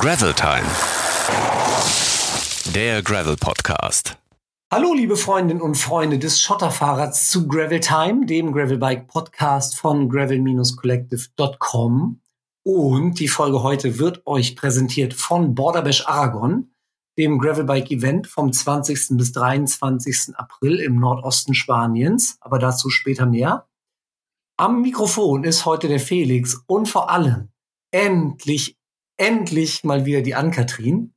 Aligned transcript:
Gravel 0.00 0.32
Time. 0.32 0.64
Der 2.74 3.02
Gravel 3.02 3.36
Podcast. 3.36 4.16
Hallo, 4.72 4.94
liebe 4.94 5.18
Freundinnen 5.18 5.60
und 5.60 5.74
Freunde 5.74 6.18
des 6.18 6.40
Schotterfahrrads 6.40 7.28
zu 7.28 7.46
Gravel 7.46 7.80
Time, 7.80 8.24
dem 8.24 8.50
Gravelbike 8.50 9.08
Podcast 9.08 9.76
von 9.76 10.08
gravel-collective.com. 10.08 12.18
Und 12.64 13.20
die 13.20 13.28
Folge 13.28 13.62
heute 13.62 13.98
wird 13.98 14.26
euch 14.26 14.56
präsentiert 14.56 15.12
von 15.12 15.54
Borderbash 15.54 16.08
Aragon, 16.08 16.70
dem 17.18 17.38
Gravelbike 17.38 17.90
Event 17.90 18.26
vom 18.26 18.54
20. 18.54 19.18
bis 19.18 19.32
23. 19.32 20.34
April 20.34 20.80
im 20.80 20.98
Nordosten 20.98 21.52
Spaniens. 21.52 22.38
Aber 22.40 22.58
dazu 22.58 22.88
später 22.88 23.26
mehr. 23.26 23.68
Am 24.56 24.80
Mikrofon 24.80 25.44
ist 25.44 25.66
heute 25.66 25.88
der 25.88 26.00
Felix 26.00 26.64
und 26.66 26.88
vor 26.88 27.10
allem 27.10 27.50
endlich, 27.90 28.79
endlich 29.20 29.84
mal 29.84 30.04
wieder 30.06 30.22
die 30.22 30.34
Ann-Kathrin. 30.34 31.14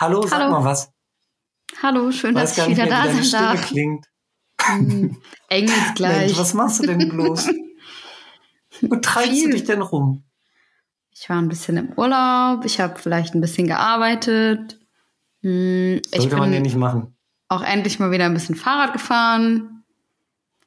Hallo, 0.00 0.26
sag 0.26 0.40
Hallo. 0.40 0.50
mal 0.52 0.64
was. 0.64 0.90
Hallo, 1.82 2.10
schön, 2.12 2.34
Weiß 2.34 2.54
dass 2.56 2.66
ich 2.66 2.72
wieder 2.76 2.86
mehr, 2.86 3.02
da 3.04 3.12
sein 3.12 3.24
Stimme 3.24 3.42
darf. 3.42 3.66
klingt. 3.66 4.06
Hm, 4.62 5.16
Engelsgleich. 5.48 6.18
Mensch, 6.26 6.38
was 6.38 6.54
machst 6.54 6.80
du 6.82 6.86
denn 6.86 7.08
bloß? 7.08 7.48
Wo 8.82 8.96
treibst 9.02 9.44
du 9.44 9.50
dich 9.50 9.64
denn 9.64 9.82
rum? 9.82 10.24
Ich 11.10 11.28
war 11.28 11.36
ein 11.40 11.48
bisschen 11.48 11.76
im 11.76 11.92
Urlaub, 11.94 12.64
ich 12.64 12.80
habe 12.80 12.98
vielleicht 12.98 13.34
ein 13.34 13.40
bisschen 13.40 13.66
gearbeitet. 13.66 14.78
Hm, 15.42 16.00
Ich 16.12 16.20
Sollte 16.20 16.36
man 16.36 16.52
ja 16.52 16.60
nicht 16.60 16.76
machen. 16.76 17.16
auch 17.48 17.62
endlich 17.62 17.98
mal 17.98 18.10
wieder 18.10 18.24
ein 18.26 18.34
bisschen 18.34 18.54
Fahrrad 18.56 18.92
gefahren, 18.92 19.84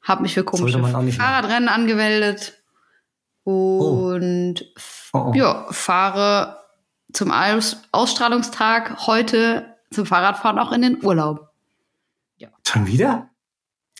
habe 0.02 0.22
mich 0.22 0.34
für 0.34 0.44
komische 0.44 0.78
nicht 0.78 0.92
machen. 0.92 1.12
Fahrradrennen 1.12 1.68
angemeldet 1.68 2.61
und 3.44 4.56
Oh, 5.12 5.26
oh. 5.28 5.32
ja, 5.34 5.66
fahre 5.70 6.58
zum 7.12 7.30
Aus 7.30 7.76
Ausstrahlungstag 7.92 9.06
heute 9.06 9.76
zum 9.90 10.06
Fahrradfahren 10.06 10.58
auch 10.58 10.72
in 10.72 10.82
den 10.82 11.04
Urlaub. 11.04 11.52
Schon 12.72 12.86
wieder? 12.86 13.28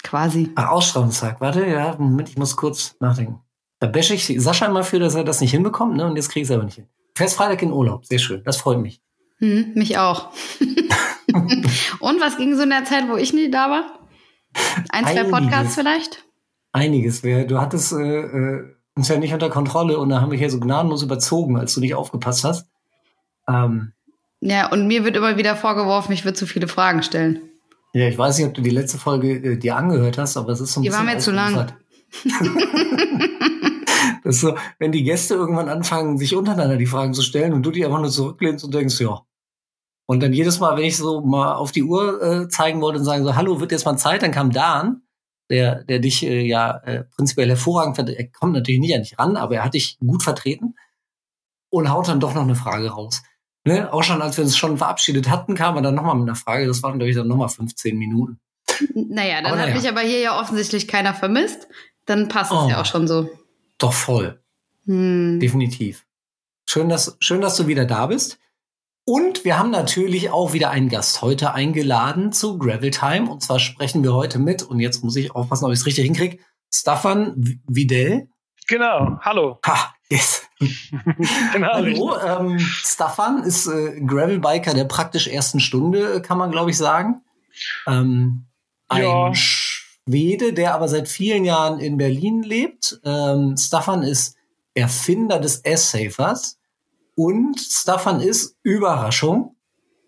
Quasi. 0.03 0.51
Ach, 0.55 0.71
Ausstrahlungstag. 0.71 1.41
Warte, 1.41 1.67
ja, 1.67 1.95
Moment, 1.99 2.31
ich 2.31 2.39
muss 2.39 2.57
kurz 2.57 2.97
nachdenken. 3.01 3.41
Da 3.81 3.87
bashe 3.87 4.15
ich 4.15 4.27
Sascha 4.39 4.67
immer 4.67 4.83
für, 4.83 4.99
dass 4.99 5.15
er 5.15 5.25
das 5.25 5.43
nicht 5.43 5.51
hinbekommt, 5.51 5.97
ne? 5.97 6.06
Und 6.06 6.17
jetzt 6.17 6.31
kriege 6.31 6.43
ich 6.43 6.49
es 6.49 6.55
aber 6.55 6.65
nicht 6.65 6.77
hin. 6.77 6.89
Fährst 7.15 7.37
Freitag 7.37 7.61
in 7.62 7.73
Urlaub. 7.73 8.06
Sehr 8.06 8.19
schön. 8.19 8.43
Das 8.45 8.56
freut 8.56 8.79
mich. 8.79 9.03
Hm, 9.39 9.73
mich 9.75 9.99
auch. 9.99 10.31
Und 12.01 12.21
was 12.21 12.39
ging 12.39 12.56
so 12.56 12.62
in 12.62 12.71
der 12.71 12.84
Zeit, 12.84 13.09
wo 13.09 13.17
ich 13.17 13.34
nie 13.34 13.51
da 13.51 13.71
war? 13.71 14.09
Ein, 14.89 15.05
zwei 15.05 15.21
Einiges. 15.21 15.31
Podcasts 15.31 15.75
vielleicht? 15.75 16.25
Einiges. 16.73 17.23
Du 17.23 17.61
hattest 17.61 17.93
äh, 17.93 18.61
uns 18.95 19.09
ja 19.09 19.19
nicht 19.19 19.33
unter 19.33 19.48
Kontrolle 19.51 19.98
und 19.98 20.09
da 20.11 20.21
haben 20.21 20.31
wir 20.31 20.39
hier 20.39 20.51
so 20.51 20.61
gnadenlos 20.61 21.03
überzogen, 21.03 21.57
als 21.59 21.75
du 21.75 21.81
nicht 21.81 21.95
aufgepasst 21.95 22.45
hast. 22.45 22.67
Ähm, 23.49 23.93
Ja, 24.41 24.71
und 24.71 24.87
mir 24.87 25.05
wird 25.05 25.17
immer 25.17 25.37
wieder 25.37 25.57
vorgeworfen, 25.57 26.12
ich 26.12 26.25
würde 26.25 26.37
zu 26.39 26.47
viele 26.47 26.69
Fragen 26.69 27.03
stellen. 27.03 27.41
ja, 27.95 28.07
ich 28.09 28.19
weiß 28.19 28.39
nicht, 28.39 28.47
ob 28.49 28.55
du 28.55 28.62
die 28.62 28.71
letzte 28.71 28.99
Folge 28.99 29.33
äh, 29.33 29.57
dir 29.57 29.77
angehört 29.77 30.19
hast, 30.19 30.37
aber 30.37 30.53
es 30.53 30.61
ist 30.61 30.73
so 30.75 30.81
ein 30.81 30.84
Die 30.84 30.93
war 30.93 31.01
bisschen 31.05 31.15
mir 31.15 31.21
zu 31.21 31.31
lang. 31.31 31.73
Das 34.25 34.37
ist 34.37 34.41
so, 34.43 34.55
wenn 34.79 34.93
die 34.93 35.03
Gäste 35.03 35.34
irgendwann 35.34 35.69
anfangen, 35.69 36.17
sich 36.17 36.37
untereinander 36.37 36.77
die 36.77 36.87
Fragen 36.87 37.12
zu 37.12 37.23
stellen 37.23 37.53
und 37.53 37.65
du 37.65 37.73
die 37.73 37.84
einfach 37.84 37.99
nur 37.99 38.11
zurücklehnst 38.11 38.65
und 38.65 38.73
denkst, 38.73 39.01
ja. 39.01 39.23
Und 40.06 40.23
dann 40.23 40.33
jedes 40.33 40.61
Mal, 40.61 40.77
wenn 40.77 40.84
ich 40.84 40.97
so 40.97 41.23
mal 41.23 41.55
auf 41.55 41.73
die 41.73 41.83
Uhr 41.83 42.23
äh, 42.23 42.49
zeigen 42.49 42.81
wollte 42.81 43.01
und 43.01 43.05
sagen 43.05 43.25
so, 43.25 43.34
hallo, 43.34 43.59
wird 43.61 43.73
jetzt 43.73 43.84
mal 43.84 43.97
Zeit, 43.97 44.23
dann 44.23 44.31
kam 44.31 44.53
Dan, 44.53 45.02
der, 45.53 45.84
der 45.84 45.98
dich 46.00 46.25
äh, 46.25 46.41
ja 46.45 46.78
äh, 46.84 47.05
prinzipiell 47.05 47.48
hervorragend 47.48 47.95
vertritt. 47.95 48.19
Er 48.19 48.28
kommt 48.28 48.55
natürlich 48.55 48.81
nicht 48.81 48.95
an 48.95 49.03
dich 49.03 49.19
ran, 49.19 49.36
aber 49.36 49.56
er 49.56 49.64
hat 49.64 49.75
dich 49.75 49.98
gut 50.00 50.22
vertreten 50.22 50.75
und 51.70 51.91
haut 51.91 52.09
dann 52.09 52.19
doch 52.20 52.34
noch 52.34 52.42
eine 52.42 52.56
Frage 52.56 52.91
raus. 52.91 53.22
Ne? 53.64 53.92
Auch 53.92 54.03
schon, 54.03 54.20
als 54.22 54.36
wir 54.36 54.44
uns 54.44 54.56
schon 54.56 54.78
verabschiedet 54.78 55.28
hatten, 55.31 55.55
kam 55.55 55.77
er 55.77 55.83
dann 55.83 55.94
nochmal 55.94 56.17
mit 56.17 56.28
einer 56.28 56.34
Frage. 56.36 56.67
Das 56.67 56.82
waren, 56.82 56.99
glaube 56.99 57.10
ich, 57.10 57.16
dann 57.16 57.28
nochmal 57.28 57.49
15 57.49 57.97
Minuten. 57.97 58.41
Naja, 58.94 59.37
dann 59.37 59.47
Aber 59.53 59.59
hat 59.59 59.69
naja. 59.69 59.75
mich 59.77 59.88
aber 59.88 60.00
hier 60.00 60.19
ja 60.21 60.41
offensichtlich 60.41 60.88
keiner 60.88 61.15
vermisst. 61.15 61.69
Dann 62.06 62.28
passt 62.28 62.50
Oh. 62.50 62.65
es 62.65 62.71
ja 62.71 62.81
auch 62.81 62.87
schon 62.87 63.06
so. 63.06 63.31
Doch 63.78 63.93
voll. 63.93 64.43
Hm. 64.87 65.38
Definitiv. 65.38 66.04
Schön, 66.66 66.88
dass, 66.88 67.16
schön, 67.21 67.41
dass 67.41 67.56
du 67.56 67.66
wieder 67.69 67.84
da 67.84 68.06
bist. 68.06 68.38
Und 69.05 69.45
wir 69.45 69.59
haben 69.59 69.71
natürlich 69.71 70.31
auch 70.31 70.53
wieder 70.53 70.71
einen 70.71 70.89
Gast 70.89 71.23
heute 71.23 71.55
eingeladen 71.55 72.33
zu 72.33 72.57
Gravel 72.59 72.93
Time. 72.93 73.31
Und 73.31 73.43
zwar 73.43 73.59
sprechen 73.59 74.05
wir 74.05 74.15
heute 74.15 74.39
mit, 74.39 74.63
und 74.63 74.79
jetzt 74.79 75.03
muss 75.03 75.17
ich 75.17 75.35
aufpassen, 75.35 75.65
ob 75.65 75.73
ich 75.73 75.81
es 75.81 75.87
richtig 75.87 76.05
hinkriege, 76.05 76.39
Staffan 76.73 77.61
Vidal. 77.67 78.29
Genau, 78.69 79.19
hallo. 79.21 79.59
Ha, 79.67 79.95
yes. 80.09 80.43
Genau, 81.53 81.73
Hallo, 81.73 82.17
ähm, 82.21 82.59
Staffan 82.61 83.43
ist 83.43 83.67
äh, 83.67 84.01
Gravelbiker 84.01 84.73
der 84.73 84.85
praktisch 84.85 85.27
ersten 85.27 85.59
Stunde, 85.59 86.23
kann 86.23 86.39
man 86.39 86.53
glaube 86.53 86.71
ich 86.71 86.77
sagen. 86.79 87.23
Ähm, 87.89 88.47
ein 88.89 89.03
Ja. 89.03 89.34
Schwede, 89.34 90.53
der 90.53 90.75
aber 90.75 90.87
seit 90.87 91.09
vielen 91.09 91.45
Jahren 91.45 91.81
in 91.81 91.97
Berlin 91.97 92.45
lebt. 92.45 93.01
Ähm, 93.05 93.57
Staffan 93.59 94.05
ist 94.05 94.37
Erfinder 94.75 95.41
des 95.41 95.57
S-Safers 95.65 96.59
und 97.15 97.61
Staffan 97.61 98.21
ist, 98.21 98.56
Überraschung, 98.62 99.56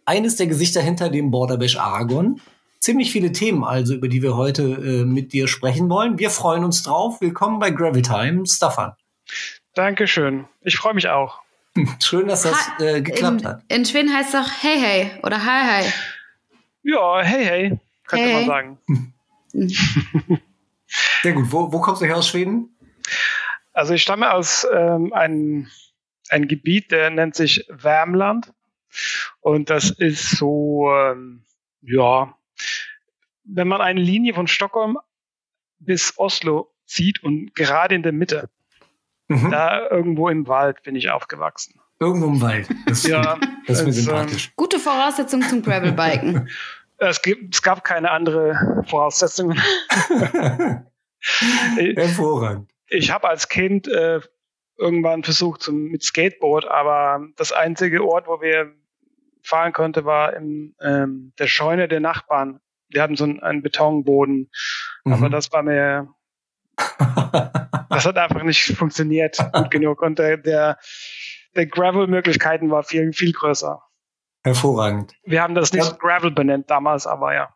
eines 0.05 0.37
der 0.37 0.47
Gesichter 0.47 0.81
hinter 0.81 1.09
dem 1.11 1.31
Borderbash 1.31 1.77
Aragon. 1.77 2.41
Ziemlich 2.81 3.13
viele 3.13 3.33
Themen 3.33 3.65
also, 3.65 3.95
über 3.95 4.09
die 4.09 4.23
wir 4.23 4.37
heute 4.37 4.63
äh, 4.63 5.05
mit 5.05 5.33
dir 5.33 5.49
sprechen 5.49 5.89
wollen. 5.89 6.19
Wir 6.19 6.29
freuen 6.31 6.65
uns 6.65 6.83
drauf. 6.83 7.21
Willkommen 7.21 7.59
bei 7.59 7.71
Gravel 7.71 8.03
Time, 8.03 8.47
Staffan. 8.47 8.93
Dankeschön. 9.75 10.45
Ich 10.61 10.77
freue 10.77 10.93
mich 10.95 11.09
auch. 11.09 11.41
Schön, 12.03 12.29
dass 12.29 12.43
das 12.43 12.53
Ha- 12.55 12.83
äh, 12.85 13.01
geklappt 13.01 13.41
in, 13.41 13.49
hat. 13.49 13.63
in 13.69 13.85
Schweden 13.87 14.15
heißt 14.15 14.35
es 14.35 14.41
doch 14.41 14.51
Hey 14.63 14.79
Hey 14.79 15.11
oder 15.23 15.45
Hi 15.45 15.83
Hi. 15.85 15.93
Ja, 16.83 17.21
hey, 17.23 17.45
hey, 17.45 17.81
könnte 18.07 18.25
Hey. 18.27 18.47
man 18.47 18.47
sagen. 18.47 19.13
Sehr 21.23 21.33
gut. 21.33 21.47
Wo, 21.51 21.73
wo 21.73 21.81
kommst 21.81 22.03
du 22.03 22.07
her 22.07 22.17
aus 22.19 22.29
Schweden? 22.29 22.77
Also 23.73 23.95
ich 23.95 24.03
stamme 24.03 24.33
aus 24.33 24.67
ähm, 24.73 25.13
einem 25.13 25.69
ein 26.31 26.49
Gebiet, 26.49 26.91
der 26.91 27.11
nennt 27.11 27.35
sich 27.35 27.67
Värmland. 27.71 28.53
Und 29.41 29.71
das 29.71 29.91
ist 29.91 30.31
so, 30.37 30.91
ähm, 30.95 31.45
ja, 31.83 32.37
wenn 33.45 33.69
man 33.69 33.81
eine 33.81 34.01
Linie 34.01 34.35
von 34.35 34.47
Stockholm 34.47 34.99
bis 35.79 36.15
Oslo 36.19 36.73
zieht 36.87 37.23
und 37.23 37.55
gerade 37.55 37.95
in 37.95 38.03
der 38.03 38.13
Mitte, 38.13 38.49
Mhm. 39.27 39.51
da 39.51 39.89
irgendwo 39.89 40.29
im 40.29 40.47
Wald 40.49 40.83
bin 40.83 40.97
ich 40.97 41.09
aufgewachsen. 41.09 41.81
Irgendwo 41.99 42.27
im 42.27 42.41
Wald. 42.43 42.69
Das, 42.87 43.07
Ja, 43.07 43.39
das 43.67 43.79
ist 43.79 43.85
mir 43.87 43.89
ähm, 43.89 43.93
sympathisch. 43.95 44.53
Gute 44.55 44.79
Voraussetzung 44.79 45.41
zum 45.43 45.63
Gravelbiken. 45.63 46.49
Es, 46.99 47.23
gibt, 47.23 47.53
es 47.55 47.61
gab 47.63 47.83
keine 47.83 48.13
andere 48.13 48.85
Voraussetzungen. 48.89 49.61
Hervorragend. 51.77 52.71
ich 52.89 53.11
habe 53.11 53.29
als 53.29 53.49
Kind 53.49 53.89
äh, 53.89 54.21
irgendwann 54.77 55.23
versucht 55.25 55.63
zum, 55.63 55.85
mit 55.85 56.03
Skateboard, 56.03 56.67
aber 56.67 57.27
das 57.37 57.53
einzige 57.53 58.05
Ort, 58.05 58.27
wo 58.27 58.41
wir 58.41 58.73
fahren 59.43 59.73
konnte, 59.73 60.05
war 60.05 60.35
in 60.35 60.75
ähm, 60.81 61.33
der 61.39 61.47
Scheune 61.47 61.87
der 61.89 62.01
Nachbarn. 62.01 62.61
Wir 62.89 63.03
hatten 63.03 63.17
so 63.17 63.25
einen, 63.25 63.41
einen 63.41 63.63
Betonboden, 63.63 64.51
aber 65.05 65.29
Mhm. 65.29 65.31
das 65.31 65.53
war 65.53 65.63
mir, 65.63 66.09
das 67.91 68.05
hat 68.07 68.17
einfach 68.17 68.43
nicht 68.43 68.77
funktioniert 68.77 69.37
gut 69.53 69.71
genug 69.71 70.03
und 70.03 70.19
der, 70.19 70.37
der, 70.39 70.79
der 71.55 71.67
Gravel-Möglichkeiten 71.67 72.71
war 72.71 72.83
viel, 72.83 73.13
viel 73.13 73.33
größer. 73.33 73.81
Hervorragend. 74.43 75.15
Wir 75.25 75.43
haben 75.43 75.55
das 75.55 75.73
nicht 75.73 75.87
Ja. 75.91 75.97
Gravel 75.99 76.31
benannt 76.31 76.71
damals, 76.71 77.07
aber 77.07 77.35
ja. 77.35 77.55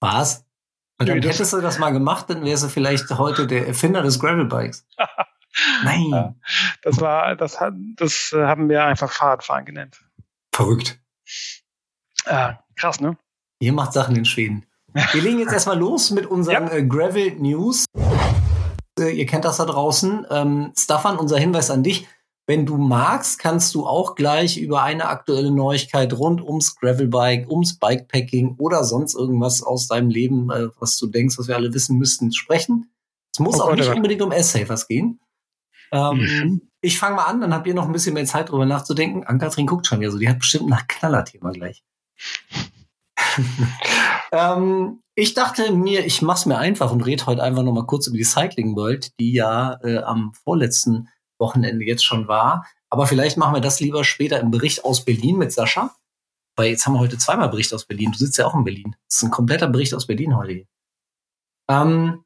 Was? 0.00 0.46
Und 0.98 1.08
dann 1.08 1.22
hättest 1.22 1.52
du 1.52 1.60
das 1.60 1.78
mal 1.78 1.90
gemacht, 1.90 2.28
dann 2.28 2.44
wärst 2.44 2.64
du 2.64 2.68
vielleicht 2.68 3.10
heute 3.10 3.46
der 3.46 3.66
Erfinder 3.66 4.02
des 4.02 4.20
Gravelbikes. 4.20 4.86
Nein. 5.84 6.36
Das 6.82 7.00
war, 7.00 7.34
das 7.36 7.60
hat, 7.60 7.74
das 7.96 8.32
äh, 8.34 8.44
haben 8.44 8.68
wir 8.68 8.84
einfach 8.84 9.10
Fahrradfahren 9.10 9.64
genannt. 9.64 10.00
Verrückt. 10.54 10.98
Ah, 12.26 12.58
krass, 12.76 13.00
ne? 13.00 13.16
Ihr 13.60 13.72
macht 13.72 13.92
Sachen 13.92 14.16
in 14.16 14.24
Schweden. 14.24 14.66
Wir 15.12 15.22
legen 15.22 15.38
jetzt 15.38 15.52
erstmal 15.52 15.78
los 15.78 16.10
mit 16.10 16.26
unseren 16.26 16.66
Ja. 16.66 16.72
äh, 16.72 16.82
Gravel 16.84 17.36
News. 17.36 17.84
Äh, 18.98 19.10
ihr 19.12 19.26
kennt 19.26 19.44
das 19.44 19.58
da 19.58 19.64
draußen. 19.64 20.26
Ähm, 20.30 20.72
Staffan, 20.76 21.16
unser 21.18 21.38
Hinweis 21.38 21.70
an 21.70 21.82
dich. 21.84 22.08
Wenn 22.46 22.66
du 22.66 22.76
magst, 22.76 23.38
kannst 23.38 23.74
du 23.76 23.86
auch 23.86 24.16
gleich 24.16 24.58
über 24.58 24.82
eine 24.82 25.04
aktuelle 25.06 25.52
Neuigkeit 25.52 26.12
rund 26.14 26.40
ums 26.42 26.74
Gravelbike, 26.74 27.48
ums 27.48 27.78
Bikepacking 27.78 28.56
oder 28.58 28.82
sonst 28.82 29.14
irgendwas 29.14 29.62
aus 29.62 29.86
deinem 29.86 30.10
Leben, 30.10 30.50
äh, 30.50 30.68
was 30.80 30.98
du 30.98 31.06
denkst, 31.06 31.38
was 31.38 31.46
wir 31.46 31.54
alle 31.54 31.72
wissen 31.72 31.96
müssten, 31.96 32.32
sprechen. 32.32 32.90
Es 33.32 33.38
muss 33.38 33.60
Oh 33.60 33.62
auch 33.62 33.66
Gott, 33.68 33.76
nicht 33.76 33.84
oh 33.86 33.90
Gott. 33.90 33.96
unbedingt 33.98 34.22
um 34.22 34.32
S-Safers 34.32 34.88
gehen. 34.88 35.20
Ähm, 35.92 36.18
Mhm. 36.18 36.62
Ich 36.82 36.98
fange 36.98 37.16
mal 37.16 37.24
an, 37.24 37.42
dann 37.42 37.52
habt 37.52 37.66
ihr 37.66 37.74
noch 37.74 37.84
ein 37.84 37.92
bisschen 37.92 38.14
mehr 38.14 38.24
Zeit 38.24 38.48
drüber 38.48 38.64
nachzudenken. 38.64 39.24
Ann-Kathrin 39.24 39.66
guckt 39.66 39.86
schon 39.86 40.00
wieder 40.00 40.10
so, 40.10 40.18
die 40.18 40.28
hat 40.28 40.38
bestimmt 40.38 40.68
nach 40.68 40.88
Knallerthema 40.88 41.50
gleich. 41.50 41.84
ähm, 44.32 45.02
ich 45.14 45.34
dachte 45.34 45.72
mir, 45.72 46.06
ich 46.06 46.22
mach's 46.22 46.46
mir 46.46 46.56
einfach 46.56 46.90
und 46.90 47.04
rede 47.04 47.26
heute 47.26 47.42
einfach 47.42 47.62
noch 47.62 47.74
mal 47.74 47.86
kurz 47.86 48.06
über 48.06 48.16
die 48.16 48.24
Cycling 48.24 48.74
World, 48.76 49.12
die 49.20 49.34
ja 49.34 49.78
äh, 49.82 49.98
am 49.98 50.32
vorletzten 50.42 51.08
Wochenende 51.38 51.84
jetzt 51.84 52.04
schon 52.04 52.28
war. 52.28 52.66
Aber 52.88 53.06
vielleicht 53.06 53.36
machen 53.36 53.54
wir 53.54 53.60
das 53.60 53.80
lieber 53.80 54.02
später 54.04 54.40
im 54.40 54.50
Bericht 54.50 54.84
aus 54.84 55.04
Berlin 55.04 55.36
mit 55.36 55.52
Sascha. 55.52 55.94
Weil 56.56 56.70
jetzt 56.70 56.86
haben 56.86 56.94
wir 56.94 57.00
heute 57.00 57.18
zweimal 57.18 57.48
Bericht 57.48 57.72
aus 57.74 57.84
Berlin. 57.86 58.12
Du 58.12 58.18
sitzt 58.18 58.38
ja 58.38 58.46
auch 58.46 58.54
in 58.54 58.64
Berlin. 58.64 58.96
Das 59.08 59.18
ist 59.18 59.22
ein 59.22 59.30
kompletter 59.30 59.68
Bericht 59.68 59.94
aus 59.94 60.06
Berlin 60.06 60.36
heute. 60.36 60.64
Ähm, 61.68 62.24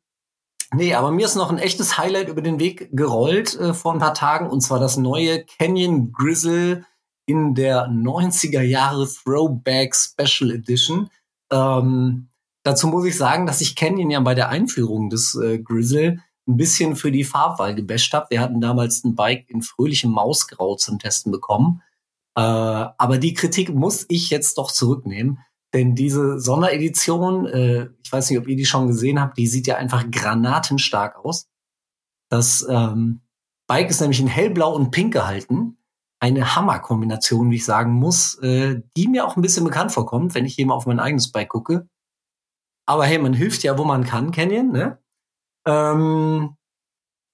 nee, 0.74 0.94
aber 0.94 1.10
mir 1.10 1.26
ist 1.26 1.34
noch 1.34 1.50
ein 1.50 1.58
echtes 1.58 1.98
Highlight 1.98 2.28
über 2.28 2.42
den 2.42 2.58
Weg 2.58 2.88
gerollt 2.92 3.58
äh, 3.58 3.74
vor 3.74 3.92
ein 3.92 3.98
paar 3.98 4.14
Tagen. 4.14 4.48
Und 4.48 4.60
zwar 4.60 4.80
das 4.80 4.96
neue 4.96 5.44
Canyon 5.44 6.12
Grizzle 6.12 6.84
in 7.26 7.54
der 7.54 7.88
90er 7.88 8.62
Jahre 8.62 9.08
Throwback 9.08 9.94
Special 9.94 10.50
Edition. 10.50 11.10
Ähm, 11.50 12.28
dazu 12.62 12.86
muss 12.88 13.06
ich 13.06 13.16
sagen, 13.16 13.46
dass 13.46 13.60
ich 13.60 13.76
Canyon 13.76 14.10
ja 14.10 14.20
bei 14.20 14.34
der 14.34 14.48
Einführung 14.48 15.10
des 15.10 15.34
äh, 15.34 15.58
Grizzle 15.58 16.20
ein 16.46 16.56
bisschen 16.56 16.96
für 16.96 17.10
die 17.10 17.24
Farbwahl 17.24 17.74
gebasht 17.74 18.12
habe. 18.12 18.26
Wir 18.30 18.40
hatten 18.40 18.60
damals 18.60 19.04
ein 19.04 19.14
Bike 19.14 19.48
in 19.48 19.62
fröhlichem 19.62 20.10
Mausgrau 20.10 20.76
zum 20.76 20.98
Testen 20.98 21.32
bekommen. 21.32 21.82
Äh, 22.36 22.40
aber 22.40 23.18
die 23.18 23.34
Kritik 23.34 23.72
muss 23.74 24.04
ich 24.08 24.30
jetzt 24.30 24.58
doch 24.58 24.70
zurücknehmen. 24.70 25.38
Denn 25.74 25.94
diese 25.94 26.40
Sonderedition, 26.40 27.46
äh, 27.46 27.88
ich 28.02 28.12
weiß 28.12 28.30
nicht, 28.30 28.38
ob 28.38 28.46
ihr 28.48 28.56
die 28.56 28.64
schon 28.64 28.86
gesehen 28.86 29.20
habt, 29.20 29.36
die 29.36 29.48
sieht 29.48 29.66
ja 29.66 29.76
einfach 29.76 30.08
granatenstark 30.10 31.16
aus. 31.16 31.48
Das 32.30 32.66
ähm, 32.68 33.20
Bike 33.66 33.90
ist 33.90 34.00
nämlich 34.00 34.20
in 34.20 34.28
hellblau 34.28 34.74
und 34.74 34.92
pink 34.92 35.12
gehalten 35.12 35.76
eine 36.20 36.56
Hammerkombination, 36.56 37.50
wie 37.50 37.56
ich 37.56 37.66
sagen 37.66 37.92
muss, 37.92 38.38
äh, 38.38 38.80
die 38.96 39.08
mir 39.08 39.26
auch 39.26 39.36
ein 39.36 39.42
bisschen 39.42 39.64
bekannt 39.64 39.92
vorkommt, 39.92 40.34
wenn 40.34 40.46
ich 40.46 40.54
hier 40.54 40.64
mal 40.64 40.74
auf 40.74 40.86
mein 40.86 41.00
eigenes 41.00 41.30
Bike 41.30 41.50
gucke. 41.50 41.86
Aber 42.86 43.04
hey, 43.04 43.18
man 43.18 43.34
hilft 43.34 43.62
ja, 43.62 43.76
wo 43.76 43.84
man 43.84 44.04
kann, 44.04 44.30
Canyon, 44.30 44.72
ne? 44.72 44.98
Ähm, 45.66 46.56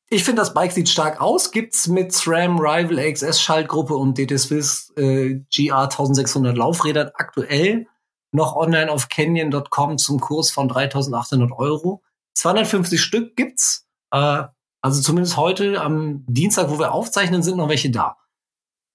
ich 0.09 0.25
finde, 0.25 0.43
das 0.43 0.55
Bike 0.55 0.73
sieht 0.73 0.89
stark 0.89 1.21
aus. 1.21 1.53
Gibt's 1.53 1.87
mit 1.87 2.13
SRAM, 2.13 2.59
Rival 2.59 3.13
XS 3.13 3.41
Schaltgruppe 3.41 3.95
und 3.95 4.19
DT 4.19 4.39
Swiss 4.41 4.93
äh, 4.97 5.41
GR 5.55 5.83
1600 5.83 6.57
Laufrädern 6.57 7.11
aktuell 7.15 7.87
noch 8.32 8.56
online 8.56 8.91
auf 8.91 9.09
canyon.com 9.09 9.99
zum 9.99 10.21
Kurs 10.21 10.50
von 10.50 10.69
3800 10.69 11.53
Euro. 11.53 12.03
250 12.35 13.00
Stück 13.00 13.37
gibt's. 13.37 13.87
Äh, 14.11 14.44
also 14.82 15.03
zumindest 15.03 15.37
heute 15.37 15.81
am 15.81 16.25
Dienstag, 16.27 16.71
wo 16.71 16.79
wir 16.79 16.93
aufzeichnen, 16.93 17.43
sind 17.43 17.56
noch 17.56 17.69
welche 17.69 17.91
da. 17.91 18.17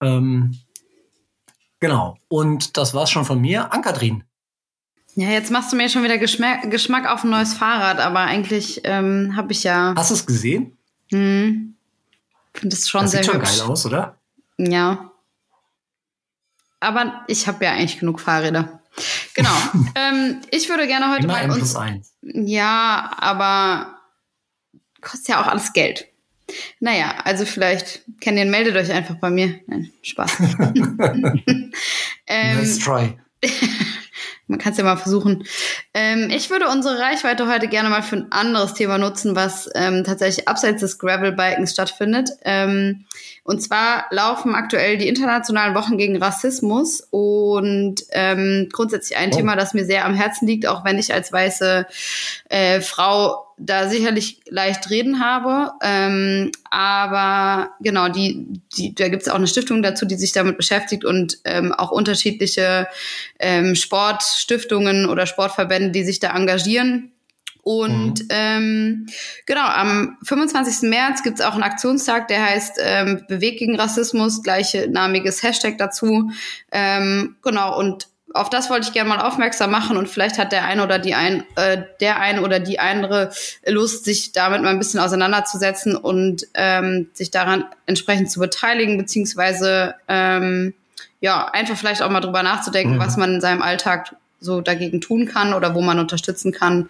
Ähm, 0.02 0.58
genau. 1.80 2.18
Und 2.28 2.78
das 2.78 2.94
war's 2.94 3.12
schon 3.12 3.26
von 3.26 3.40
mir. 3.40 3.72
Ankatrin. 3.72 4.24
Ja, 5.16 5.30
jetzt 5.30 5.52
machst 5.52 5.72
du 5.72 5.78
mir 5.78 5.90
schon 5.90 6.04
wieder 6.04 6.18
Geschmack, 6.18 6.70
Geschmack 6.70 7.10
auf 7.10 7.24
ein 7.24 7.30
neues 7.30 7.54
Fahrrad, 7.54 8.00
aber 8.00 8.20
eigentlich 8.20 8.82
ähm, 8.84 9.36
habe 9.38 9.54
ich 9.54 9.64
ja. 9.64 9.94
Hast 9.96 10.10
du 10.10 10.16
es 10.16 10.26
gesehen? 10.26 10.78
Hm. 11.12 11.76
Finde 12.54 12.76
es 12.76 12.90
schon 12.90 13.04
das 13.04 13.12
sehr 13.12 13.24
sieht 13.24 13.34
hübsch. 13.34 13.50
schon 13.50 13.60
geil 13.60 13.72
aus, 13.72 13.86
oder? 13.86 14.18
Ja. 14.58 15.12
Aber 16.82 17.24
ich 17.28 17.48
habe 17.48 17.64
ja 17.64 17.72
eigentlich 17.72 18.00
genug 18.00 18.20
Fahrräder. 18.20 18.82
Genau. 19.34 19.56
ähm, 19.96 20.42
ich 20.52 20.70
würde 20.70 20.88
gerne 20.88 21.12
heute 21.12 21.24
Immer 21.24 21.34
mal 21.34 21.46
uns. 21.46 21.58
Plus 21.58 21.76
eins. 21.76 22.14
Ja, 22.22 23.12
aber 23.18 24.00
kostet 25.02 25.30
ja 25.30 25.42
auch 25.42 25.48
alles 25.48 25.74
Geld. 25.74 26.08
Naja, 26.80 27.16
also 27.24 27.46
vielleicht, 27.46 28.02
Canyon, 28.22 28.50
meldet 28.50 28.76
euch 28.76 28.92
einfach 28.92 29.16
bei 29.16 29.30
mir. 29.30 29.60
Nein, 29.68 29.92
Spaß. 30.04 30.40
ähm, 32.28 32.58
nice 32.58 32.80
try. 32.80 33.18
Man 34.48 34.60
kann 34.60 34.74
es 34.74 34.78
ja 34.78 34.84
mal 34.84 34.98
versuchen. 34.98 35.44
Ähm, 35.94 36.30
ich 36.30 36.50
würde 36.50 36.68
unsere 36.68 37.00
Reichweite 37.00 37.48
heute 37.48 37.68
gerne 37.68 37.90
mal 37.90 38.04
für 38.04 38.18
ein 38.18 38.32
anderes 38.32 38.76
Thema 38.76 38.98
nutzen, 38.98 39.36
was 39.36 39.70
ähm, 39.74 40.04
tatsächlich 40.04 40.48
abseits 40.48 40.82
des 40.82 41.00
Gravel-Bikens 41.00 41.72
stattfindet. 41.72 42.30
Ähm, 42.44 43.06
und 43.44 43.62
zwar 43.62 44.06
laufen 44.12 44.54
aktuell 44.54 44.98
die 44.98 45.08
internationalen 45.08 45.74
Wochen 45.76 45.98
gegen 45.98 46.22
Rassismus 46.22 47.02
und 47.10 48.04
ähm, 48.12 48.70
grundsätzlich 48.72 49.18
ein 49.18 49.32
oh. 49.34 49.38
Thema, 49.38 49.56
das 49.56 49.74
mir 49.74 49.86
sehr 49.86 50.06
am 50.06 50.14
Herzen 50.14 50.48
liegt, 50.48 50.68
auch 50.68 50.86
wenn 50.86 51.00
ich 51.00 51.14
als 51.14 51.32
weiße 51.32 51.88
äh, 52.50 52.82
Frau 52.82 53.45
da 53.58 53.88
sicherlich 53.88 54.42
leicht 54.50 54.90
reden 54.90 55.20
habe. 55.20 55.72
Ähm, 55.82 56.52
aber 56.70 57.72
genau, 57.80 58.10
die, 58.10 58.48
die, 58.76 58.94
da 58.94 59.08
gibt 59.08 59.24
es 59.24 59.30
auch 59.30 59.36
eine 59.36 59.48
Stiftung 59.48 59.82
dazu, 59.82 60.06
die 60.06 60.16
sich 60.16 60.34
damit 60.34 60.58
beschäftigt 60.58 61.06
und 61.06 61.40
ähm, 61.46 61.72
auch 61.72 61.92
unterschiedliche 61.92 62.88
ähm, 63.40 63.76
Sportstiftungen 63.76 65.08
oder 65.08 65.26
Sportverbände, 65.26 65.92
die 65.92 66.04
sich 66.04 66.20
da 66.20 66.36
engagieren. 66.36 67.12
Und 67.66 68.22
mhm. 68.22 68.28
ähm, 68.30 69.06
genau, 69.48 69.66
am 69.66 70.18
25. 70.24 70.88
März 70.88 71.24
gibt 71.24 71.40
es 71.40 71.46
auch 71.46 71.54
einen 71.54 71.64
Aktionstag, 71.64 72.28
der 72.28 72.46
heißt 72.46 72.78
ähm, 72.80 73.24
Beweg 73.28 73.58
gegen 73.58 73.76
Rassismus, 73.76 74.44
gleiche 74.44 74.88
namiges 74.88 75.42
Hashtag 75.42 75.80
dazu. 75.80 76.30
Ähm, 76.72 77.38
genau, 77.42 77.80
und 77.80 78.08
auf 78.36 78.50
das 78.50 78.70
wollte 78.70 78.88
ich 78.88 78.94
gerne 78.94 79.10
mal 79.10 79.22
aufmerksam 79.22 79.72
machen 79.72 79.96
und 79.96 80.10
vielleicht 80.10 80.38
hat 80.38 80.52
der 80.52 80.66
eine 80.66 80.84
oder 80.84 81.00
die 81.00 81.16
ein, 81.16 81.46
äh, 81.56 81.84
der 82.02 82.20
eine 82.20 82.42
oder 82.42 82.60
die 82.60 82.80
andere 82.80 83.32
Lust, 83.66 84.04
sich 84.04 84.34
damit 84.34 84.62
mal 84.62 84.70
ein 84.70 84.78
bisschen 84.78 85.00
auseinanderzusetzen 85.00 85.96
und 85.96 86.46
ähm, 86.54 87.10
sich 87.14 87.32
daran 87.32 87.66
entsprechend 87.86 88.30
zu 88.30 88.42
beteiligen, 88.42 88.98
beziehungsweise 88.98 89.96
ähm, 90.10 90.74
ja, 91.22 91.46
einfach 91.46 91.78
vielleicht 91.78 92.02
auch 92.02 92.10
mal 92.10 92.20
drüber 92.20 92.44
nachzudenken, 92.44 92.96
mhm. 92.96 93.00
was 93.00 93.16
man 93.16 93.36
in 93.36 93.42
seinem 93.42 93.62
Alltag 93.62 94.16
so 94.42 94.60
dagegen 94.60 95.00
tun 95.00 95.28
kann 95.28 95.54
oder 95.54 95.74
wo 95.74 95.82
man 95.82 95.98
unterstützen 95.98 96.52
kann. 96.52 96.90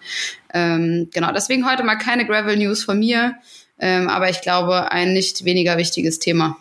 Ähm, 0.52 1.10
genau, 1.12 1.32
deswegen 1.32 1.70
heute 1.70 1.84
mal 1.84 1.96
keine 1.96 2.26
Gravel 2.26 2.56
News 2.56 2.82
von 2.82 2.98
mir, 2.98 3.36
ähm, 3.78 4.08
aber 4.08 4.28
ich 4.28 4.40
glaube 4.40 4.90
ein 4.90 5.12
nicht 5.12 5.44
weniger 5.44 5.78
wichtiges 5.78 6.18
Thema. 6.18 6.56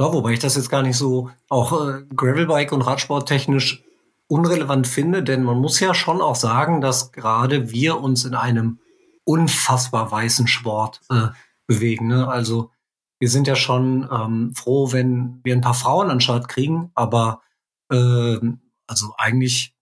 Ja, 0.00 0.12
wobei 0.12 0.32
ich 0.32 0.38
das 0.38 0.56
jetzt 0.56 0.70
gar 0.70 0.82
nicht 0.82 0.96
so 0.96 1.30
auch 1.48 1.88
äh, 1.88 2.02
Gravelbike 2.14 2.72
und 2.72 2.82
Radsport 2.82 3.28
technisch 3.28 3.82
unrelevant 4.28 4.86
finde, 4.86 5.22
denn 5.22 5.42
man 5.42 5.58
muss 5.58 5.80
ja 5.80 5.94
schon 5.94 6.20
auch 6.20 6.36
sagen, 6.36 6.80
dass 6.80 7.12
gerade 7.12 7.70
wir 7.70 8.00
uns 8.00 8.24
in 8.24 8.34
einem 8.34 8.78
unfassbar 9.24 10.10
weißen 10.10 10.46
Sport 10.46 11.00
äh, 11.10 11.28
bewegen. 11.66 12.06
Ne? 12.06 12.28
Also 12.28 12.70
wir 13.18 13.28
sind 13.28 13.46
ja 13.46 13.56
schon 13.56 14.08
ähm, 14.12 14.54
froh, 14.54 14.92
wenn 14.92 15.40
wir 15.42 15.54
ein 15.54 15.60
paar 15.60 15.74
Frauen 15.74 16.10
an 16.10 16.20
Start 16.20 16.48
kriegen, 16.48 16.90
aber 16.94 17.42
äh, 17.90 18.38
also 18.86 19.14
eigentlich 19.16 19.74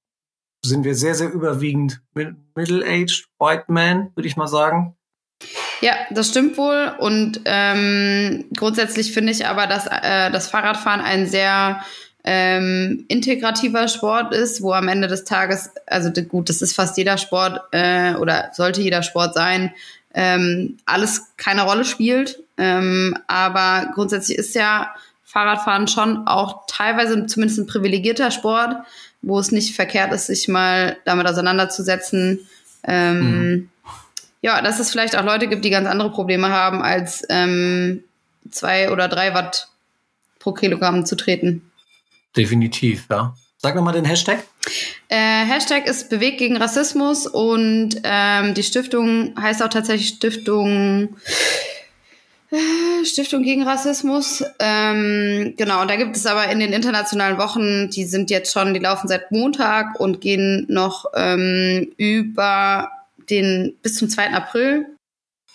sind 0.65 0.85
wir 0.85 0.95
sehr, 0.95 1.15
sehr 1.15 1.33
überwiegend 1.33 2.03
middle-aged 2.15 3.29
white 3.39 3.65
man, 3.69 4.11
würde 4.15 4.27
ich 4.27 4.37
mal 4.37 4.49
sagen. 4.49 4.97
Ja, 5.81 5.95
das 6.11 6.31
stimmt 6.31 6.57
wohl. 6.57 6.95
Und 6.99 7.41
ähm, 7.45 8.47
grundsätzlich 8.57 9.13
finde 9.13 9.33
ich 9.33 9.47
aber, 9.47 9.67
dass 9.67 9.87
äh, 9.87 10.31
das 10.31 10.49
Fahrradfahren 10.49 11.01
ein 11.01 11.27
sehr 11.27 11.83
ähm, 12.29 13.05
integrativer 13.07 13.87
Sport 13.87 14.35
ist, 14.35 14.61
wo 14.61 14.73
am 14.73 14.89
Ende 14.89 15.07
des 15.07 15.25
Tages, 15.25 15.71
also 15.87 16.11
gut, 16.11 16.49
das 16.49 16.61
ist 16.61 16.75
fast 16.75 16.99
jeder 16.99 17.19
Sport 17.19 17.61
äh, 17.71 18.15
oder 18.15 18.51
sollte 18.53 18.83
jeder 18.83 19.05
Sport 19.05 19.35
sein, 19.35 19.73
ähm, 20.13 20.77
alles 20.87 21.29
keine 21.37 21.63
Rolle 21.63 21.85
spielt. 21.85 22.41
Ähm, 22.59 23.17
aber 23.29 23.93
grundsätzlich 23.95 24.39
ist 24.39 24.57
ja 24.57 24.93
Fahrradfahren 25.23 25.87
schon 25.87 26.27
auch 26.27 26.67
teilweise 26.67 27.27
zumindest 27.27 27.61
ein 27.61 27.67
privilegierter 27.67 28.33
Sport, 28.33 28.77
wo 29.23 29.39
es 29.39 29.53
nicht 29.53 29.77
verkehrt 29.77 30.13
ist, 30.13 30.27
sich 30.27 30.49
mal 30.49 30.97
damit 31.05 31.29
auseinanderzusetzen. 31.29 32.41
Ähm, 32.83 33.21
mhm. 33.21 33.71
Ja, 34.43 34.61
dass 34.63 34.81
es 34.81 34.91
vielleicht 34.91 35.17
auch 35.17 35.25
Leute 35.25 35.47
gibt, 35.47 35.65
die 35.65 35.71
ganz 35.71 35.87
andere 35.87 36.11
Probleme 36.11 36.49
haben, 36.49 36.83
als 36.83 37.25
ähm, 37.29 38.03
zwei 38.51 38.91
oder 38.91 39.07
drei 39.07 39.33
Watt 39.33 39.69
pro 40.41 40.53
Kilogramm 40.53 41.07
zu 41.07 41.17
treten. 41.17 41.71
Definitiv, 42.37 43.07
ja. 43.11 43.35
Sag 43.59 43.75
nochmal 43.75 43.95
den 43.95 44.05
Hashtag. 44.05 44.45
Äh, 45.09 45.17
Hashtag 45.17 45.87
ist 45.87 46.11
Bewegt 46.11 46.39
gegen 46.39 46.57
Rassismus 46.57 47.27
und 47.27 47.97
ähm, 48.03 48.55
die 48.55 48.63
Stiftung 48.63 49.35
heißt 49.41 49.63
auch 49.63 49.69
tatsächlich 49.69 50.09
Stiftung 50.09 51.17
äh, 52.51 53.05
Stiftung 53.05 53.43
gegen 53.43 53.63
Rassismus. 53.63 54.45
Ähm, 54.59 55.55
genau, 55.57 55.83
und 55.83 55.91
da 55.91 55.97
gibt 55.97 56.17
es 56.17 56.27
aber 56.27 56.49
in 56.49 56.61
den 56.61 56.73
internationalen 56.73 57.39
Wochen, 57.39 57.91
die 57.91 58.05
sind 58.05 58.31
jetzt 58.31 58.53
schon, 58.53 58.75
die 58.75 58.81
laufen 58.81 59.09
seit 59.09 59.33
Montag 59.33 59.99
und 59.99 60.21
gehen 60.21 60.67
noch 60.69 61.07
ähm, 61.15 61.93
über 61.97 62.91
den 63.31 63.75
bis 63.83 63.97
zum 63.97 64.09
2. 64.09 64.33
April. 64.33 64.96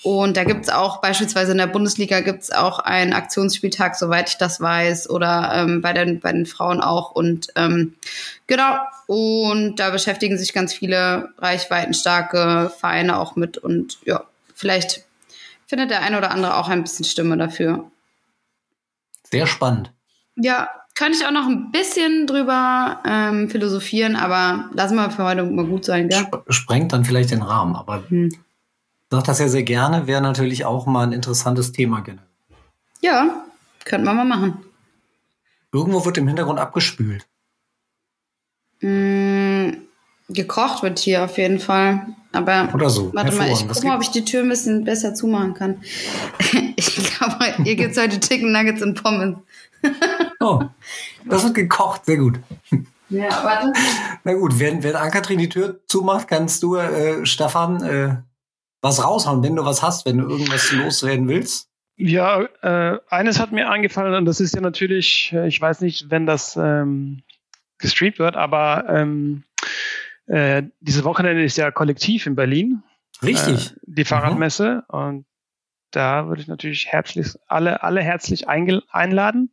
Und 0.03 0.36
da 0.36 0.43
gibt's 0.43 0.70
auch 0.70 1.00
beispielsweise 1.00 1.51
in 1.51 1.60
der 1.60 1.67
Bundesliga 1.67 2.22
gibt's 2.22 2.51
auch 2.51 2.79
einen 2.79 3.13
Aktionsspieltag, 3.13 3.96
soweit 3.96 4.29
ich 4.29 4.38
das 4.38 4.60
weiß, 4.60 5.10
oder 5.10 5.51
ähm, 5.53 5.81
bei, 5.81 5.93
den, 5.93 6.20
bei 6.20 6.31
den 6.31 6.48
Frauen 6.48 6.81
auch. 6.81 7.12
Und 7.12 7.50
ähm, 7.55 7.93
genau, 8.48 8.79
und 9.05 9.75
da 9.75 9.91
beschäftigen 9.91 10.39
sich 10.39 10.53
ganz 10.53 10.74
viele 10.74 11.29
reichweitenstarke 11.38 12.72
Vereine 12.79 13.20
auch 13.20 13.36
mit. 13.36 13.60
Und 13.60 14.00
ja, 14.03 14.24
vielleicht 14.55 15.03
findet 15.67 15.91
der 15.91 16.01
eine 16.01 16.17
oder 16.17 16.31
andere 16.31 16.58
auch 16.58 16.67
ein 16.67 16.81
bisschen 16.81 17.05
Stimme 17.05 17.38
dafür. 17.38 17.91
Sehr 19.29 19.46
spannend. 19.46 19.91
Ja, 20.36 20.67
könnte 20.96 21.20
ich 21.20 21.27
auch 21.27 21.31
noch 21.31 21.48
ein 21.48 21.72
bisschen 21.72 22.25
drüber 22.25 23.01
ähm, 23.05 23.51
philosophieren, 23.51 24.15
aber 24.15 24.70
lassen 24.74 24.96
wir 24.96 25.12
für 25.12 25.24
heute 25.24 25.43
mal 25.43 25.65
gut 25.65 25.86
sein, 25.86 26.10
gell? 26.10 26.25
Sprengt 26.50 26.91
dann 26.91 27.05
vielleicht 27.05 27.29
den 27.29 27.43
Rahmen, 27.43 27.75
aber 27.75 28.03
hm 28.10 28.31
sage 29.12 29.24
das 29.25 29.39
ja 29.39 29.48
sehr 29.50 29.63
gerne, 29.63 30.08
wäre 30.08 30.22
natürlich 30.22 30.65
auch 30.65 30.86
mal 30.86 31.06
ein 31.06 31.12
interessantes 31.12 31.72
Thema 31.72 32.01
generell. 32.01 32.25
Ja, 33.01 33.44
könnten 33.84 34.06
wir 34.06 34.13
mal 34.13 34.25
machen. 34.25 34.63
Irgendwo 35.74 36.06
wird 36.06 36.18
im 36.18 36.27
Hintergrund 36.27 36.60
abgespült. 36.60 37.27
Mm, 38.82 39.72
gekocht 40.30 40.82
wird 40.82 41.00
hier 41.00 41.24
auf 41.24 41.38
jeden 41.38 41.60
Fall. 41.60 42.08
Aber 42.32 42.70
Oder 42.74 42.89
so. 42.89 43.13
warte 43.13 43.36
mal, 43.36 43.44
ich 43.44 43.60
Hervorragend. 43.62 43.70
Was 43.70 43.77
guck 43.77 43.88
mal, 43.89 43.96
ob 43.98 44.01
ich 44.01 44.12
die 44.12 44.25
Tür 44.25 44.41
ein 44.41 44.50
bisschen 44.50 44.84
besser 44.86 45.13
zumachen 45.13 45.53
kann. 45.53 45.82
ich 46.75 46.96
glaube, 46.96 47.63
hier 47.63 47.75
gibt's 47.75 48.00
heute 48.00 48.20
Chicken 48.20 48.53
Nuggets 48.53 48.82
und 48.82 49.01
Pommes. 49.01 49.36
Oh, 50.39 50.63
das 51.25 51.44
wird 51.44 51.56
gekocht. 51.56 52.06
Sehr 52.06 52.18
gut. 52.18 52.39
Ja, 53.10 53.44
warte. 53.44 53.74
Na 54.24 54.34
gut, 54.34 54.58
wenn, 54.60 54.84
wenn 54.84 54.96
Ankatrin 54.96 55.38
die 55.38 55.50
Tür 55.50 55.82
zumacht, 55.88 56.30
kannst 56.30 56.63
du, 56.63 56.77
äh, 56.77 57.25
Stefan, 57.25 57.84
äh, 57.84 58.15
was 58.81 59.03
raushauen, 59.03 59.43
wenn 59.43 59.55
du 59.55 59.65
was 59.65 59.81
hast, 59.81 60.05
wenn 60.05 60.17
du 60.17 60.27
irgendwas 60.27 60.71
loswerden 60.71 61.27
willst. 61.27 61.69
Ja, 61.97 62.41
äh, 62.61 63.00
eines 63.09 63.39
hat 63.39 63.51
mir 63.51 63.69
eingefallen 63.69 64.15
und 64.15 64.25
das 64.25 64.39
ist 64.39 64.55
ja 64.55 64.61
natürlich, 64.61 65.31
äh, 65.33 65.47
ich 65.47 65.61
weiß 65.61 65.81
nicht, 65.81 66.09
wenn 66.09 66.25
das 66.25 66.57
ähm, 66.57 67.21
gestreamt 67.77 68.17
wird, 68.17 68.35
aber 68.35 68.85
ähm, 68.89 69.43
äh, 70.25 70.63
diese 70.79 71.03
Wochenende 71.03 71.43
ist 71.43 71.57
ja 71.57 71.69
kollektiv 71.69 72.25
in 72.25 72.35
Berlin, 72.35 72.81
Richtig. 73.21 73.71
äh, 73.71 73.75
die 73.83 74.05
Fahrradmesse 74.05 74.83
und 74.88 75.25
da 75.91 76.27
würde 76.27 76.41
ich 76.41 76.47
natürlich 76.47 76.88
herzlich 76.88 77.35
alle, 77.47 77.83
alle 77.83 78.01
herzlich 78.01 78.47
einladen. 78.47 79.51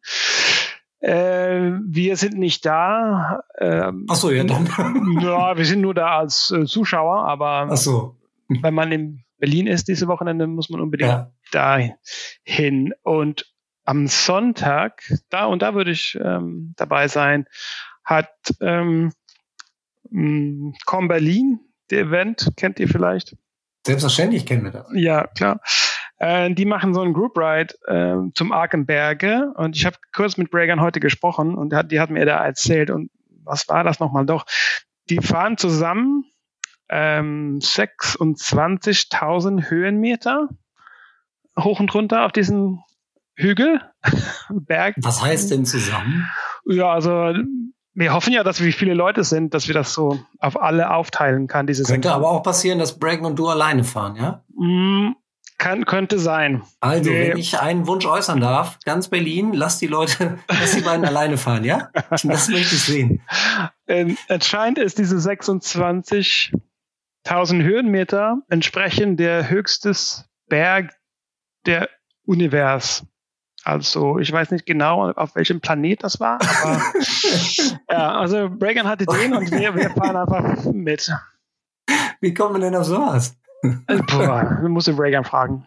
Äh, 1.00 1.72
wir 1.84 2.16
sind 2.16 2.38
nicht 2.38 2.64
da. 2.64 3.42
Ähm, 3.58 4.06
Ach 4.08 4.16
so, 4.16 4.30
ja, 4.30 4.44
dann. 4.44 4.66
ja, 5.20 5.56
wir 5.56 5.64
sind 5.64 5.80
nur 5.80 5.94
da 5.94 6.18
als 6.18 6.50
äh, 6.50 6.64
Zuschauer, 6.64 7.24
aber 7.24 7.68
Ach 7.70 7.76
so. 7.76 8.16
Wenn 8.48 8.74
man 8.74 8.92
in 8.92 9.24
Berlin 9.38 9.66
ist 9.66 9.88
diese 9.88 10.08
Wochenende, 10.08 10.46
muss 10.46 10.68
man 10.70 10.80
unbedingt 10.80 11.10
Ja. 11.10 11.32
dahin. 11.52 12.92
Und 13.02 13.46
am 13.84 14.06
Sonntag, 14.06 15.02
da 15.30 15.46
und 15.46 15.62
da 15.62 15.74
würde 15.74 15.90
ich 15.92 16.18
ähm, 16.22 16.74
dabei 16.76 17.08
sein, 17.08 17.46
hat 18.04 18.28
ähm, 18.60 19.12
mh, 20.10 20.72
Com 20.86 21.08
Berlin, 21.08 21.60
der 21.90 22.00
Event, 22.00 22.50
kennt 22.56 22.80
ihr 22.80 22.88
vielleicht? 22.88 23.36
Selbstverständlich 23.86 24.44
kennen 24.44 24.64
wir 24.64 24.72
das. 24.72 24.86
Ja, 24.94 25.26
klar. 25.28 25.60
Äh, 26.18 26.52
die 26.52 26.64
machen 26.66 26.92
so 26.94 27.00
einen 27.00 27.14
Group 27.14 27.38
Ride 27.38 27.74
äh, 27.86 28.30
zum 28.34 28.52
Arkenberge 28.52 29.52
und 29.54 29.76
ich 29.76 29.86
habe 29.86 29.96
kurz 30.12 30.36
mit 30.36 30.52
Reagan 30.52 30.80
heute 30.80 31.00
gesprochen 31.00 31.54
und 31.54 31.72
hat, 31.72 31.92
die 31.92 32.00
hat 32.00 32.10
mir 32.10 32.26
da 32.26 32.44
erzählt 32.44 32.90
und 32.90 33.10
was 33.44 33.68
war 33.68 33.84
das 33.84 34.00
nochmal 34.00 34.26
doch? 34.26 34.44
Die 35.08 35.18
fahren 35.22 35.56
zusammen 35.56 36.24
ähm, 36.90 37.58
26.000 37.60 39.70
Höhenmeter 39.70 40.48
hoch 41.58 41.80
und 41.80 41.92
runter 41.94 42.24
auf 42.24 42.32
diesen 42.32 42.82
Hügel, 43.34 43.80
Berg. 44.50 44.94
Was 44.98 45.22
heißt 45.22 45.50
denn 45.50 45.64
zusammen? 45.64 46.28
Ja, 46.66 46.92
also 46.92 47.32
wir 47.94 48.12
hoffen 48.12 48.32
ja, 48.32 48.44
dass 48.44 48.62
wir 48.62 48.72
viele 48.72 48.94
Leute 48.94 49.24
sind, 49.24 49.54
dass 49.54 49.66
wir 49.66 49.74
das 49.74 49.92
so 49.92 50.20
auf 50.38 50.60
alle 50.60 50.90
aufteilen 50.92 51.46
kann, 51.48 51.66
diese 51.66 51.82
Könnte 51.82 52.08
sechs- 52.08 52.14
aber 52.16 52.30
auch 52.30 52.42
passieren, 52.42 52.78
dass 52.78 52.98
Bracken 52.98 53.24
und 53.24 53.36
du 53.38 53.48
alleine 53.48 53.82
fahren, 53.84 54.16
ja? 54.16 54.44
Mm, 54.56 55.14
kann, 55.56 55.84
könnte 55.84 56.20
sein. 56.20 56.62
Also, 56.78 57.10
Nee. 57.10 57.30
wenn 57.30 57.38
ich 57.38 57.58
einen 57.58 57.88
Wunsch 57.88 58.06
äußern 58.06 58.40
darf, 58.40 58.78
ganz 58.84 59.08
Berlin, 59.08 59.52
lass 59.52 59.78
die 59.78 59.88
Leute, 59.88 60.38
lass 60.48 60.76
die 60.76 60.82
beiden 60.82 61.04
alleine 61.04 61.36
fahren, 61.38 61.64
ja? 61.64 61.88
Das 62.10 62.22
möchte 62.24 62.52
ich 62.76 62.82
sehen. 62.84 63.20
Ähm, 63.88 64.16
anscheinend 64.28 64.78
ist 64.78 64.98
diese 64.98 65.18
26.000 67.28 67.62
Höhenmeter 67.62 68.38
entsprechend 68.48 69.20
der 69.20 69.48
höchstes 69.50 70.24
Berg 70.48 70.94
der 71.66 71.88
Univers. 72.24 73.04
Also 73.64 74.18
ich 74.18 74.32
weiß 74.32 74.50
nicht 74.50 74.66
genau, 74.66 75.10
auf 75.10 75.34
welchem 75.34 75.60
Planet 75.60 76.02
das 76.02 76.20
war, 76.20 76.38
aber 76.62 76.80
ja, 77.90 78.12
also 78.18 78.46
Reagan 78.60 78.86
hatte 78.86 79.04
den 79.04 79.34
und 79.34 79.50
wir, 79.50 79.74
wir 79.74 79.90
fahren 79.90 80.16
einfach 80.16 80.64
mit. 80.72 81.10
Wie 82.20 82.32
kommen 82.32 82.54
wir 82.54 82.60
denn 82.60 82.76
auf 82.76 82.86
sowas? 82.86 83.36
Also, 83.86 84.02
boah, 84.04 84.58
wir 84.60 84.68
musste 84.68 84.96
Reagan 84.96 85.24
fragen. 85.24 85.66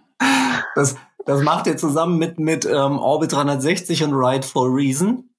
Das, 0.76 0.96
das 1.26 1.42
macht 1.44 1.68
ihr 1.68 1.76
zusammen 1.78 2.18
mit, 2.18 2.40
mit 2.40 2.66
ähm, 2.66 2.98
Orbit 2.98 3.34
360 3.34 4.04
und 4.06 4.14
Ride 4.14 4.48
for 4.48 4.74
Reason. 4.74 5.30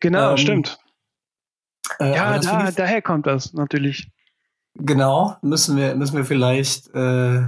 Genau, 0.00 0.32
Ähm, 0.32 0.36
stimmt. 0.36 0.78
Äh, 1.98 2.14
Ja, 2.14 2.38
da, 2.38 2.70
daher 2.70 3.00
kommt 3.02 3.26
das 3.26 3.54
natürlich. 3.54 4.10
Genau, 4.76 5.36
müssen 5.42 5.76
wir, 5.76 5.94
müssen 5.94 6.16
wir 6.16 6.24
vielleicht 6.24 6.92
äh, 6.94 7.42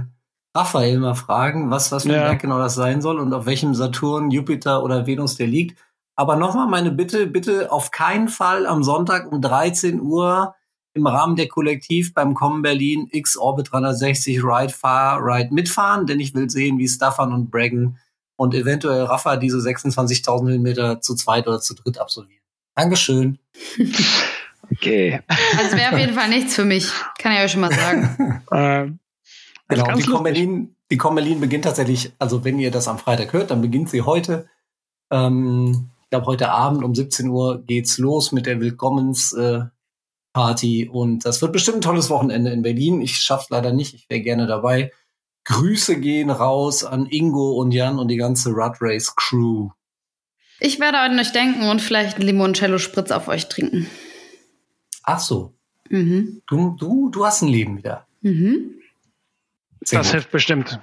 Raphael 0.55 0.99
mal 0.99 1.13
fragen, 1.13 1.69
was, 1.69 1.91
was 1.91 2.03
für 2.03 2.09
ein 2.09 2.15
Ja. 2.15 2.27
Berg 2.29 2.41
genau 2.41 2.57
das 2.57 2.75
sein 2.75 3.01
soll 3.01 3.19
und 3.19 3.33
auf 3.33 3.45
welchem 3.45 3.75
Saturn, 3.75 4.31
Jupiter 4.31 4.83
oder 4.83 5.05
Venus 5.05 5.35
der 5.35 5.47
liegt. 5.47 5.77
Aber 6.15 6.35
nochmal 6.35 6.67
meine 6.67 6.91
Bitte, 6.91 7.27
bitte 7.27 7.71
auf 7.71 7.91
keinen 7.91 8.27
Fall 8.27 8.65
am 8.65 8.83
Sonntag 8.83 9.31
um 9.31 9.41
13 9.41 10.01
Uhr 10.01 10.55
im 10.93 11.05
Rahmen 11.05 11.35
der 11.35 11.47
Kollektiv 11.47 12.13
beim 12.15 12.33
Kommen 12.33 12.63
Berlin 12.63 13.07
X 13.11 13.37
Orbit 13.37 13.71
360 13.71 14.43
Ride 14.43 14.73
Fahr 14.73 15.19
Ride 15.21 15.53
mitfahren, 15.53 16.07
denn 16.07 16.19
ich 16.19 16.33
will 16.33 16.49
sehen, 16.49 16.79
wie 16.79 16.87
Staffan 16.87 17.33
und 17.33 17.51
Braggen 17.51 17.99
und 18.35 18.55
eventuell 18.55 19.03
Rafa 19.03 19.35
diese 19.37 19.59
26.000 19.59 20.47
Höhenmeter 20.49 21.01
zu 21.01 21.13
zweit 21.13 21.47
oder 21.47 21.59
zu 21.59 21.75
dritt 21.75 21.99
absolvieren. 21.99 22.41
Dankeschön. 22.75 23.37
Okay. 24.71 25.21
Also 25.57 25.77
wäre 25.77 25.93
auf 25.93 25.99
jeden 25.99 26.13
Fall 26.13 26.29
nichts 26.29 26.55
für 26.55 26.65
mich. 26.65 26.91
Kann 27.19 27.31
ich 27.33 27.39
euch 27.39 27.51
schon 27.51 27.61
mal 27.61 27.71
sagen. 27.71 28.43
Ähm, 28.51 28.99
Genau, 29.67 29.85
ganz 29.85 30.05
die. 30.05 30.09
Comberlin, 30.09 30.75
die 30.91 30.97
Comberlin 30.97 31.39
beginnt 31.39 31.65
tatsächlich, 31.65 32.13
also 32.19 32.43
wenn 32.43 32.59
ihr 32.59 32.71
das 32.71 32.87
am 32.87 32.99
Freitag 32.99 33.33
hört, 33.33 33.51
dann 33.51 33.61
beginnt 33.61 33.89
sie 33.89 34.01
heute. 34.01 34.47
Ähm, 35.11 35.89
ich 36.03 36.09
glaube, 36.09 36.25
heute 36.27 36.49
Abend 36.51 36.83
um 36.83 36.95
17 36.95 37.27
Uhr 37.27 37.63
geht's 37.63 37.97
los 37.97 38.31
mit 38.31 38.45
der 38.45 38.61
Willkommensparty 38.61 39.71
äh, 40.83 40.89
und 40.89 41.25
das 41.25 41.41
wird 41.41 41.51
bestimmt 41.51 41.79
ein 41.79 41.81
tolles 41.81 42.09
Wochenende 42.09 42.51
in 42.51 42.61
Berlin. 42.61 43.01
Ich 43.01 43.17
schaff's 43.17 43.49
leider 43.49 43.73
nicht, 43.73 43.93
ich 43.93 44.09
wäre 44.09 44.21
gerne 44.21 44.47
dabei. 44.47 44.91
Grüße 45.43 45.99
gehen 45.99 46.29
raus 46.29 46.83
an 46.83 47.05
Ingo 47.05 47.51
und 47.51 47.71
Jan 47.71 47.99
und 47.99 48.09
die 48.09 48.17
ganze 48.17 48.51
Rud 48.51 48.77
Race 48.81 49.15
Crew. 49.15 49.69
Ich 50.59 50.79
werde 50.79 50.99
an 50.99 51.19
euch 51.19 51.31
denken 51.31 51.69
und 51.69 51.81
vielleicht 51.81 52.15
einen 52.17 52.25
Limoncello-Spritz 52.25 53.11
auf 53.11 53.27
euch 53.27 53.47
trinken. 53.47 53.87
Ach 55.09 55.19
so, 55.19 55.53
Mhm. 55.89 56.41
du, 56.47 56.75
du, 56.77 57.09
du 57.09 57.25
hast 57.25 57.41
ein 57.41 57.47
Leben 57.47 57.77
wieder. 57.77 58.05
Mhm. 58.21 58.71
Sehr 59.81 59.99
das 59.99 60.07
gut. 60.07 60.13
hilft 60.15 60.31
bestimmt. 60.31 60.81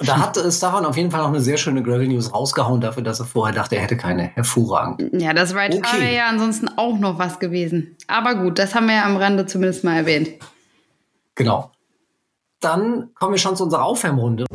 Da 0.00 0.18
hat 0.18 0.36
äh, 0.36 0.50
Stefan 0.50 0.84
auf 0.84 0.96
jeden 0.96 1.10
Fall 1.12 1.20
noch 1.22 1.28
eine 1.28 1.40
sehr 1.40 1.56
schöne 1.56 1.82
Gravel 1.84 2.08
News 2.08 2.34
rausgehauen 2.34 2.80
dafür, 2.80 3.04
dass 3.04 3.20
er 3.20 3.26
vorher 3.26 3.54
dachte, 3.54 3.76
er 3.76 3.82
hätte 3.82 3.96
keine. 3.96 4.24
Hervorragend. 4.34 5.22
Ja, 5.22 5.32
das 5.32 5.54
Ride 5.54 5.76
Okay. 5.78 6.00
wäre 6.00 6.14
ja 6.14 6.28
ansonsten 6.28 6.68
auch 6.76 6.98
noch 6.98 7.18
was 7.18 7.38
gewesen. 7.38 7.96
Aber 8.08 8.34
gut, 8.34 8.58
das 8.58 8.74
haben 8.74 8.86
wir 8.88 8.96
ja 8.96 9.04
am 9.06 9.16
Rande 9.16 9.46
zumindest 9.46 9.84
mal 9.84 9.96
erwähnt. 9.96 10.30
Genau. 11.36 11.70
Dann 12.60 13.14
kommen 13.14 13.34
wir 13.34 13.38
schon 13.38 13.56
zu 13.56 13.62
unserer 13.64 13.84
Aufwärmrunde. 13.84 14.46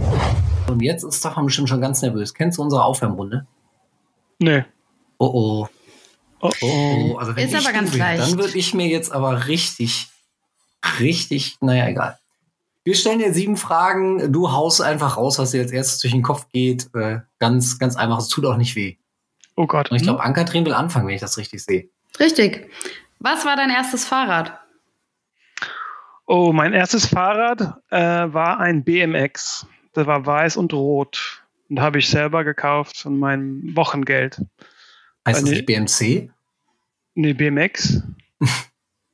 Und 0.68 0.82
jetzt 0.82 1.04
ist 1.04 1.20
Stefan 1.20 1.46
bestimmt 1.46 1.70
schon 1.70 1.82
ganz 1.82 2.02
nervös. 2.02 2.34
Kennst 2.34 2.58
du 2.58 2.62
unsere 2.64 2.84
Aufwärmrunde? 2.84 3.48
Nö. 4.40 4.62
Oh 5.20 5.32
oh. 5.34 5.68
Oh, 6.42 6.52
Oh, 6.62 7.18
also 7.18 7.36
wenn 7.36 7.46
Ist 7.48 7.54
ich 7.54 7.60
aber 7.66 7.74
ganz 7.74 7.92
wäre, 7.94 8.00
leicht. 8.00 8.24
Dann 8.24 8.38
würde 8.40 8.58
ich 8.58 8.74
mir 8.74 8.88
jetzt 8.88 9.12
aber 9.12 9.48
richtig, 9.48 10.08
richtig, 11.00 11.58
naja, 11.62 11.88
egal. 11.88 12.18
Wir 12.84 12.96
stellen 12.96 13.20
dir 13.20 13.32
sieben 13.34 13.58
Fragen. 13.58 14.32
Du 14.34 14.52
haust 14.52 14.82
einfach 14.82 15.18
raus, 15.18 15.38
was 15.38 15.52
dir 15.52 15.62
als 15.62 15.72
erstes 15.72 16.00
durch 16.00 16.14
den 16.14 16.24
Kopf 16.24 16.48
geht. 16.52 16.90
Äh, 16.96 17.20
ganz, 17.40 17.78
ganz 17.78 17.96
einfach. 17.96 18.18
Es 18.18 18.28
tut 18.28 18.44
auch 18.46 18.58
nicht 18.58 18.76
weh. 18.76 18.96
oh 19.56 19.68
Gott. 19.68 19.92
Und 19.92 19.98
ich 19.98 20.04
glaube, 20.04 20.24
Ankatrin 20.24 20.66
will 20.66 20.74
anfangen, 20.74 21.08
wenn 21.08 21.14
ich 21.14 21.22
das 21.22 21.38
richtig 21.38 21.64
sehe. 21.64 21.90
Richtig. 22.20 22.70
Was 23.20 23.46
war 23.46 23.56
dein 23.56 23.70
erstes 23.70 24.06
Fahrrad? 24.06 24.58
Oh, 26.26 26.54
mein 26.54 26.74
erstes 26.74 27.06
Fahrrad 27.06 27.62
äh, 27.92 28.00
war 28.34 28.60
ein 28.60 28.84
BMX. 28.84 29.68
Das 29.94 30.08
war 30.08 30.26
weiß 30.26 30.58
und 30.58 30.74
rot. 30.74 31.44
Und 31.70 31.80
habe 31.82 32.00
ich 32.00 32.10
selber 32.10 32.44
gekauft 32.44 32.98
von 32.98 33.20
meinem 33.20 33.76
Wochengeld. 33.76 34.42
Heißt 35.28 35.42
das 35.42 35.44
Nee. 35.44 35.52
nicht 35.52 35.66
BMC? 35.66 36.30
Nee, 37.16 37.34
BMX. 37.34 38.02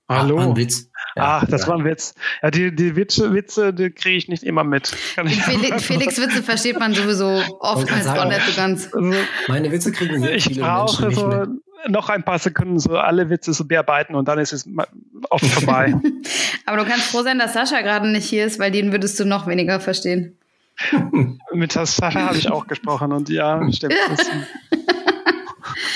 Ach, 0.09 0.17
Hallo. 0.21 0.37
war 0.37 0.43
ein 0.47 0.55
Witz. 0.55 0.89
Ja, 1.15 1.39
Ach, 1.41 1.45
das 1.47 1.63
ja. 1.63 1.67
war 1.67 1.77
ein 1.79 1.83
Witz. 1.85 2.13
Ja, 2.41 2.51
die, 2.51 2.73
die 2.73 2.95
Witze, 2.95 3.33
Witze 3.33 3.73
die 3.73 3.89
kriege 3.89 4.15
ich 4.17 4.27
nicht 4.29 4.43
immer 4.43 4.63
mit. 4.63 4.95
Kann 5.15 5.27
ich 5.27 5.41
Felix, 5.41 5.83
Felix 5.83 6.17
Witze 6.21 6.43
versteht 6.43 6.79
man 6.79 6.93
sowieso 6.93 7.25
oft 7.59 7.75
Wollte 7.77 7.93
als 7.93 8.03
sagen. 8.05 8.19
auch 8.19 8.25
nicht 8.29 8.41
so 8.47 8.55
ganz. 8.55 8.93
Also, 8.93 9.13
Meine 9.49 9.71
Witze 9.71 9.91
kriegen 9.91 10.21
sehr 10.21 10.35
ich 10.35 10.43
viele 10.45 10.61
brauche 10.61 11.07
Menschen 11.07 11.07
nicht 11.09 11.19
so 11.19 11.51
mit. 11.51 11.89
noch 11.91 12.07
ein 12.09 12.23
paar 12.23 12.39
Sekunden, 12.39 12.79
so 12.79 12.97
alle 12.97 13.29
Witze 13.29 13.51
zu 13.51 13.67
bearbeiten 13.67 14.15
und 14.15 14.27
dann 14.29 14.39
ist 14.39 14.53
es 14.53 14.65
oft 15.29 15.45
vorbei. 15.47 15.93
Aber 16.65 16.77
du 16.77 16.85
kannst 16.85 17.11
froh 17.11 17.23
sein, 17.23 17.39
dass 17.39 17.53
Sascha 17.53 17.81
gerade 17.81 18.07
nicht 18.09 18.29
hier 18.29 18.45
ist, 18.45 18.59
weil 18.59 18.71
den 18.71 18.91
würdest 18.93 19.19
du 19.19 19.25
noch 19.25 19.47
weniger 19.47 19.79
verstehen. 19.81 20.37
Mit 21.51 21.71
Sascha 21.73 22.13
habe 22.13 22.37
ich 22.37 22.49
auch 22.51 22.67
gesprochen 22.67 23.11
und 23.11 23.27
ja, 23.29 23.59
stimmt. 23.73 23.95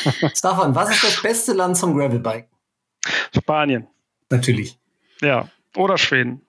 Stefan, 0.35 0.75
was 0.75 0.89
ist 0.91 1.03
das 1.03 1.21
beste 1.21 1.53
Land 1.53 1.77
zum 1.77 1.95
Gravelbike? 1.97 2.47
Spanien. 3.35 3.87
Natürlich. 4.29 4.79
Ja. 5.21 5.47
Oder 5.75 5.97
Schweden. 5.97 6.41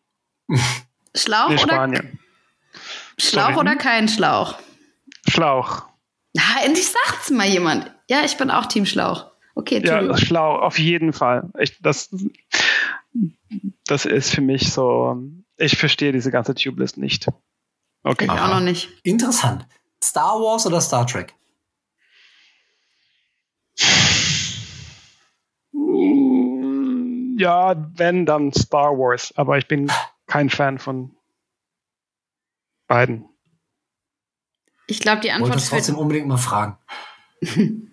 Schlauch 1.15 1.49
Nee, 1.49 1.55
oder 1.55 1.63
Spanien. 1.75 2.19
Schlauch 3.19 3.43
Sorry. 3.51 3.57
oder 3.59 3.77
kein 3.77 4.09
Schlauch? 4.09 4.57
Schlauch. 5.29 5.83
Ah, 6.39 6.65
endlich 6.65 6.89
sagt's 6.89 7.31
mal 7.31 7.47
jemand. 7.47 7.91
Ja, 8.09 8.25
ich 8.25 8.37
bin 8.37 8.51
auch 8.51 8.67
Team 8.67 8.87
Schlauch. 8.87 9.31
Okay, 9.55 9.83
Ja, 9.85 10.17
Schlauch, 10.17 10.61
auf 10.63 10.79
jeden 10.79 11.13
Fall. 11.13 11.51
Ich, 11.59 11.79
das, 11.83 12.09
das 13.87 14.07
ist 14.07 14.31
für 14.35 14.41
mich 14.41 14.73
so, 14.73 15.17
ich 15.59 15.77
verstehe 15.77 16.13
diese 16.13 16.31
ganze 16.31 16.55
Tubeless 16.55 16.97
nicht. 16.97 17.27
Okay. 18.03 18.25
Ich 18.25 18.31
auch 18.31 18.49
noch 18.49 18.61
nicht. 18.61 18.89
Interessant. 19.03 19.67
Star 20.03 20.41
Wars 20.41 20.67
oder 20.67 20.81
Star 20.81 21.07
Trek? 21.07 21.35
Ja, 27.39 27.91
wenn, 27.97 28.27
dann 28.27 28.53
Star 28.53 28.93
Wars. 28.99 29.33
Aber 29.37 29.59
ich 29.59 29.67
bin 29.67 29.91
kein 30.27 30.51
Fan 30.51 30.79
von 30.79 31.17
beiden. 32.87 33.29
Ich 34.87 35.01
glaube, 35.01 35.21
die 35.23 35.31
Antwort 35.31 35.57
es 35.57 35.71
trotzdem 35.71 35.95
für, 35.95 36.01
unbedingt 36.01 36.29
mal 36.29 36.37
fragen. 36.37 36.77
ich 37.41 37.89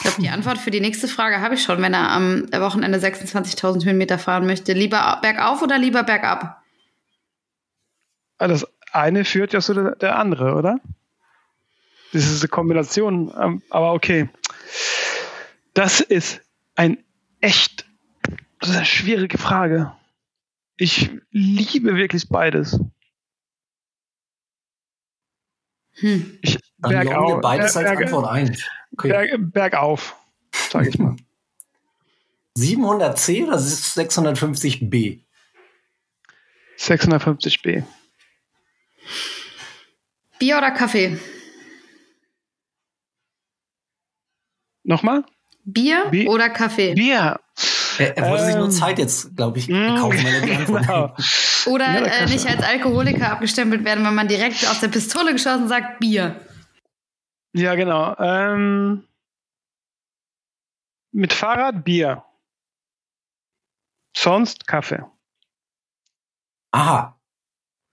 glaube, 0.00 0.20
die 0.20 0.28
Antwort 0.28 0.58
für 0.58 0.70
die 0.70 0.80
nächste 0.80 1.08
Frage 1.08 1.40
habe 1.40 1.54
ich 1.54 1.62
schon, 1.62 1.80
wenn 1.80 1.94
er 1.94 2.10
am 2.10 2.52
Wochenende 2.52 2.98
26.000 2.98 3.84
Höhenmeter 3.84 4.18
fahren 4.18 4.46
möchte. 4.46 4.72
Lieber 4.72 5.18
bergauf 5.22 5.62
oder 5.62 5.78
lieber 5.78 6.02
bergab? 6.02 6.62
Das 8.38 8.66
eine 8.92 9.24
führt 9.24 9.52
ja 9.52 9.60
zu 9.60 9.74
der, 9.74 9.96
der 9.96 10.18
andere, 10.18 10.54
oder? 10.54 10.80
Das 12.12 12.26
ist 12.26 12.42
eine 12.42 12.48
Kombination, 12.48 13.32
ähm, 13.40 13.62
aber 13.70 13.92
okay. 13.92 14.28
Das 15.74 16.00
ist 16.00 16.40
ein 16.76 17.04
echt, 17.40 17.84
das 18.60 18.70
ist 18.70 18.76
eine 18.76 18.84
schwierige 18.86 19.38
Frage. 19.38 19.94
Ich 20.76 21.10
liebe 21.30 21.96
wirklich 21.96 22.28
beides. 22.28 22.78
Hm. 25.96 26.38
Ich, 26.42 26.58
Dann 26.78 27.06
loggen 27.06 27.28
wir 27.28 27.40
beides 27.40 27.76
als 27.76 27.86
berg- 27.88 28.02
Antwort 28.04 28.26
ein. 28.30 28.56
Okay. 28.92 29.08
Berg, 29.08 29.52
bergauf, 29.52 30.16
sage 30.52 30.88
ich 30.88 30.98
mal. 30.98 31.16
700C 32.58 33.44
oder 33.46 33.56
650B? 33.58 35.20
650b. 36.78 37.84
Bier 40.38 40.58
oder 40.58 40.70
Kaffee? 40.72 41.18
Nochmal? 44.84 45.24
Bier 45.64 46.06
Bi- 46.10 46.28
oder 46.28 46.48
Kaffee? 46.50 46.94
Bier. 46.94 47.40
Er, 47.98 48.16
er 48.16 48.28
wollte 48.30 48.44
sich 48.46 48.54
nur 48.56 48.64
Ähm. 48.64 48.70
Zeit 48.70 48.98
jetzt, 48.98 49.36
glaube 49.36 49.58
ich, 49.58 49.68
Mm, 49.68 49.96
kaufen, 49.96 50.24
weil 50.24 50.34
er 50.34 50.40
die 50.42 50.52
Antwort 50.56 50.82
genau. 50.86 51.14
Oder 51.66 51.84
Ja, 51.92 52.00
äh, 52.06 52.26
nicht 52.26 52.46
als 52.46 52.62
Alkoholiker 52.62 53.30
abgestempelt 53.30 53.84
werden, 53.84 54.04
wenn 54.04 54.14
man 54.14 54.28
direkt 54.28 54.66
aus 54.68 54.80
der 54.80 54.88
Pistole 54.88 55.32
geschossen 55.32 55.68
sagt 55.68 56.00
Bier. 56.00 56.40
Ja, 57.54 57.74
genau. 57.76 58.16
Ähm, 58.18 59.04
mit 61.12 61.32
Fahrrad 61.32 61.84
Bier. 61.84 62.24
Sonst 64.16 64.66
Kaffee. 64.66 65.04
Aha. 66.72 67.16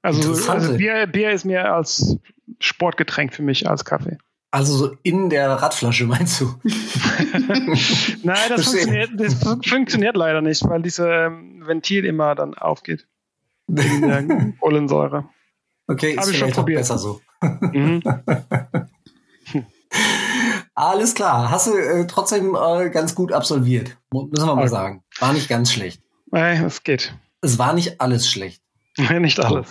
Also, 0.02 0.52
also 0.52 0.78
Bier, 0.78 1.06
Bier 1.06 1.32
ist 1.32 1.46
mehr 1.46 1.72
als 1.74 2.18
Sportgetränk 2.60 3.34
für 3.36 3.44
mich 3.44 3.70
als 3.70 3.86
Kaffee. 3.86 4.18
Also 4.50 4.76
so 4.76 4.98
in 5.04 5.30
der 5.30 5.50
Radflasche, 5.52 6.06
meinst 6.06 6.42
du? 6.42 6.60
Nein, 8.24 8.38
das, 8.50 8.66
funktioniert, 8.66 9.10
das 9.18 9.34
fun- 9.36 9.62
funktioniert 9.64 10.16
leider 10.16 10.42
nicht, 10.42 10.64
weil 10.68 10.82
diese 10.82 11.08
ähm, 11.10 11.64
Ventil 11.66 12.06
immer 12.06 12.36
dann 12.36 12.54
aufgeht. 12.56 13.08
Wegen 13.68 14.02
der 14.08 14.54
Kohlensäure. 14.60 15.30
Okay, 15.88 16.16
Hab 16.18 16.24
ist 16.26 16.32
ich 16.32 16.38
schon 16.38 16.52
probiert. 16.52 16.80
besser 16.80 16.98
so. 16.98 17.22
Mhm. 17.42 18.02
Alles 20.74 21.14
klar. 21.16 21.52
Hast 21.52 21.68
du 21.68 21.78
äh, 21.78 22.08
trotzdem 22.08 22.56
äh, 22.56 22.90
ganz 22.90 23.14
gut 23.14 23.32
absolviert. 23.34 23.98
Müssen 24.14 24.32
wir 24.34 24.46
mal 24.56 24.62
Okay. 24.62 24.68
sagen. 24.70 25.04
War 25.20 25.34
nicht 25.34 25.50
ganz 25.50 25.72
schlecht. 25.74 26.02
Nein, 26.32 26.64
es 26.64 26.84
geht. 26.84 27.14
Es 27.42 27.60
war 27.60 27.74
nicht 27.74 28.00
alles 28.00 28.30
schlecht. 28.30 28.62
Nicht 28.98 29.40
alles. 29.40 29.70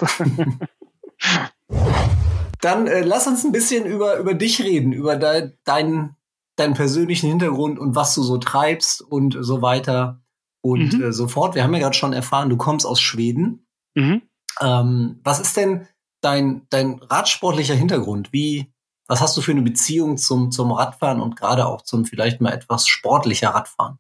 Dann 2.61 2.87
äh, 2.87 3.01
lass 3.01 3.27
uns 3.27 3.45
ein 3.45 3.53
bisschen 3.53 3.87
über, 3.87 4.17
über 4.19 4.35
dich 4.35 4.61
reden, 4.63 4.93
über 4.93 5.17
de, 5.17 5.53
deinen, 5.65 6.17
deinen 6.61 6.75
persönlichen 6.75 7.29
Hintergrund 7.29 7.79
und 7.79 7.95
was 7.97 8.15
du 8.15 8.23
so 8.23 8.39
treibst 8.39 9.03
und 9.03 9.37
so 9.41 9.63
weiter 9.63 10.23
und 10.63 10.93
Mhm. 10.93 11.03
äh, 11.03 11.13
so 11.13 11.27
fort. 11.27 11.55
Wir 11.55 11.65
haben 11.65 11.73
ja 11.75 11.81
gerade 11.81 11.97
schon 11.97 12.13
erfahren, 12.13 12.51
du 12.51 12.57
kommst 12.57 12.87
aus 12.87 13.01
Schweden. 13.01 13.67
mhm. 13.95 14.23
Ähm, 14.61 15.21
was 15.25 15.41
ist 15.41 15.57
denn 15.57 15.87
dein, 16.21 16.67
dein 16.71 17.01
radsportlicher 17.03 17.75
Hintergrund? 17.75 18.33
Wie, 18.33 18.73
was 19.09 19.21
hast 19.21 19.37
du 19.37 19.41
für 19.41 19.53
eine 19.53 19.63
Beziehung 19.63 20.19
zum, 20.19 20.51
zum 20.51 20.71
Radfahren 20.73 21.21
und 21.21 21.37
gerade 21.37 21.67
auch 21.67 21.83
zum 21.83 22.05
vielleicht 22.05 22.41
mal 22.41 22.53
etwas 22.53 22.87
sportlicher 22.87 23.51
Radfahren? 23.51 23.99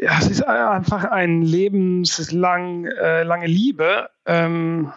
ja, 0.00 0.18
es 0.18 0.28
ist 0.28 0.42
einfach 0.46 1.04
ein 1.04 1.42
lebenslang 1.42 2.84
äh, 2.86 3.24
lange 3.24 3.46
Liebe. 3.46 4.10
Ähm, 4.26 4.92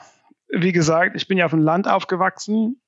wie 0.49 0.71
gesagt, 0.71 1.15
ich 1.15 1.27
bin 1.27 1.37
ja 1.37 1.45
auf 1.45 1.51
dem 1.51 1.63
Land 1.63 1.87
aufgewachsen 1.87 2.79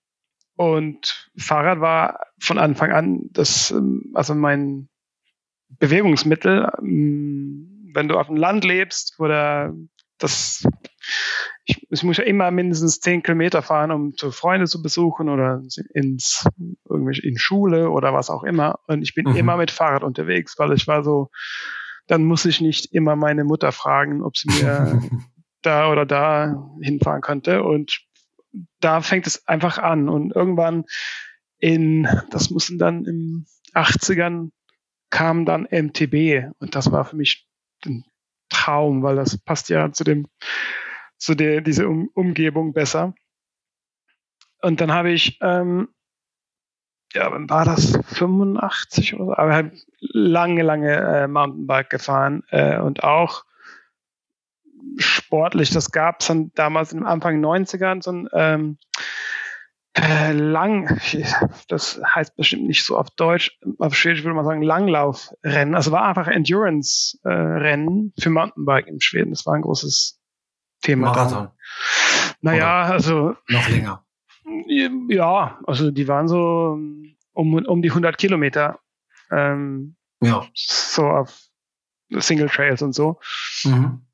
und 0.58 1.30
Fahrrad 1.38 1.80
war 1.80 2.20
von 2.39 2.58
Anfang 2.58 2.91
an 2.91 3.30
das, 3.32 3.72
ähm, 3.72 4.12
also 4.13 4.36
mein 4.36 4.89
Bewegungsmittel. 5.70 6.70
Ähm, 6.80 7.91
wenn 7.93 8.08
du 8.08 8.17
auf 8.17 8.28
dem 8.28 8.36
Land 8.36 8.63
lebst 8.65 9.20
oder 9.20 9.74
das, 10.17 10.67
ich, 11.65 11.88
ich 11.89 12.04
muss 12.04 12.17
ja 12.17 12.24
immer 12.24 12.52
mindestens 12.52 13.00
zehn 13.00 13.22
Kilometer 13.24 13.62
fahren, 13.62 13.91
um 13.91 14.15
zu 14.17 14.32
Freunde 14.32 14.65
zu 14.67 14.82
besuchen 14.82 15.30
oder 15.30 15.62
ins 15.93 16.48
irgendwelche 16.89 17.26
in 17.28 17.38
Schule 17.38 17.89
oder 17.91 18.13
was 18.13 18.30
auch 18.30 18.43
immer. 18.43 18.80
Und 18.88 19.04
ich 19.04 19.13
bin 19.13 19.28
Mhm. 19.28 19.36
immer 19.36 19.58
mit 19.58 19.72
Fahrrad 19.72 20.04
unterwegs, 20.04 20.58
weil 20.58 20.74
ich 20.74 20.88
war 20.88 21.04
so, 21.04 21.30
dann 22.08 22.24
muss 22.24 22.46
ich 22.46 22.62
nicht 22.62 22.93
immer 22.93 23.15
meine 23.15 23.43
Mutter 23.43 23.72
fragen, 23.72 24.24
ob 24.24 24.38
sie 24.38 24.50
mir 24.50 25.02
da 25.62 25.91
oder 25.91 26.06
da 26.06 26.67
hinfahren 26.82 27.22
könnte. 27.22 27.63
Und 27.63 28.07
da 28.80 29.02
fängt 29.02 29.28
es 29.28 29.48
einfach 29.48 29.78
an. 29.78 30.10
Und 30.10 30.36
irgendwann 30.36 30.86
in, 31.60 32.08
das 32.30 32.50
mussten 32.50 32.78
dann 32.78 33.06
im 33.06 33.46
80ern 33.74 34.52
kam 35.10 35.46
dann 35.46 35.67
MTB. 35.70 36.52
Und 36.60 36.76
das 36.76 36.91
war 36.91 37.06
für 37.06 37.15
mich 37.15 37.48
ein 37.86 38.06
Traum, 38.50 39.04
weil 39.04 39.15
das 39.15 39.38
passt 39.38 39.70
ja 39.70 39.91
zu 39.91 40.04
dem, 40.04 40.28
zu 41.17 41.36
der, 41.36 41.62
diese 41.62 41.88
um 41.88 42.10
Umgebung 42.13 42.74
besser. 42.74 43.13
Und 44.62 44.82
dann 44.82 44.91
habe 44.91 45.12
ich, 45.12 45.38
ähm, 45.41 45.89
ja, 47.13 47.32
wann 47.32 47.50
war 47.50 47.65
das 47.65 47.98
85 48.06 49.15
oder 49.15 49.26
so, 49.26 49.34
aber 49.34 49.54
halt 49.54 49.86
lange, 50.00 50.63
lange 50.63 50.93
äh, 50.93 51.28
Mountainbike 51.28 51.89
gefahren 51.89 52.43
äh, 52.50 52.80
und 52.80 53.04
auch 53.04 53.46
sportlich. 54.97 55.69
Das 55.71 55.91
gab 55.91 56.21
es 56.21 56.28
dann 56.28 56.52
damals 56.56 56.93
im 56.93 57.06
Anfang 57.06 57.43
90ern 57.43 58.02
so 58.02 58.12
ein 58.12 58.30
ähm, 58.34 58.78
äh, 59.93 60.32
lang, 60.32 61.00
das 61.67 62.00
heißt 62.06 62.36
bestimmt 62.36 62.67
nicht 62.67 62.84
so 62.86 62.97
auf 62.97 63.10
Deutsch, 63.12 63.58
auf 63.80 63.95
Schwedisch 63.95 64.23
würde 64.23 64.36
man 64.36 64.45
sagen 64.45 64.62
Langlaufrennen. 64.62 65.73
Also 65.73 65.91
war 65.91 66.04
einfach 66.06 66.28
Endurance-Rennen 66.28 68.13
für 68.19 68.30
Mountainbike 68.30 68.88
in 68.88 69.02
Schweden. 69.02 69.32
Das 69.32 69.45
war 69.45 69.56
ein 69.56 69.62
großes 69.63 70.19
Thema. 70.82 71.08
Marathon. 71.08 71.50
Naja, 72.41 72.84
also 72.84 73.36
Noch 73.50 73.67
länger. 73.69 74.06
ja, 75.10 75.60
also 75.65 75.89
die 75.89 76.08
waren 76.08 76.28
so 76.28 76.78
um, 77.34 77.54
um 77.65 77.82
die 77.82 77.89
100 77.89 78.17
Kilometer. 78.17 78.80
Ähm, 79.32 79.95
Ja. 80.21 80.45
so 80.54 81.08
auf 81.08 81.39
Single 82.12 82.50
Trails 82.50 82.82
und 82.82 82.93
so. 82.93 83.19
Mhm. 83.63 84.07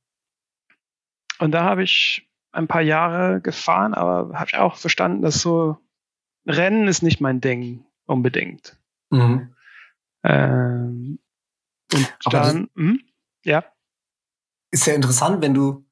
Und 1.39 1.51
da 1.51 1.63
habe 1.63 1.83
ich 1.83 2.29
ein 2.51 2.67
paar 2.67 2.81
Jahre 2.81 3.41
gefahren, 3.41 3.93
aber 3.93 4.37
habe 4.37 4.49
ich 4.51 4.57
auch 4.57 4.77
verstanden, 4.77 5.21
dass 5.21 5.41
so 5.41 5.77
Rennen 6.45 6.87
ist 6.87 7.01
nicht 7.01 7.21
mein 7.21 7.41
Ding 7.41 7.85
unbedingt. 8.05 8.77
Mhm. 9.09 9.55
Ähm, 10.23 11.19
und 11.93 12.17
Aber 12.25 12.39
dann, 12.39 12.69
hm, 12.75 13.01
ja, 13.43 13.63
Ist 14.71 14.87
ja 14.87 14.93
interessant, 14.93 15.41
wenn 15.41 15.53
du 15.53 15.85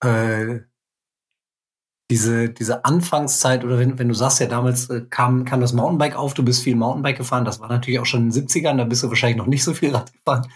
äh, 0.00 0.60
diese, 2.10 2.50
diese 2.50 2.84
Anfangszeit 2.84 3.64
oder 3.64 3.78
wenn, 3.78 3.98
wenn 3.98 4.08
du 4.08 4.14
sagst, 4.14 4.40
ja 4.40 4.46
damals 4.46 4.90
äh, 4.90 5.02
kam, 5.08 5.44
kam 5.44 5.60
das 5.60 5.72
Mountainbike 5.72 6.16
auf, 6.16 6.34
du 6.34 6.44
bist 6.44 6.62
viel 6.62 6.76
Mountainbike 6.76 7.16
gefahren, 7.16 7.44
das 7.44 7.60
war 7.60 7.68
natürlich 7.68 7.98
auch 7.98 8.06
schon 8.06 8.24
in 8.24 8.30
den 8.30 8.46
70ern, 8.46 8.76
da 8.76 8.84
bist 8.84 9.02
du 9.02 9.08
wahrscheinlich 9.08 9.38
noch 9.38 9.46
nicht 9.46 9.64
so 9.64 9.72
viel 9.72 9.94
Rad 9.94 10.12
gefahren. 10.12 10.46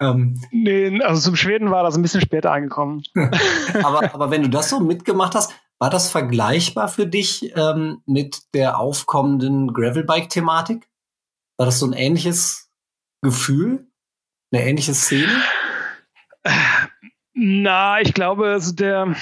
Ähm, 0.00 0.40
nee, 0.50 1.00
also 1.02 1.20
zum 1.20 1.36
Schweden 1.36 1.70
war 1.70 1.82
das 1.82 1.96
ein 1.96 2.02
bisschen 2.02 2.20
später 2.20 2.52
angekommen. 2.52 3.02
aber, 3.82 4.14
aber 4.14 4.30
wenn 4.30 4.42
du 4.42 4.48
das 4.48 4.70
so 4.70 4.80
mitgemacht 4.80 5.34
hast, 5.34 5.52
war 5.78 5.90
das 5.90 6.10
vergleichbar 6.10 6.88
für 6.88 7.06
dich 7.06 7.52
ähm, 7.56 8.02
mit 8.06 8.42
der 8.54 8.78
aufkommenden 8.78 9.72
Gravelbike-Thematik? 9.72 10.88
War 11.56 11.66
das 11.66 11.78
so 11.78 11.86
ein 11.86 11.92
ähnliches 11.92 12.70
Gefühl? 13.22 13.86
Eine 14.52 14.64
ähnliche 14.64 14.94
Szene? 14.94 15.42
Na, 17.34 18.00
ich 18.00 18.14
glaube, 18.14 18.48
also 18.48 18.72
der, 18.72 19.16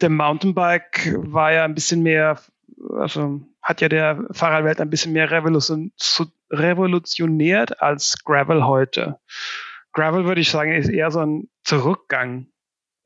der 0.00 0.10
Mountainbike 0.10 1.14
war 1.18 1.52
ja 1.52 1.64
ein 1.64 1.74
bisschen 1.74 2.02
mehr, 2.02 2.40
also 2.98 3.40
hat 3.62 3.80
ja 3.80 3.88
der 3.88 4.24
Fahrradwelt 4.32 4.80
ein 4.80 4.90
bisschen 4.90 5.12
mehr 5.12 5.30
revolution, 5.30 5.92
revolutioniert 6.50 7.80
als 7.80 8.24
Gravel 8.24 8.66
heute. 8.66 9.18
Gravel 9.96 10.26
würde 10.26 10.42
ich 10.42 10.50
sagen, 10.50 10.72
ist 10.72 10.90
eher 10.90 11.10
so 11.10 11.20
ein 11.20 11.48
Zurückgang. 11.64 12.48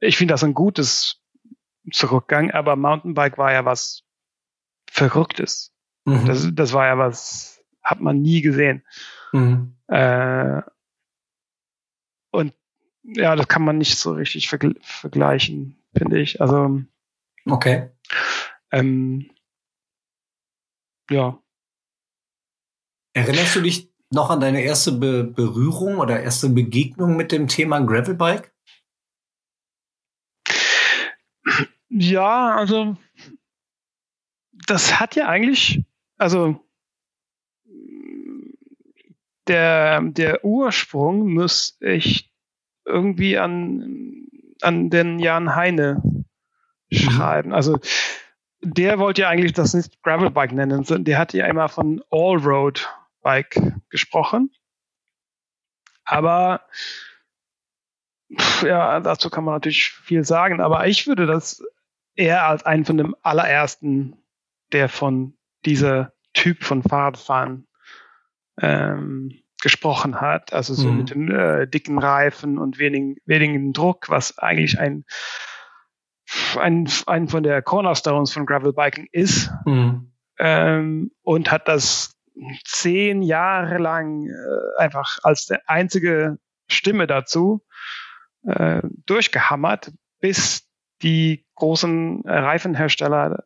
Ich 0.01 0.17
finde 0.17 0.35
das 0.35 0.43
ein 0.43 0.55
gutes 0.55 1.23
Zurückgang, 1.93 2.51
aber 2.51 2.75
Mountainbike 2.75 3.39
war 3.39 3.53
ja 3.53 3.65
was 3.65 4.03
Verrücktes. 4.91 5.73
Mhm. 6.05 6.27
Das, 6.27 6.49
das 6.53 6.73
war 6.73 6.87
ja 6.87 6.99
was, 6.99 7.63
hat 7.81 8.01
man 8.01 8.21
nie 8.21 8.43
gesehen. 8.43 8.85
Mhm. 9.33 9.77
Äh, 9.87 10.63
und 12.33 12.55
ja, 13.05 13.37
das 13.37 13.47
kann 13.47 13.63
man 13.63 13.79
nicht 13.79 13.97
so 13.97 14.15
richtig 14.15 14.49
vergl 14.49 14.75
vergleichen, 14.83 15.81
finde 15.97 16.21
ich. 16.21 16.41
Also 16.41 16.83
okay. 17.47 17.91
Ähm, 18.73 19.31
ja. 21.09 21.41
Erinnerst 23.13 23.55
du 23.55 23.61
dich 23.61 23.90
noch 24.11 24.31
an 24.31 24.41
deine 24.41 24.63
erste 24.63 24.93
Be 24.93 25.25
Berührung 25.25 25.99
oder 25.99 26.23
erste 26.23 26.49
Begegnung 26.49 27.17
mit 27.17 27.33
dem 27.33 27.49
Thema 27.49 27.81
Gravelbike? 27.81 28.53
Ja, 31.89 32.57
also 32.57 32.97
das 34.67 35.01
hat 35.01 35.17
ja 35.17 35.29
eigentlich, 35.29 35.85
also 36.19 36.61
der, 39.47 40.01
der 40.03 40.45
Ursprung 40.45 41.33
muss 41.33 41.77
ich 41.81 42.33
irgendwie 42.85 43.39
an, 43.39 44.29
an 44.61 44.91
den 44.91 45.19
Jan 45.19 45.55
Heine 45.57 46.01
mhm. 46.05 46.25
schreiben. 46.91 47.53
Also 47.53 47.79
der 48.63 48.99
wollte 48.99 49.23
ja 49.23 49.29
eigentlich 49.29 49.55
das 49.55 49.75
nicht 49.75 50.03
Gravelbike 50.03 50.53
nennen, 50.53 50.85
sondern 50.85 51.05
der 51.05 51.19
hat 51.19 51.33
ja 51.33 51.47
immer 51.47 51.69
von 51.69 52.03
Allroad-Bike 53.23 53.81
gesprochen. 53.89 54.51
Aber 56.05 56.63
ja, 58.63 59.01
dazu 59.01 59.31
kann 59.31 59.45
man 59.45 59.55
natürlich 59.55 59.91
viel 59.91 60.25
sagen, 60.25 60.61
aber 60.61 60.87
ich 60.87 61.07
würde 61.07 61.27
das 61.27 61.63
eher 62.15 62.47
als 62.47 62.65
einen 62.65 62.85
von 62.85 62.97
dem 62.97 63.17
allerersten, 63.23 64.17
der 64.73 64.89
von 64.89 65.35
dieser 65.65 66.13
Typ 66.33 66.63
von 66.63 66.83
Fahrradfahren 66.83 67.67
ähm, 68.61 69.43
gesprochen 69.63 70.21
hat, 70.21 70.53
also 70.53 70.75
so 70.75 70.89
mhm. 70.89 70.97
mit 70.97 71.11
den 71.11 71.31
äh, 71.31 71.69
dicken 71.69 71.99
Reifen 71.99 72.59
und 72.59 72.79
wenigen, 72.79 73.17
wenigen 73.25 73.73
Druck, 73.73 74.09
was 74.09 74.39
eigentlich 74.39 74.79
ein 74.79 75.05
ein, 76.57 76.89
ein 77.07 77.27
von 77.27 77.43
der 77.43 77.61
Cornerstones 77.61 78.33
von 78.33 78.47
Gravelbiking 78.47 79.09
ist 79.11 79.51
mhm. 79.67 80.13
ähm, 80.39 81.11
und 81.23 81.51
hat 81.51 81.67
das 81.67 82.20
zehn 82.65 83.23
Jahre 83.23 83.79
lang 83.79 84.27
äh, 84.27 84.79
einfach 84.79 85.19
als 85.23 85.47
der 85.47 85.69
einzige 85.69 86.39
Stimme 86.69 87.07
dazu 87.07 87.65
äh, 88.45 88.83
durchgehammert, 89.07 89.93
bis 90.21 90.69
die 91.03 91.47
großen 91.55 92.23
Reifenhersteller 92.27 93.45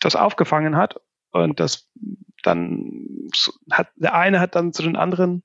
das 0.00 0.16
aufgefangen 0.16 0.76
hat 0.76 1.00
und 1.30 1.60
das 1.60 1.88
dann 2.42 3.28
hat 3.70 3.90
der 3.96 4.14
eine 4.14 4.40
hat 4.40 4.54
dann 4.54 4.72
zu 4.72 4.82
den 4.82 4.96
anderen 4.96 5.44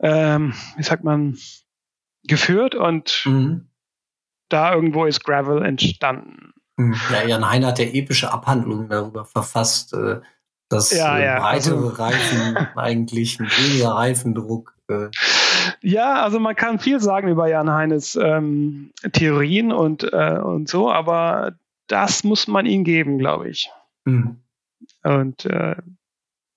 ähm, 0.00 0.54
wie 0.76 0.82
sagt 0.82 1.04
man 1.04 1.36
geführt 2.24 2.74
und 2.74 3.22
mhm 3.24 3.68
da 4.48 4.74
irgendwo 4.74 5.04
ist 5.04 5.24
Gravel 5.24 5.64
entstanden. 5.64 6.52
Hm. 6.78 6.94
Ja, 7.12 7.24
Jan 7.24 7.50
Hein 7.50 7.66
hat 7.66 7.78
ja 7.78 7.86
epische 7.86 8.32
Abhandlungen 8.32 8.88
darüber 8.88 9.24
verfasst, 9.24 9.92
äh, 9.94 10.20
dass 10.74 10.92
ja, 10.92 11.18
äh, 11.18 11.24
ja. 11.24 11.38
breitere 11.40 11.76
also, 11.76 11.88
Reifen 11.88 12.56
eigentlich 12.76 13.38
mit 13.38 13.50
weniger 13.58 13.90
Reifendruck. 13.90 14.74
Äh 14.88 15.08
ja, 15.80 16.22
also 16.22 16.40
man 16.40 16.56
kann 16.56 16.78
viel 16.78 17.00
sagen 17.00 17.28
über 17.28 17.48
Jan 17.48 17.70
Heines 17.70 18.16
ähm, 18.16 18.90
Theorien 19.12 19.72
und, 19.72 20.04
äh, 20.12 20.38
und 20.38 20.68
so, 20.68 20.90
aber 20.90 21.54
das 21.86 22.24
muss 22.24 22.48
man 22.48 22.66
ihm 22.66 22.84
geben, 22.84 23.18
glaube 23.18 23.48
ich. 23.48 23.70
Mhm. 24.04 24.36
Und 25.02 25.44
äh, 25.44 25.76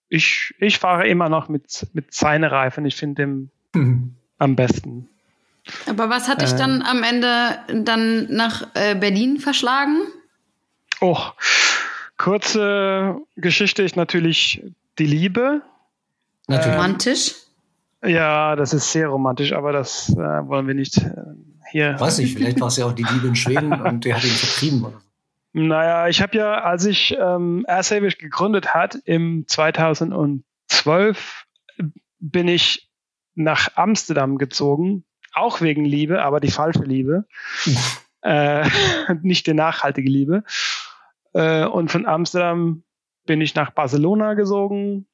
ich, 0.10 0.54
ich 0.60 0.80
fahre 0.80 1.08
immer 1.08 1.30
noch 1.30 1.50
mit, 1.50 1.88
mit 1.94 2.14
seinen 2.14 2.46
Reifen. 2.46 2.86
Ich 2.86 2.96
finde 2.96 3.24
den 3.24 3.52
mhm. 3.74 4.16
am 4.38 4.56
besten. 4.56 5.10
Aber 5.86 6.10
was 6.10 6.30
hat 6.30 6.42
dich 6.42 6.54
äh, 6.54 6.58
dann 6.58 6.82
am 6.82 7.04
Ende 7.04 7.84
dann 7.84 8.28
nach 8.34 8.68
äh, 8.74 8.96
Berlin 8.96 9.38
verschlagen? 9.40 9.98
Oh, 11.02 11.20
kurze 12.18 13.18
Geschichte 13.36 13.84
ist 13.84 13.96
natürlich 13.96 14.64
die 15.00 15.06
Liebe. 15.06 15.62
Natürlich. 16.48 16.76
romantisch? 16.76 17.36
Ja, 18.04 18.56
das 18.56 18.74
ist 18.74 18.92
sehr 18.92 19.08
romantisch, 19.08 19.54
aber 19.54 19.72
das 19.72 20.10
äh, 20.10 20.16
wollen 20.16 20.68
wir 20.68 20.76
nicht 20.76 20.98
äh, 20.98 21.12
hier. 21.72 22.00
Weiß 22.00 22.20
nicht, 22.20 22.38
vielleicht 22.38 22.60
war 22.62 22.68
es 22.68 22.78
ja 22.78 22.86
auch 22.86 22.94
die 22.94 23.04
Liebe 23.04 23.28
in 23.28 23.36
Schweden 23.36 23.74
und 23.82 24.06
der 24.06 24.16
hat 24.16 24.24
ihn 24.24 24.30
vertrieben 24.30 24.84
oder 24.84 25.00
so. 25.00 25.08
Naja, 25.54 26.08
ich 26.08 26.22
habe 26.22 26.38
ja, 26.38 26.62
als 26.62 26.86
ich 26.86 27.18
ähm, 27.20 27.66
Airsavish 27.68 28.18
gegründet 28.20 28.76
hat, 28.76 28.96
im 29.06 29.46
2012 29.48 31.46
bin 32.20 32.48
ich 32.48 32.90
nach 33.34 33.70
Amsterdam 33.76 34.38
gezogen 34.38 35.04
auch 35.38 35.62
wegen 35.62 35.86
Liebe, 35.86 36.24
aber 36.24 36.40
die 36.40 36.52
falsche 36.52 36.84
Liebe. 36.84 37.26
äh, 38.22 38.68
nicht 39.22 39.48
die 39.48 39.54
nachhaltige 39.54 40.10
Liebe. 40.10 40.44
Äh, 41.34 41.66
und 41.66 41.92
von 41.92 42.06
Amsterdam 42.06 42.84
bin 43.26 43.42
ich 43.42 43.56
nach 43.56 43.72
Barcelona 43.72 44.34
gesogen, 44.34 45.08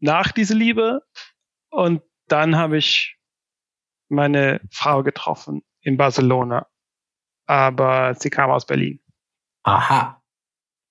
nach 0.00 0.32
dieser 0.32 0.54
Liebe. 0.54 1.02
Und 1.70 2.02
dann 2.28 2.56
habe 2.56 2.78
ich 2.78 3.18
meine 4.08 4.60
Frau 4.70 5.02
getroffen 5.02 5.62
in 5.80 5.96
Barcelona. 5.96 6.66
Aber 7.46 8.14
sie 8.14 8.30
kam 8.30 8.50
aus 8.50 8.66
Berlin. 8.66 9.00
Aha. 9.62 10.22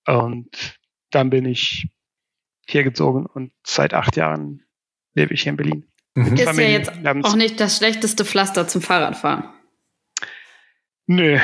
Und 0.07 0.79
dann 1.11 1.29
bin 1.29 1.45
ich 1.45 1.89
hier 2.67 2.83
gezogen 2.83 3.25
und 3.25 3.51
seit 3.65 3.93
acht 3.93 4.15
Jahren 4.15 4.65
lebe 5.13 5.33
ich 5.33 5.43
hier 5.43 5.51
in 5.51 5.57
Berlin. 5.57 5.91
Mhm. 6.15 6.35
Ist 6.35 6.57
ja 6.57 6.67
jetzt 6.67 6.91
auch 7.05 7.35
nicht 7.35 7.59
das 7.59 7.77
schlechteste 7.77 8.25
Pflaster 8.25 8.67
zum 8.67 8.81
Fahrradfahren. 8.81 9.49
Nö, 11.05 11.39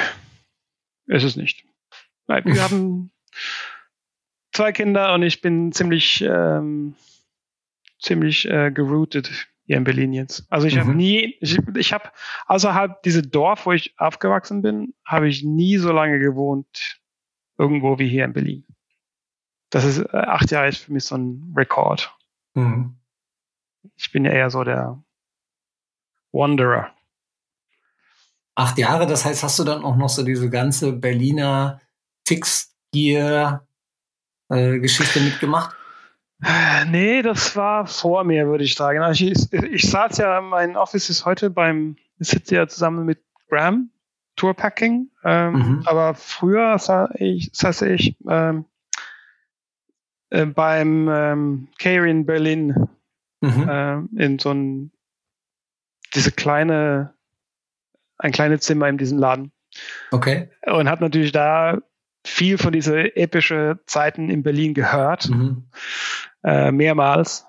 ist 1.07 1.23
es 1.23 1.35
nicht. 1.35 1.65
Nein, 2.29 2.43
wir 2.45 2.61
haben 2.61 3.11
zwei 4.53 4.71
Kinder 4.71 5.15
und 5.15 5.23
ich 5.23 5.41
bin 5.41 5.71
ziemlich, 5.71 6.21
ähm, 6.21 6.95
ziemlich 7.99 8.47
äh, 8.47 8.69
geroutet 8.69 9.47
hier 9.65 9.77
in 9.77 9.83
Berlin 9.83 10.13
jetzt. 10.13 10.45
Also 10.51 10.67
ich 10.67 10.75
mhm. 10.75 10.79
habe 10.79 10.93
nie, 10.93 11.37
ich, 11.41 11.57
ich 11.75 11.91
habe 11.91 12.11
außerhalb 12.45 13.01
dieses 13.01 13.31
Dorf, 13.31 13.65
wo 13.65 13.71
ich 13.71 13.99
aufgewachsen 13.99 14.61
bin, 14.61 14.93
habe 15.03 15.27
ich 15.27 15.43
nie 15.43 15.77
so 15.77 15.91
lange 15.91 16.19
gewohnt 16.19 17.01
irgendwo 17.57 17.97
wie 17.97 18.07
hier 18.07 18.25
in 18.25 18.33
Berlin. 18.33 18.65
Das 19.71 19.83
ist 19.83 19.97
äh, 19.97 20.17
acht 20.17 20.51
Jahre 20.51 20.67
ist 20.67 20.83
für 20.83 20.93
mich 20.93 21.05
so 21.05 21.15
ein 21.15 21.51
Rekord. 21.57 22.15
Mhm. 22.53 22.95
Ich 23.95 24.11
bin 24.11 24.23
ja 24.23 24.31
eher 24.31 24.51
so 24.51 24.63
der 24.63 25.03
Wanderer. 26.31 26.93
Acht 28.53 28.77
Jahre, 28.77 29.07
das 29.07 29.25
heißt, 29.25 29.41
hast 29.41 29.57
du 29.57 29.63
dann 29.63 29.83
auch 29.83 29.95
noch 29.95 30.09
so 30.09 30.21
diese 30.21 30.51
ganze 30.51 30.93
Berliner 30.93 31.81
Fixgear-Geschichte 32.29 35.19
äh, 35.19 35.23
mitgemacht? 35.23 35.75
Nee, 36.87 37.21
das 37.21 37.55
war 37.55 37.85
vor 37.85 38.23
mir, 38.23 38.47
würde 38.47 38.63
ich 38.63 38.75
sagen. 38.75 39.01
Also 39.01 39.25
ich, 39.25 39.51
ich, 39.51 39.89
saß 39.89 40.19
ja, 40.19 40.39
mein 40.39 40.77
Office 40.77 41.09
ist 41.09 41.25
heute 41.25 41.49
beim, 41.49 41.97
ich 42.17 42.29
sitze 42.29 42.55
ja 42.55 42.67
zusammen 42.67 43.05
mit 43.05 43.19
Graham, 43.49 43.89
Tourpacking, 44.37 45.09
ähm, 45.25 45.53
mhm. 45.53 45.83
aber 45.85 46.13
früher 46.13 46.79
saß 46.79 47.09
ich, 47.15 47.49
saß 47.51 47.81
ich 47.81 48.15
ähm, 48.29 48.63
äh, 50.29 50.45
beim 50.45 51.09
ähm, 51.09 51.67
Care 51.77 52.13
Berlin 52.23 52.87
mhm. 53.41 53.69
äh, 53.69 53.97
in 54.23 54.39
so 54.39 54.51
ein, 54.51 54.93
diese 56.13 56.31
kleine, 56.31 57.13
ein 58.17 58.31
kleines 58.31 58.61
Zimmer 58.61 58.87
in 58.87 58.97
diesem 58.97 59.17
Laden. 59.17 59.51
Okay. 60.11 60.49
Und 60.65 60.89
hat 60.89 61.01
natürlich 61.01 61.33
da 61.33 61.79
viel 62.25 62.57
von 62.57 62.73
diese 62.73 63.15
epische 63.15 63.79
Zeiten 63.85 64.29
in 64.29 64.43
Berlin 64.43 64.73
gehört, 64.73 65.29
mhm. 65.29 65.69
äh, 66.43 66.71
mehrmals. 66.71 67.45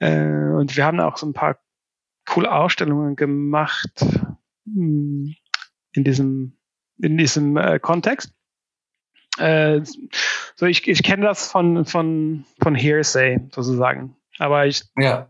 Äh, 0.00 0.50
und 0.52 0.76
wir 0.76 0.84
haben 0.84 1.00
auch 1.00 1.16
so 1.16 1.26
ein 1.26 1.34
paar 1.34 1.58
coole 2.26 2.52
Ausstellungen 2.52 3.16
gemacht 3.16 4.04
hm, 4.64 5.34
in 5.92 6.04
diesem 6.04 6.58
in 7.00 7.16
diesem 7.16 7.56
äh, 7.56 7.78
Kontext. 7.78 8.32
Äh, 9.38 9.80
so 10.56 10.66
ich, 10.66 10.86
ich 10.88 11.02
kenne 11.02 11.24
das 11.24 11.50
von 11.50 11.84
von 11.84 12.44
von 12.60 12.74
Hearsay 12.74 13.40
sozusagen. 13.52 14.16
Aber 14.38 14.66
ich, 14.66 14.84
ja. 14.96 15.28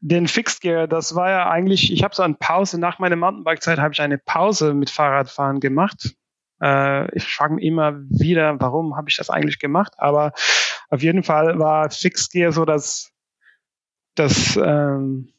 den 0.00 0.28
Fixed 0.28 0.60
Gear, 0.60 0.86
das 0.86 1.14
war 1.14 1.30
ja 1.30 1.50
eigentlich, 1.50 1.92
ich 1.92 2.04
habe 2.04 2.14
so 2.14 2.22
eine 2.22 2.34
Pause, 2.34 2.78
nach 2.78 2.98
meiner 2.98 3.16
Mountainbike-Zeit 3.16 3.78
habe 3.78 3.94
ich 3.94 4.00
eine 4.00 4.18
Pause 4.18 4.74
mit 4.74 4.90
Fahrradfahren 4.90 5.60
gemacht. 5.60 6.14
Äh, 6.64 7.14
ich 7.14 7.24
frage 7.24 7.54
mich 7.54 7.64
immer 7.64 8.00
wieder, 8.08 8.58
warum 8.58 8.96
habe 8.96 9.10
ich 9.10 9.16
das 9.16 9.28
eigentlich 9.28 9.58
gemacht? 9.58 9.92
Aber 9.98 10.32
auf 10.88 11.02
jeden 11.02 11.22
Fall 11.22 11.58
war 11.58 11.90
Fixgear 11.90 12.52
so, 12.52 12.64
dass, 12.64 13.12
dass 14.14 14.56
ähm, 14.56 15.32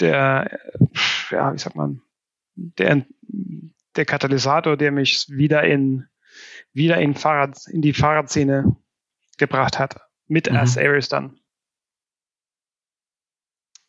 der, 0.00 0.58
ja, 1.30 1.54
wie 1.54 1.58
sagt 1.58 1.76
man, 1.76 2.02
der, 2.56 3.06
der 3.94 4.04
Katalysator, 4.04 4.76
der 4.76 4.90
mich 4.90 5.26
wieder 5.28 5.62
in 5.62 6.08
wieder 6.72 6.98
in 6.98 7.14
Fahrrad, 7.14 7.66
in 7.68 7.80
die 7.80 7.92
Fahrradszene 7.92 8.76
gebracht 9.38 9.78
hat. 9.78 10.00
Mit 10.26 10.50
mhm. 10.50 10.56
As 10.56 10.76
Aries 10.76 11.08
dann. 11.08 11.38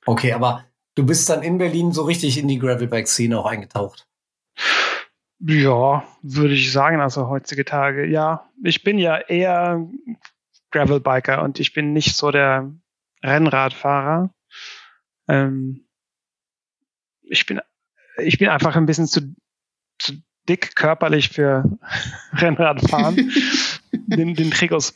Okay, 0.06 0.34
aber 0.34 0.66
du 0.94 1.06
bist 1.06 1.28
dann 1.30 1.42
in 1.42 1.58
Berlin 1.58 1.92
so 1.92 2.04
richtig 2.04 2.38
in 2.38 2.48
die 2.48 2.60
Gravelbike-Szene 2.60 3.40
auch 3.40 3.48
eingetaucht. 3.48 4.08
Ja, 5.40 6.08
würde 6.22 6.54
ich 6.54 6.72
sagen, 6.72 7.02
also 7.02 7.28
heutzige 7.28 7.66
Tage. 7.66 8.06
Ja, 8.06 8.50
ich 8.64 8.84
bin 8.84 8.98
ja 8.98 9.18
eher 9.18 9.86
Gravelbiker 10.72 11.44
und 11.44 11.60
ich 11.60 11.74
bin 11.74 11.94
nicht 11.94 12.16
so 12.16 12.32
der 12.32 12.72
Rennradfahrer. 13.24 14.34
Ähm, 15.28 15.86
ich 17.24 17.46
bin, 17.46 17.60
ich 18.18 18.38
bin 18.38 18.50
einfach 18.50 18.76
ein 18.76 18.86
bisschen 18.86 19.08
zu, 19.08 19.36
zu 20.00 20.14
dick 20.48 20.76
körperlich 20.76 21.30
für 21.30 21.78
Rennradfahren. 22.34 23.32
den, 23.92 24.36
den 24.36 24.52
Trikots 24.52 24.94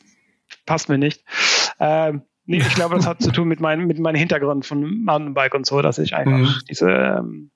passt 0.64 0.88
mir 0.88 0.98
nicht. 0.98 1.24
Ähm, 1.78 2.22
nee, 2.44 2.58
ich 2.58 2.74
glaube, 2.74 2.96
das 2.96 3.06
hat 3.06 3.22
zu 3.22 3.32
tun 3.32 3.48
mit 3.48 3.60
meinem, 3.60 3.86
mit 3.86 3.98
meinem 3.98 4.16
Hintergrund 4.16 4.66
von 4.66 5.04
Mountainbike 5.04 5.54
und 5.54 5.66
so, 5.66 5.82
dass 5.82 5.98
ich 5.98 6.14
einfach 6.14 6.38
mhm. 6.38 6.54
diese 6.68 6.90
ähm, 6.90 7.50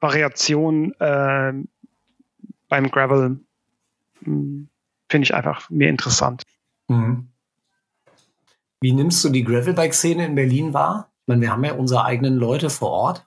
Variation 0.00 0.92
äh, 1.00 1.52
beim 2.68 2.90
Gravel 2.90 3.40
hm, 4.22 4.68
finde 5.08 5.24
ich 5.24 5.34
einfach 5.34 5.70
mehr 5.70 5.88
interessant. 5.88 6.42
Mhm. 6.88 7.28
Wie 8.80 8.92
nimmst 8.92 9.24
du 9.24 9.30
die 9.30 9.44
Gravelbike-Szene 9.44 10.26
in 10.26 10.34
Berlin 10.34 10.72
wahr? 10.72 11.10
Ich 11.22 11.28
meine, 11.28 11.40
wir 11.40 11.50
haben 11.50 11.64
ja 11.64 11.74
unsere 11.74 12.04
eigenen 12.04 12.36
Leute 12.36 12.70
vor 12.70 12.90
Ort, 12.90 13.26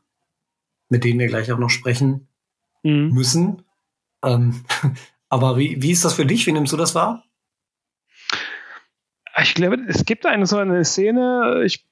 mit 0.90 1.04
denen 1.04 1.20
wir 1.20 1.28
gleich 1.28 1.52
auch 1.52 1.58
noch 1.58 1.70
sprechen 1.70 2.28
mhm. 2.84 3.10
müssen. 3.14 3.64
Ähm, 4.24 4.64
aber 5.30 5.58
wie, 5.58 5.82
wie 5.82 5.92
ist 5.92 6.06
das 6.06 6.14
für 6.14 6.26
dich? 6.26 6.48
Wie 6.48 6.52
nimmst 6.52 6.74
du 6.74 6.78
das 6.78 6.96
wahr? 6.96 7.24
Ich 9.42 9.56
glaube, 9.56 9.78
es 9.88 10.06
gibt 10.06 10.26
eine 10.26 10.46
so 10.46 10.58
eine 10.58 10.84
Szene. 10.86 11.64
Ich, 11.66 11.86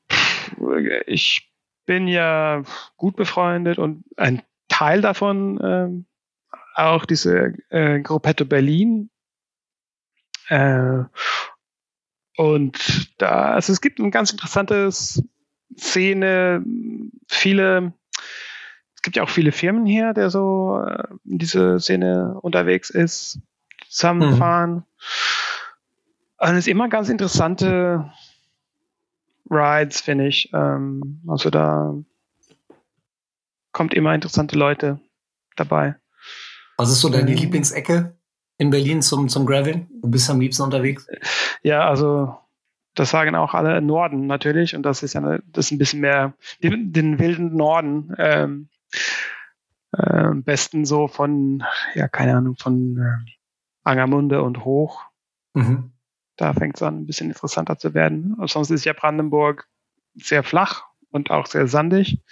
ich 1.06 1.52
bin 1.86 2.08
ja 2.08 2.64
gut 2.98 3.16
befreundet 3.16 3.80
und 3.80 4.04
ein 4.18 4.42
Teil 4.68 5.02
davon 5.02 5.60
ähm, 5.64 6.06
auch 6.88 7.06
diese 7.06 7.54
äh, 7.70 8.00
Gruppetto 8.02 8.46
Berlin. 8.46 9.10
Äh, 10.48 11.04
und 12.38 13.12
da, 13.22 13.54
also 13.54 13.74
es 13.74 13.82
gibt 13.82 14.00
ein 14.00 14.12
ganz 14.12 14.32
interessantes 14.32 15.24
Szene, 15.78 16.64
viele 17.28 17.94
es 19.00 19.02
gibt 19.02 19.16
ja 19.16 19.24
auch 19.24 19.30
viele 19.30 19.54
Firmen 19.54 19.86
hier, 19.86 20.12
der 20.12 20.30
so 20.30 20.84
äh, 20.86 21.08
in 21.24 21.38
diese 21.38 21.80
Szene 21.80 22.38
unterwegs 22.42 22.90
ist, 22.90 23.40
zusammenfahren. 23.88 24.72
Mhm. 24.74 24.84
Und 26.40 26.50
es 26.50 26.58
ist 26.58 26.68
immer 26.68 26.90
ganz 26.90 27.08
interessante 27.08 28.12
Rides, 29.50 30.02
finde 30.02 30.28
ich. 30.28 30.50
Ähm, 30.52 31.22
also 31.30 31.50
da 31.50 31.96
kommt 33.72 33.94
immer 33.94 34.14
interessante 34.14 34.58
Leute 34.58 35.00
dabei. 35.56 35.96
Was 36.80 36.90
ist 36.92 37.02
so 37.02 37.10
deine 37.10 37.34
Lieblingsecke 37.34 38.16
in 38.58 38.70
Berlin 38.70 39.02
zum, 39.02 39.28
zum 39.28 39.46
Graveln? 39.46 39.90
Du 40.02 40.10
bist 40.10 40.30
am 40.30 40.40
liebsten 40.40 40.64
unterwegs? 40.64 41.08
Ja, 41.62 41.86
also 41.90 42.38
das 42.96 43.10
sagen 43.10 43.36
auch 43.36 43.54
alle 43.54 43.82
Norden 43.82 44.28
natürlich 44.28 44.78
und 44.78 44.84
das 44.84 45.04
ist 45.04 45.12
ja 45.12 45.20
eine, 45.20 45.44
das 45.48 45.66
ist 45.66 45.72
ein 45.72 45.78
bisschen 45.78 46.00
mehr 46.00 46.36
den, 46.64 46.94
den 46.94 47.20
wilden 47.20 47.54
Norden. 47.54 48.16
Ähm, 48.18 48.70
äh, 49.92 50.10
am 50.10 50.44
besten 50.44 50.86
so 50.86 51.10
von, 51.10 51.66
ja, 51.96 52.08
keine 52.08 52.38
Ahnung, 52.38 52.56
von 52.56 52.98
äh, 52.98 53.30
Angermunde 53.84 54.42
und 54.42 54.64
hoch. 54.64 55.04
Mhm. 55.56 55.92
Da 56.38 56.54
fängt 56.54 56.78
es 56.78 56.82
an, 56.82 57.02
ein 57.02 57.06
bisschen 57.06 57.28
interessanter 57.28 57.78
zu 57.78 57.94
werden. 57.94 58.38
Sonst 58.46 58.70
ist 58.70 58.86
ja 58.86 58.94
Brandenburg 58.94 59.68
sehr 60.16 60.44
flach 60.44 60.86
und 61.12 61.30
auch 61.30 61.46
sehr 61.46 61.68
sandig. 61.68 62.24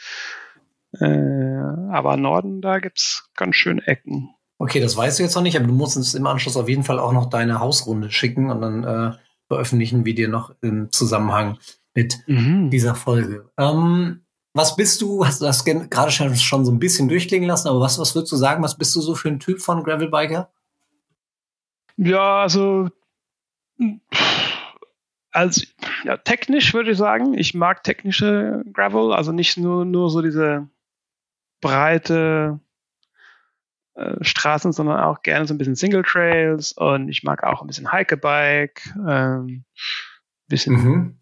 Äh, 0.94 1.06
aber 1.06 2.16
Norden, 2.16 2.62
da 2.62 2.80
gibt's 2.80 3.30
ganz 3.36 3.58
schön 3.58 3.80
Ecken. 3.80 4.30
Okay, 4.60 4.80
das 4.80 4.98
weißt 4.98 5.20
du 5.20 5.24
jetzt 5.24 5.36
noch 5.36 5.44
nicht, 5.44 5.56
aber 5.56 5.68
du 5.68 5.74
musst 5.74 5.98
uns 5.98 6.16
im 6.16 6.26
Anschluss 6.26 6.58
auf 6.58 6.68
jeden 6.68 6.84
Fall 6.84 7.00
auch 7.00 7.14
noch 7.14 7.30
deine 7.30 7.60
Hausrunde 7.60 8.12
schicken 8.12 8.50
und 8.50 8.62
dann 8.62 8.84
äh, 8.84 9.18
veröffentlichen 9.48 10.04
wir 10.04 10.16
dir 10.16 10.28
noch 10.28 10.56
im 10.62 10.92
Zusammenhang 10.92 11.60
mit 11.94 12.18
mhm. 12.28 12.70
dieser 12.70 12.96
Folge. 12.96 13.50
Ähm, 13.58 14.22
was 14.54 14.76
bist 14.76 15.02
du, 15.02 15.26
hast 15.26 15.42
du 15.42 15.46
das 15.46 15.64
gerade 15.64 16.12
schon, 16.12 16.66
so 16.66 16.72
ein 16.72 16.80
bisschen 16.80 17.08
durchklingen 17.08 17.48
lassen, 17.48 17.68
aber 17.68 17.80
was, 17.80 18.00
was 18.00 18.16
würdest 18.16 18.32
du 18.32 18.38
sagen, 18.38 18.64
was 18.64 18.78
bist 18.78 18.96
du 18.96 19.02
so 19.02 19.14
für 19.14 19.30
ein 19.30 19.40
Typ 19.40 19.62
von 19.62 19.84
Gravelbiker? 19.84 20.52
Ja, 21.98 22.42
also, 22.42 22.90
als, 25.32 25.68
ja, 26.04 26.18
technisch 26.18 26.74
würde 26.74 26.92
ich 26.92 26.98
sagen, 26.98 27.36
ich 27.36 27.54
mag 27.54 27.84
technische 27.84 28.64
Gravel, 28.74 29.14
also 29.14 29.32
nicht 29.32 29.58
nur, 29.58 29.86
nur 29.86 30.10
so 30.10 30.24
diese 30.24 30.68
breite 31.62 32.60
Straßen, 34.22 34.72
sondern 34.74 35.00
auch 35.00 35.22
gerne 35.22 35.48
so 35.48 35.54
ein 35.54 35.58
bisschen 35.58 35.76
Single 35.76 36.04
Trails 36.04 36.72
und 36.74 37.10
ich 37.10 37.24
mag 37.24 37.44
auch 37.44 37.62
ein 37.62 37.68
bisschen 37.68 37.92
Hikebike, 37.92 38.82
ähm, 39.08 39.64
bisschen 40.48 40.76
mhm. 40.76 41.20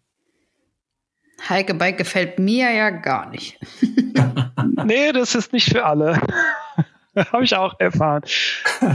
Heike 1.48 1.74
Bike 1.74 1.98
gefällt 1.98 2.38
mir 2.38 2.70
ja 2.72 2.90
gar 2.90 3.28
nicht. 3.28 3.58
nee, 4.84 5.12
das 5.12 5.34
ist 5.34 5.52
nicht 5.52 5.70
für 5.70 5.84
alle. 5.84 6.20
Habe 7.32 7.44
ich 7.44 7.56
auch 7.56 7.78
erfahren. 7.78 8.22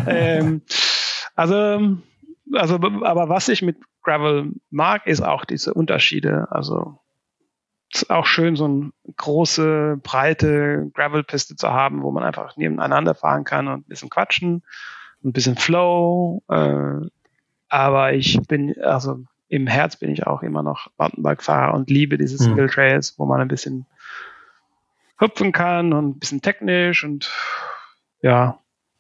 ähm, 0.08 0.62
also, 1.36 1.98
also, 2.54 2.76
aber 2.76 3.30
was 3.30 3.50
ich 3.50 3.62
mit 3.62 3.78
Gravel 4.04 4.52
mag, 4.70 5.08
ist 5.08 5.22
auch 5.22 5.46
diese 5.46 5.74
Unterschiede. 5.74 6.48
Also, 6.52 7.00
auch 8.10 8.26
schön, 8.26 8.56
so 8.56 8.66
eine 8.66 8.92
große, 9.18 10.00
breite 10.02 10.90
Gravelpiste 10.94 11.56
zu 11.56 11.70
haben, 11.70 12.04
wo 12.04 12.12
man 12.12 12.24
einfach 12.24 12.58
nebeneinander 12.58 13.16
fahren 13.16 13.44
kann 13.44 13.68
und 13.68 13.80
ein 13.82 13.90
bisschen 13.90 14.10
quatschen, 14.10 14.64
ein 15.24 15.34
bisschen 15.34 15.58
Flow. 15.58 16.44
Äh, 16.50 17.08
aber 17.70 18.14
ich 18.14 18.40
bin, 18.48 18.76
also 18.82 19.24
im 19.48 19.68
Herz 19.68 19.96
bin 19.96 20.12
ich 20.12 20.26
auch 20.26 20.44
immer 20.44 20.64
noch 20.64 20.88
Mountainbike-Fahrer 20.98 21.74
und 21.74 21.90
liebe 21.90 22.18
diese 22.18 22.38
hm. 22.40 22.46
Single 22.46 22.70
Trails, 22.70 23.16
wo 23.18 23.26
man 23.26 23.42
ein 23.42 23.48
bisschen 23.48 23.86
hüpfen 25.20 25.52
kann 25.52 25.94
und 25.94 26.10
ein 26.10 26.20
bisschen 26.20 26.42
technisch 26.42 27.04
und 27.04 27.32
ja. 28.22 28.60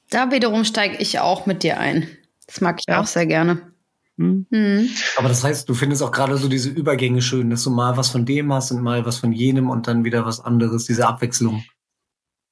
Da 0.09 0.31
wiederum 0.31 0.65
steige 0.65 0.97
ich 0.97 1.19
auch 1.19 1.45
mit 1.45 1.63
dir 1.63 1.79
ein. 1.79 2.07
Das 2.47 2.61
mag 2.61 2.79
ich 2.79 2.85
ja. 2.87 2.99
auch 2.99 3.07
sehr 3.07 3.25
gerne. 3.25 3.71
Hm. 4.17 4.45
Mhm. 4.49 4.89
Aber 5.17 5.29
das 5.29 5.43
heißt, 5.43 5.67
du 5.67 5.73
findest 5.73 6.03
auch 6.03 6.11
gerade 6.11 6.37
so 6.37 6.47
diese 6.47 6.69
Übergänge 6.69 7.21
schön, 7.21 7.49
dass 7.49 7.63
du 7.63 7.69
mal 7.69 7.97
was 7.97 8.09
von 8.09 8.25
dem 8.25 8.53
hast 8.53 8.71
und 8.71 8.81
mal 8.81 9.05
was 9.05 9.17
von 9.17 9.31
jenem 9.31 9.69
und 9.69 9.87
dann 9.87 10.03
wieder 10.03 10.25
was 10.25 10.39
anderes, 10.39 10.85
diese 10.85 11.07
Abwechslung. 11.07 11.63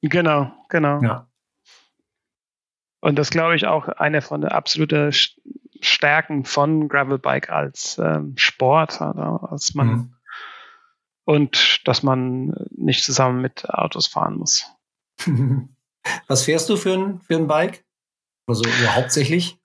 Genau, 0.01 0.51
genau. 0.69 1.01
Ja. 1.01 1.27
Und 3.01 3.17
das 3.17 3.29
glaube 3.29 3.55
ich 3.55 3.65
auch 3.65 3.87
eine 3.87 4.21
von 4.21 4.41
der 4.41 4.53
absoluten 4.53 5.11
Stärken 5.81 6.43
von 6.45 6.89
Gravelbike 6.89 7.49
als 7.49 7.97
ähm, 7.97 8.33
Sport, 8.37 9.01
als 9.01 9.73
man 9.73 9.87
mhm. 9.87 10.13
und 11.25 11.81
dass 11.85 12.03
man 12.03 12.53
nicht 12.71 13.03
zusammen 13.03 13.41
mit 13.41 13.69
Autos 13.69 14.07
fahren 14.07 14.37
muss. 14.37 14.65
Was 16.27 16.43
fährst 16.43 16.69
du 16.69 16.75
für 16.75 16.93
ein, 16.93 17.21
für 17.21 17.35
ein 17.35 17.47
Bike? 17.47 17.85
Also 18.47 18.63
ja, 18.83 18.95
hauptsächlich? 18.95 19.58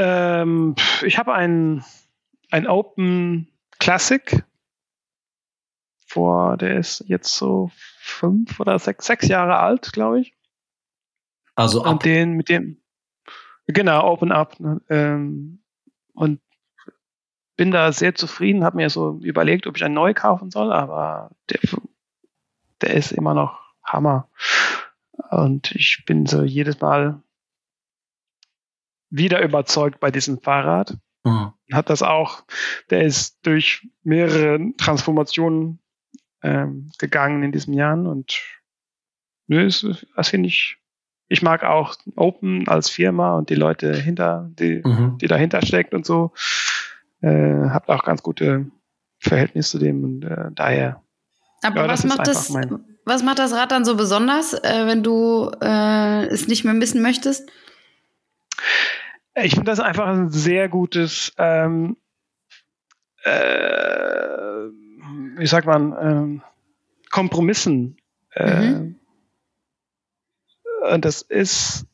Ähm, 0.00 0.74
ich 1.04 1.18
habe 1.18 1.34
ein, 1.34 1.84
ein 2.50 2.66
Open 2.66 3.48
Classic. 3.78 4.44
Vor, 6.06 6.56
der 6.56 6.76
ist 6.76 7.04
jetzt 7.06 7.36
so 7.36 7.70
fünf 7.74 8.58
oder 8.58 8.78
sechs, 8.78 9.06
sechs 9.06 9.28
Jahre 9.28 9.58
alt, 9.58 9.92
glaube 9.92 10.20
ich. 10.20 10.34
Also 11.54 11.84
ab. 11.84 11.92
Und 11.92 12.04
den 12.04 12.32
mit 12.32 12.48
dem, 12.48 12.80
Genau, 13.72 14.04
Open 14.10 14.32
Up. 14.32 14.58
Ne? 14.58 14.80
Ähm, 14.88 15.62
und 16.14 16.40
bin 17.56 17.70
da 17.70 17.92
sehr 17.92 18.14
zufrieden, 18.14 18.64
habe 18.64 18.76
mir 18.76 18.90
so 18.90 19.18
überlegt, 19.22 19.66
ob 19.66 19.76
ich 19.76 19.84
einen 19.84 19.94
neu 19.94 20.14
kaufen 20.14 20.50
soll, 20.50 20.72
aber 20.72 21.30
der, 21.50 21.60
der 22.80 22.94
ist 22.94 23.12
immer 23.12 23.34
noch 23.34 23.60
Hammer. 23.84 24.28
Und 25.30 25.72
ich 25.72 26.04
bin 26.06 26.26
so 26.26 26.42
jedes 26.42 26.80
Mal 26.80 27.22
wieder 29.10 29.42
überzeugt 29.42 30.00
bei 30.00 30.10
diesem 30.10 30.40
Fahrrad. 30.40 30.96
Mhm. 31.24 31.52
Hat 31.72 31.90
das 31.90 32.02
auch, 32.02 32.44
der 32.90 33.02
ist 33.02 33.38
durch 33.42 33.88
mehrere 34.02 34.58
Transformationen 34.78 35.80
ähm, 36.42 36.90
gegangen 36.98 37.42
in 37.42 37.52
diesen 37.52 37.74
Jahren 37.74 38.06
und 38.06 38.40
nö, 39.46 39.68
das 40.16 40.28
finde 40.28 40.48
ich 40.48 40.80
ich 41.30 41.42
mag 41.42 41.62
auch 41.62 41.94
Open 42.16 42.66
als 42.66 42.90
Firma 42.90 43.36
und 43.36 43.50
die 43.50 43.54
Leute 43.54 43.94
hinter, 43.94 44.50
die, 44.58 44.82
mhm. 44.84 45.16
die 45.18 45.28
dahinter 45.28 45.64
steckt 45.64 45.94
und 45.94 46.04
so. 46.04 46.32
Äh, 47.22 47.68
habt 47.70 47.88
auch 47.88 48.02
ganz 48.02 48.22
gute 48.22 48.66
Verhältnis 49.20 49.70
zu 49.70 49.78
dem 49.78 50.02
und 50.02 50.24
äh, 50.24 50.50
daher. 50.52 51.02
Aber 51.62 51.82
ja, 51.82 51.88
was 51.88 52.04
macht 52.04 52.26
das, 52.26 52.52
was 53.04 53.22
macht 53.22 53.38
das 53.38 53.52
Rad 53.52 53.70
dann 53.70 53.84
so 53.84 53.96
besonders, 53.96 54.54
äh, 54.54 54.86
wenn 54.86 55.04
du 55.04 55.52
äh, 55.62 56.26
es 56.26 56.48
nicht 56.48 56.64
mehr 56.64 56.74
missen 56.74 57.00
möchtest? 57.00 57.48
Ich 59.42 59.52
finde 59.52 59.70
das 59.70 59.80
einfach 59.80 60.06
ein 60.06 60.30
sehr 60.30 60.68
gutes, 60.68 61.32
ähm, 61.38 61.96
äh, 63.22 63.30
wie 65.36 65.46
sagt 65.46 65.66
man, 65.66 65.96
ähm, 66.00 66.42
Kompromissen. 67.10 67.96
Äh, 68.34 68.70
mhm. 68.70 69.00
Und 70.90 71.04
das 71.04 71.22
ist, 71.22 71.86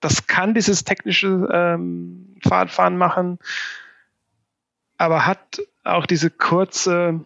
das 0.00 0.26
kann 0.26 0.54
dieses 0.54 0.84
technische 0.84 1.48
ähm, 1.52 2.36
Fahrradfahren 2.42 2.96
machen, 2.96 3.38
aber 4.98 5.26
hat 5.26 5.60
auch 5.84 6.06
diese 6.06 6.30
kurze, 6.30 7.24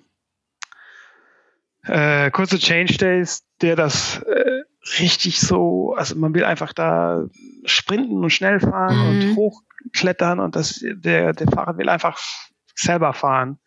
äh, 1.85 2.31
kurze 2.31 2.59
Change 2.59 2.97
Days, 2.97 3.45
der 3.61 3.77
das 3.77 4.23
äh, 4.23 4.63
richtig 4.99 5.41
so, 5.41 5.95
also 5.95 6.17
man 6.17 6.35
will 6.35 6.45
einfach 6.45 6.73
da 6.73 7.25
sprinten 7.65 8.23
und 8.23 8.31
schnell 8.31 8.61
fahren 8.61 8.97
mhm. 8.97 9.31
und 9.31 9.37
hochklettern 9.37 10.41
und 10.41 10.57
das, 10.57 10.81
der, 10.83 11.33
der 11.33 11.47
Fahrer 11.49 11.79
will 11.79 11.89
einfach 11.89 12.19
selber 12.75 13.13
fahren. 13.13 13.59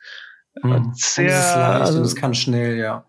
Mhm. 0.61 0.91
Sehr, 0.93 1.25
und 1.25 1.31
es 1.31 1.45
ist 1.49 1.55
leicht 1.55 1.81
also, 1.81 1.97
und 1.99 2.05
es 2.05 2.15
kann 2.15 2.33
schnell, 2.33 2.77
ja. 2.77 3.05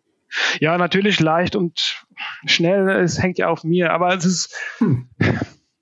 Ja, 0.60 0.78
natürlich 0.78 1.20
leicht 1.20 1.56
und 1.56 2.04
schnell, 2.46 2.88
es 2.88 3.22
hängt 3.22 3.38
ja 3.38 3.48
auf 3.48 3.64
mir, 3.64 3.92
aber 3.92 4.14
es 4.14 4.24
ist. 4.24 4.54
Hm. 4.78 5.08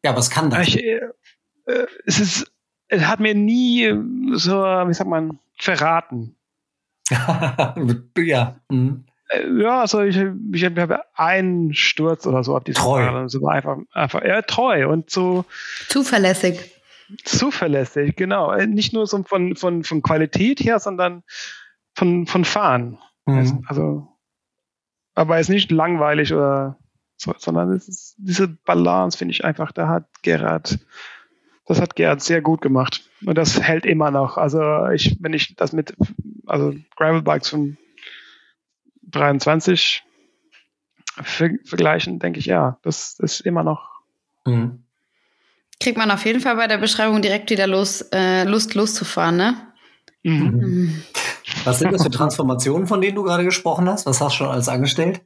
Ja, 0.05 0.17
was 0.17 0.31
kann 0.31 0.51
das? 0.51 0.69
Ich, 0.69 0.83
äh, 0.83 1.01
es 2.07 2.21
ist, 2.21 2.53
es 2.89 3.07
hat 3.07 3.21
mir 3.21 3.35
nie 3.35 3.89
so, 4.33 4.61
wie 4.63 4.95
sagt 4.95 5.09
man, 5.09 5.39
verraten. 5.59 6.37
ja. 8.19 8.61
Mhm. 8.69 9.07
Ja, 9.59 9.81
also 9.81 10.03
ich, 10.03 10.17
ich 10.53 10.65
habe 10.65 11.01
einen 11.15 11.75
Sturz 11.75 12.27
oder 12.27 12.45
so 12.45 12.57
auf 12.57 12.65
diesem 12.65 12.83
Treu. 12.83 13.05
Fahrrad. 13.05 13.31
So 13.31 13.47
einfach, 13.47 13.79
einfach, 13.93 14.23
ja, 14.25 14.43
treu 14.43 14.89
und 14.89 15.11
so. 15.11 15.45
Zuverlässig. 15.89 16.73
Zuverlässig, 17.25 18.17
genau. 18.17 18.55
Nicht 18.57 18.93
nur 18.93 19.07
so 19.07 19.23
von, 19.23 19.57
von, 19.57 19.85
von 19.85 20.03
Qualität 20.03 20.61
her, 20.61 20.79
sondern 20.79 21.23
von, 21.95 22.27
von 22.27 22.45
Fahren. 22.45 22.99
Mhm. 23.27 23.65
Also, 23.67 24.09
aber 25.15 25.37
es 25.39 25.49
ist 25.49 25.55
nicht 25.55 25.71
langweilig 25.71 26.33
oder 26.33 26.79
so, 27.17 27.35
sondern 27.39 27.73
es 27.73 27.89
ist, 27.89 28.15
diese 28.19 28.49
Balance 28.49 29.19
finde 29.19 29.33
ich 29.33 29.45
einfach, 29.45 29.73
da 29.73 29.89
hat 29.89 30.07
Gerhard, 30.23 30.79
das 31.67 31.81
hat 31.81 31.97
Gerhard 31.97 32.23
sehr 32.23 32.41
gut 32.41 32.61
gemacht. 32.61 33.09
Und 33.25 33.37
das 33.37 33.61
hält 33.63 33.87
immer 33.87 34.11
noch. 34.11 34.37
Also 34.37 34.89
ich, 34.89 35.17
wenn 35.21 35.33
ich 35.33 35.55
das 35.57 35.73
mit, 35.73 35.95
also 36.47 36.75
Gravelbikes 36.97 37.51
von 37.51 37.77
23 39.13 40.03
vergleichen, 41.23 42.19
denke 42.19 42.39
ich, 42.39 42.47
ja, 42.47 42.79
das 42.83 43.19
ist 43.19 43.41
immer 43.41 43.63
noch. 43.63 43.89
Mhm. 44.45 44.83
Kriegt 45.81 45.99
man 45.99 46.11
auf 46.11 46.25
jeden 46.25 46.41
Fall 46.41 46.57
bei 46.57 46.67
der 46.67 46.79
Beschreibung 46.79 47.23
direkt 47.23 47.51
wieder 47.51 47.67
los, 47.67 48.03
äh, 48.13 48.45
Lust 48.45 48.75
loszufahren, 48.75 49.37
ne? 49.37 49.57
Mhm. 50.23 50.43
Mhm. 50.45 51.03
Was 51.65 51.81
sind 51.81 51.93
das 51.93 52.03
für 52.03 52.11
Transformationen, 52.11 52.87
von 52.87 53.01
denen 53.01 53.17
du 53.17 53.23
gerade 53.23 53.45
gesprochen 53.45 53.89
hast? 53.89 54.07
Was 54.07 54.21
hast 54.21 54.35
du 54.35 54.37
schon 54.39 54.49
alles 54.49 54.69
angestellt? 54.69 55.21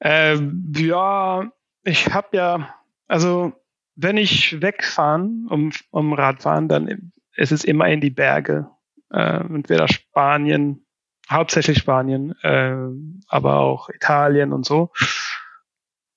Ähm, 0.00 0.72
ja, 0.76 1.50
ich 1.84 2.12
habe 2.12 2.36
ja, 2.36 2.74
also 3.06 3.52
wenn 3.96 4.16
ich 4.16 4.60
wegfahren, 4.62 5.46
um, 5.50 5.72
um 5.90 6.14
Radfahren, 6.14 6.68
dann 6.68 7.12
ist 7.36 7.52
es 7.52 7.64
immer 7.64 7.88
in 7.88 8.00
die 8.00 8.10
Berge. 8.10 8.70
Äh, 9.12 9.44
entweder 9.44 9.88
Spanien, 9.88 10.86
hauptsächlich 11.30 11.78
Spanien, 11.78 12.34
äh, 12.42 12.76
aber 13.28 13.58
auch 13.58 13.88
Italien 13.88 14.52
und 14.52 14.66
so. 14.66 14.90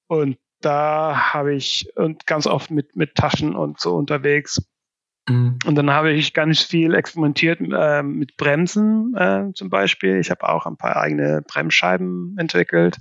Und 0.07 0.37
da 0.61 1.33
habe 1.33 1.53
ich 1.53 1.91
und 1.95 2.25
ganz 2.25 2.47
oft 2.47 2.71
mit, 2.71 2.95
mit 2.95 3.15
Taschen 3.15 3.55
und 3.55 3.79
so 3.79 3.95
unterwegs. 3.95 4.61
Mhm. 5.27 5.59
Und 5.65 5.75
dann 5.75 5.91
habe 5.91 6.11
ich 6.11 6.33
ganz 6.33 6.61
viel 6.61 6.93
experimentiert 6.93 7.59
äh, 7.61 8.03
mit 8.03 8.37
Bremsen 8.37 9.15
äh, 9.15 9.53
zum 9.53 9.69
Beispiel. 9.69 10.19
Ich 10.19 10.31
habe 10.31 10.47
auch 10.47 10.65
ein 10.65 10.77
paar 10.77 10.97
eigene 10.97 11.41
Bremsscheiben 11.41 12.35
entwickelt, 12.37 12.97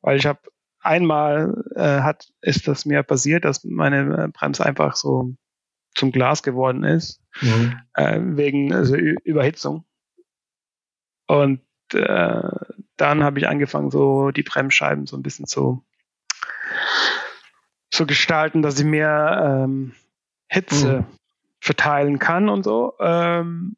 weil 0.00 0.16
ich 0.16 0.26
habe 0.26 0.40
einmal 0.80 1.62
äh, 1.76 2.00
hat 2.00 2.28
ist 2.40 2.66
das 2.66 2.86
mir 2.86 3.02
passiert, 3.02 3.44
dass 3.44 3.64
meine 3.64 4.28
Bremse 4.32 4.64
einfach 4.64 4.96
so 4.96 5.34
zum 5.94 6.12
Glas 6.12 6.42
geworden 6.42 6.84
ist 6.84 7.20
mhm. 7.40 7.78
äh, 7.94 8.18
wegen 8.20 8.72
also 8.72 8.96
Überhitzung. 8.96 9.84
Und 11.30 11.60
äh, 11.94 12.42
dann 12.96 13.22
habe 13.22 13.38
ich 13.38 13.46
angefangen, 13.46 13.92
so 13.92 14.32
die 14.32 14.42
Bremsscheiben 14.42 15.06
so 15.06 15.16
ein 15.16 15.22
bisschen 15.22 15.46
zu 15.46 15.84
zu 17.92 18.04
gestalten, 18.04 18.62
dass 18.62 18.76
sie 18.76 18.84
mehr 18.84 19.64
ähm, 19.64 19.92
Hitze 20.48 21.00
mhm. 21.00 21.06
verteilen 21.60 22.18
kann 22.18 22.48
und 22.48 22.64
so. 22.64 22.94
Ähm, 22.98 23.76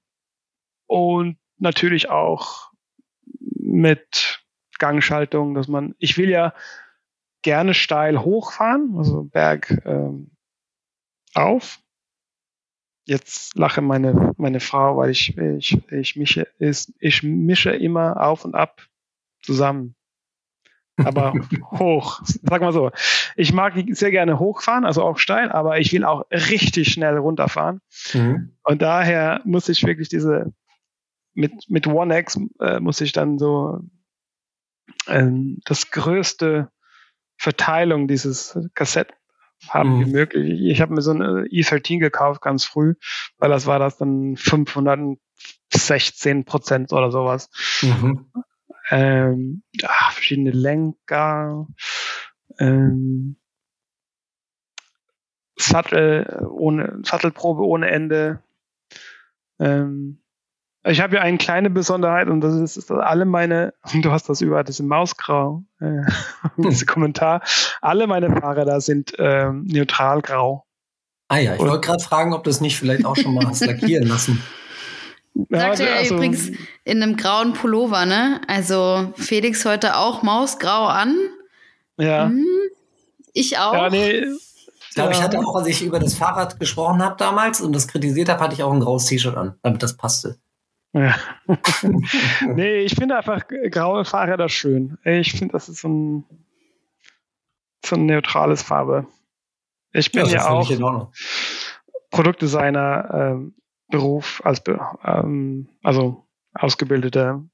und 0.86 1.36
natürlich 1.58 2.08
auch 2.08 2.70
mit 3.26 4.42
Gangschaltung, 4.78 5.52
dass 5.52 5.68
man, 5.68 5.94
ich 5.98 6.16
will 6.16 6.30
ja 6.30 6.54
gerne 7.42 7.74
steil 7.74 8.18
hochfahren, 8.18 8.94
also 8.96 9.24
Berg 9.24 9.82
ähm, 9.84 10.30
auf. 11.34 11.81
Jetzt 13.04 13.56
lache 13.56 13.82
meine, 13.82 14.32
meine 14.36 14.60
Frau, 14.60 14.96
weil 14.96 15.10
ich, 15.10 15.36
ich, 15.36 15.90
ich 15.90 16.16
mische, 16.16 16.46
ist, 16.58 16.92
ich 17.00 17.22
mische 17.22 17.70
immer 17.70 18.20
auf 18.24 18.44
und 18.44 18.54
ab 18.54 18.86
zusammen 19.42 19.96
aber 20.96 21.32
hoch. 21.72 22.20
Sag 22.24 22.60
mal 22.60 22.72
so. 22.72 22.90
Ich 23.36 23.52
mag 23.52 23.74
sehr 23.90 24.10
gerne 24.10 24.38
hochfahren, 24.38 24.84
also 24.84 25.02
auch 25.02 25.18
steil, 25.18 25.50
aber 25.50 25.78
ich 25.78 25.92
will 25.92 26.04
auch 26.04 26.24
richtig 26.30 26.92
schnell 26.92 27.16
runterfahren. 27.18 27.80
Mhm. 28.12 28.56
Und 28.62 28.82
daher 28.82 29.40
muss 29.44 29.68
ich 29.68 29.84
wirklich 29.84 30.08
diese, 30.08 30.52
mit, 31.34 31.52
mit 31.68 31.86
One 31.86 32.18
X 32.18 32.38
äh, 32.60 32.80
muss 32.80 33.00
ich 33.00 33.12
dann 33.12 33.38
so 33.38 33.80
ähm, 35.06 35.60
das 35.64 35.90
größte 35.90 36.70
Verteilung 37.38 38.06
dieses 38.06 38.58
Kassett 38.74 39.12
haben 39.68 39.98
mhm. 39.98 40.06
wie 40.06 40.10
möglich. 40.10 40.60
Ich 40.62 40.80
habe 40.80 40.94
mir 40.94 41.02
so 41.02 41.12
eine 41.12 41.44
E13 41.44 41.98
gekauft 41.98 42.40
ganz 42.40 42.64
früh, 42.64 42.94
weil 43.38 43.50
das 43.50 43.66
war 43.66 43.78
das 43.78 43.98
dann 43.98 44.36
516 44.36 46.44
Prozent 46.44 46.92
oder 46.92 47.10
sowas. 47.10 47.50
Mhm 47.82 48.26
ähm, 48.90 49.62
ja, 49.72 49.90
verschiedene 50.10 50.50
Lenker, 50.50 51.66
ähm, 52.58 53.36
Sattel 55.56 56.46
ohne 56.50 57.00
Sattelprobe 57.04 57.64
ohne 57.64 57.90
Ende. 57.90 58.42
Ähm, 59.58 60.21
ich 60.84 61.00
habe 61.00 61.16
ja 61.16 61.22
eine 61.22 61.38
kleine 61.38 61.70
Besonderheit 61.70 62.28
und 62.28 62.40
das 62.40 62.54
ist, 62.54 62.76
dass 62.76 62.90
alle 62.90 63.24
meine, 63.24 63.74
du 64.02 64.10
hast 64.10 64.28
das 64.28 64.40
über 64.40 64.64
das 64.64 64.80
Mausgrau, 64.80 65.62
äh, 65.80 66.02
diese 66.56 66.86
Kommentar, 66.86 67.42
alle 67.80 68.06
meine 68.06 68.30
Fahrräder 68.30 68.80
sind 68.80 69.12
ähm, 69.18 69.66
neutral-grau. 69.70 70.64
Ah 71.28 71.38
ja, 71.38 71.54
ich 71.54 71.60
wollte 71.60 71.80
gerade 71.80 72.02
fragen, 72.02 72.34
ob 72.34 72.44
du 72.44 72.50
das 72.50 72.60
nicht 72.60 72.78
vielleicht 72.78 73.06
auch 73.06 73.16
schon 73.16 73.34
mal 73.34 73.46
hast 73.46 73.64
lackieren 73.64 74.06
lassen. 74.06 74.42
Sagt 75.48 75.78
ja, 75.78 75.86
er 75.86 75.96
also, 75.96 76.14
übrigens 76.14 76.50
in 76.84 77.02
einem 77.02 77.16
grauen 77.16 77.54
Pullover, 77.54 78.04
ne? 78.04 78.42
Also 78.48 79.14
Felix 79.16 79.64
heute 79.64 79.96
auch 79.96 80.22
mausgrau 80.22 80.86
an. 80.86 81.16
Ja. 81.96 82.26
Hm, 82.26 82.44
ich 83.32 83.56
auch. 83.58 83.72
Ja, 83.72 83.88
nee. 83.88 84.24
Ich 84.90 84.94
glaube, 84.94 85.12
ich 85.12 85.22
hatte 85.22 85.38
auch, 85.38 85.56
als 85.56 85.68
ich 85.68 85.82
über 85.82 85.98
das 85.98 86.12
Fahrrad 86.12 86.60
gesprochen 86.60 87.02
habe 87.02 87.16
damals 87.16 87.62
und 87.62 87.72
das 87.72 87.88
kritisiert 87.88 88.28
habe, 88.28 88.44
hatte 88.44 88.54
ich 88.54 88.62
auch 88.62 88.72
ein 88.74 88.80
graues 88.80 89.06
T-Shirt 89.06 89.34
an, 89.34 89.54
damit 89.62 89.82
das 89.82 89.96
passte. 89.96 90.36
Ja. 90.92 91.16
nee, 92.54 92.80
ich 92.80 92.94
finde 92.94 93.16
einfach 93.16 93.46
graue 93.70 94.04
Fahrräder 94.04 94.48
schön. 94.48 94.98
Ich 95.04 95.32
finde, 95.32 95.52
das 95.52 95.68
ist 95.68 95.80
so 95.80 95.88
ein, 95.88 96.24
so 97.84 97.96
ein 97.96 98.06
neutrales 98.06 98.62
Farbe. 98.62 99.06
Ich 99.92 100.12
bin 100.12 100.26
ja, 100.26 100.32
ja 100.32 100.48
auch 100.48 101.10
Produktdesigner. 102.10 103.10
Ähm, 103.12 103.54
Beruf 103.92 104.40
als 104.44 104.62
ähm, 105.04 105.68
also 105.82 106.26
ausgebildeter 106.54 107.44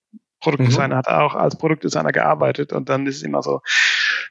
Produktdesigner 0.40 0.94
mhm. 0.94 0.98
hat 0.98 1.08
auch 1.08 1.34
als 1.34 1.58
Produktdesigner 1.58 2.12
gearbeitet 2.12 2.72
und 2.72 2.88
dann 2.88 3.06
ist 3.06 3.16
es 3.16 3.22
immer 3.24 3.42
so 3.42 3.60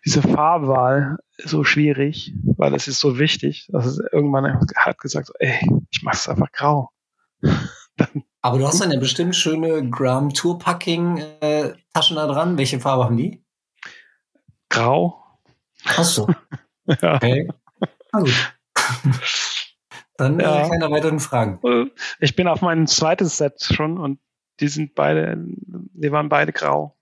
diese 0.06 0.22
Farbwahl 0.22 1.18
so 1.38 1.66
schwierig, 1.66 2.34
weil 2.58 2.74
es 2.74 2.88
ist 2.88 3.02
so 3.02 3.20
wichtig, 3.20 3.68
dass 3.72 3.86
es 3.86 4.00
irgendwann 4.00 4.60
hat 4.76 4.98
gesagt, 5.00 5.32
ey, 5.40 5.60
ich 5.92 6.02
mache 6.02 6.16
es 6.16 6.30
einfach 6.30 6.52
grau. 6.52 6.92
Aber 8.48 8.60
du 8.60 8.66
hast 8.66 8.80
dann 8.80 8.92
ja 8.92 8.98
bestimmt 8.98 9.36
schöne 9.36 9.90
Gram 9.90 10.34
Tour 10.34 10.58
Packing 10.58 11.18
äh, 11.42 11.74
Taschen 11.94 12.16
da 12.16 12.28
dran. 12.28 12.58
Welche 12.58 12.80
Farbe 12.80 13.04
haben 13.04 13.18
die? 13.18 13.44
Grau. 14.70 15.22
Ach 15.84 16.04
so. 16.06 16.30
Okay. 16.86 17.50
Na 18.14 18.20
gut. 18.22 18.54
Dann 20.16 20.40
äh, 20.40 20.44
ja. 20.44 20.70
keine 20.70 20.90
weiteren 20.90 21.20
Fragen. 21.20 21.92
Ich 22.22 22.38
bin 22.38 22.48
auf 22.48 22.62
mein 22.62 22.88
zweites 22.88 23.36
Set 23.36 23.62
schon 23.62 23.98
und 23.98 24.18
die 24.62 24.70
sind 24.70 24.96
beide, 24.96 25.36
die 25.38 26.12
waren 26.14 26.30
beide 26.30 26.54
grau. 26.54 26.96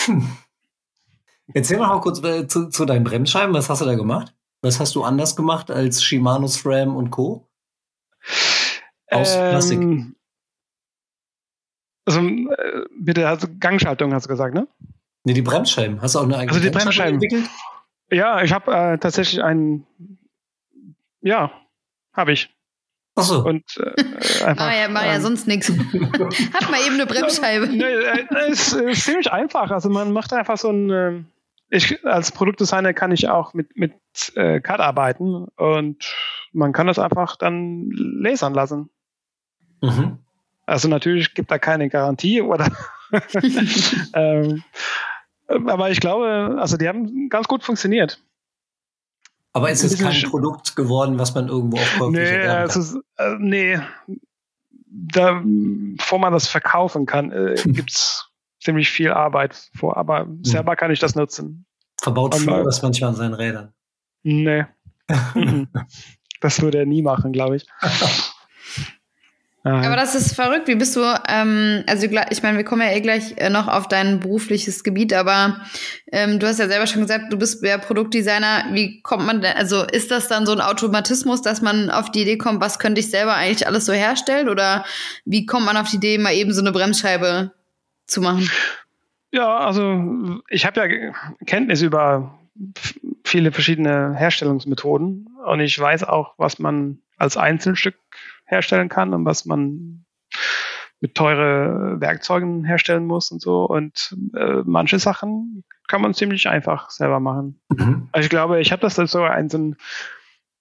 Hm. 0.00 0.36
Erzähl 1.54 1.78
mal 1.78 2.00
kurz 2.00 2.20
äh, 2.24 2.48
zu, 2.48 2.70
zu 2.70 2.86
deinen 2.86 3.04
Bremsscheiben. 3.04 3.54
Was 3.54 3.70
hast 3.70 3.82
du 3.82 3.84
da 3.84 3.94
gemacht? 3.94 4.34
Was 4.62 4.80
hast 4.80 4.96
du 4.96 5.04
anders 5.04 5.36
gemacht 5.36 5.70
als 5.70 6.02
Shimano 6.02 6.48
SRAM 6.48 6.96
und 6.96 7.12
Co? 7.12 7.48
Aus 9.12 9.36
ähm, 9.36 9.50
Plastik. 9.50 10.16
Also, 12.04 12.20
äh, 12.20 12.84
bitte, 12.98 13.28
also 13.28 13.46
Gangschaltung 13.60 14.12
hast 14.12 14.24
du 14.24 14.28
gesagt, 14.28 14.54
ne? 14.54 14.66
Nee, 15.24 15.34
die 15.34 15.42
Bremsscheiben. 15.42 16.00
Hast 16.00 16.14
du 16.14 16.18
auch 16.18 16.24
eine 16.24 16.36
eigene 16.36 16.52
Also 16.52 16.62
die 16.62 16.70
Bremsscheiben. 16.70 17.14
Entwickelt? 17.14 17.48
Ja, 18.10 18.42
ich 18.42 18.52
habe 18.52 18.72
äh, 18.72 18.98
tatsächlich 18.98 19.42
einen, 19.42 19.86
ja, 21.20 21.52
habe 22.12 22.32
ich. 22.32 22.50
Ach 23.14 23.22
so. 23.22 23.44
Und 23.44 23.64
äh, 23.76 24.44
einfach, 24.44 24.66
ah 24.66 24.74
ja, 24.74 24.88
mach 24.88 25.04
ja 25.04 25.14
ähm, 25.14 25.22
sonst 25.22 25.46
nichts. 25.46 25.68
Hat 26.54 26.70
mal 26.70 26.80
eben 26.86 26.94
eine 26.94 27.06
Bremsscheibe. 27.06 27.66
Nee, 27.72 27.82
äh, 27.82 28.50
ist, 28.50 28.72
ist 28.72 29.04
ziemlich 29.04 29.30
einfach. 29.30 29.70
Also 29.70 29.88
man 29.88 30.12
macht 30.12 30.32
einfach 30.32 30.58
so 30.58 30.70
ein, 30.70 30.90
äh, 30.90 31.22
ich 31.68 32.04
als 32.04 32.32
Produktdesigner 32.32 32.92
kann 32.92 33.12
ich 33.12 33.28
auch 33.28 33.54
mit 33.54 33.76
mit 33.76 33.94
äh, 34.34 34.60
CAD 34.60 34.80
arbeiten 34.80 35.46
und 35.56 36.04
man 36.52 36.72
kann 36.72 36.86
das 36.86 36.98
einfach 36.98 37.36
dann 37.36 37.90
lasern 37.90 38.54
lassen. 38.54 38.90
Mhm. 39.80 40.18
Also 40.66 40.88
natürlich 40.88 41.34
gibt 41.34 41.50
da 41.50 41.58
keine 41.58 41.88
Garantie 41.88 42.40
oder 42.40 42.70
ähm, 44.14 44.62
aber 45.48 45.90
ich 45.90 46.00
glaube, 46.00 46.56
also 46.58 46.76
die 46.76 46.88
haben 46.88 47.28
ganz 47.28 47.46
gut 47.46 47.62
funktioniert. 47.62 48.20
Aber 49.52 49.70
ist 49.70 49.84
es 49.84 49.98
kein 49.98 50.22
Produkt 50.30 50.76
geworden, 50.76 51.18
was 51.18 51.34
man 51.34 51.48
irgendwo 51.48 51.76
aufkauft? 51.76 52.12
Nee, 52.12 52.36
es 52.36 52.76
ist, 52.76 52.96
äh, 53.18 53.36
nee. 53.38 53.78
Da, 54.86 55.42
bevor 55.44 56.18
man 56.18 56.32
das 56.32 56.48
verkaufen 56.48 57.06
kann, 57.06 57.32
äh, 57.32 57.54
gibt's 57.66 58.30
ziemlich 58.60 58.90
viel 58.90 59.10
Arbeit 59.10 59.70
vor. 59.74 59.96
Aber 59.96 60.20
hm. 60.20 60.44
selber 60.44 60.76
kann 60.76 60.90
ich 60.90 61.00
das 61.00 61.14
nutzen. 61.14 61.66
Verbaut 62.00 62.34
Flo 62.34 62.64
das 62.64 62.82
manchmal 62.82 63.10
an 63.10 63.16
seinen 63.16 63.34
Rädern? 63.34 63.74
Nee. 64.22 64.64
das 66.40 66.62
würde 66.62 66.78
er 66.78 66.86
nie 66.86 67.02
machen, 67.02 67.32
glaube 67.32 67.56
ich. 67.56 67.66
Aber 69.64 69.94
das 69.94 70.16
ist 70.16 70.34
verrückt. 70.34 70.66
Wie 70.66 70.74
bist 70.74 70.96
du, 70.96 71.02
ähm, 71.28 71.84
also 71.86 72.06
ich 72.06 72.42
meine, 72.42 72.56
wir 72.56 72.64
kommen 72.64 72.82
ja 72.82 72.92
eh 72.92 73.00
gleich 73.00 73.34
äh, 73.36 73.48
noch 73.48 73.68
auf 73.68 73.86
dein 73.86 74.18
berufliches 74.18 74.82
Gebiet, 74.82 75.12
aber 75.12 75.60
ähm, 76.10 76.40
du 76.40 76.48
hast 76.48 76.58
ja 76.58 76.66
selber 76.66 76.88
schon 76.88 77.02
gesagt, 77.02 77.32
du 77.32 77.38
bist 77.38 77.64
ja 77.64 77.78
Produktdesigner. 77.78 78.64
Wie 78.72 79.02
kommt 79.02 79.24
man 79.24 79.40
denn, 79.40 79.56
also 79.56 79.84
ist 79.84 80.10
das 80.10 80.26
dann 80.26 80.46
so 80.46 80.52
ein 80.52 80.60
Automatismus, 80.60 81.42
dass 81.42 81.62
man 81.62 81.90
auf 81.90 82.10
die 82.10 82.22
Idee 82.22 82.38
kommt, 82.38 82.60
was 82.60 82.80
könnte 82.80 83.00
ich 83.00 83.10
selber 83.10 83.34
eigentlich 83.34 83.66
alles 83.68 83.86
so 83.86 83.92
herstellen? 83.92 84.48
Oder 84.48 84.84
wie 85.24 85.46
kommt 85.46 85.66
man 85.66 85.76
auf 85.76 85.88
die 85.88 85.96
Idee, 85.96 86.18
mal 86.18 86.34
eben 86.34 86.52
so 86.52 86.60
eine 86.60 86.72
Bremsscheibe 86.72 87.52
zu 88.06 88.20
machen? 88.20 88.50
Ja, 89.30 89.58
also 89.58 90.40
ich 90.48 90.66
habe 90.66 90.80
ja 90.80 91.12
Kenntnis 91.46 91.82
über 91.82 92.36
viele 93.24 93.52
verschiedene 93.52 94.14
Herstellungsmethoden 94.16 95.28
und 95.46 95.60
ich 95.60 95.78
weiß 95.78 96.02
auch, 96.04 96.34
was 96.36 96.58
man 96.58 96.98
als 97.16 97.36
Einzelstück 97.36 97.94
herstellen 98.52 98.88
kann 98.88 99.14
und 99.14 99.24
was 99.24 99.44
man 99.44 100.04
mit 101.00 101.16
teure 101.16 102.00
Werkzeugen 102.00 102.64
herstellen 102.64 103.06
muss 103.06 103.32
und 103.32 103.42
so. 103.42 103.64
Und 103.64 104.16
äh, 104.36 104.62
manche 104.64 105.00
Sachen 105.00 105.64
kann 105.88 106.00
man 106.00 106.14
ziemlich 106.14 106.48
einfach 106.48 106.90
selber 106.90 107.18
machen. 107.18 107.60
Mhm. 107.70 108.08
Also 108.12 108.26
ich 108.26 108.30
glaube, 108.30 108.60
ich 108.60 108.70
habe 108.70 108.82
das 108.82 108.94
sogar 108.94 109.32
ein, 109.32 109.50
so 109.50 109.58
ein, 109.58 109.76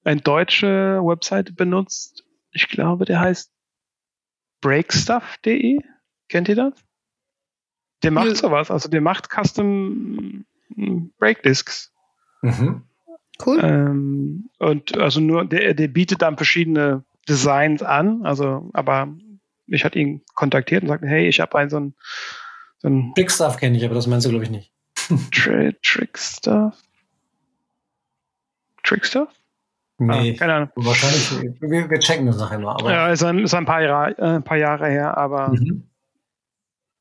ein 0.03 0.17
deutsche 0.21 0.99
Website 1.03 1.55
benutzt. 1.55 2.25
Ich 2.51 2.69
glaube, 2.69 3.05
der 3.05 3.19
heißt 3.19 3.53
breakstuff.de. 4.61 5.79
Kennt 6.27 6.49
ihr 6.49 6.55
das? 6.55 6.73
Der 8.01 8.09
macht 8.09 8.29
ja. 8.29 8.35
sowas. 8.35 8.71
Also 8.71 8.89
der 8.89 9.01
macht 9.01 9.29
Custom 9.29 10.45
Breakdiscs. 11.19 11.93
Mhm. 12.41 12.83
Cool. 13.45 13.59
Ähm, 13.61 14.49
und 14.57 14.97
also 14.97 15.19
nur, 15.19 15.45
der, 15.45 15.75
der 15.75 15.87
bietet 15.87 16.23
dann 16.23 16.37
verschiedene 16.37 17.03
Designs 17.27 17.83
an, 17.83 18.25
also, 18.25 18.69
aber 18.73 19.09
ich 19.67 19.85
hatte 19.85 19.99
ihn 19.99 20.21
kontaktiert 20.35 20.83
und 20.83 20.89
sagte, 20.89 21.07
hey, 21.07 21.27
ich 21.27 21.39
habe 21.39 21.57
einen 21.57 21.69
so 21.69 21.79
ein, 21.79 21.95
so 22.79 22.89
ein 22.89 23.13
Trickstuff 23.15 23.57
kenne 23.57 23.77
ich, 23.77 23.85
aber 23.85 23.95
das 23.95 24.07
meinst 24.07 24.25
du, 24.25 24.29
glaube 24.29 24.43
ich, 24.43 24.51
nicht. 24.51 24.71
Tri 25.31 25.73
Trickstuff? 25.83 26.75
Trickstuff? 28.83 29.29
Nee, 29.97 30.33
ah, 30.33 30.39
keine 30.39 30.53
Ahnung. 30.55 30.69
Wahrscheinlich, 30.75 31.61
wir, 31.61 31.89
wir, 31.89 31.99
checken 31.99 32.25
das 32.25 32.37
nachher. 32.37 32.57
Aber 32.57 32.91
ja, 32.91 33.09
ist 33.09 33.23
ein, 33.23 33.37
ist 33.39 33.53
ein 33.53 33.65
paar, 33.65 33.83
Jahre, 33.83 34.17
äh, 34.17 34.35
ein 34.37 34.43
paar 34.43 34.57
Jahre 34.57 34.87
her, 34.89 35.15
aber 35.15 35.49
mhm. 35.49 35.87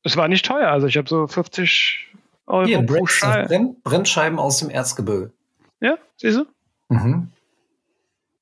es 0.03 0.15
war 0.17 0.27
nicht 0.27 0.45
teuer. 0.45 0.69
Also 0.69 0.85
ich 0.85 0.97
habe 0.97 1.09
so 1.09 1.25
50 1.25 2.11
Euro 2.45 2.65
Hier, 2.67 2.83
pro 2.83 3.07
Scheibe. 3.07 3.75
Brennscheiben 3.83 4.37
aus 4.37 4.59
dem 4.59 4.69
Erzgebirge. 4.69 5.31
Ja, 5.79 5.97
siehst 6.17 6.37
du? 6.37 6.45
Mhm. 6.89 7.31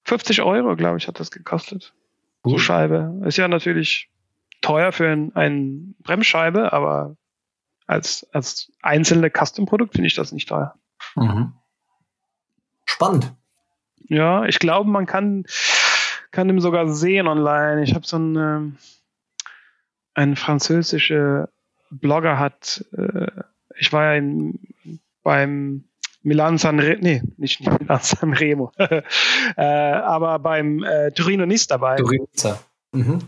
50 0.10 0.41
Euro, 0.41 0.76
glaube 0.76 0.97
ich, 0.97 1.07
hat 1.07 1.20
das 1.20 1.30
gekostet. 1.30 1.93
So 2.43 2.57
Scheibe. 2.57 3.22
Ist 3.26 3.38
ja 3.38 3.47
natürlich 3.47 4.10
teuer 4.62 4.91
für 4.91 5.07
ein, 5.07 5.36
ein 5.36 5.95
Bremsscheibe, 5.99 6.74
aber 6.74 7.16
als, 7.86 8.28
als 8.34 8.72
einzelne 8.82 9.30
Custom-Produkt 9.30 9.93
finde 9.93 10.07
ich 10.07 10.16
das 10.16 10.32
nicht 10.32 10.49
teuer. 10.49 10.74
Mhm. 11.16 11.53
Spannend. 12.86 13.36
Ja, 14.07 14.45
ich 14.45 14.57
glaube, 14.57 14.89
man 14.89 15.05
kann, 15.05 15.45
kann 16.32 16.47
dem 16.47 16.60
sogar 16.60 16.89
sehen 16.89 17.28
online. 17.28 17.84
Ich 17.84 17.93
habe 17.93 18.07
so 18.07 18.18
ein, 18.18 18.36
ähm, 18.36 18.78
ein 20.16 20.36
französischer 20.36 21.49
Blogger 21.91 22.39
hat, 22.39 22.84
äh, 22.97 23.28
ich 23.78 23.93
war 23.93 24.05
ja 24.05 24.14
in, 24.16 24.60
beim 25.22 25.88
Milan 26.22 26.57
Sanremo, 26.57 26.99
nee, 27.01 27.22
nicht 27.38 27.61
Milan 27.80 27.99
Sanremo, 28.01 28.72
äh, 28.78 29.03
aber 29.55 30.39
beim 30.39 30.84
äh, 30.84 31.11
Torino 31.11 31.45
Nis 31.45 31.67
dabei. 31.67 31.97
Torino. 31.97 32.28
Mhm. 32.91 33.20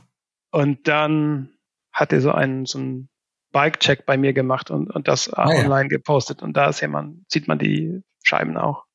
Und 0.52 0.88
dann 0.88 1.50
hat 1.94 2.12
er 2.14 2.22
so 2.22 2.32
einen, 2.32 2.66
so 2.66 2.80
einen 2.80 3.10
Bike-Check 3.52 4.06
bei 4.06 4.18
mir 4.18 4.34
gemacht 4.34 4.72
und, 4.72 4.90
und 4.90 5.08
das 5.08 5.32
ah, 5.34 5.48
online 5.48 5.84
ja. 5.84 5.88
gepostet. 5.88 6.42
Und 6.42 6.56
da 6.56 6.70
ist 6.70 6.82
jemand, 6.82 7.32
sieht 7.32 7.48
man 7.48 7.60
die 7.60 8.02
Scheiben 8.24 8.58
auch. 8.58 8.86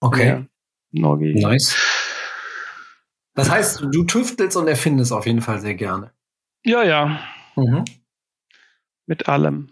Okay. 0.00 0.46
Norgi. 0.90 1.34
Nice. 1.34 1.76
Das 3.34 3.50
heißt, 3.50 3.86
du 3.90 4.04
tüftelst 4.04 4.56
und 4.56 4.68
erfindest 4.68 5.12
auf 5.12 5.26
jeden 5.26 5.40
Fall 5.40 5.58
sehr 5.58 5.74
gerne. 5.74 6.12
Ja, 6.64 6.82
ja. 6.82 7.20
Mhm. 7.56 7.84
Mit 9.06 9.28
allem. 9.28 9.70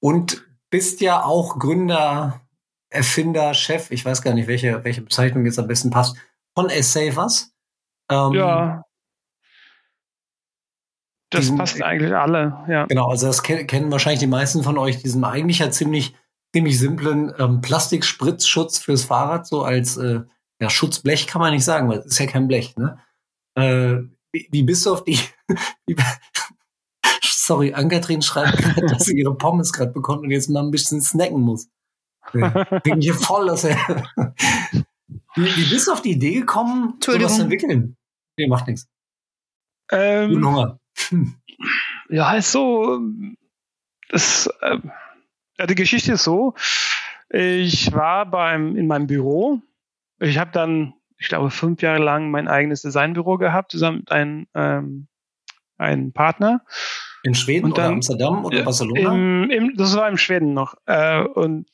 Und 0.00 0.46
bist 0.74 1.00
ja 1.00 1.22
auch 1.22 1.60
Gründer, 1.60 2.40
Erfinder, 2.90 3.54
Chef, 3.54 3.92
ich 3.92 4.04
weiß 4.04 4.22
gar 4.22 4.34
nicht, 4.34 4.48
welche, 4.48 4.82
welche 4.82 5.02
Bezeichnung 5.02 5.46
jetzt 5.46 5.60
am 5.60 5.68
besten 5.68 5.90
passt, 5.90 6.16
von 6.52 6.68
S-Savers. 6.68 7.54
Ähm, 8.10 8.32
ja. 8.32 8.84
Das 11.30 11.42
diesen, 11.42 11.58
passt 11.58 11.80
eigentlich 11.80 12.12
alle, 12.12 12.64
ja. 12.66 12.86
Genau, 12.86 13.08
also 13.08 13.28
das 13.28 13.44
kennen 13.44 13.92
wahrscheinlich 13.92 14.18
die 14.18 14.26
meisten 14.26 14.64
von 14.64 14.76
euch, 14.76 15.00
diesen 15.00 15.22
eigentlich 15.22 15.60
ja 15.60 15.70
ziemlich, 15.70 16.16
ziemlich 16.52 16.76
simplen 16.76 17.32
ähm, 17.38 17.60
Plastikspritzschutz 17.60 18.78
fürs 18.78 19.04
Fahrrad, 19.04 19.46
so 19.46 19.62
als 19.62 19.96
äh, 19.96 20.22
ja, 20.60 20.70
Schutzblech 20.70 21.28
kann 21.28 21.40
man 21.40 21.54
nicht 21.54 21.64
sagen, 21.64 21.88
weil 21.88 21.98
es 21.98 22.06
ist 22.06 22.18
ja 22.18 22.26
kein 22.26 22.48
Blech, 22.48 22.74
ne? 22.76 22.98
Äh, 23.54 23.98
wie, 24.32 24.48
wie 24.50 24.64
bist 24.64 24.84
du 24.86 24.92
auf 24.92 25.04
die, 25.04 25.20
wie, 25.86 25.94
sorry, 27.44 27.74
Ankatrin 27.74 28.22
schreibt 28.22 28.58
gerade, 28.58 28.86
dass 28.86 29.04
sie 29.04 29.16
ihre 29.18 29.36
Pommes 29.36 29.72
gerade 29.72 29.92
bekommt 29.92 30.22
und 30.22 30.30
jetzt 30.30 30.48
mal 30.48 30.62
ein 30.62 30.70
bisschen 30.70 31.00
snacken 31.00 31.40
muss. 31.40 31.68
Wegen 32.32 33.00
hier 33.00 33.14
voll, 33.14 33.46
dass 33.46 33.64
er. 33.64 33.76
wie, 35.34 35.70
bist 35.70 35.86
du 35.86 35.92
auf 35.92 36.02
die 36.02 36.12
Idee 36.12 36.40
gekommen, 36.40 36.98
sowas 37.00 37.36
zu 37.36 37.42
entwickeln? 37.42 37.96
Nee, 38.38 38.48
macht 38.48 38.66
nichts. 38.66 38.88
Ähm, 39.90 40.30
Guten 40.30 40.46
Hunger. 40.46 40.80
Ja, 42.08 42.34
ist 42.34 42.50
so. 42.50 43.00
Das, 44.08 44.48
äh, 44.60 44.78
ja, 45.58 45.66
die 45.66 45.74
Geschichte 45.74 46.12
ist 46.12 46.24
so. 46.24 46.54
Ich 47.28 47.92
war 47.92 48.26
beim, 48.26 48.76
in 48.76 48.86
meinem 48.86 49.06
Büro. 49.06 49.60
Ich 50.18 50.38
habe 50.38 50.50
dann, 50.52 50.94
ich 51.18 51.28
glaube, 51.28 51.50
fünf 51.50 51.82
Jahre 51.82 52.02
lang 52.02 52.30
mein 52.30 52.48
eigenes 52.48 52.82
Designbüro 52.82 53.36
gehabt, 53.36 53.72
zusammen 53.72 53.98
mit 53.98 54.12
einem, 54.12 54.46
ähm, 54.54 55.08
einem 55.76 56.12
Partner. 56.12 56.64
In 57.24 57.34
Schweden 57.34 57.66
und 57.66 57.78
dann, 57.78 57.86
oder 57.86 57.94
Amsterdam 57.94 58.44
oder 58.44 58.62
Barcelona? 58.62 59.14
Im, 59.14 59.50
im, 59.50 59.76
das 59.76 59.96
war 59.96 60.08
im 60.08 60.18
Schweden 60.18 60.52
noch. 60.52 60.74
Äh, 60.86 61.24
und 61.24 61.66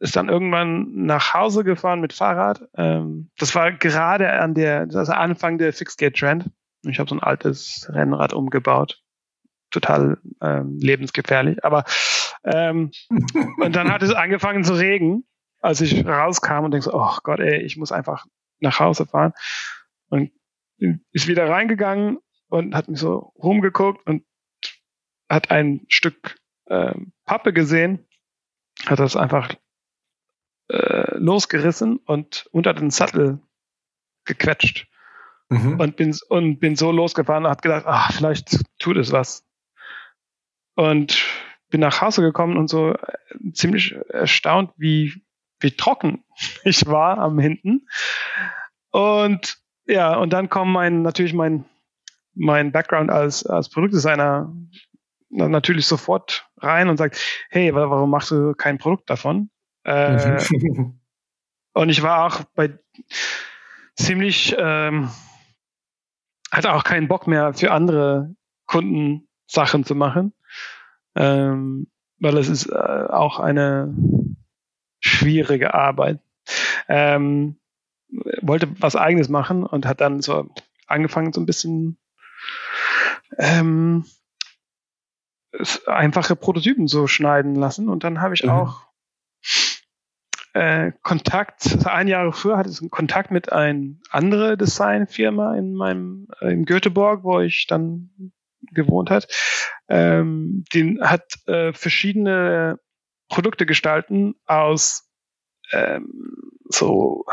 ist 0.00 0.16
dann 0.16 0.28
irgendwann 0.28 1.04
nach 1.04 1.32
Hause 1.32 1.62
gefahren 1.62 2.00
mit 2.00 2.12
Fahrrad. 2.12 2.68
Ähm, 2.76 3.30
das 3.38 3.54
war 3.54 3.72
gerade 3.72 4.32
an 4.32 4.54
der, 4.54 4.86
das 4.86 5.08
Anfang 5.08 5.58
der 5.58 5.72
Fixgate-Trend. 5.72 6.50
Ich 6.82 6.98
habe 6.98 7.08
so 7.08 7.14
ein 7.14 7.22
altes 7.22 7.88
Rennrad 7.92 8.32
umgebaut. 8.32 9.00
Total 9.70 10.18
ähm, 10.40 10.78
lebensgefährlich. 10.80 11.64
Aber 11.64 11.84
ähm, 12.44 12.90
und 13.60 13.76
dann 13.76 13.92
hat 13.92 14.02
es 14.02 14.12
angefangen 14.12 14.64
zu 14.64 14.74
regen. 14.74 15.24
als 15.60 15.80
ich 15.80 16.04
rauskam 16.04 16.64
und 16.64 16.72
denke 16.72 16.84
so, 16.84 16.94
oh 16.94 17.16
Gott, 17.22 17.40
ey, 17.40 17.62
ich 17.62 17.76
muss 17.76 17.92
einfach 17.92 18.26
nach 18.60 18.80
Hause 18.80 19.06
fahren. 19.06 19.32
Und 20.08 20.30
ist 21.12 21.26
wieder 21.26 21.48
reingegangen 21.48 22.18
und 22.48 22.74
hat 22.74 22.88
mich 22.88 23.00
so 23.00 23.32
rumgeguckt 23.38 24.06
und 24.06 24.24
hat 25.28 25.50
ein 25.50 25.86
Stück 25.88 26.38
äh, 26.66 26.94
Pappe 27.24 27.52
gesehen, 27.52 28.06
hat 28.86 28.98
das 28.98 29.16
einfach 29.16 29.54
äh, 30.68 31.16
losgerissen 31.16 31.98
und 31.98 32.48
unter 32.52 32.74
den 32.74 32.90
Sattel 32.90 33.40
gequetscht. 34.24 34.88
Mhm. 35.48 35.78
Und, 35.78 35.96
bin, 35.96 36.16
und 36.28 36.58
bin 36.58 36.74
so 36.74 36.90
losgefahren 36.90 37.44
und 37.44 37.50
hat 37.50 37.62
gedacht, 37.62 37.84
ach, 37.86 38.12
vielleicht 38.12 38.64
tut 38.78 38.96
es 38.96 39.12
was. 39.12 39.44
Und 40.74 41.24
bin 41.70 41.80
nach 41.80 42.00
Hause 42.00 42.22
gekommen 42.22 42.56
und 42.56 42.68
so 42.68 42.94
äh, 42.94 43.52
ziemlich 43.52 43.94
erstaunt, 44.08 44.72
wie, 44.76 45.22
wie 45.60 45.70
trocken 45.70 46.24
ich 46.64 46.86
war 46.86 47.18
am 47.18 47.38
Hinten. 47.38 47.86
Und 48.90 49.58
ja, 49.86 50.16
und 50.16 50.32
dann 50.32 50.48
kommt 50.48 50.72
mein, 50.72 51.02
natürlich 51.02 51.32
mein, 51.32 51.64
mein 52.34 52.72
Background 52.72 53.10
als, 53.10 53.46
als 53.46 53.68
Produktdesigner 53.68 54.52
natürlich 55.28 55.86
sofort 55.86 56.48
rein 56.58 56.88
und 56.88 56.96
sagt, 56.96 57.20
hey, 57.50 57.74
warum 57.74 58.10
machst 58.10 58.30
du 58.30 58.54
kein 58.54 58.78
Produkt 58.78 59.10
davon? 59.10 59.50
Äh, 59.84 60.42
und 61.74 61.88
ich 61.88 62.02
war 62.02 62.26
auch 62.26 62.44
bei 62.54 62.78
ziemlich, 63.94 64.54
ähm, 64.58 65.10
hatte 66.50 66.72
auch 66.72 66.84
keinen 66.84 67.08
Bock 67.08 67.26
mehr 67.26 67.54
für 67.54 67.72
andere 67.72 68.34
Kunden 68.66 69.28
Sachen 69.46 69.84
zu 69.84 69.94
machen, 69.94 70.32
ähm, 71.14 71.88
weil 72.18 72.36
es 72.38 72.48
ist 72.48 72.66
äh, 72.66 72.74
auch 72.74 73.38
eine 73.40 73.94
schwierige 75.00 75.74
Arbeit. 75.74 76.20
Ähm, 76.88 77.58
wollte 78.40 78.68
was 78.80 78.96
eigenes 78.96 79.28
machen 79.28 79.64
und 79.64 79.86
hat 79.86 80.00
dann 80.00 80.20
so 80.20 80.48
angefangen, 80.86 81.32
so 81.32 81.40
ein 81.40 81.46
bisschen 81.46 81.98
ähm, 83.38 84.04
einfache 85.86 86.36
Prototypen 86.36 86.86
so 86.86 87.06
schneiden 87.06 87.54
lassen. 87.54 87.88
Und 87.88 88.04
dann 88.04 88.20
habe 88.20 88.34
ich 88.34 88.44
mhm. 88.44 88.50
auch 88.50 88.86
äh, 90.56 90.92
Kontakt, 91.02 91.86
ein 91.86 92.08
Jahr 92.08 92.32
früher 92.32 92.56
hatte 92.56 92.70
ich 92.70 92.80
einen 92.80 92.90
Kontakt 92.90 93.30
mit 93.30 93.52
einer 93.52 93.94
anderen 94.10 94.56
Designfirma 94.56 95.54
in 95.56 95.74
meinem, 95.74 96.28
äh, 96.40 96.52
in 96.52 96.64
Göteborg, 96.64 97.24
wo 97.24 97.40
ich 97.40 97.66
dann 97.66 98.32
gewohnt 98.72 99.10
hat. 99.10 99.28
Ähm, 99.88 100.64
den 100.72 101.00
hat 101.02 101.24
äh, 101.46 101.72
verschiedene 101.72 102.80
Produkte 103.28 103.66
gestalten 103.66 104.34
aus 104.46 105.10
ähm, 105.72 106.52
so, 106.68 107.24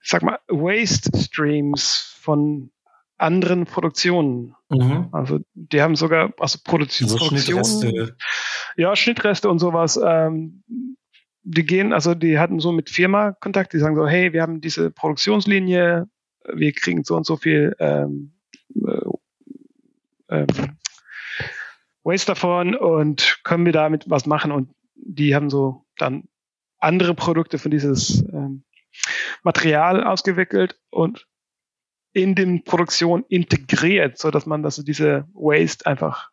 sag 0.00 0.22
mal, 0.22 0.38
Waste 0.48 1.18
Streams 1.18 2.16
von 2.20 2.70
anderen 3.16 3.64
Produktionen. 3.64 4.54
Mhm. 4.68 5.08
Also 5.12 5.40
die 5.54 5.82
haben 5.82 5.96
sogar 5.96 6.32
also 6.38 6.58
Produktion, 6.64 7.08
so 7.08 7.18
Schnittreste. 7.18 8.16
ja 8.76 8.96
Schnittreste 8.96 9.48
und 9.48 9.58
sowas. 9.58 9.98
Ähm, 10.02 10.64
die 11.42 11.66
gehen, 11.66 11.92
also 11.92 12.14
die 12.14 12.38
hatten 12.38 12.58
so 12.58 12.72
mit 12.72 12.88
Firma 12.90 13.32
Kontakt, 13.32 13.72
die 13.72 13.78
sagen 13.78 13.96
so, 13.96 14.06
hey, 14.06 14.32
wir 14.32 14.42
haben 14.42 14.60
diese 14.60 14.90
Produktionslinie, 14.90 16.08
wir 16.52 16.72
kriegen 16.72 17.04
so 17.04 17.16
und 17.16 17.26
so 17.26 17.36
viel 17.36 17.76
ähm, 17.78 18.34
äh, 18.74 19.00
ähm, 20.30 20.78
Waste 22.02 22.26
davon 22.32 22.74
und 22.74 23.40
können 23.44 23.64
wir 23.66 23.72
damit 23.72 24.08
was 24.08 24.26
machen 24.26 24.52
und 24.52 24.70
die 24.94 25.34
haben 25.34 25.50
so 25.50 25.84
dann 25.98 26.24
andere 26.78 27.14
Produkte 27.14 27.58
von 27.58 27.70
dieses 27.70 28.22
ähm, 28.32 28.64
Material 29.42 30.04
ausgewickelt 30.04 30.78
und 30.90 31.26
in 32.14 32.34
den 32.34 32.64
Produktion 32.64 33.24
integriert, 33.28 34.16
so 34.16 34.30
dass 34.30 34.46
man 34.46 34.62
dass 34.62 34.76
diese 34.76 35.28
Waste 35.34 35.84
einfach 35.86 36.30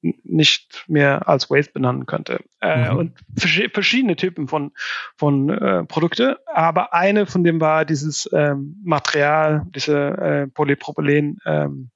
nicht 0.00 0.84
mehr 0.86 1.28
als 1.28 1.50
Waste 1.50 1.72
benennen 1.72 2.06
könnte. 2.06 2.44
Äh, 2.60 2.92
mhm. 2.92 2.98
Und 2.98 3.18
verschiedene 3.36 4.14
Typen 4.14 4.46
von, 4.46 4.72
von 5.16 5.48
äh, 5.48 5.84
Produkte, 5.84 6.38
aber 6.46 6.94
eine 6.94 7.26
von 7.26 7.42
dem 7.42 7.60
war 7.60 7.84
dieses 7.84 8.28
ähm, 8.32 8.80
Material, 8.84 9.66
diese 9.74 9.96
äh, 9.96 10.46
Polypropylen, 10.46 11.38
ähm, 11.44 11.90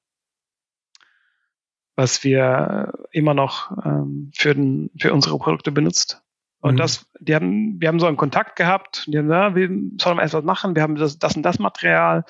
was 1.94 2.24
wir 2.24 2.92
immer 3.12 3.34
noch 3.34 3.70
ähm, 3.84 4.32
für, 4.34 4.54
den, 4.54 4.90
für 4.98 5.12
unsere 5.12 5.38
Produkte 5.38 5.70
benutzt. 5.70 6.21
Und 6.62 6.74
mhm. 6.74 6.78
das, 6.78 7.10
die 7.18 7.34
haben, 7.34 7.80
wir 7.80 7.88
haben 7.88 7.98
so 7.98 8.06
einen 8.06 8.16
Kontakt 8.16 8.54
gehabt, 8.54 9.04
die 9.08 9.18
haben 9.18 9.26
gesagt, 9.26 9.56
ja, 9.56 9.56
wir 9.56 9.68
sollen 10.00 10.18
erst 10.20 10.34
was 10.34 10.44
machen, 10.44 10.76
wir 10.76 10.82
haben 10.82 10.94
das, 10.94 11.18
das 11.18 11.36
und 11.36 11.42
das 11.42 11.58
Material. 11.58 12.24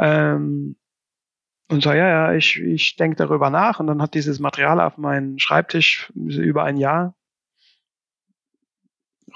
Ähm, 0.00 0.76
und 1.68 1.82
so, 1.82 1.92
ja, 1.92 2.08
ja, 2.08 2.34
ich, 2.34 2.60
ich 2.60 2.96
denke 2.96 3.16
darüber 3.16 3.50
nach. 3.50 3.78
Und 3.78 3.86
dann 3.86 4.02
hat 4.02 4.14
dieses 4.14 4.40
Material 4.40 4.80
auf 4.80 4.98
meinen 4.98 5.38
Schreibtisch 5.38 6.12
über 6.14 6.64
ein 6.64 6.76
Jahr 6.76 7.14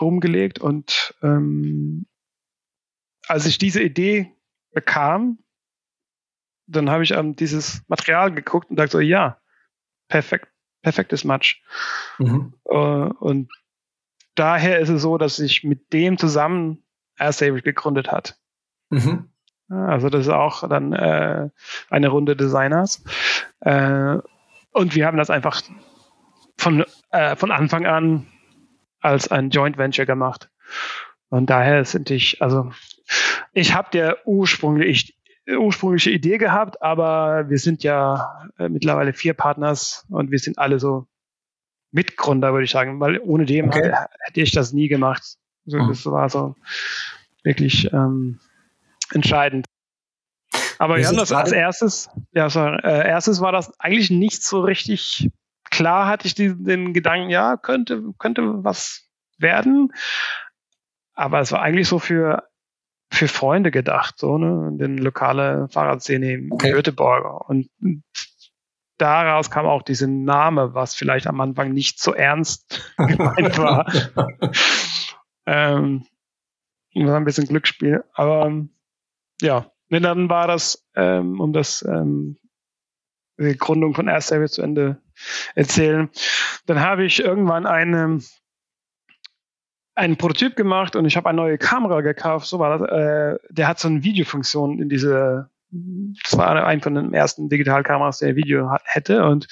rumgelegt. 0.00 0.58
Und 0.58 1.14
ähm, 1.22 2.06
als 3.28 3.46
ich 3.46 3.58
diese 3.58 3.80
Idee 3.80 4.34
bekam, 4.72 5.38
dann 6.66 6.90
habe 6.90 7.04
ich 7.04 7.16
an 7.16 7.36
dieses 7.36 7.82
Material 7.86 8.34
geguckt 8.34 8.70
und 8.70 8.76
dachte 8.76 8.90
so, 8.90 9.00
ja, 9.00 9.40
perfekt, 10.08 10.48
perfektes 10.82 11.22
Match. 11.22 11.62
Mhm. 12.18 12.54
Uh, 12.64 13.12
und 13.20 13.52
daher 14.38 14.78
ist 14.78 14.88
es 14.88 15.02
so, 15.02 15.18
dass 15.18 15.36
sich 15.36 15.64
mit 15.64 15.92
dem 15.92 16.18
zusammen 16.18 16.84
Airstable 17.18 17.62
gegründet 17.62 18.12
hat. 18.12 18.38
Mhm. 18.90 19.30
Also 19.68 20.10
das 20.10 20.26
ist 20.26 20.32
auch 20.32 20.68
dann 20.68 20.92
äh, 20.92 21.48
eine 21.90 22.08
Runde 22.08 22.36
Designers. 22.36 23.02
Äh, 23.60 24.18
und 24.72 24.94
wir 24.94 25.06
haben 25.06 25.16
das 25.16 25.30
einfach 25.30 25.62
von, 26.56 26.84
äh, 27.10 27.34
von 27.36 27.50
Anfang 27.50 27.86
an 27.86 28.26
als 29.00 29.28
ein 29.28 29.50
Joint 29.50 29.78
Venture 29.78 30.06
gemacht. 30.06 30.50
Und 31.28 31.50
daher 31.50 31.84
sind 31.84 32.10
ich, 32.10 32.40
also 32.42 32.70
ich 33.52 33.74
habe 33.74 33.88
der 33.92 34.26
ursprünglich, 34.26 35.18
ursprüngliche 35.48 36.10
Idee 36.10 36.38
gehabt, 36.38 36.82
aber 36.82 37.48
wir 37.48 37.58
sind 37.58 37.82
ja 37.82 38.48
äh, 38.58 38.68
mittlerweile 38.68 39.12
vier 39.12 39.34
Partners 39.34 40.06
und 40.08 40.30
wir 40.30 40.38
sind 40.38 40.58
alle 40.58 40.78
so 40.78 41.06
Mitgründer, 41.96 42.52
würde 42.52 42.64
ich 42.64 42.70
sagen, 42.70 43.00
weil 43.00 43.18
ohne 43.18 43.46
dem 43.46 43.68
okay. 43.68 43.92
hätte 44.20 44.40
ich 44.40 44.52
das 44.52 44.72
nie 44.72 44.88
gemacht. 44.88 45.36
Also 45.66 45.78
mhm. 45.78 45.88
Das 45.88 46.06
war 46.06 46.28
so 46.28 46.54
wirklich 47.42 47.90
ähm, 47.92 48.38
entscheidend. 49.12 49.64
Aber 50.78 50.98
wir 50.98 51.06
haben 51.06 51.16
das 51.16 51.32
als 51.32 51.52
erstes, 51.52 52.10
ja, 52.32 52.50
sorry, 52.50 52.78
äh, 52.82 53.08
erstes 53.08 53.40
war 53.40 53.50
das 53.50 53.72
eigentlich 53.80 54.10
nicht 54.10 54.42
so 54.42 54.60
richtig 54.60 55.30
klar, 55.70 56.06
hatte 56.06 56.26
ich 56.26 56.34
die, 56.34 56.54
den 56.54 56.92
Gedanken, 56.92 57.30
ja, 57.30 57.56
könnte, 57.56 58.02
könnte 58.18 58.62
was 58.62 59.08
werden. 59.38 59.90
Aber 61.14 61.40
es 61.40 61.50
war 61.50 61.62
eigentlich 61.62 61.88
so 61.88 61.98
für, 61.98 62.42
für 63.10 63.26
Freunde 63.26 63.70
gedacht, 63.70 64.18
so, 64.18 64.36
ne, 64.36 64.68
in 64.68 64.76
den 64.76 64.98
lokale 64.98 65.66
Fahrradszene 65.70 66.34
in 66.34 66.52
okay. 66.52 66.72
Göteborg. 66.72 67.48
Und 67.48 67.70
daraus 68.98 69.50
kam 69.50 69.66
auch 69.66 69.82
dieser 69.82 70.06
Name, 70.06 70.74
was 70.74 70.94
vielleicht 70.94 71.26
am 71.26 71.40
Anfang 71.40 71.72
nicht 71.72 72.00
so 72.00 72.14
ernst 72.14 72.92
gemeint 72.96 73.58
war. 73.58 73.86
ähm, 75.46 76.06
das 76.94 77.06
war 77.06 77.16
ein 77.16 77.24
bisschen 77.24 77.46
Glücksspiel. 77.46 78.04
Aber 78.14 78.52
ja, 79.40 79.70
und 79.90 80.02
dann 80.02 80.28
war 80.28 80.46
das, 80.46 80.86
ähm, 80.94 81.40
um 81.40 81.52
das 81.52 81.84
ähm, 81.86 82.38
die 83.38 83.56
Gründung 83.56 83.94
von 83.94 84.08
Air 84.08 84.20
Service 84.20 84.52
zu 84.52 84.62
Ende 84.62 85.00
erzählen. 85.54 86.08
Dann 86.64 86.80
habe 86.80 87.04
ich 87.04 87.22
irgendwann 87.22 87.66
eine 87.66 88.20
einen 89.94 90.16
Prototyp 90.18 90.56
gemacht 90.56 90.94
und 90.94 91.06
ich 91.06 91.16
habe 91.16 91.28
eine 91.28 91.36
neue 91.36 91.58
Kamera 91.58 92.02
gekauft. 92.02 92.46
So 92.46 92.58
war 92.58 92.78
das. 92.78 92.88
Äh, 92.90 93.38
der 93.50 93.68
hat 93.68 93.78
so 93.78 93.88
eine 93.88 94.04
Videofunktion 94.04 94.80
in 94.80 94.88
diese 94.88 95.50
das 96.22 96.36
war 96.36 96.64
ein 96.64 96.80
von 96.80 96.94
den 96.94 97.14
ersten 97.14 97.48
Digitalkameras, 97.48 98.18
der 98.18 98.36
Video 98.36 98.70
hätte 98.84 99.24
und 99.24 99.46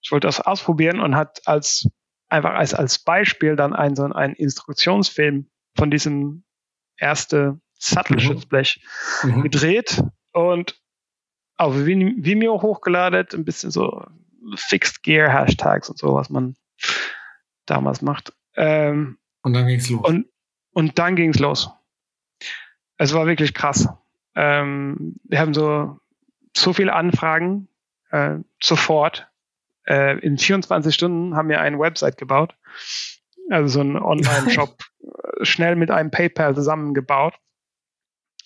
ich 0.00 0.12
wollte 0.12 0.26
das 0.26 0.40
ausprobieren 0.40 1.00
und 1.00 1.16
hat 1.16 1.40
als 1.46 1.88
einfach 2.28 2.54
als, 2.54 2.74
als 2.74 2.98
Beispiel 2.98 3.56
dann 3.56 3.74
einen, 3.74 3.96
so 3.96 4.04
einen 4.04 4.34
Instruktionsfilm 4.34 5.48
von 5.76 5.90
diesem 5.90 6.44
erste 6.96 7.60
Sattelschutzblech 7.78 8.82
mhm. 9.22 9.36
mhm. 9.36 9.42
gedreht 9.42 10.02
und 10.32 10.80
auf 11.56 11.74
Vimeo 11.74 12.62
hochgeladen, 12.62 13.26
ein 13.32 13.44
bisschen 13.44 13.70
so 13.70 14.04
Fixed 14.54 15.02
Gear 15.02 15.30
Hashtags 15.30 15.88
und 15.88 15.98
so, 15.98 16.14
was 16.14 16.30
man 16.30 16.56
damals 17.66 18.00
macht. 18.00 18.32
Ähm, 18.54 19.18
und 19.42 19.52
dann 19.54 19.66
ging's 19.66 19.88
los. 19.90 20.06
Und, 20.06 20.26
und 20.72 20.98
dann 20.98 21.16
ging's 21.16 21.38
los. 21.38 21.70
Es 22.96 23.12
war 23.12 23.26
wirklich 23.26 23.54
krass. 23.54 23.88
Ähm, 24.40 25.16
wir 25.24 25.40
haben 25.40 25.52
so, 25.52 25.98
so 26.56 26.72
viele 26.72 26.92
Anfragen 26.92 27.66
äh, 28.10 28.36
sofort. 28.62 29.28
Äh, 29.84 30.20
in 30.20 30.38
24 30.38 30.94
Stunden 30.94 31.34
haben 31.34 31.48
wir 31.48 31.60
eine 31.60 31.80
Website 31.80 32.16
gebaut. 32.18 32.54
also 33.50 33.66
so 33.66 33.80
ein 33.80 33.96
Online-Shop, 33.96 34.78
schnell 35.42 35.74
mit 35.74 35.90
einem 35.90 36.12
PayPal 36.12 36.54
zusammengebaut, 36.54 37.34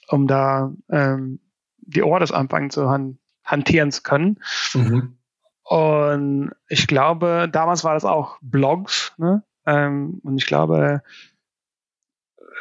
um 0.09 0.27
da 0.27 0.73
ähm, 0.89 1.41
die 1.81 2.03
Orders 2.03 2.33
anfangen 2.33 2.71
zu 2.71 2.89
han 2.89 3.19
hantieren 3.45 3.93
zu 3.93 4.03
können. 4.03 4.41
Mhm. 4.73 5.19
Und 5.65 6.53
ich 6.69 6.87
glaube, 6.87 7.51
damals 7.53 7.85
war 7.85 7.93
das 7.93 8.07
auch 8.07 8.39
Blogs, 8.41 9.13
ne? 9.19 9.43
Ähm, 9.67 10.21
und 10.23 10.39
ich 10.39 10.47
glaube, 10.47 11.03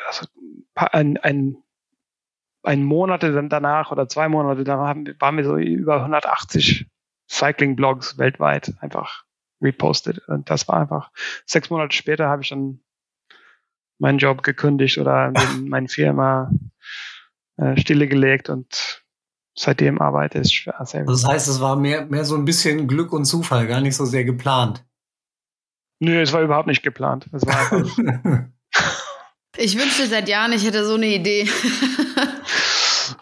also 0.07 0.25
ein, 0.75 1.17
ein, 1.17 1.57
ein 2.63 2.83
Monat 2.83 3.23
danach 3.23 3.91
oder 3.91 4.07
zwei 4.07 4.29
Monate 4.29 4.63
danach 4.63 4.95
waren 5.19 5.37
wir 5.37 5.43
so 5.43 5.57
über 5.57 5.97
180 5.97 6.87
Cycling-Blogs 7.29 8.17
weltweit 8.17 8.73
einfach 8.79 9.23
repostet. 9.61 10.19
Und 10.27 10.49
das 10.49 10.67
war 10.67 10.81
einfach, 10.81 11.11
sechs 11.45 11.69
Monate 11.69 11.95
später 11.95 12.27
habe 12.27 12.43
ich 12.43 12.49
dann 12.49 12.81
meinen 13.99 14.17
Job 14.17 14.43
gekündigt 14.43 14.97
oder 14.97 15.31
meine 15.63 15.87
Firma 15.87 16.51
äh, 17.57 17.79
stillegelegt 17.79 18.49
und 18.49 19.03
seitdem 19.55 20.01
arbeite 20.01 20.39
ich 20.39 20.63
für 20.63 20.79
Asel. 20.79 21.05
Das 21.05 21.25
heißt, 21.25 21.47
es 21.47 21.61
war 21.61 21.75
mehr, 21.75 22.05
mehr 22.05 22.25
so 22.25 22.35
ein 22.35 22.45
bisschen 22.45 22.87
Glück 22.87 23.13
und 23.13 23.25
Zufall, 23.25 23.67
gar 23.67 23.81
nicht 23.81 23.95
so 23.95 24.05
sehr 24.05 24.25
geplant. 24.25 24.85
Nö, 25.99 26.19
es 26.19 26.33
war 26.33 26.41
überhaupt 26.41 26.67
nicht 26.67 26.81
geplant. 26.81 27.29
Es 27.31 27.45
war 27.45 27.59
einfach 27.59 28.45
ich 29.57 29.77
wünschte 29.77 30.07
seit 30.07 30.29
Jahren, 30.29 30.53
ich 30.53 30.65
hätte 30.65 30.85
so 30.85 30.95
eine 30.95 31.07
Idee. 31.07 31.47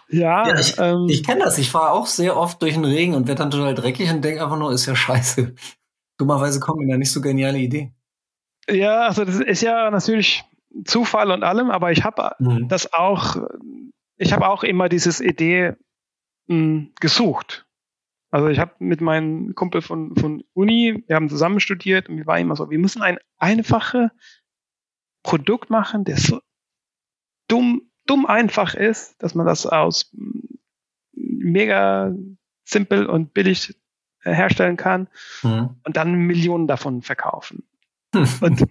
ja, 0.10 0.48
ja, 0.48 0.60
ich, 0.60 0.78
ähm, 0.78 1.08
ich 1.10 1.24
kenne 1.24 1.44
das. 1.44 1.58
Ich 1.58 1.72
fahre 1.72 1.92
auch 1.92 2.08
sehr 2.08 2.38
oft 2.38 2.62
durch 2.62 2.74
den 2.74 2.86
Regen 2.86 3.16
und 3.16 3.28
werde 3.28 3.40
dann 3.40 3.52
total 3.52 3.76
dreckig 3.76 4.10
und 4.12 4.24
denke 4.24 4.44
einfach 4.44 4.58
nur, 4.58 4.72
ist 4.72 4.86
ja 4.86 4.96
scheiße. 4.96 5.56
Dummerweise 6.18 6.60
kommt 6.60 6.80
mir 6.80 6.92
da 6.92 6.98
nicht 6.98 7.12
so 7.12 7.22
geniale 7.22 7.60
Idee. 7.60 7.94
Ja, 8.70 9.08
also 9.08 9.26
das 9.26 9.40
ist 9.40 9.62
ja 9.62 9.90
natürlich 9.90 10.44
Zufall 10.86 11.32
und 11.32 11.44
allem, 11.44 11.72
aber 11.72 11.92
ich 11.92 12.04
habe 12.04 12.32
mhm. 12.40 12.68
das 12.68 12.94
auch, 12.94 13.38
ich 14.18 14.34
habe 14.34 14.48
auch 14.48 14.64
immer 14.64 14.90
dieses 14.90 15.20
Idee 15.22 15.74
mh, 16.48 16.56
hm, 16.56 16.92
gesucht. 17.00 17.66
Also 18.32 18.48
ich 18.48 18.60
habe 18.60 18.74
mit 18.78 19.02
meinem 19.02 19.56
Kumpel 19.56 19.82
von, 19.82 20.16
von 20.16 20.44
Uni, 20.54 21.04
wir 21.08 21.16
haben 21.16 21.30
zusammen 21.30 21.60
studiert 21.60 22.10
und 22.10 22.18
wir 22.18 22.28
waren 22.28 22.42
immer 22.42 22.56
so, 22.56 22.70
wir 22.70 22.78
müssen 22.78 23.02
ein 23.02 23.18
einfaches 23.38 24.12
Produkt 25.24 25.70
machen, 25.70 26.03
das 26.05 26.24
so 26.24 26.39
dumm, 27.47 27.82
dumm 28.05 28.26
einfach 28.26 28.74
ist, 28.74 29.22
dass 29.22 29.36
man 29.36 29.45
das 29.45 29.65
aus 29.65 30.11
mega 31.13 32.13
simpel 32.63 33.05
und 33.05 33.34
billig 33.34 33.76
herstellen 34.22 34.78
kann 34.78 35.07
mhm. 35.43 35.76
und 35.84 35.97
dann 35.97 36.13
Millionen 36.13 36.67
davon 36.67 37.01
verkaufen. 37.01 37.63
und 38.13 38.67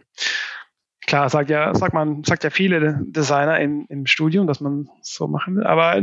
klar, 1.07 1.29
sagt 1.29 1.51
ja, 1.51 1.75
sagt 1.75 1.95
man, 1.95 2.25
sagt 2.25 2.45
ja 2.45 2.51
viele 2.51 3.01
Designer 3.07 3.59
im, 3.61 3.87
im 3.89 4.07
Studium, 4.07 4.47
dass 4.47 4.61
man 4.61 4.89
so 5.01 5.27
machen 5.27 5.57
will, 5.57 5.67
aber 5.67 5.97
äh, 5.97 6.03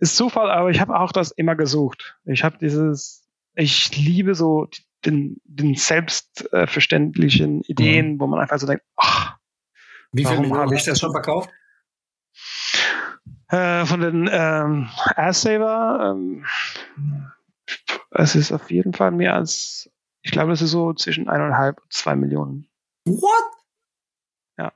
ist 0.00 0.16
Zufall, 0.16 0.50
aber 0.50 0.70
ich 0.70 0.80
habe 0.80 0.98
auch 0.98 1.12
das 1.12 1.30
immer 1.32 1.54
gesucht. 1.54 2.16
Ich 2.24 2.44
habe 2.44 2.58
dieses, 2.58 3.28
ich 3.54 3.96
liebe 3.96 4.34
so 4.34 4.68
den, 5.04 5.40
den 5.44 5.74
selbstverständlichen 5.74 7.62
Ideen, 7.62 8.14
mhm. 8.14 8.20
wo 8.20 8.26
man 8.26 8.40
einfach 8.40 8.58
so 8.58 8.66
denkt, 8.66 8.84
ach, 8.96 9.36
wie 10.12 10.24
viel 10.24 10.40
Millionen 10.40 10.70
hast 10.72 10.86
du 10.86 10.90
das 10.90 11.00
schon 11.00 11.12
verkauft? 11.12 11.50
Äh, 13.48 13.86
von 13.86 14.00
den 14.00 14.28
ähm, 14.30 14.88
Airsaver, 15.16 16.14
ähm, 16.14 16.44
es 18.10 18.34
ist 18.34 18.52
auf 18.52 18.70
jeden 18.70 18.92
Fall 18.92 19.12
mehr 19.12 19.34
als, 19.34 19.90
ich 20.22 20.32
glaube, 20.32 20.52
es 20.52 20.62
ist 20.62 20.72
so 20.72 20.92
zwischen 20.94 21.28
eineinhalb 21.28 21.80
und 21.80 21.92
zwei 21.92 22.16
Millionen. 22.16 22.68
What? 23.04 23.44
Ja. 24.58 24.72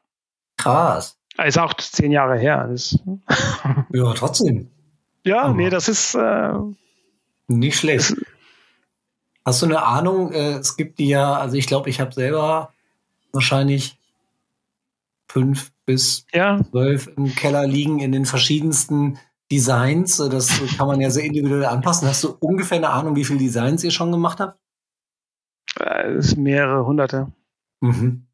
Krass. 0.56 1.18
Ist 1.44 1.58
auch 1.58 1.74
zehn 1.74 2.12
Jahre 2.12 2.38
her. 2.38 2.68
Das 2.68 2.98
ja, 3.92 4.12
trotzdem. 4.14 4.70
Ja, 5.24 5.42
Aber 5.44 5.54
nee, 5.54 5.70
das 5.70 5.88
ist 5.88 6.14
äh, 6.14 6.52
nicht 7.48 7.78
schlecht. 7.78 8.14
Hast 9.44 9.62
du 9.62 9.66
eine 9.66 9.82
Ahnung? 9.82 10.32
Äh, 10.32 10.58
es 10.58 10.76
gibt 10.76 10.98
die 10.98 11.08
ja, 11.08 11.34
also 11.34 11.56
ich 11.56 11.66
glaube, 11.66 11.88
ich 11.90 12.00
habe 12.00 12.12
selber 12.12 12.72
wahrscheinlich 13.32 13.98
fünf 15.32 15.72
bis 15.86 16.26
ja. 16.32 16.60
zwölf 16.70 17.08
im 17.16 17.34
Keller 17.34 17.66
liegen 17.66 18.00
in 18.00 18.12
den 18.12 18.26
verschiedensten 18.26 19.18
Designs. 19.50 20.16
Das 20.16 20.60
kann 20.76 20.86
man 20.86 21.00
ja 21.00 21.10
sehr 21.10 21.24
individuell 21.24 21.66
anpassen. 21.66 22.08
Hast 22.08 22.24
du 22.24 22.36
ungefähr 22.40 22.78
eine 22.78 22.90
Ahnung, 22.90 23.16
wie 23.16 23.24
viele 23.24 23.38
Designs 23.38 23.84
ihr 23.84 23.90
schon 23.90 24.12
gemacht 24.12 24.40
habt? 24.40 24.58
Äh, 25.78 26.12
es 26.12 26.28
ist 26.28 26.36
mehrere 26.36 26.84
hunderte. 26.84 27.32
Mhm. 27.80 28.26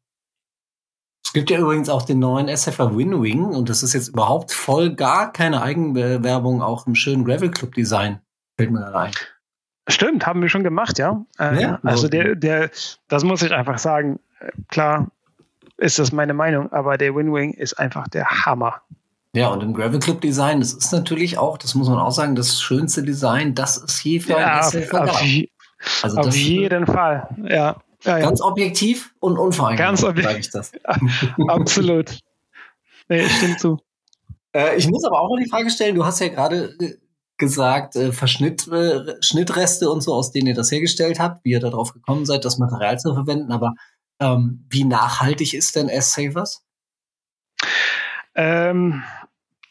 Es 1.23 1.33
gibt 1.33 1.49
ja 1.49 1.59
übrigens 1.59 1.89
auch 1.89 2.03
den 2.03 2.19
neuen 2.19 2.47
SFR 2.47 2.97
Winwing 2.97 3.45
und 3.45 3.69
das 3.69 3.83
ist 3.83 3.93
jetzt 3.93 4.09
überhaupt 4.09 4.51
voll 4.51 4.95
gar 4.95 5.31
keine 5.31 5.61
Eigenwerbung, 5.61 6.61
auch 6.61 6.87
im 6.87 6.95
schönen 6.95 7.25
Gravel 7.25 7.51
Club 7.51 7.75
Design. 7.75 8.21
Fällt 8.57 8.71
mir 8.71 8.79
da 8.79 8.91
rein. 8.91 9.11
Stimmt, 9.89 10.25
haben 10.25 10.41
wir 10.41 10.49
schon 10.49 10.63
gemacht, 10.63 10.97
ja. 10.99 11.25
Äh, 11.37 11.61
ja 11.61 11.79
also 11.83 12.07
der, 12.07 12.35
der, 12.35 12.71
das 13.07 13.23
muss 13.23 13.41
ich 13.41 13.51
einfach 13.51 13.77
sagen. 13.77 14.19
Äh, 14.39 14.51
klar 14.67 15.11
ist 15.77 15.99
das 15.99 16.11
meine 16.11 16.33
Meinung, 16.33 16.71
aber 16.71 16.97
der 16.97 17.15
Winwing 17.15 17.53
ist 17.53 17.79
einfach 17.79 18.07
der 18.07 18.45
Hammer. 18.45 18.81
Ja, 19.33 19.49
und 19.49 19.61
im 19.61 19.73
Gravel 19.73 19.99
Club 19.99 20.21
Design, 20.21 20.59
das 20.59 20.73
ist 20.73 20.91
natürlich 20.91 21.37
auch, 21.37 21.57
das 21.57 21.75
muss 21.75 21.89
man 21.89 21.99
auch 21.99 22.11
sagen, 22.11 22.35
das 22.35 22.59
schönste 22.59 23.03
Design, 23.03 23.53
das 23.53 23.77
ist 23.77 24.03
je 24.03 24.19
für 24.19 24.31
ja, 24.31 24.37
ein 24.37 24.59
auf, 24.61 24.93
auf, 24.93 25.23
also 26.01 26.17
auf 26.17 26.35
jeden 26.35 26.87
Fall, 26.87 27.27
ja. 27.43 27.47
ja, 27.47 27.75
ja. 28.03 28.19
Ganz 28.19 28.41
objektiv 28.41 29.13
und 29.19 29.37
unvereinbar. 29.37 29.85
Ganz 29.85 30.03
objektiv. 30.03 30.37
ich 30.39 30.49
das. 30.49 30.71
Absolut. 31.47 32.17
Nee, 33.09 33.27
stimmt 33.29 33.59
zu. 33.59 33.77
Äh, 34.53 34.77
ich 34.77 34.87
muss 34.87 35.05
aber 35.05 35.21
auch 35.21 35.29
noch 35.29 35.37
die 35.37 35.49
Frage 35.49 35.69
stellen, 35.69 35.95
du 35.95 36.03
hast 36.03 36.19
ja 36.19 36.29
gerade 36.29 36.75
äh, 36.79 36.95
gesagt, 37.37 37.95
äh, 37.95 38.11
Verschnitt, 38.11 38.67
äh, 38.67 39.21
Schnittreste 39.21 39.89
und 39.91 40.01
so, 40.01 40.13
aus 40.13 40.31
denen 40.31 40.47
ihr 40.47 40.55
das 40.55 40.71
hergestellt 40.71 41.19
habt, 41.19 41.45
wie 41.45 41.51
ihr 41.51 41.59
darauf 41.59 41.93
gekommen 41.93 42.25
seid, 42.25 42.43
das 42.43 42.57
Material 42.57 42.97
zu 42.97 43.13
verwenden, 43.13 43.51
aber 43.51 43.75
ähm, 44.19 44.65
wie 44.69 44.83
nachhaltig 44.83 45.53
ist 45.53 45.75
denn 45.75 45.89
S-Savers? 45.89 46.65
Ähm, 48.35 49.03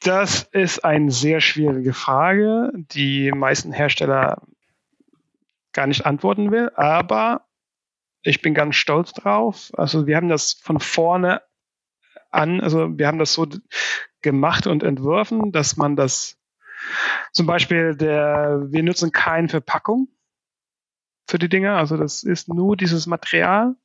das 0.03 0.43
ist 0.53 0.85
eine 0.85 1.11
sehr 1.11 1.41
schwierige 1.41 1.93
Frage, 1.93 2.71
die 2.75 3.33
meisten 3.33 3.73
Hersteller 3.73 4.43
gar 5.73 5.87
nicht 5.87 6.07
antworten 6.07 6.51
will, 6.51 6.71
aber 6.75 7.47
ich 8.23 8.43
bin 8.43 8.55
ganz 8.55 8.77
stolz 8.77 9.13
drauf. 9.13 9.71
Also 9.77 10.07
wir 10.07 10.17
haben 10.17 10.29
das 10.29 10.53
von 10.53 10.81
vorne 10.81 11.43
an, 12.31 12.61
also 12.61 12.99
wir 12.99 13.07
haben 13.07 13.19
das 13.19 13.33
so 13.33 13.47
gemacht 14.21 14.67
und 14.67 14.83
entworfen, 14.83 15.53
dass 15.53 15.77
man 15.77 15.97
das 15.97 16.39
zum 17.33 17.47
Beispiel 17.47 17.95
der, 17.95 18.67
wir 18.69 18.83
nutzen 18.83 19.13
keine 19.13 19.49
Verpackung 19.49 20.09
für 21.29 21.39
die 21.39 21.49
Dinge, 21.49 21.75
also 21.77 21.97
das 21.97 22.23
ist 22.23 22.49
nur 22.49 22.77
dieses 22.77 23.07
Material, 23.07 23.77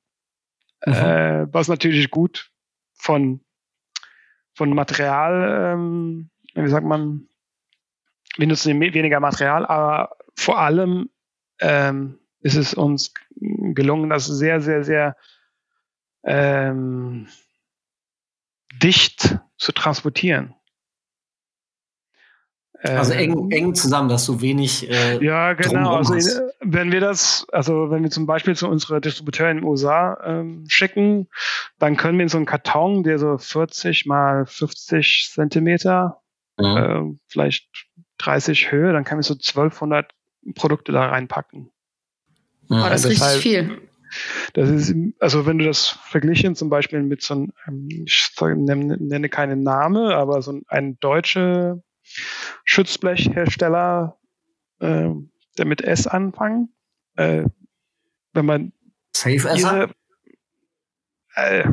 mhm. 0.85 0.93
äh, 0.93 1.53
was 1.53 1.67
natürlich 1.67 2.09
gut 2.11 2.51
von 2.93 3.41
von 4.53 4.73
Material, 4.73 5.73
ähm, 5.73 6.29
wie 6.53 6.69
sagt 6.69 6.85
man, 6.85 7.27
wir 8.37 8.47
nutzen 8.47 8.79
weniger 8.79 9.19
Material, 9.19 9.65
aber 9.65 10.15
vor 10.35 10.59
allem 10.59 11.09
ähm, 11.59 12.19
ist 12.41 12.55
es 12.55 12.73
uns 12.73 13.13
gelungen, 13.35 14.09
das 14.09 14.25
sehr, 14.25 14.61
sehr, 14.61 14.83
sehr 14.83 15.15
ähm, 16.23 17.27
dicht 18.81 19.39
zu 19.57 19.71
transportieren. 19.71 20.55
Also 22.83 23.13
eng, 23.13 23.31
ähm, 23.31 23.51
eng 23.51 23.75
zusammen, 23.75 24.09
dass 24.09 24.25
du 24.25 24.41
wenig. 24.41 24.89
Äh, 24.89 25.23
ja, 25.23 25.53
genau. 25.53 25.97
Also 25.97 26.15
hast. 26.15 26.41
Wenn 26.63 26.91
wir 26.91 26.99
das, 26.99 27.47
also 27.51 27.89
wenn 27.89 28.03
wir 28.03 28.11
zum 28.11 28.27
Beispiel 28.27 28.55
zu 28.55 28.69
unserer 28.69 29.01
Distributeurin 29.01 29.57
in 29.57 29.63
den 29.63 29.69
USA 29.69 30.17
ähm, 30.23 30.65
schicken, 30.67 31.27
dann 31.79 31.97
können 31.97 32.17
wir 32.17 32.23
in 32.23 32.29
so 32.29 32.37
einen 32.37 32.45
Karton, 32.45 33.03
der 33.03 33.17
so 33.17 33.37
40 33.37 34.05
mal 34.05 34.45
50 34.45 35.31
Zentimeter, 35.33 36.21
mhm. 36.57 36.77
äh, 36.77 37.17
vielleicht 37.27 37.67
30 38.19 38.71
Höhe, 38.71 38.93
dann 38.93 39.03
können 39.03 39.19
wir 39.19 39.23
so 39.23 39.33
1200 39.33 40.11
Produkte 40.55 40.91
da 40.91 41.07
reinpacken. 41.07 41.71
Mhm. 42.69 42.81
Oh, 42.81 42.89
das 42.89 43.05
ist 43.05 43.11
richtig 43.11 43.27
heißt, 43.27 43.37
viel. 43.39 43.81
Das 44.53 44.69
ist, 44.69 44.93
also 45.19 45.45
wenn 45.45 45.57
du 45.57 45.65
das 45.65 45.87
verglichen 45.87 46.55
zum 46.55 46.69
Beispiel 46.69 47.01
mit 47.01 47.21
so 47.21 47.33
einem, 47.33 47.53
ähm, 47.67 47.87
ich 48.05 48.29
nenne, 48.39 48.97
nenne 48.99 49.29
keinen 49.29 49.63
Namen, 49.63 50.11
aber 50.11 50.41
so 50.41 50.59
ein 50.67 50.99
deutsche 50.99 51.81
Schutzblechhersteller, 52.65 54.17
äh, 54.79 55.11
der 55.57 55.65
mit 55.65 55.81
S 55.81 56.07
anfangen. 56.07 56.73
Äh, 57.15 57.45
wenn 58.33 58.45
man 58.45 58.73
Safe 59.15 59.49
Esser? 59.49 59.89
Äh, 61.35 61.65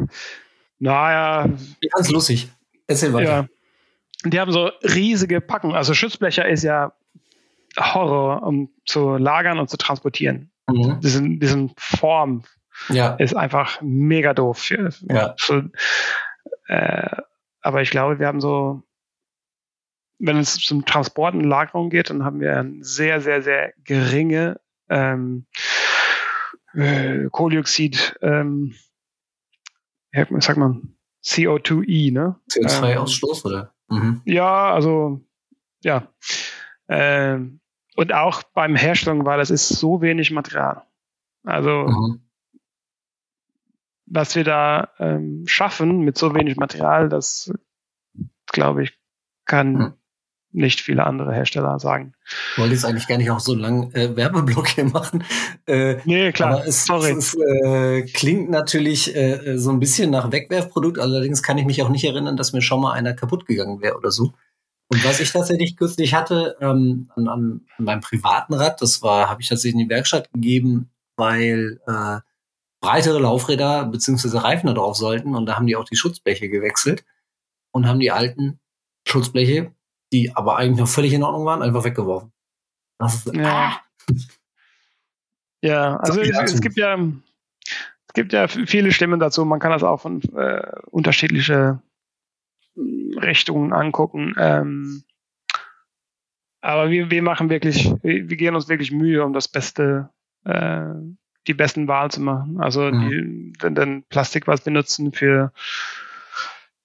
naja. 0.79 1.49
Ganz 1.95 2.11
lustig. 2.11 2.51
Erzähl 2.87 3.12
weiter. 3.12 3.49
Ja. 4.24 4.29
Die 4.29 4.41
haben 4.41 4.53
so 4.53 4.70
riesige 4.83 5.41
Packen. 5.41 5.72
Also 5.74 5.95
Schutzblecher 5.95 6.49
ist 6.49 6.62
ja 6.64 6.93
Horror, 7.79 8.43
um 8.43 8.70
zu 8.85 9.16
lagern 9.16 9.59
und 9.59 9.70
zu 9.70 9.76
transportieren. 9.76 10.51
Mhm. 10.68 11.01
Diesen, 11.01 11.41
diesen 11.41 11.72
Form. 11.76 12.45
Ja. 12.91 13.14
ist 13.16 13.35
einfach 13.37 13.81
mega 13.83 14.35
doof. 14.35 14.59
Für, 14.61 14.91
Ja. 15.09 15.35
so, 15.37 15.62
äh, 16.68 17.11
aber 17.61 17.83
ich 17.83 17.91
glaube, 17.91 18.20
wir 18.20 18.26
haben 18.29 18.41
so, 18.41 18.83
wenn 20.18 20.36
es 20.36 20.54
zum 20.56 20.84
Transport 20.84 21.34
und 21.34 21.44
Lagerung 21.44 21.90
geht, 21.90 22.10
dann 22.10 22.24
haben 22.24 22.40
wir 22.40 22.58
eine 22.58 22.84
sehr, 22.84 23.20
sehr, 23.20 23.42
sehr 23.42 23.72
geringe 23.84 24.60
ähm, 24.88 25.46
äh, 26.74 27.28
Kohlioxid, 27.30 28.16
ähm, 28.22 28.74
sagt 30.12 30.58
man, 30.58 30.96
CO2e, 31.24 32.12
ne? 32.12 32.36
CO2-Ausstoß, 32.50 33.44
oder? 33.46 33.74
Mhm. 33.88 34.22
Ja, 34.24 34.72
also 34.72 35.20
ja. 35.82 36.08
Ähm, 36.88 37.60
und 37.96 38.12
auch 38.12 38.42
beim 38.42 38.76
Herstellung, 38.76 39.24
weil 39.26 39.40
es 39.40 39.50
ist 39.50 39.68
so 39.68 40.00
wenig 40.00 40.30
Material. 40.30 40.82
Also 41.44 41.86
Mhm. 41.88 42.22
was 44.06 44.34
wir 44.36 44.44
da 44.44 44.90
ähm, 44.98 45.44
schaffen 45.46 46.00
mit 46.00 46.16
so 46.16 46.34
wenig 46.34 46.56
Material, 46.56 47.08
das 47.08 47.52
glaube 48.46 48.84
ich, 48.84 48.98
kann 49.44 49.72
Mhm. 49.72 49.92
Nicht 50.53 50.80
viele 50.80 51.05
andere 51.07 51.34
Hersteller 51.34 51.78
sagen. 51.78 52.14
Ich 52.53 52.59
wollte 52.59 52.74
jetzt 52.74 52.84
eigentlich 52.84 53.07
gar 53.07 53.18
nicht 53.18 53.30
auch 53.30 53.40
so 53.40 53.55
lang 53.55 53.92
äh, 53.92 54.16
Werbeblock 54.16 54.68
hier 54.68 54.84
machen. 54.84 55.24
Äh, 55.66 55.96
Nee, 56.05 56.32
klar. 56.32 56.53
Aber 56.53 56.66
es, 56.66 56.84
Sorry. 56.84 57.12
es 57.12 57.34
äh, 57.34 58.03
klingt 58.03 58.51
natürlich 58.51 59.14
äh, 59.14 59.59
so 59.59 59.70
ein 59.70 59.80
bisschen 59.80 60.11
nach 60.11 60.32
Wegwerfprodukt. 60.32 60.99
Allerdings 60.99 61.42
kann 61.42 61.59
ich 61.59 61.66
mich 61.66 61.82
auch 61.82 61.90
nicht 61.90 62.05
erinnern, 62.05 62.36
dass 62.36 62.53
mir 62.53 62.62
schon 62.62 62.80
mal 62.80 62.92
einer 62.92 63.14
kaputt 63.14 63.46
gegangen 63.46 63.82
wäre 63.82 63.96
oder 63.96 64.11
so. 64.11 64.32
Und 64.90 65.05
was 65.05 65.20
ich 65.20 65.32
tatsächlich 65.32 65.76
kürzlich 65.76 66.14
hatte 66.14 66.57
ähm, 66.61 67.11
an, 67.14 67.28
an, 67.28 67.61
an 67.76 67.84
meinem 67.84 68.01
privaten 68.01 68.55
Rad, 68.55 68.80
das 68.80 69.03
war, 69.03 69.28
habe 69.28 69.42
ich 69.42 69.49
tatsächlich 69.49 69.80
in 69.82 69.86
die 69.86 69.94
Werkstatt 69.94 70.32
gegeben, 70.32 70.90
weil 71.16 71.78
äh, 71.86 72.20
breitere 72.80 73.18
Laufräder 73.18 73.84
beziehungsweise 73.84 74.42
Reifen 74.42 74.68
da 74.68 74.72
drauf 74.72 74.96
sollten. 74.96 75.34
Und 75.34 75.44
da 75.44 75.57
haben 75.57 75.66
die 75.66 75.76
auch 75.76 75.84
die 75.84 75.96
Schutzbleche 75.96 76.49
gewechselt 76.49 77.05
und 77.70 77.86
haben 77.86 78.01
die 78.01 78.11
alten 78.11 78.61
Schutzbleche, 79.07 79.72
die 80.12 80.34
aber 80.34 80.56
eigentlich 80.56 80.80
noch 80.80 80.88
völlig 80.88 81.12
in 81.12 81.22
Ordnung 81.22 81.44
waren, 81.44 81.62
einfach 81.62 81.84
weggeworfen. 81.84 82.32
Ist, 83.04 83.34
Ja. 83.34 83.80
Ja, 85.61 85.96
also 85.96 86.20
es, 86.20 86.52
es 86.52 86.61
gibt 86.61 86.76
ja 86.76 86.96
es 88.09 88.14
gibt 88.14 88.32
ja 88.32 88.48
viele 88.48 88.92
Stimmen 88.92 89.20
dazu. 89.20 89.44
Man 89.44 89.61
kann 89.61 89.70
das 89.70 89.82
auch 89.82 90.00
von 90.00 90.22
äh, 90.34 90.62
unterschiedliche 90.90 91.80
mm, 92.74 93.18
Richtungen 93.18 93.72
angucken. 93.72 94.34
Ähm, 94.38 95.02
aber 96.61 96.90
wir, 96.90 97.11
wir 97.11 97.22
machen 97.22 97.50
wirklich, 97.50 97.92
wir, 98.02 98.30
wir 98.30 98.36
geben 98.36 98.56
uns 98.56 98.68
wirklich 98.68 98.92
Mühe, 98.92 99.24
um 99.24 99.32
das 99.32 99.48
Beste, 99.48 100.09
äh, 100.44 100.86
die 101.46 101.54
besten 101.54 101.86
Wahl 101.86 102.11
zu 102.11 102.20
machen. 102.22 102.61
Also 102.61 102.90
die, 102.90 103.52
denn, 103.62 103.74
denn 103.74 104.04
Plastik, 104.09 104.46
was 104.46 104.64
wir 104.64 104.72
nutzen 104.72 105.12
für 105.12 105.52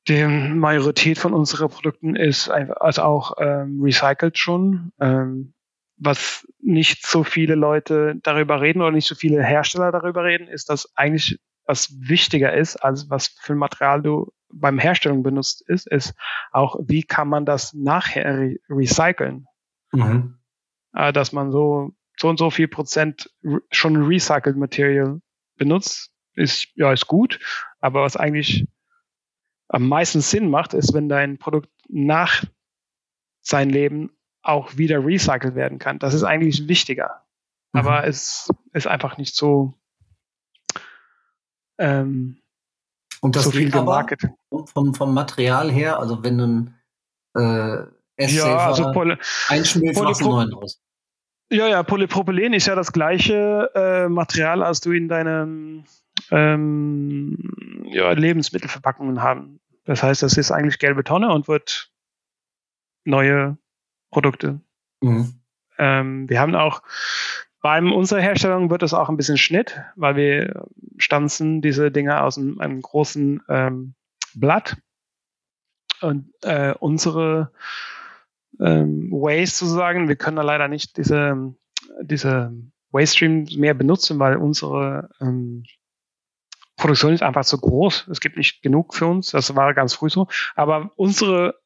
die 0.07 0.25
Majorität 0.25 1.17
von 1.17 1.33
unseren 1.33 1.69
Produkten 1.69 2.15
ist 2.15 2.49
einfach, 2.49 2.77
also 2.77 3.03
auch 3.03 3.33
ähm, 3.39 3.79
recycelt 3.81 4.37
schon. 4.37 4.91
Ähm, 4.99 5.53
was 5.97 6.45
nicht 6.59 7.05
so 7.05 7.23
viele 7.23 7.55
Leute 7.55 8.15
darüber 8.23 8.61
reden 8.61 8.81
oder 8.81 8.91
nicht 8.91 9.07
so 9.07 9.15
viele 9.15 9.43
Hersteller 9.43 9.91
darüber 9.91 10.23
reden, 10.23 10.47
ist, 10.47 10.69
dass 10.69 10.91
eigentlich 10.95 11.39
was 11.65 11.95
wichtiger 11.97 12.53
ist, 12.53 12.75
als 12.77 13.09
was 13.09 13.27
für 13.27 13.53
ein 13.53 13.59
Material 13.59 14.01
du 14.01 14.31
beim 14.51 14.79
Herstellung 14.79 15.23
benutzt 15.23 15.63
ist, 15.67 15.87
ist 15.87 16.13
auch, 16.51 16.75
wie 16.83 17.03
kann 17.03 17.27
man 17.27 17.45
das 17.45 17.73
nachher 17.73 18.37
re 18.37 18.57
recyceln? 18.69 19.45
Mhm. 19.91 20.39
Äh, 20.93 21.13
dass 21.13 21.31
man 21.31 21.51
so, 21.51 21.91
so 22.17 22.27
und 22.27 22.37
so 22.37 22.49
viel 22.49 22.67
Prozent 22.67 23.31
schon 23.71 24.03
recycled 24.03 24.57
Material 24.57 25.21
benutzt, 25.57 26.11
ist, 26.35 26.67
ja, 26.75 26.91
ist 26.91 27.07
gut. 27.07 27.39
Aber 27.79 28.01
was 28.01 28.17
eigentlich 28.17 28.67
am 29.73 29.87
meisten 29.87 30.21
Sinn 30.21 30.49
macht, 30.49 30.73
ist, 30.73 30.93
wenn 30.93 31.09
dein 31.09 31.37
Produkt 31.39 31.69
nach 31.89 32.43
sein 33.41 33.69
Leben 33.69 34.11
auch 34.43 34.77
wieder 34.77 35.03
recycelt 35.03 35.55
werden 35.55 35.79
kann. 35.79 35.99
Das 35.99 36.13
ist 36.13 36.23
eigentlich 36.23 36.67
wichtiger. 36.67 37.25
Mhm. 37.73 37.79
Aber 37.79 38.05
es 38.05 38.49
ist 38.73 38.87
einfach 38.87 39.17
nicht 39.17 39.35
so, 39.35 39.73
ähm, 41.79 42.37
Und 43.21 43.35
das 43.35 43.45
so 43.45 43.51
viel 43.51 43.71
gemarketet. 43.71 44.31
vom, 44.49 44.93
vom 44.93 45.13
Material 45.13 45.71
her, 45.71 45.99
also 45.99 46.23
wenn 46.23 46.37
du 46.37 46.45
ein 46.45 46.75
äh, 47.35 48.25
Ja, 48.27 48.57
also 48.67 48.91
Poly 48.91 49.17
einschmilzt, 49.47 50.01
machst 50.01 50.21
du 50.21 50.29
neuen 50.29 50.51
draus. 50.51 50.79
ja, 51.51 51.67
ja, 51.67 51.81
Polypropylen 51.81 52.53
ist 52.53 52.67
ja 52.67 52.75
das 52.75 52.91
gleiche 52.93 53.71
äh, 53.73 54.07
Material, 54.07 54.61
als 54.61 54.81
du 54.81 54.91
in 54.91 55.07
deinen 55.07 55.85
ähm, 56.29 57.85
ja, 57.85 58.11
Lebensmittelverpackungen 58.11 59.23
haben. 59.23 59.59
Das 59.85 60.03
heißt, 60.03 60.23
das 60.23 60.37
ist 60.37 60.51
eigentlich 60.51 60.79
gelbe 60.79 61.03
Tonne 61.03 61.31
und 61.31 61.47
wird 61.47 61.91
neue 63.03 63.57
Produkte. 64.11 64.61
Mhm. 65.01 65.41
Ähm, 65.77 66.29
wir 66.29 66.39
haben 66.39 66.55
auch 66.55 66.81
beim 67.61 67.91
unserer 67.91 68.21
Herstellung 68.21 68.69
wird 68.69 68.83
es 68.83 68.93
auch 68.93 69.09
ein 69.09 69.17
bisschen 69.17 69.37
Schnitt, 69.37 69.81
weil 69.95 70.15
wir 70.15 70.65
stanzen 70.97 71.61
diese 71.61 71.91
Dinge 71.91 72.21
aus 72.21 72.37
einem, 72.37 72.59
einem 72.59 72.81
großen 72.81 73.41
ähm, 73.47 73.95
Blatt 74.35 74.77
und 76.01 76.29
äh, 76.41 76.73
unsere 76.79 77.51
ähm, 78.59 79.09
Waste 79.11 79.65
sozusagen, 79.65 80.09
wir 80.09 80.17
können 80.17 80.35
da 80.35 80.43
leider 80.43 80.67
nicht 80.67 80.97
diese 80.97 81.55
diese 82.01 82.53
Waste 82.91 83.15
Stream 83.15 83.47
mehr 83.57 83.73
benutzen, 83.73 84.19
weil 84.19 84.37
unsere 84.37 85.09
ähm, 85.19 85.63
Produktion 86.75 87.13
ist 87.13 87.23
einfach 87.23 87.45
zu 87.45 87.59
groß. 87.59 88.07
Es 88.09 88.19
gibt 88.19 88.37
nicht 88.37 88.61
genug 88.61 88.95
für 88.95 89.05
uns. 89.07 89.31
Das 89.31 89.55
war 89.55 89.73
ganz 89.73 89.93
früh 89.93 90.09
so. 90.09 90.27
Aber 90.55 90.91
unsere 90.95 91.59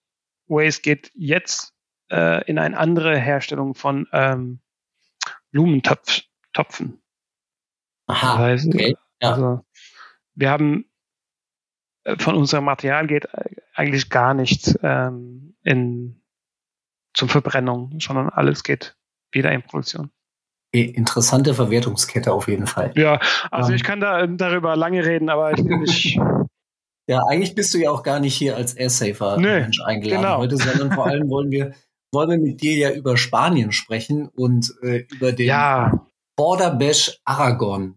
Waste 0.47 0.82
geht 0.82 1.12
jetzt 1.16 1.74
äh, 2.12 2.43
in 2.45 2.60
eine 2.60 2.78
andere 2.78 3.18
Herstellung 3.18 3.74
von 3.74 4.08
ähm, 4.12 4.62
Blumentopfen. 5.51 7.01
Aha, 8.08 8.28
Das 8.28 8.38
heißt, 8.38 8.68
okay. 8.68 8.95
Ja. 9.22 9.32
Also 9.32 9.66
wir 10.36 10.49
haben 10.49 10.86
äh, 12.03 12.18
von 12.18 12.36
unserem 12.36 12.66
Material 12.66 13.08
geht 13.08 13.28
eigentlich 13.74 14.10
gar 14.10 14.34
nichts 14.34 14.78
ähm, 14.82 15.55
in 15.64 16.22
zum 17.14 17.30
Verbrennung, 17.30 17.99
sondern 17.99 18.30
alles 18.30 18.64
geht 18.64 18.95
wieder 19.32 19.51
in 19.51 19.64
Produktion. 19.64 20.12
Interessante 20.72 21.53
Verwertungskette 21.53 22.32
auf 22.32 22.47
jeden 22.47 22.68
Fall. 22.68 22.91
Ja, 22.95 23.20
also 23.51 23.70
Ähm. 23.70 23.76
ich 23.76 23.84
kann 23.84 23.99
da 23.99 24.22
äh, 24.22 24.28
darüber 24.30 24.76
lange 24.76 25.05
reden, 25.05 25.30
aber 25.30 25.53
ich 25.53 25.63
will 25.63 25.78
nicht. 25.78 26.20
Ja, 27.09 27.22
eigentlich 27.30 27.55
bist 27.55 27.74
du 27.74 27.78
ja 27.78 27.89
auch 27.89 28.03
gar 28.03 28.20
nicht 28.20 28.36
hier 28.36 28.57
als 28.57 28.74
Airsafer 28.74 29.39
Mensch 29.39 29.80
eingeladen 29.82 30.24
genau. 30.24 30.39
heute, 30.39 30.57
sondern 30.57 30.91
vor 30.91 31.05
allem 31.05 31.30
wollen 31.30 31.51
wir 31.51 31.72
wollen 32.13 32.30
wir 32.30 32.38
mit 32.38 32.61
dir 32.61 32.76
ja 32.76 32.91
über 32.91 33.15
Spanien 33.15 33.72
sprechen 33.72 34.28
und 34.28 34.74
äh, 34.82 35.05
über 35.11 35.32
den 35.32 35.47
ja, 35.47 36.05
Border 36.36 36.72
Bash 36.72 37.20
Aragon. 37.26 37.95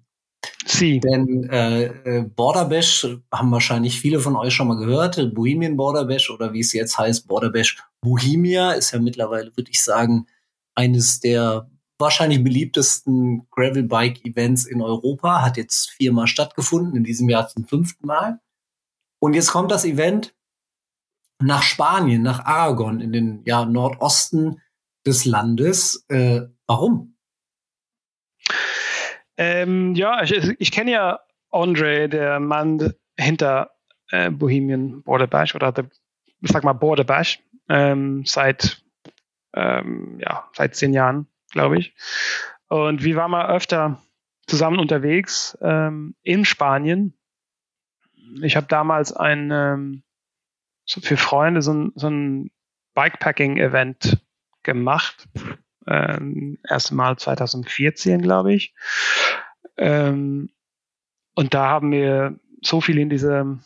sie. 0.64 1.00
Denn 1.00 1.48
äh, 1.50 1.84
äh, 1.84 2.22
Border 2.22 2.66
Bash 2.66 3.06
haben 3.32 3.50
wahrscheinlich 3.50 4.00
viele 4.00 4.20
von 4.20 4.36
euch 4.36 4.54
schon 4.54 4.68
mal 4.68 4.76
gehört. 4.76 5.34
Bohemian 5.34 5.76
Border 5.76 6.04
Bash 6.04 6.30
oder 6.30 6.52
wie 6.52 6.60
es 6.60 6.72
jetzt 6.72 6.98
heißt, 6.98 7.26
Border 7.26 7.50
Bash 7.50 7.82
Bohemia 8.02 8.72
ist 8.72 8.92
ja 8.92 9.00
mittlerweile, 9.00 9.50
würde 9.56 9.70
ich 9.70 9.82
sagen, 9.82 10.26
eines 10.76 11.20
der 11.20 11.68
wahrscheinlich 12.00 12.42
beliebtesten 12.42 13.46
Gravel-Bike-Events 13.50 14.64
in 14.64 14.82
Europa. 14.82 15.42
Hat 15.42 15.56
jetzt 15.56 15.90
viermal 15.90 16.26
stattgefunden, 16.26 16.96
in 16.96 17.04
diesem 17.04 17.28
Jahr 17.28 17.48
zum 17.48 17.66
fünften 17.66 18.06
Mal. 18.06 18.40
Und 19.20 19.34
jetzt 19.34 19.50
kommt 19.50 19.70
das 19.70 19.84
Event 19.84 20.34
nach 21.42 21.62
Spanien, 21.62 22.22
nach 22.22 22.44
Aragon, 22.44 23.00
in 23.00 23.12
den 23.12 23.42
ja, 23.44 23.64
Nordosten 23.64 24.60
des 25.06 25.24
Landes. 25.24 26.04
Äh, 26.08 26.42
warum? 26.66 27.16
Ähm, 29.36 29.94
ja, 29.94 30.22
ich, 30.22 30.32
ich 30.58 30.72
kenne 30.72 30.90
ja 30.90 31.20
Andre, 31.50 32.08
der 32.08 32.40
Mann 32.40 32.94
hinter 33.18 33.70
äh, 34.10 34.30
Bohemian 34.30 35.02
Border 35.02 35.26
Bash 35.26 35.54
oder 35.54 35.72
der, 35.72 35.88
ich 36.40 36.50
sag 36.50 36.64
mal 36.64 36.74
Border 36.74 37.04
Bash, 37.04 37.42
ähm, 37.68 38.24
seit 38.26 38.82
ähm, 39.54 40.18
ja 40.20 40.48
seit 40.54 40.76
zehn 40.76 40.92
Jahren, 40.92 41.26
glaube 41.50 41.78
ich. 41.78 41.94
Und 42.68 43.02
wir 43.02 43.16
waren 43.16 43.30
mal 43.30 43.54
öfter 43.54 44.02
zusammen 44.46 44.78
unterwegs 44.78 45.56
ähm, 45.60 46.14
in 46.22 46.44
Spanien. 46.44 47.14
Ich 48.42 48.56
habe 48.56 48.66
damals 48.66 49.12
ein 49.12 49.50
ähm, 49.52 50.02
so 50.84 51.00
für 51.00 51.16
Freunde 51.16 51.62
so 51.62 51.72
ein, 51.72 51.92
so 51.94 52.08
ein 52.08 52.50
Bikepacking-Event 52.94 54.18
gemacht. 54.62 55.28
Ähm, 55.86 56.58
erste 56.68 56.94
Mal 56.94 57.16
2014, 57.16 58.22
glaube 58.22 58.52
ich. 58.52 58.74
Ähm, 59.76 60.50
und 61.34 61.54
da 61.54 61.68
haben 61.68 61.92
wir 61.92 62.38
so 62.62 62.80
viel 62.80 62.98
in 62.98 63.08
diese 63.08 63.58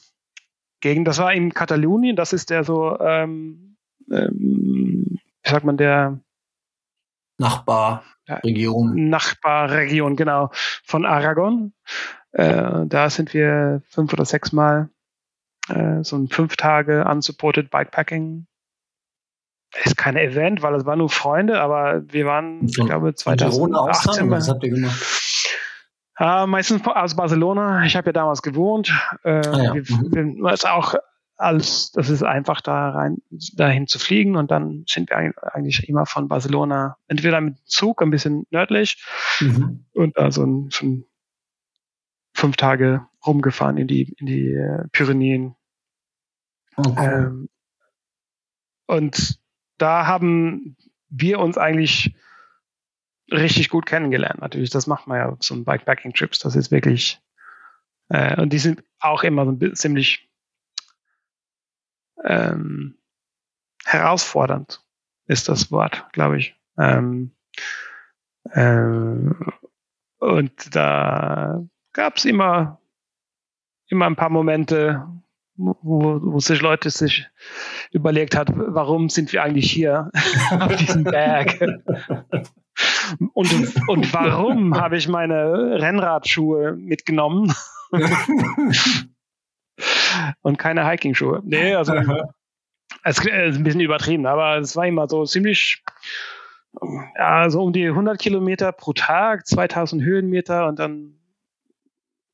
Gegend. 0.80 1.09
Das 1.09 1.18
war 1.18 1.32
in 1.32 1.53
Katalonien. 1.53 2.14
Das 2.14 2.32
ist 2.32 2.51
der 2.51 2.62
so, 2.62 2.99
ähm, 3.01 3.76
ähm, 4.11 5.18
wie 5.43 5.51
sagt 5.51 5.64
man, 5.64 5.76
der 5.76 6.20
Nachbarregion. 7.39 9.09
Nachbarregion, 9.09 10.16
genau, 10.16 10.51
von 10.85 11.05
Aragon. 11.05 11.72
Äh, 12.32 12.87
da 12.87 13.11
sind 13.11 13.35
wir 13.35 13.82
fünf 13.89 14.12
oder 14.12 14.24
sechs 14.24 14.53
Mal 14.53 14.91
äh, 15.68 16.03
so 16.03 16.16
ein 16.16 16.28
fünf 16.28 16.57
Tage 16.57 17.05
unsupported 17.05 17.70
Bikepacking. 17.70 18.47
Ist 19.85 19.97
kein 19.97 20.16
Event, 20.16 20.62
weil 20.62 20.74
es 20.76 20.87
waren 20.87 20.99
nur 20.99 21.11
Freunde, 21.11 21.61
aber 21.61 22.03
wir 22.07 22.26
waren, 22.26 22.64
ich 22.64 22.76
glaube, 22.76 23.14
2018. 23.14 24.30
Was 24.30 24.49
habt 24.49 24.62
ihr 24.62 24.70
gemacht? 24.70 25.24
Äh, 26.18 26.47
meistens 26.47 26.87
aus 26.87 27.16
Barcelona. 27.16 27.85
Ich 27.85 27.97
habe 27.97 28.07
ja 28.07 28.12
damals 28.12 28.43
gewohnt. 28.43 28.93
Äh, 29.24 29.30
ah, 29.30 29.62
ja. 29.62 29.74
wir, 29.74 29.82
mhm. 29.82 30.37
wir, 30.43 30.53
ist 30.53 30.68
auch 30.68 30.95
als 31.37 31.91
das 31.93 32.11
ist 32.11 32.22
einfach 32.22 32.61
da 32.61 32.91
rein 32.91 33.18
dahin 33.55 33.87
zu 33.87 33.99
fliegen 33.99 34.37
und 34.37 34.51
dann 34.51 34.85
sind 34.89 35.11
wir 35.11 35.35
eigentlich 35.53 35.89
immer 35.89 36.07
von 36.07 36.28
Barcelona 36.28 36.97
entweder 37.09 37.41
mit 37.41 37.59
Zug 37.66 38.03
ein 38.03 38.11
bisschen 38.11 38.47
nördlich 38.51 39.05
mhm. 39.41 39.85
und 39.93 40.16
also 40.16 40.66
schon 40.70 41.07
fünf 42.35 42.57
Tage 42.57 43.07
rumgefahren 43.26 43.78
in 43.78 43.89
die 43.89 44.14
in 44.18 44.26
die 44.26 44.53
äh, 44.53 44.87
Pyrenäen 44.93 45.57
okay. 46.76 47.24
ähm, 47.24 47.49
und 48.87 49.41
da 49.78 50.07
haben 50.07 50.76
wir 51.09 51.41
uns 51.41 51.59
eigentlich 51.59 52.14
richtig 53.30 53.70
gut 53.70 53.87
kennengelernt. 53.87 54.41
Natürlich, 54.41 54.70
das 54.70 54.87
macht 54.87 55.07
man 55.07 55.18
ja 55.18 55.37
so 55.41 55.55
ein 55.55 55.64
Bikepacking-Trips. 55.64 56.41
Das 56.41 56.55
ist 56.57 56.70
wirklich 56.70 57.20
äh, 58.09 58.41
und 58.41 58.53
die 58.53 58.59
sind 58.59 58.85
auch 59.01 59.22
immer 59.22 59.47
so 59.47 59.70
ziemlich 59.70 60.30
ähm, 62.25 62.97
herausfordernd 63.85 64.83
ist 65.27 65.49
das 65.49 65.70
Wort, 65.70 66.07
glaube 66.12 66.39
ich. 66.39 66.57
Ähm, 66.79 67.35
ähm, 68.53 69.53
und 70.18 70.75
da 70.75 71.62
gab 71.93 72.16
es 72.16 72.25
immer, 72.25 72.81
immer 73.89 74.07
ein 74.07 74.16
paar 74.16 74.31
Momente, 74.31 75.07
wo, 75.57 76.20
wo 76.22 76.41
sich 76.41 76.61
Leute 76.61 76.91
sich 76.91 77.29
überlegt 77.93 78.37
hat, 78.37 78.49
warum 78.55 79.09
sind 79.09 79.33
wir 79.33 79.43
eigentlich 79.43 79.70
hier 79.70 80.11
auf 80.51 80.77
diesem 80.77 81.05
Berg? 81.05 81.61
Und, 83.35 83.53
und 83.87 84.12
warum 84.12 84.75
habe 84.75 84.97
ich 84.97 85.07
meine 85.07 85.81
Rennradschuhe 85.81 86.72
mitgenommen? 86.72 87.55
und 90.43 90.59
keine 90.59 90.87
Hiking-Schuhe. 90.89 91.43
Nee, 91.45 91.75
also 91.75 91.95
es 93.03 93.18
ist 93.18 93.27
ein 93.27 93.64
bisschen 93.64 93.81
übertrieben, 93.81 94.27
aber 94.27 94.59
es 94.59 94.77
war 94.77 94.87
immer 94.87 95.09
so 95.09 95.25
ziemlich, 95.25 95.83
ja, 97.16 97.51
so 97.51 97.62
um 97.62 97.72
die 97.72 97.87
100 97.87 98.18
Kilometer 98.18 98.72
pro 98.72 98.93
Tag, 98.93 99.47
2000 99.47 100.03
Höhenmeter 100.03 100.66
und 100.66 100.79
dann 100.79 101.14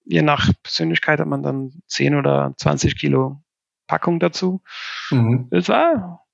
je 0.04 0.22
nach 0.22 0.50
Persönlichkeit 0.62 1.20
hat 1.20 1.26
man 1.26 1.42
dann 1.42 1.82
10 1.86 2.16
oder 2.16 2.54
20 2.56 2.98
Kilo 2.98 3.42
Packung 3.86 4.20
dazu. 4.20 4.62
Mhm. 5.10 5.48
Es 5.50 5.68
war, 5.68 6.26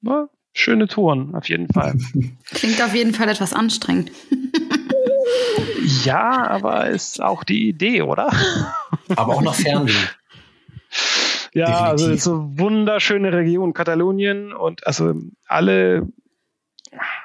war 0.00 0.30
schöne 0.52 0.88
Touren, 0.88 1.34
auf 1.34 1.48
jeden 1.48 1.68
Fall. 1.68 1.98
Klingt 2.46 2.82
auf 2.82 2.94
jeden 2.94 3.14
Fall 3.14 3.28
etwas 3.28 3.52
anstrengend. 3.52 4.10
ja, 6.04 6.48
aber 6.48 6.88
ist 6.88 7.22
auch 7.22 7.44
die 7.44 7.68
Idee, 7.68 8.02
oder? 8.02 8.30
Aber 9.16 9.34
auch 9.34 9.42
noch 9.42 9.54
Fernweh. 9.54 9.92
Ja, 11.52 11.66
Definitiv. 11.66 11.90
also 11.90 12.10
ist 12.10 12.24
so 12.24 12.58
wunderschöne 12.58 13.32
Region 13.32 13.74
Katalonien 13.74 14.52
und 14.52 14.86
also 14.86 15.14
alle 15.46 16.08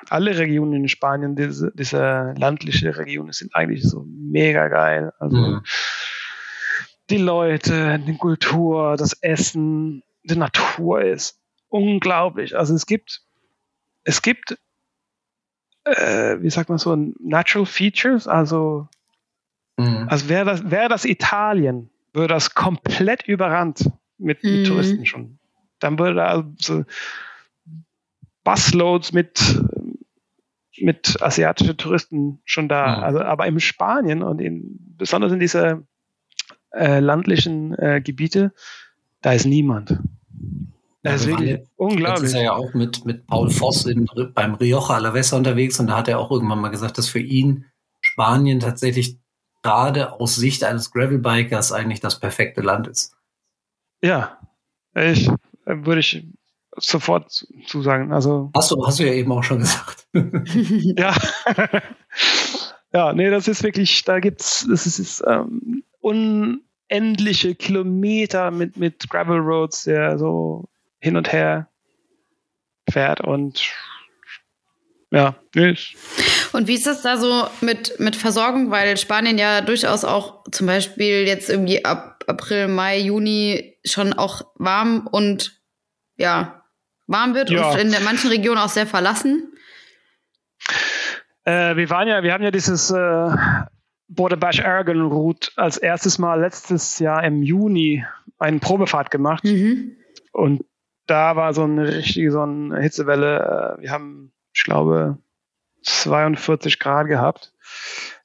alle 0.09 0.37
Regionen 0.37 0.73
in 0.73 0.87
Spanien, 0.89 1.35
diese, 1.35 1.71
diese 1.75 2.33
landliche 2.37 2.97
Regionen 2.97 3.31
sind 3.31 3.55
eigentlich 3.55 3.83
so 3.83 4.05
mega 4.07 4.67
geil. 4.67 5.13
Also 5.19 5.37
mhm. 5.37 5.61
die 7.09 7.17
Leute, 7.17 7.99
die 7.99 8.17
Kultur, 8.17 8.95
das 8.97 9.13
Essen, 9.13 10.03
die 10.23 10.35
Natur 10.35 11.01
ist 11.01 11.39
unglaublich. 11.67 12.57
Also 12.57 12.73
es 12.73 12.85
gibt 12.85 13.21
es 14.03 14.21
gibt 14.21 14.57
äh, 15.97 16.41
wie 16.41 16.49
sagt 16.49 16.69
man 16.69 16.77
so 16.77 16.95
Natural 17.19 17.65
Features, 17.65 18.27
also 18.27 18.87
mhm. 19.77 20.07
also 20.09 20.29
wäre 20.29 20.45
das 20.45 20.69
wäre 20.69 20.89
das 20.89 21.05
Italien, 21.05 21.89
würde 22.13 22.33
das 22.33 22.53
komplett 22.55 23.27
überrannt 23.27 23.89
mit, 24.17 24.43
mhm. 24.43 24.51
mit 24.51 24.67
Touristen 24.67 25.05
schon. 25.05 25.39
Dann 25.79 25.97
würde 25.97 26.15
da 26.15 26.25
also 26.27 26.83
Busloads 28.43 29.13
mit, 29.13 29.61
mit 30.77 31.21
asiatischen 31.21 31.77
Touristen 31.77 32.41
schon 32.45 32.67
da. 32.67 32.97
Mhm. 32.97 33.03
Also, 33.03 33.21
aber 33.21 33.47
im 33.47 33.59
Spanien 33.59 34.23
und 34.23 34.39
in, 34.41 34.77
besonders 34.97 35.31
in 35.31 35.39
diese 35.39 35.83
äh, 36.71 36.99
landlichen 36.99 37.73
äh, 37.77 38.01
Gebiete, 38.03 38.53
da 39.21 39.33
ist 39.33 39.45
niemand. 39.45 39.99
Das 41.01 41.25
ja, 41.25 41.37
unglaublich. 41.77 42.03
Das 42.03 42.21
ist 42.23 42.33
er 42.33 42.43
ja 42.43 42.53
auch 42.53 42.73
mit, 42.73 43.05
mit 43.05 43.25
Paul 43.25 43.49
Voss 43.49 43.85
in, 43.85 44.05
beim 44.33 44.55
Rioja 44.55 44.95
Alavesa 44.95 45.37
unterwegs 45.37 45.79
und 45.79 45.87
da 45.87 45.97
hat 45.97 46.09
er 46.09 46.19
auch 46.19 46.29
irgendwann 46.29 46.59
mal 46.59 46.69
gesagt, 46.69 46.97
dass 46.97 47.07
für 47.07 47.19
ihn 47.19 47.65
Spanien 48.01 48.59
tatsächlich 48.59 49.17
gerade 49.63 50.13
aus 50.13 50.35
Sicht 50.35 50.63
eines 50.63 50.91
Gravelbikers 50.91 51.71
eigentlich 51.71 52.01
das 52.01 52.19
perfekte 52.19 52.61
Land 52.61 52.87
ist. 52.87 53.15
Ja, 54.01 54.39
ich 54.93 55.29
äh, 55.65 55.85
würde 55.85 55.99
ich 55.99 56.25
sofort 56.75 57.45
zusagen. 57.65 58.11
Also 58.11 58.51
hast 58.55 58.71
du, 58.71 58.85
hast 58.85 58.99
du 58.99 59.03
ja 59.03 59.13
eben 59.13 59.31
auch 59.31 59.43
schon 59.43 59.59
gesagt. 59.59 60.07
ja. 60.13 61.15
ja, 62.93 63.13
nee, 63.13 63.29
das 63.29 63.47
ist 63.47 63.63
wirklich, 63.63 64.03
da 64.03 64.19
gibt's, 64.19 64.67
das 64.69 64.85
ist, 64.85 64.99
ist 64.99 65.23
ähm, 65.25 65.83
unendliche 65.99 67.55
Kilometer 67.55 68.51
mit, 68.51 68.77
mit 68.77 69.09
Gravel 69.09 69.39
Roads, 69.39 69.83
der 69.83 70.17
so 70.17 70.67
hin 70.99 71.15
und 71.15 71.31
her 71.31 71.69
fährt 72.89 73.21
und 73.21 73.61
ja, 75.11 75.35
ist. 75.55 75.95
Und 76.53 76.67
wie 76.67 76.75
ist 76.75 76.85
das 76.85 77.01
da 77.01 77.17
so 77.17 77.47
mit, 77.61 77.99
mit 77.99 78.15
Versorgung? 78.15 78.69
Weil 78.69 78.95
Spanien 78.97 79.37
ja 79.37 79.61
durchaus 79.61 80.03
auch 80.03 80.43
zum 80.51 80.67
Beispiel 80.67 81.25
jetzt 81.27 81.49
irgendwie 81.49 81.83
ab 81.83 82.23
April, 82.27 82.67
Mai, 82.67 82.99
Juni 82.99 83.77
schon 83.83 84.13
auch 84.13 84.43
warm 84.55 85.07
und 85.11 85.61
ja, 86.15 86.63
warm 87.07 87.33
wird 87.33 87.49
ja. 87.49 87.71
und 87.71 87.79
in 87.79 88.03
manchen 88.03 88.29
Regionen 88.29 88.59
auch 88.59 88.69
sehr 88.69 88.85
verlassen. 88.85 89.53
Äh, 91.43 91.75
wir 91.75 91.89
waren 91.89 92.07
ja, 92.07 92.21
wir 92.21 92.33
haben 92.33 92.43
ja 92.43 92.51
dieses 92.51 92.91
äh, 92.91 93.29
Border 94.07 94.37
Bash 94.37 94.59
Aragon 94.59 95.01
Route 95.01 95.49
als 95.55 95.77
erstes 95.77 96.19
Mal 96.19 96.39
letztes 96.41 96.99
Jahr 96.99 97.23
im 97.23 97.41
Juni 97.41 98.05
eine 98.37 98.59
Probefahrt 98.59 99.09
gemacht. 99.09 99.43
Mhm. 99.43 99.95
Und 100.31 100.65
da 101.09 101.35
war 101.35 101.53
so 101.53 101.63
eine 101.63 101.87
richtige 101.87 102.31
so 102.31 102.41
eine 102.41 102.79
Hitzewelle. 102.81 103.77
Äh, 103.77 103.81
wir 103.81 103.91
haben 103.91 104.31
ich 104.53 104.63
glaube, 104.63 105.17
42 105.83 106.79
Grad 106.79 107.07
gehabt. 107.07 107.53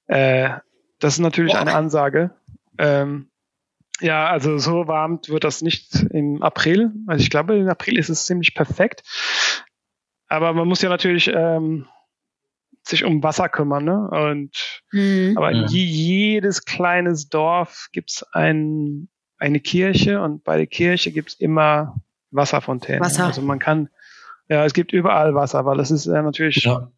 Äh, 0.06 0.50
das 0.98 1.14
ist 1.14 1.20
natürlich 1.20 1.54
eine 1.54 1.74
Ansage. 1.74 2.30
Ähm, 2.78 3.30
ja, 4.00 4.26
also 4.26 4.58
so 4.58 4.88
warm 4.88 5.20
wird 5.28 5.44
das 5.44 5.62
nicht 5.62 5.94
im 6.10 6.42
April. 6.42 6.92
Also 7.06 7.22
ich 7.22 7.30
glaube, 7.30 7.56
im 7.56 7.68
April 7.68 7.98
ist 7.98 8.08
es 8.08 8.26
ziemlich 8.26 8.54
perfekt. 8.54 9.04
Aber 10.26 10.52
man 10.52 10.66
muss 10.66 10.82
ja 10.82 10.88
natürlich 10.88 11.30
ähm, 11.32 11.86
sich 12.82 13.04
um 13.04 13.22
Wasser 13.22 13.48
kümmern. 13.48 13.84
Ne? 13.84 14.10
Und 14.10 14.82
mhm. 14.90 15.34
aber 15.36 15.52
in 15.52 15.66
je, 15.66 15.84
jedes 15.84 16.64
kleines 16.64 17.28
Dorf 17.28 17.88
gibt's 17.92 18.24
ein, 18.32 19.08
eine 19.38 19.60
Kirche 19.60 20.20
und 20.20 20.42
bei 20.42 20.56
der 20.56 20.66
Kirche 20.66 21.12
gibt's 21.12 21.34
immer 21.34 21.94
Wasserfontänen. 22.34 23.00
Wasser. 23.00 23.26
Also 23.26 23.42
man 23.42 23.58
kann 23.58 23.88
ja, 24.48 24.64
es 24.64 24.74
gibt 24.74 24.92
überall 24.92 25.34
Wasser, 25.34 25.64
weil 25.64 25.80
es 25.80 25.90
ist 25.90 26.06
äh, 26.06 26.22
natürlich 26.22 26.64
ja. 26.64 26.90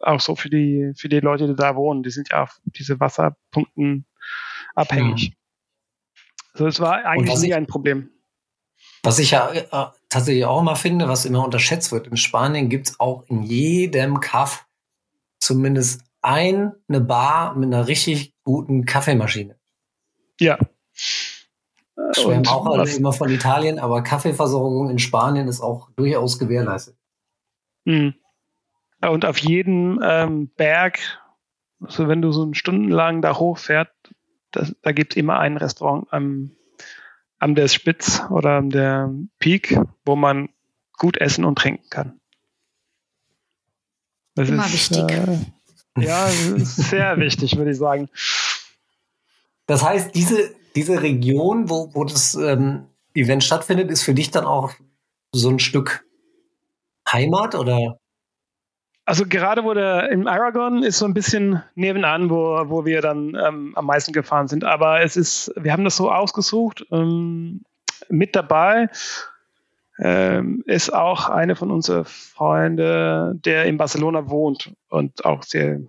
auch 0.00 0.20
so 0.20 0.36
für 0.36 0.50
die, 0.50 0.92
für 0.96 1.08
die 1.08 1.20
Leute, 1.20 1.48
die 1.48 1.56
da 1.56 1.74
wohnen. 1.74 2.02
Die 2.02 2.10
sind 2.10 2.30
ja 2.30 2.44
auf 2.44 2.60
diese 2.64 3.00
Wasserpunkten 3.00 4.06
abhängig. 4.74 5.30
Mhm. 5.30 5.36
Also 6.52 6.66
es 6.68 6.80
war 6.80 7.04
eigentlich 7.04 7.38
nie 7.38 7.54
ein 7.54 7.66
Problem. 7.66 8.10
Was 9.02 9.18
ich 9.18 9.32
ja 9.32 9.52
äh, 9.52 9.64
tatsächlich 10.08 10.44
auch 10.44 10.60
immer 10.60 10.76
finde, 10.76 11.08
was 11.08 11.24
immer 11.24 11.44
unterschätzt 11.44 11.92
wird, 11.92 12.06
in 12.06 12.16
Spanien 12.16 12.68
gibt 12.68 12.88
es 12.88 13.00
auch 13.00 13.24
in 13.28 13.42
jedem 13.42 14.20
Kaff 14.20 14.66
zumindest 15.38 16.02
ein, 16.22 16.72
eine 16.88 17.00
Bar 17.00 17.56
mit 17.56 17.72
einer 17.72 17.88
richtig 17.88 18.34
guten 18.42 18.84
Kaffeemaschine. 18.84 19.56
Ja. 20.40 20.58
Schwärmen 22.12 22.46
auch 22.46 22.66
alle 22.66 22.88
immer 22.94 23.12
von 23.12 23.30
Italien, 23.30 23.78
aber 23.78 24.02
Kaffeeversorgung 24.02 24.90
in 24.90 24.98
Spanien 24.98 25.48
ist 25.48 25.60
auch 25.60 25.90
durchaus 25.96 26.38
gewährleistet. 26.38 26.96
Mhm. 27.84 28.14
Und 29.00 29.24
auf 29.24 29.38
jedem 29.38 30.00
ähm, 30.02 30.48
Berg, 30.56 30.98
also 31.80 32.08
wenn 32.08 32.22
du 32.22 32.32
so 32.32 32.52
stundenlang 32.52 33.22
da 33.22 33.36
hochfährst, 33.36 33.92
das, 34.50 34.74
da 34.82 34.92
gibt 34.92 35.12
es 35.12 35.16
immer 35.16 35.38
ein 35.38 35.56
Restaurant 35.56 36.06
am, 36.12 36.52
am 37.38 37.54
der 37.54 37.68
Spitz 37.68 38.22
oder 38.30 38.52
am 38.56 38.70
der 38.70 39.12
Peak, 39.38 39.78
wo 40.04 40.16
man 40.16 40.48
gut 40.98 41.18
essen 41.18 41.44
und 41.44 41.58
trinken 41.58 41.88
kann. 41.90 42.20
Das 44.34 44.48
immer 44.48 44.66
ist, 44.66 44.72
wichtig. 44.72 45.10
Äh, 45.10 45.38
ja, 46.02 46.28
sehr 46.28 47.18
wichtig, 47.18 47.56
würde 47.56 47.70
ich 47.70 47.78
sagen. 47.78 48.08
Das 49.66 49.82
heißt, 49.82 50.14
diese, 50.14 50.54
diese 50.76 51.02
Region, 51.02 51.68
wo, 51.68 51.90
wo 51.94 52.04
das 52.04 52.34
ähm, 52.34 52.86
Event 53.14 53.42
stattfindet, 53.42 53.90
ist 53.90 54.02
für 54.02 54.14
dich 54.14 54.30
dann 54.30 54.44
auch 54.44 54.72
so 55.32 55.48
ein 55.48 55.58
Stück 55.58 56.06
Heimat 57.10 57.54
oder? 57.54 57.98
Also 59.04 59.24
gerade 59.24 59.62
wo 59.64 59.72
der 59.72 60.10
im 60.10 60.26
Aragon 60.26 60.82
ist 60.82 60.98
so 60.98 61.04
ein 61.04 61.14
bisschen 61.14 61.62
nebenan, 61.76 62.28
wo, 62.28 62.68
wo 62.68 62.84
wir 62.84 63.00
dann 63.00 63.36
ähm, 63.36 63.72
am 63.76 63.86
meisten 63.86 64.12
gefahren 64.12 64.48
sind. 64.48 64.64
Aber 64.64 65.00
es 65.00 65.16
ist, 65.16 65.52
wir 65.56 65.72
haben 65.72 65.84
das 65.84 65.96
so 65.96 66.10
ausgesucht. 66.10 66.84
Ähm, 66.90 67.62
mit 68.08 68.34
dabei 68.34 68.88
ähm, 69.98 70.62
ist 70.66 70.92
auch 70.92 71.28
eine 71.28 71.54
von 71.54 71.70
unseren 71.70 72.04
Freunden, 72.04 73.40
der 73.42 73.66
in 73.66 73.76
Barcelona 73.76 74.28
wohnt 74.28 74.74
und 74.88 75.24
auch 75.24 75.44
sehr 75.44 75.80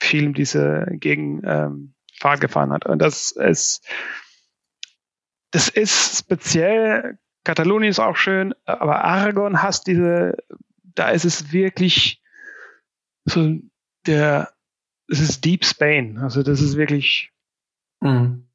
viel 0.00 0.24
in 0.24 0.34
diese 0.34 0.86
Gegend 0.92 1.44
ähm, 1.46 1.92
Fahrt 2.20 2.40
gefahren 2.40 2.72
hat. 2.72 2.86
Und 2.86 3.00
das 3.00 3.32
ist, 3.32 3.84
das 5.50 5.68
ist 5.68 6.18
speziell. 6.18 7.18
Katalonien 7.44 7.90
ist 7.90 7.98
auch 7.98 8.16
schön, 8.16 8.54
aber 8.66 9.02
Aragon 9.02 9.62
hast 9.62 9.86
diese, 9.86 10.36
da 10.82 11.08
ist 11.08 11.24
es 11.24 11.52
wirklich 11.52 12.22
so 13.24 13.58
der, 14.06 14.52
es 15.08 15.20
ist 15.20 15.44
Deep 15.44 15.64
Spain. 15.64 16.18
Also 16.18 16.42
das 16.42 16.60
ist 16.60 16.76
wirklich 16.76 17.32
mhm. 18.00 18.48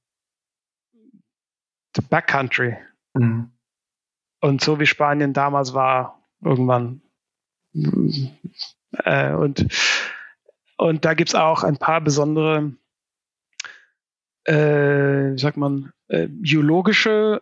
the 1.95 2.01
Backcountry. 2.01 2.78
Mhm. 3.13 3.51
Und 4.41 4.61
so 4.61 4.80
wie 4.80 4.86
Spanien 4.86 5.34
damals 5.34 5.74
war, 5.74 6.22
irgendwann. 6.43 7.01
Äh, 9.03 9.34
und, 9.34 9.68
und 10.78 11.03
da 11.03 11.13
gibt 11.16 11.30
es 11.30 11.36
auch 11.36 11.63
ein 11.63 11.78
paar 11.78 12.01
besondere, 12.01 12.74
äh, 14.45 15.33
wie 15.33 15.39
sagt 15.39 15.57
man, 15.57 15.91
äh, 16.07 16.27
geologische 16.29 17.41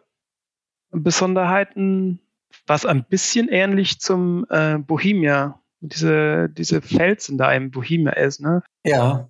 Besonderheiten, 0.91 2.19
was 2.67 2.85
ein 2.85 3.05
bisschen 3.05 3.49
ähnlich 3.49 3.99
zum 3.99 4.45
äh, 4.49 4.77
Bohemia 4.77 5.59
diese, 5.83 6.49
diese 6.49 6.81
Felsen 6.81 7.37
da 7.37 7.51
im 7.51 7.71
Bohemia 7.71 8.13
ist, 8.13 8.39
ne? 8.39 8.63
Ja. 8.85 9.27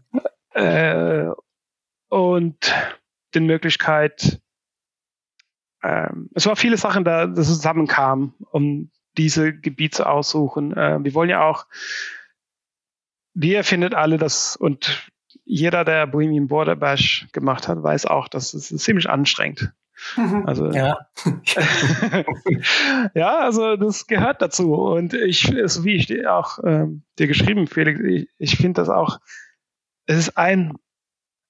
Äh, 0.54 1.30
und 2.10 2.74
die 3.34 3.40
Möglichkeit, 3.40 4.40
ähm, 5.82 6.30
es 6.36 6.46
war 6.46 6.56
viele 6.56 6.78
Sachen 6.78 7.04
da, 7.04 7.26
das 7.26 7.48
zusammenkamen, 7.48 8.36
um 8.52 8.92
diese 9.18 9.54
Gebiete 9.54 10.08
aussuchen. 10.08 10.78
Äh, 10.78 11.04
wir 11.04 11.14
wollen 11.16 11.30
ja 11.30 11.44
auch, 11.44 11.66
wir 13.34 13.64
findet 13.64 13.96
alle 13.96 14.18
das 14.18 14.56
und 14.56 15.12
jeder, 15.46 15.84
der 15.84 16.08
Bohemian 16.08 16.48
Border 16.48 16.76
Bash 16.76 17.28
gemacht 17.34 17.68
hat, 17.68 17.82
weiß 17.84 18.06
auch, 18.06 18.28
dass 18.28 18.54
es 18.54 18.70
ziemlich 18.70 19.10
anstrengend 19.10 19.74
Mhm. 20.16 20.46
Also, 20.46 20.72
ja. 20.72 21.08
ja, 23.14 23.40
also 23.40 23.76
das 23.76 24.08
gehört 24.08 24.42
dazu. 24.42 24.74
Und 24.74 25.14
ich, 25.14 25.54
so 25.66 25.84
wie 25.84 25.96
ich 25.96 26.28
auch 26.28 26.60
ähm, 26.64 27.04
dir 27.20 27.28
geschrieben, 27.28 27.68
Felix, 27.68 28.00
ich, 28.02 28.30
ich 28.38 28.58
finde 28.58 28.82
das 28.82 28.90
auch, 28.90 29.20
es 30.06 30.18
ist 30.18 30.38
ein, 30.38 30.74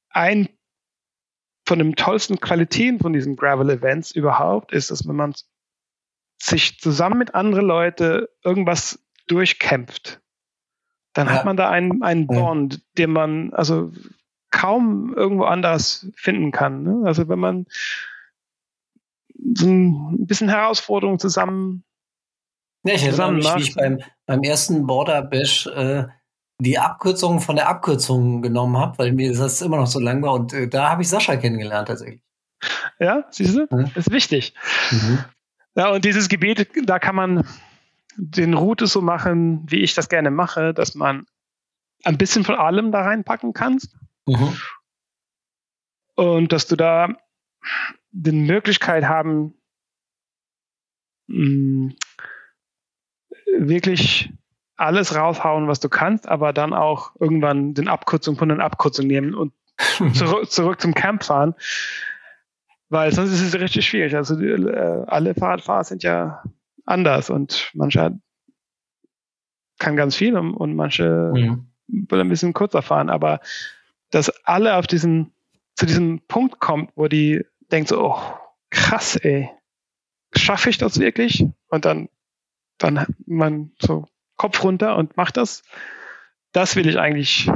ein 0.09 0.49
von 1.65 1.79
den 1.79 1.95
tollsten 1.95 2.39
Qualitäten 2.39 2.99
von 2.99 3.13
diesen 3.13 3.35
Gravel-Events 3.35 4.11
überhaupt, 4.11 4.73
ist, 4.73 4.91
dass 4.91 5.07
wenn 5.07 5.15
man 5.15 5.33
sich 6.37 6.79
zusammen 6.79 7.17
mit 7.17 7.35
anderen 7.35 7.65
Leuten 7.65 8.25
irgendwas 8.43 8.99
durchkämpft, 9.27 10.21
dann 11.13 11.27
ja. 11.27 11.33
hat 11.33 11.45
man 11.45 11.57
da 11.57 11.69
einen, 11.69 12.01
einen 12.01 12.27
Bond, 12.27 12.81
den 12.97 13.11
man 13.11 13.53
also 13.53 13.91
kaum 14.51 15.13
irgendwo 15.15 15.45
anders 15.45 16.07
finden 16.15 16.51
kann. 16.51 16.83
Ne? 16.83 17.01
Also 17.05 17.27
wenn 17.27 17.39
man 17.39 17.65
so 19.55 19.67
ein 19.67 20.25
bisschen 20.25 20.49
Herausforderung 20.49 21.19
zusammen. 21.19 21.83
Ja, 22.83 22.93
ich 22.95 23.03
erinnere 23.03 23.31
mich, 23.31 23.55
wie 23.55 23.61
ich 23.61 23.75
beim, 23.75 23.99
beim 24.25 24.43
ersten 24.43 24.85
Border 24.85 25.21
Bash 25.21 25.67
äh, 25.67 26.05
die 26.59 26.77
Abkürzung 26.79 27.39
von 27.39 27.55
der 27.55 27.67
Abkürzung 27.67 28.41
genommen 28.41 28.77
habe, 28.77 28.97
weil 28.99 29.11
mir 29.11 29.33
das 29.33 29.61
immer 29.61 29.77
noch 29.77 29.87
so 29.87 29.99
lang 29.99 30.21
war. 30.21 30.33
Und 30.33 30.53
äh, 30.53 30.67
da 30.67 30.89
habe 30.89 31.01
ich 31.01 31.09
Sascha 31.09 31.35
kennengelernt 31.35 31.87
tatsächlich. 31.87 32.21
Ja, 32.99 33.25
siehst 33.31 33.55
du? 33.55 33.67
Mhm. 33.69 33.91
Ist 33.95 34.11
wichtig. 34.11 34.53
Mhm. 34.91 35.19
Ja, 35.75 35.89
und 35.91 36.05
dieses 36.05 36.29
Gebiet, 36.29 36.67
da 36.85 36.99
kann 36.99 37.15
man 37.15 37.45
den 38.17 38.53
Route 38.53 38.87
so 38.87 39.01
machen, 39.01 39.63
wie 39.69 39.81
ich 39.81 39.95
das 39.95 40.09
gerne 40.09 40.31
mache, 40.31 40.73
dass 40.73 40.95
man 40.95 41.25
ein 42.03 42.17
bisschen 42.17 42.43
von 42.43 42.55
allem 42.55 42.91
da 42.91 43.01
reinpacken 43.01 43.53
kannst. 43.53 43.95
Mhm. 44.25 44.57
Und 46.15 46.51
dass 46.51 46.67
du 46.67 46.75
da 46.75 47.09
die 48.11 48.31
Möglichkeit 48.31 49.05
haben, 49.05 49.55
mm, 51.27 51.89
wirklich 53.57 54.31
alles 54.75 55.15
raushauen, 55.15 55.67
was 55.67 55.79
du 55.79 55.89
kannst, 55.89 56.27
aber 56.27 56.53
dann 56.53 56.73
auch 56.73 57.15
irgendwann 57.19 57.73
den 57.73 57.87
Abkürzung 57.87 58.35
von 58.35 58.49
den 58.49 58.61
Abkürzungen 58.61 59.07
nehmen 59.07 59.33
und 59.33 59.53
zurück, 60.13 60.51
zurück 60.51 60.81
zum 60.81 60.93
Camp 60.93 61.23
fahren. 61.23 61.55
Weil 62.89 63.11
sonst 63.11 63.31
ist 63.31 63.41
es 63.41 63.59
richtig 63.59 63.87
schwierig. 63.87 64.15
Also 64.15 64.35
die, 64.35 64.45
äh, 64.45 65.05
alle 65.07 65.33
Fahrradfahrer 65.33 65.83
sind 65.83 66.03
ja 66.03 66.43
anders 66.85 67.29
und 67.29 67.71
manche 67.73 68.19
kann 69.79 69.95
ganz 69.95 70.15
viel 70.15 70.37
und, 70.37 70.53
und 70.53 70.75
manche 70.75 71.31
mhm. 71.33 71.67
will 71.87 72.19
ein 72.19 72.29
bisschen 72.29 72.53
kurzer 72.53 72.81
fahren, 72.81 73.09
aber 73.09 73.39
dass 74.11 74.29
alle 74.45 74.77
auf 74.77 74.87
diesen, 74.87 75.33
zu 75.75 75.85
diesem 75.85 76.21
Punkt 76.27 76.59
kommt, 76.59 76.91
wo 76.95 77.07
die 77.07 77.45
denkt 77.71 77.89
so, 77.89 78.03
oh, 78.03 78.21
krass, 78.69 79.15
ey, 79.15 79.49
schaffe 80.35 80.69
ich 80.69 80.77
das 80.77 80.99
wirklich? 80.99 81.45
Und 81.67 81.85
dann, 81.85 82.09
dann 82.77 83.05
man 83.25 83.71
so 83.79 84.07
Kopf 84.37 84.63
runter 84.63 84.95
und 84.97 85.17
macht 85.17 85.37
das. 85.37 85.63
Das 86.51 86.75
will 86.75 86.87
ich 86.87 86.99
eigentlich, 86.99 87.49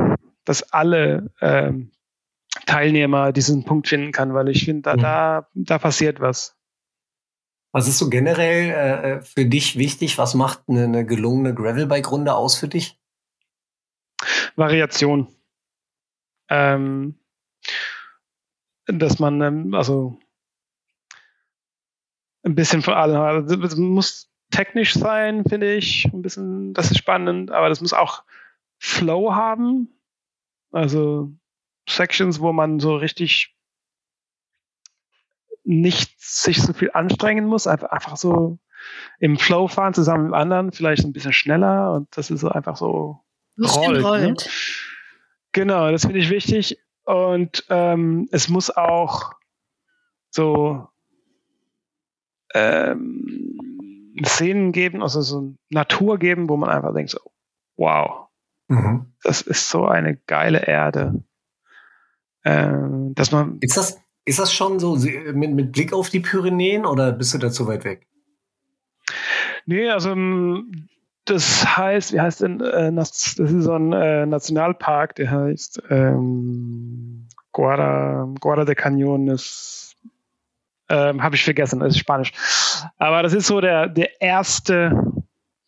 dass 0.46 0.74
alle 0.74 1.32
ähm, 1.42 1.92
Teilnehmer 2.66 3.32
diesen 3.32 3.64
Punkt 3.66 3.88
finden 3.88 4.12
kann, 4.12 4.34
weil 4.34 4.50
ich 4.50 4.66
finde, 4.66 4.82
da, 4.82 4.96
da, 4.96 5.48
da 5.54 5.78
passiert 5.78 6.20
was. 6.20 6.57
Was 7.78 7.88
ist 7.88 8.00
so 8.00 8.10
generell 8.10 8.72
äh, 8.72 9.22
für 9.22 9.46
dich 9.46 9.78
wichtig? 9.78 10.18
Was 10.18 10.34
macht 10.34 10.64
eine, 10.68 10.86
eine 10.86 11.06
gelungene 11.06 11.54
Gravelbike-Runde 11.54 12.34
aus 12.34 12.58
für 12.58 12.68
dich? 12.68 13.00
Variation. 14.56 15.28
Ähm, 16.50 17.20
dass 18.88 19.20
man, 19.20 19.40
ähm, 19.44 19.76
also 19.76 20.18
ein 22.42 22.56
bisschen 22.56 22.82
von 22.82 22.96
allem, 22.96 23.22
also 23.22 23.56
das 23.58 23.76
muss 23.76 24.32
technisch 24.50 24.96
sein, 24.96 25.44
finde 25.48 25.76
ich, 25.76 26.06
ein 26.06 26.24
bisschen, 26.24 26.74
das 26.74 26.90
ist 26.90 26.98
spannend, 26.98 27.52
aber 27.52 27.70
das 27.70 27.82
muss 27.82 27.94
auch 27.94 28.24
Flow 28.80 29.36
haben, 29.36 30.02
also 30.72 31.32
Sections, 31.88 32.40
wo 32.40 32.52
man 32.54 32.80
so 32.80 32.96
richtig 32.96 33.56
nicht 35.68 36.20
sich 36.22 36.62
so 36.62 36.72
viel 36.72 36.92
anstrengen 36.94 37.46
muss, 37.46 37.68
einfach, 37.68 37.90
einfach 37.90 38.16
so 38.16 38.58
im 39.20 39.38
Flow 39.38 39.68
fahren 39.68 39.94
zusammen 39.94 40.28
mit 40.28 40.34
anderen, 40.34 40.72
vielleicht 40.72 41.04
ein 41.04 41.12
bisschen 41.12 41.34
schneller 41.34 41.94
und 41.94 42.08
das 42.16 42.32
ist 42.32 42.40
so 42.40 42.50
einfach 42.50 42.78
so 42.78 43.20
rollt. 43.60 44.04
rollt. 44.04 44.24
Ne? 44.24 44.52
Genau, 45.52 45.92
das 45.92 46.04
finde 46.04 46.20
ich 46.20 46.30
wichtig. 46.30 46.80
Und 47.04 47.66
ähm, 47.70 48.30
es 48.32 48.48
muss 48.48 48.70
auch 48.70 49.34
so 50.30 50.88
ähm, 52.54 54.16
Szenen 54.26 54.72
geben, 54.72 55.02
also 55.02 55.22
so 55.22 55.54
Natur 55.70 56.18
geben, 56.18 56.48
wo 56.48 56.56
man 56.58 56.70
einfach 56.70 56.94
denkt, 56.94 57.12
so, 57.12 57.20
wow, 57.76 58.28
mhm. 58.68 59.14
das 59.24 59.42
ist 59.42 59.70
so 59.70 59.86
eine 59.86 60.16
geile 60.16 60.66
Erde. 60.66 61.24
Ähm, 62.46 63.14
dass 63.16 63.32
man 63.32 63.58
ist 63.60 63.76
das, 63.76 64.00
ist 64.28 64.40
das 64.40 64.54
schon 64.54 64.78
so 64.78 64.98
mit, 65.34 65.52
mit 65.54 65.72
Blick 65.72 65.94
auf 65.94 66.10
die 66.10 66.20
Pyrenäen 66.20 66.86
oder 66.86 67.14
bist 67.14 67.34
du 67.34 67.38
da 67.38 67.50
zu 67.50 67.66
weit 67.66 67.86
weg? 67.86 68.06
Nee, 69.66 69.90
also 69.90 70.14
das 71.24 71.78
heißt, 71.78 72.14
wie 72.14 72.20
heißt 72.20 72.42
denn, 72.42 72.60
äh, 72.60 72.92
das 72.94 73.38
ist 73.38 73.64
so 73.64 73.74
ein 73.74 73.94
äh, 73.94 74.26
Nationalpark, 74.26 75.16
der 75.16 75.32
heißt 75.32 75.82
ähm, 75.90 77.28
Guarda, 77.54 78.28
Guarda 78.42 78.66
de 78.66 78.76
Cañones. 78.76 79.96
Ähm, 80.90 81.24
Habe 81.24 81.36
ich 81.36 81.44
vergessen, 81.44 81.80
das 81.80 81.94
ist 81.94 82.00
Spanisch. 82.00 82.34
Aber 82.98 83.24
das 83.24 83.34
ist 83.34 83.48
so 83.48 83.62
der, 83.62 83.88
der 83.88 84.22
erste, 84.22 84.92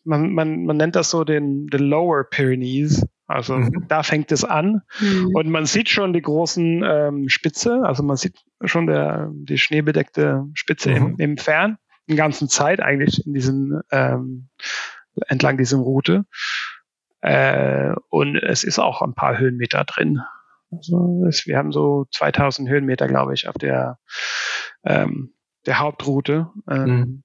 man, 0.03 0.34
man, 0.34 0.66
man 0.66 0.78
nennt 0.78 0.97
das 0.97 1.10
so 1.10 1.24
den, 1.24 1.68
den 1.68 1.84
Lower 1.84 2.26
Pyrenees. 2.26 3.05
Also 3.30 3.57
mhm. 3.57 3.86
da 3.88 4.01
fängt 4.01 4.32
es 4.32 4.43
an. 4.43 4.82
Mhm. 4.99 5.36
Und 5.36 5.49
man 5.49 5.67
sieht 5.67 5.88
schon 5.88 6.13
die 6.13 6.21
großen 6.21 6.84
ähm, 6.84 7.30
Spitze, 7.30 7.82
also 7.84 8.01
man 8.01 8.17
sieht 8.17 8.39
schon 8.65 8.88
der, 8.88 9.30
die 9.32 9.59
schneebedeckte 9.59 10.45
Spitze 10.55 10.89
mhm. 10.89 10.95
im, 10.95 11.15
im 11.19 11.38
Fern, 11.38 11.77
die 12.07 12.15
ganzen 12.15 12.49
Zeit 12.49 12.82
eigentlich 12.82 13.25
in 13.27 13.34
diesen 13.36 13.82
ähm, 13.91 14.49
entlang 15.27 15.57
dieser 15.57 15.77
Route. 15.77 16.25
Äh, 17.21 17.93
und 18.09 18.36
es 18.36 18.63
ist 18.63 18.80
auch 18.80 19.03
ein 19.03 19.13
paar 19.13 19.38
Höhenmeter 19.38 19.84
drin. 19.84 20.21
Also 20.71 21.23
es, 21.27 21.45
wir 21.45 21.57
haben 21.57 21.71
so 21.71 22.07
2000 22.11 22.67
Höhenmeter, 22.67 23.07
glaube 23.07 23.36
ich, 23.36 23.47
auf 23.47 23.55
der, 23.55 23.99
ähm, 24.84 25.36
der 25.67 25.77
Hauptroute. 25.77 26.47
Ähm, 26.67 27.23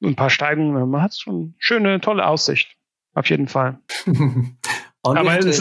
mhm. 0.00 0.08
Ein 0.10 0.16
paar 0.16 0.30
Steigungen. 0.30 0.90
Man 0.90 1.02
hat 1.02 1.16
schon 1.18 1.54
schöne, 1.58 2.02
tolle 2.02 2.26
Aussicht. 2.26 2.77
Auf 3.18 3.28
jeden 3.30 3.48
Fall. 3.48 3.80
Aber 5.02 5.36
es 5.36 5.44
ist, 5.44 5.60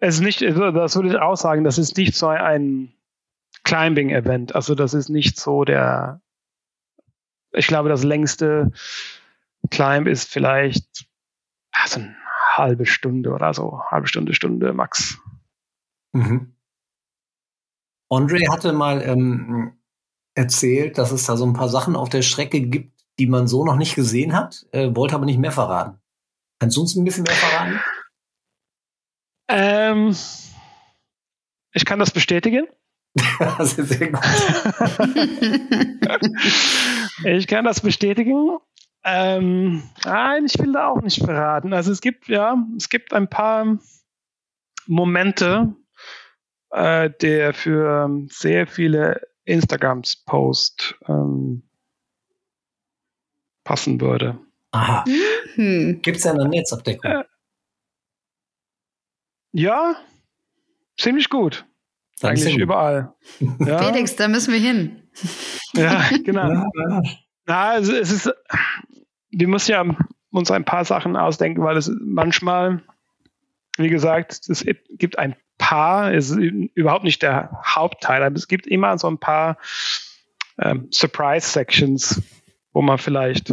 es 0.00 0.14
ist 0.16 0.20
nicht, 0.20 0.42
das 0.42 0.96
würde 0.96 1.08
ich 1.08 1.16
auch 1.16 1.36
sagen, 1.36 1.64
das 1.64 1.78
ist 1.78 1.96
nicht 1.96 2.14
so 2.14 2.28
ein 2.28 2.92
Climbing-Event. 3.64 4.54
Also 4.54 4.74
das 4.74 4.92
ist 4.92 5.08
nicht 5.08 5.40
so 5.40 5.64
der, 5.64 6.20
ich 7.52 7.68
glaube, 7.68 7.88
das 7.88 8.04
längste 8.04 8.70
Climb 9.70 10.06
ist 10.06 10.30
vielleicht 10.30 11.06
also 11.72 12.00
eine 12.00 12.14
halbe 12.54 12.84
Stunde 12.84 13.32
oder 13.32 13.54
so, 13.54 13.80
halbe 13.90 14.06
Stunde, 14.06 14.34
Stunde 14.34 14.74
max. 14.74 15.18
Mhm. 16.12 16.54
Andre 18.10 18.40
hatte 18.50 18.74
mal 18.74 19.00
ähm, 19.00 19.78
erzählt, 20.34 20.98
dass 20.98 21.12
es 21.12 21.24
da 21.24 21.38
so 21.38 21.46
ein 21.46 21.54
paar 21.54 21.70
Sachen 21.70 21.96
auf 21.96 22.10
der 22.10 22.22
Strecke 22.22 22.60
gibt, 22.60 22.92
die 23.18 23.26
man 23.26 23.48
so 23.48 23.64
noch 23.64 23.76
nicht 23.76 23.94
gesehen 23.94 24.36
hat, 24.36 24.66
äh, 24.72 24.94
wollte 24.94 25.14
aber 25.14 25.24
nicht 25.24 25.38
mehr 25.38 25.52
verraten. 25.52 25.98
Kannst 26.58 26.76
du 26.76 26.80
uns 26.80 26.96
ein 26.96 27.04
bisschen 27.04 27.24
mehr 27.24 27.34
verraten? 27.34 27.80
Ähm, 29.48 30.16
ich 31.72 31.84
kann 31.84 31.98
das 31.98 32.10
bestätigen. 32.10 32.66
das 33.38 33.78
ist 33.78 33.88
sehr 33.88 34.10
gut. 34.10 34.20
ich 37.24 37.46
kann 37.46 37.64
das 37.64 37.80
bestätigen. 37.80 38.58
Ähm, 39.04 39.82
nein, 40.04 40.46
ich 40.46 40.58
will 40.58 40.72
da 40.72 40.88
auch 40.88 41.00
nicht 41.00 41.24
verraten. 41.24 41.72
Also 41.72 41.92
es 41.92 42.00
gibt 42.00 42.28
ja, 42.28 42.56
es 42.76 42.88
gibt 42.88 43.12
ein 43.12 43.30
paar 43.30 43.78
Momente, 44.86 45.74
äh, 46.70 47.10
der 47.20 47.54
für 47.54 48.10
sehr 48.28 48.66
viele 48.66 49.28
Instagrams 49.44 50.16
Post 50.24 50.96
ähm, 51.06 51.62
passen 53.64 54.00
würde. 54.00 54.38
Aha. 54.70 55.04
Mhm. 55.56 56.00
Gibt 56.02 56.18
es 56.18 56.26
eine 56.26 56.46
Netzabdeckung? 56.48 57.10
Äh, 57.10 57.24
ja, 59.52 59.96
ziemlich 60.98 61.30
gut. 61.30 61.64
Dann 62.20 62.32
Eigentlich 62.32 62.56
überall. 62.56 63.14
Ja. 63.60 63.78
Felix, 63.78 64.16
da 64.16 64.28
müssen 64.28 64.52
wir 64.52 64.60
hin. 64.60 65.02
Ja, 65.74 66.04
genau. 66.24 66.48
Ja, 66.48 66.66
ja. 66.88 67.02
Na, 67.46 67.68
also 67.70 67.94
es 67.94 68.10
ist, 68.10 68.30
wir 69.30 69.48
müssen 69.48 69.70
ja 69.70 69.84
uns 70.30 70.50
ein 70.50 70.64
paar 70.64 70.84
Sachen 70.84 71.16
ausdenken, 71.16 71.62
weil 71.62 71.76
es 71.76 71.90
manchmal, 72.00 72.82
wie 73.78 73.88
gesagt, 73.88 74.48
es 74.48 74.64
gibt 74.90 75.18
ein 75.18 75.34
paar, 75.56 76.12
es 76.12 76.30
ist 76.30 76.38
überhaupt 76.74 77.04
nicht 77.04 77.22
der 77.22 77.50
Hauptteil, 77.64 78.22
aber 78.22 78.36
es 78.36 78.48
gibt 78.48 78.66
immer 78.66 78.98
so 78.98 79.08
ein 79.08 79.18
paar 79.18 79.56
ähm, 80.58 80.88
Surprise-Sections, 80.90 82.22
wo 82.72 82.82
man 82.82 82.98
vielleicht 82.98 83.52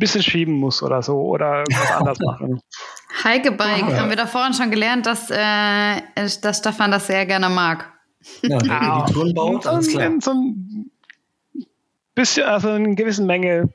bisschen 0.00 0.22
schieben 0.22 0.54
muss 0.54 0.82
oder 0.82 1.02
so 1.02 1.20
oder 1.20 1.64
was 1.70 1.92
anders 1.92 2.18
machen. 2.24 2.60
Heike 3.22 3.52
Bike, 3.52 3.88
ja. 3.88 3.98
haben 3.98 4.08
wir 4.08 4.16
da 4.16 4.26
vorhin 4.26 4.54
schon 4.54 4.70
gelernt, 4.70 5.06
dass, 5.06 5.30
äh, 5.30 6.02
dass 6.42 6.58
Stefan 6.58 6.90
das 6.90 7.06
sehr 7.06 7.26
gerne 7.26 7.48
mag. 7.48 7.92
Ja, 8.42 8.58
ah, 8.68 9.06
die 9.06 9.12
Touren 9.12 9.34
baut, 9.34 9.66
alles 9.66 9.88
klar. 9.88 10.10
So 10.20 10.32
ein 10.32 10.90
bisschen, 12.14 12.44
also 12.44 12.70
eine 12.70 12.94
gewisse 12.94 13.22
Menge, 13.22 13.72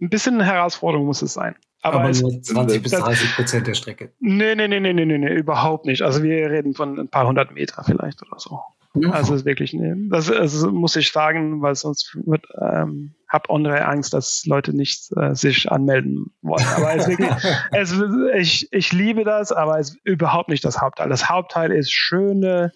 ein 0.00 0.10
bisschen 0.10 0.40
Herausforderung 0.40 1.06
muss 1.06 1.22
es 1.22 1.34
sein. 1.34 1.54
Aber, 1.82 2.00
Aber 2.00 2.10
nur 2.10 2.42
20 2.42 2.82
bis 2.82 2.92
30 2.92 3.36
Prozent 3.36 3.66
der 3.66 3.74
Strecke. 3.74 4.12
Nee, 4.18 4.54
nee, 4.56 4.66
nee, 4.66 4.80
nee, 4.80 4.92
nee, 4.92 5.04
nee, 5.04 5.34
überhaupt 5.34 5.86
nicht. 5.86 6.02
Also 6.02 6.22
wir 6.22 6.50
reden 6.50 6.74
von 6.74 6.98
ein 6.98 7.08
paar 7.08 7.26
hundert 7.26 7.52
Meter 7.52 7.84
vielleicht 7.84 8.20
oder 8.22 8.38
so. 8.38 8.60
Ja. 8.94 9.10
Also 9.10 9.34
ist 9.34 9.44
wirklich, 9.44 9.72
nee, 9.74 9.94
das, 10.10 10.30
also 10.30 10.72
muss 10.72 10.96
ich 10.96 11.12
sagen, 11.12 11.62
weil 11.62 11.74
sonst 11.76 12.16
wird, 12.24 12.46
ähm, 12.60 13.14
hab 13.28 13.50
andere 13.50 13.84
Angst, 13.84 14.14
dass 14.14 14.44
Leute 14.46 14.74
nicht 14.74 15.10
äh, 15.16 15.34
sich 15.34 15.70
anmelden 15.70 16.32
wollen. 16.40 16.64
Aber 16.76 16.94
es 16.94 17.06
wirklich, 17.06 17.30
es, 17.72 17.94
ich, 18.34 18.72
ich 18.72 18.92
liebe 18.92 19.24
das, 19.24 19.52
aber 19.52 19.78
es 19.78 19.90
ist 19.90 19.98
überhaupt 20.04 20.48
nicht 20.48 20.64
das 20.64 20.80
Hauptteil. 20.80 21.08
Das 21.08 21.28
Hauptteil 21.28 21.72
ist 21.72 21.92
schöne, 21.92 22.72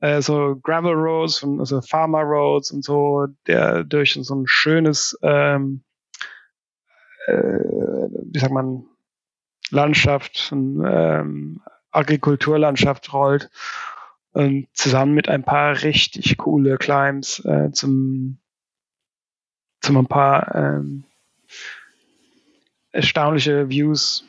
äh, 0.00 0.22
so 0.22 0.56
Gravel 0.62 0.94
Roads, 0.94 1.42
und, 1.42 1.60
also 1.60 1.80
Farmer 1.80 2.22
Roads 2.22 2.70
und 2.70 2.84
so, 2.84 3.26
der 3.46 3.84
durch 3.84 4.18
so 4.20 4.34
ein 4.34 4.44
schönes, 4.46 5.18
ähm, 5.22 5.82
äh, 7.26 7.32
wie 7.34 8.38
sagt 8.38 8.52
man, 8.52 8.84
Landschaft, 9.70 10.50
ähm, 10.52 11.60
Agrikulturlandschaft 11.92 13.12
rollt 13.12 13.50
und 14.32 14.68
zusammen 14.72 15.14
mit 15.14 15.28
ein 15.28 15.44
paar 15.44 15.82
richtig 15.82 16.36
coole 16.38 16.78
Climbs 16.78 17.44
äh, 17.44 17.70
zum, 17.72 18.38
zum 19.80 19.96
ein 19.96 20.06
paar 20.06 20.54
ähm, 20.54 21.04
erstaunliche 22.92 23.68
Views 23.68 24.24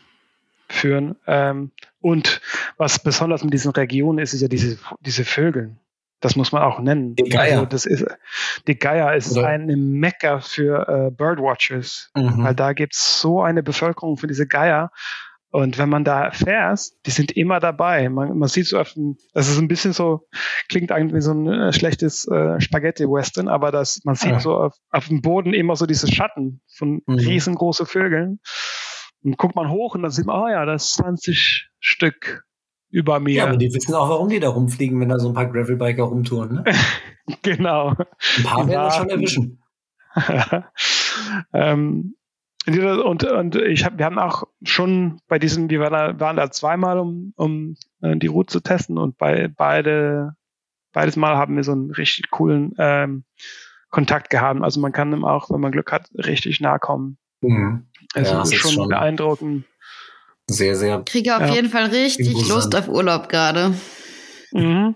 führen. 0.69 1.15
Ähm, 1.27 1.71
und 1.99 2.41
was 2.77 2.99
besonders 2.99 3.43
mit 3.43 3.53
diesen 3.53 3.71
Regionen 3.71 4.19
ist, 4.19 4.33
ist 4.33 4.41
ja 4.41 4.47
diese, 4.47 4.77
diese 5.01 5.25
Vögel. 5.25 5.75
Das 6.19 6.35
muss 6.35 6.51
man 6.51 6.61
auch 6.61 6.79
nennen. 6.79 7.15
Die 7.15 7.23
Geier. 7.23 7.53
Also 7.53 7.65
das 7.65 7.85
ist, 7.85 8.05
die 8.67 8.77
Geier 8.77 9.15
ist 9.15 9.35
Oder? 9.35 9.47
eine 9.47 9.75
Mekka 9.75 10.39
für 10.39 10.87
äh, 10.87 11.11
Birdwatchers, 11.11 12.11
mhm. 12.15 12.43
weil 12.43 12.55
da 12.55 12.73
gibt's 12.73 13.19
so 13.19 13.41
eine 13.41 13.63
Bevölkerung 13.63 14.17
für 14.17 14.27
diese 14.27 14.47
Geier. 14.47 14.91
Und 15.51 15.77
wenn 15.77 15.89
man 15.89 16.05
da 16.05 16.31
fährt, 16.31 16.79
die 17.05 17.11
sind 17.11 17.31
immer 17.33 17.59
dabei. 17.59 18.07
Man, 18.07 18.37
man 18.37 18.47
sieht 18.47 18.67
so 18.67 18.79
auf 18.79 18.93
dem, 18.93 19.17
das 19.33 19.49
ist 19.49 19.59
ein 19.59 19.67
bisschen 19.67 19.91
so, 19.91 20.27
klingt 20.69 20.93
eigentlich 20.93 21.13
wie 21.13 21.21
so 21.21 21.33
ein 21.33 21.47
äh, 21.47 21.73
schlechtes 21.73 22.25
äh, 22.27 22.59
Spaghetti-Western, 22.61 23.49
aber 23.49 23.71
das, 23.71 24.01
man 24.05 24.15
sieht 24.15 24.31
ja. 24.31 24.39
so 24.39 24.55
auf, 24.55 24.73
auf 24.91 25.09
dem 25.09 25.21
Boden 25.21 25.53
immer 25.53 25.75
so 25.75 25.85
diese 25.85 26.07
Schatten 26.09 26.61
von 26.73 27.01
mhm. 27.05 27.15
riesengroße 27.15 27.85
Vögeln. 27.85 28.39
Und 29.23 29.37
guckt 29.37 29.55
man 29.55 29.69
hoch 29.69 29.93
und 29.93 30.03
dann 30.03 30.11
sieht 30.11 30.25
man, 30.25 30.41
oh 30.41 30.47
ja, 30.47 30.65
das 30.65 30.85
ist 30.85 30.93
20 30.95 31.69
Stück 31.79 32.43
über 32.89 33.19
mir. 33.19 33.35
Ja, 33.35 33.47
aber 33.47 33.57
die 33.57 33.73
wissen 33.73 33.93
auch, 33.93 34.09
warum 34.09 34.29
die 34.29 34.39
da 34.39 34.49
rumfliegen, 34.49 34.99
wenn 34.99 35.09
da 35.09 35.19
so 35.19 35.27
ein 35.27 35.33
paar 35.33 35.51
Gravelbiker 35.51 36.03
rumtouren, 36.03 36.55
ne? 36.55 36.63
genau. 37.41 37.89
Ein 38.37 38.43
paar 38.43 38.67
werden 38.67 38.83
das 38.83 38.95
schon 38.95 39.09
erwischen. 39.09 39.63
ähm, 41.53 42.15
und, 42.67 43.23
und 43.23 43.55
ich 43.55 43.85
hab, 43.85 43.97
wir 43.97 44.05
haben 44.05 44.19
auch 44.19 44.43
schon 44.63 45.19
bei 45.27 45.39
diesem, 45.39 45.69
wir 45.69 45.79
waren 45.79 45.93
da, 45.93 46.19
waren 46.19 46.37
da 46.37 46.51
zweimal, 46.51 46.99
um, 46.99 47.33
um 47.35 47.75
äh, 48.01 48.15
die 48.15 48.27
Route 48.27 48.51
zu 48.51 48.59
testen 48.59 48.97
und 48.97 49.17
bei 49.17 49.47
beide, 49.47 50.35
beides 50.93 51.15
Mal 51.15 51.37
haben 51.37 51.55
wir 51.55 51.63
so 51.63 51.71
einen 51.71 51.91
richtig 51.91 52.29
coolen 52.29 52.73
ähm, 52.77 53.23
Kontakt 53.89 54.29
gehabt. 54.29 54.61
Also 54.61 54.79
man 54.79 54.91
kann 54.91 55.11
ihm 55.11 55.25
auch, 55.25 55.49
wenn 55.49 55.59
man 55.59 55.71
Glück 55.71 55.91
hat, 55.91 56.09
richtig 56.15 56.61
nahe 56.61 56.79
kommen. 56.79 57.17
Mhm. 57.41 57.87
Also 58.13 58.33
ja, 58.33 58.41
ist 58.43 58.55
schon, 58.55 58.71
schon 58.71 58.89
beeindruckend. 58.89 59.65
Sehr, 60.47 60.75
sehr. 60.75 60.99
Ich 60.99 61.05
kriege 61.05 61.35
auf 61.35 61.41
ja, 61.41 61.53
jeden 61.53 61.69
Fall 61.69 61.85
richtig 61.85 62.47
Lust 62.47 62.75
auf 62.75 62.87
Urlaub 62.87 63.29
gerade. 63.29 63.73
Mhm. 64.51 64.95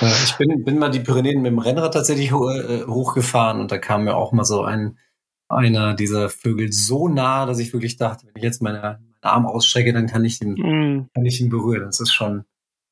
ich 0.00 0.36
bin, 0.38 0.64
bin 0.64 0.78
mal 0.78 0.90
die 0.90 1.00
Pyrenäen 1.00 1.40
mit 1.40 1.52
dem 1.52 1.58
Rennrad 1.58 1.94
tatsächlich 1.94 2.32
äh, 2.32 2.84
hochgefahren 2.86 3.60
und 3.60 3.70
da 3.70 3.78
kam 3.78 4.04
mir 4.04 4.14
auch 4.16 4.32
mal 4.32 4.44
so 4.44 4.62
ein 4.62 4.98
einer 5.48 5.94
dieser 5.94 6.28
Vögel 6.28 6.72
so 6.72 7.08
nah, 7.08 7.46
dass 7.46 7.58
ich 7.58 7.72
wirklich 7.72 7.96
dachte, 7.96 8.26
wenn 8.26 8.36
ich 8.36 8.42
jetzt 8.42 8.62
meine, 8.62 8.80
meine 8.80 9.00
Arm 9.22 9.46
ausstrecke, 9.46 9.92
dann 9.92 10.06
kann 10.06 10.24
ich 10.24 10.40
ihn, 10.42 10.52
mm. 10.52 11.10
kann 11.14 11.24
ich 11.24 11.40
ihn 11.40 11.48
berühren. 11.48 11.86
Das 11.86 12.00
ist 12.00 12.12
schon 12.12 12.44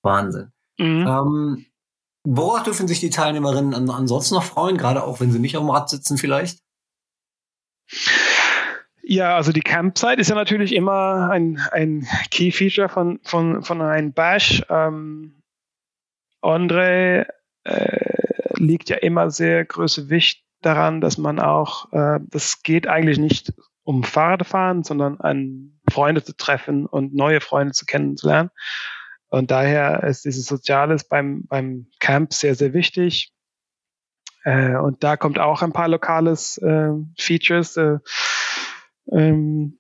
Wahnsinn. 0.03 0.53
Mm. 0.79 1.07
Ähm, 1.07 1.67
worauf 2.25 2.63
dürfen 2.63 2.89
sich 2.89 3.01
die 3.01 3.11
Teilnehmerinnen 3.11 3.75
an, 3.75 3.91
ansonsten 3.91 4.35
noch 4.35 4.45
freuen, 4.45 4.79
gerade 4.79 5.05
auch 5.05 5.21
wenn 5.21 5.31
sie 5.31 5.39
nicht 5.39 5.57
auf 5.57 5.63
dem 5.63 5.71
Rad 5.71 5.91
sitzen 5.91 6.19
vielleicht? 6.19 6.61
Ja, 9.03 9.37
also 9.37 9.53
die 9.53 9.61
Campsite 9.61 10.21
ist 10.21 10.31
ja 10.31 10.35
natürlich 10.35 10.75
immer 10.75 11.31
ein, 11.31 11.61
ein 11.71 12.09
Key 12.31 12.51
Feature 12.51 12.89
von, 12.89 13.21
von, 13.23 13.63
von 13.63 13.81
einem 13.81 14.13
Bash. 14.13 14.65
Ähm, 14.69 15.43
Andre 16.41 17.29
äh, 17.65 18.55
liegt 18.55 18.89
ja 18.89 18.97
immer 18.97 19.31
sehr 19.31 19.65
große 19.65 20.09
Wicht 20.09 20.46
daran, 20.67 21.01
dass 21.01 21.17
man 21.17 21.39
auch, 21.39 21.93
äh, 21.93 22.19
das 22.29 22.63
geht 22.63 22.87
eigentlich 22.87 23.19
nicht 23.19 23.53
um 23.85 24.03
Fahrradfahren, 24.03 24.83
sondern 24.83 25.21
an 25.21 25.79
Freunde 25.91 26.23
zu 26.23 26.37
treffen 26.37 26.87
und 26.87 27.15
neue 27.15 27.41
Freunde 27.41 27.73
zu 27.73 27.87
kennenzulernen. 27.87 28.51
Und 29.29 29.51
daher 29.51 30.03
ist 30.03 30.25
dieses 30.25 30.47
Soziales 30.47 31.05
beim, 31.05 31.47
beim 31.47 31.87
Camp 32.01 32.33
sehr, 32.33 32.55
sehr 32.55 32.73
wichtig. 32.73 33.33
Äh, 34.45 34.77
und 34.77 35.05
da 35.05 35.17
kommt 35.17 35.39
auch 35.39 35.63
ein 35.63 35.73
paar 35.73 35.89
lokales 35.89 36.59
äh, 36.59 36.91
Features 37.17 37.77
äh, 37.77 37.99
ähm, 39.13 39.79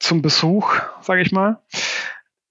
zum 0.00 0.22
Besuch, 0.22 0.74
sage 1.00 1.22
ich 1.22 1.30
mal. 1.30 1.62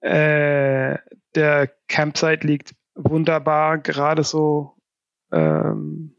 Äh, 0.00 0.98
der 1.34 1.70
Campsite 1.88 2.46
liegt 2.46 2.74
wunderbar 2.94 3.78
gerade 3.78 4.24
so 4.24 4.76
ähm, 5.32 6.16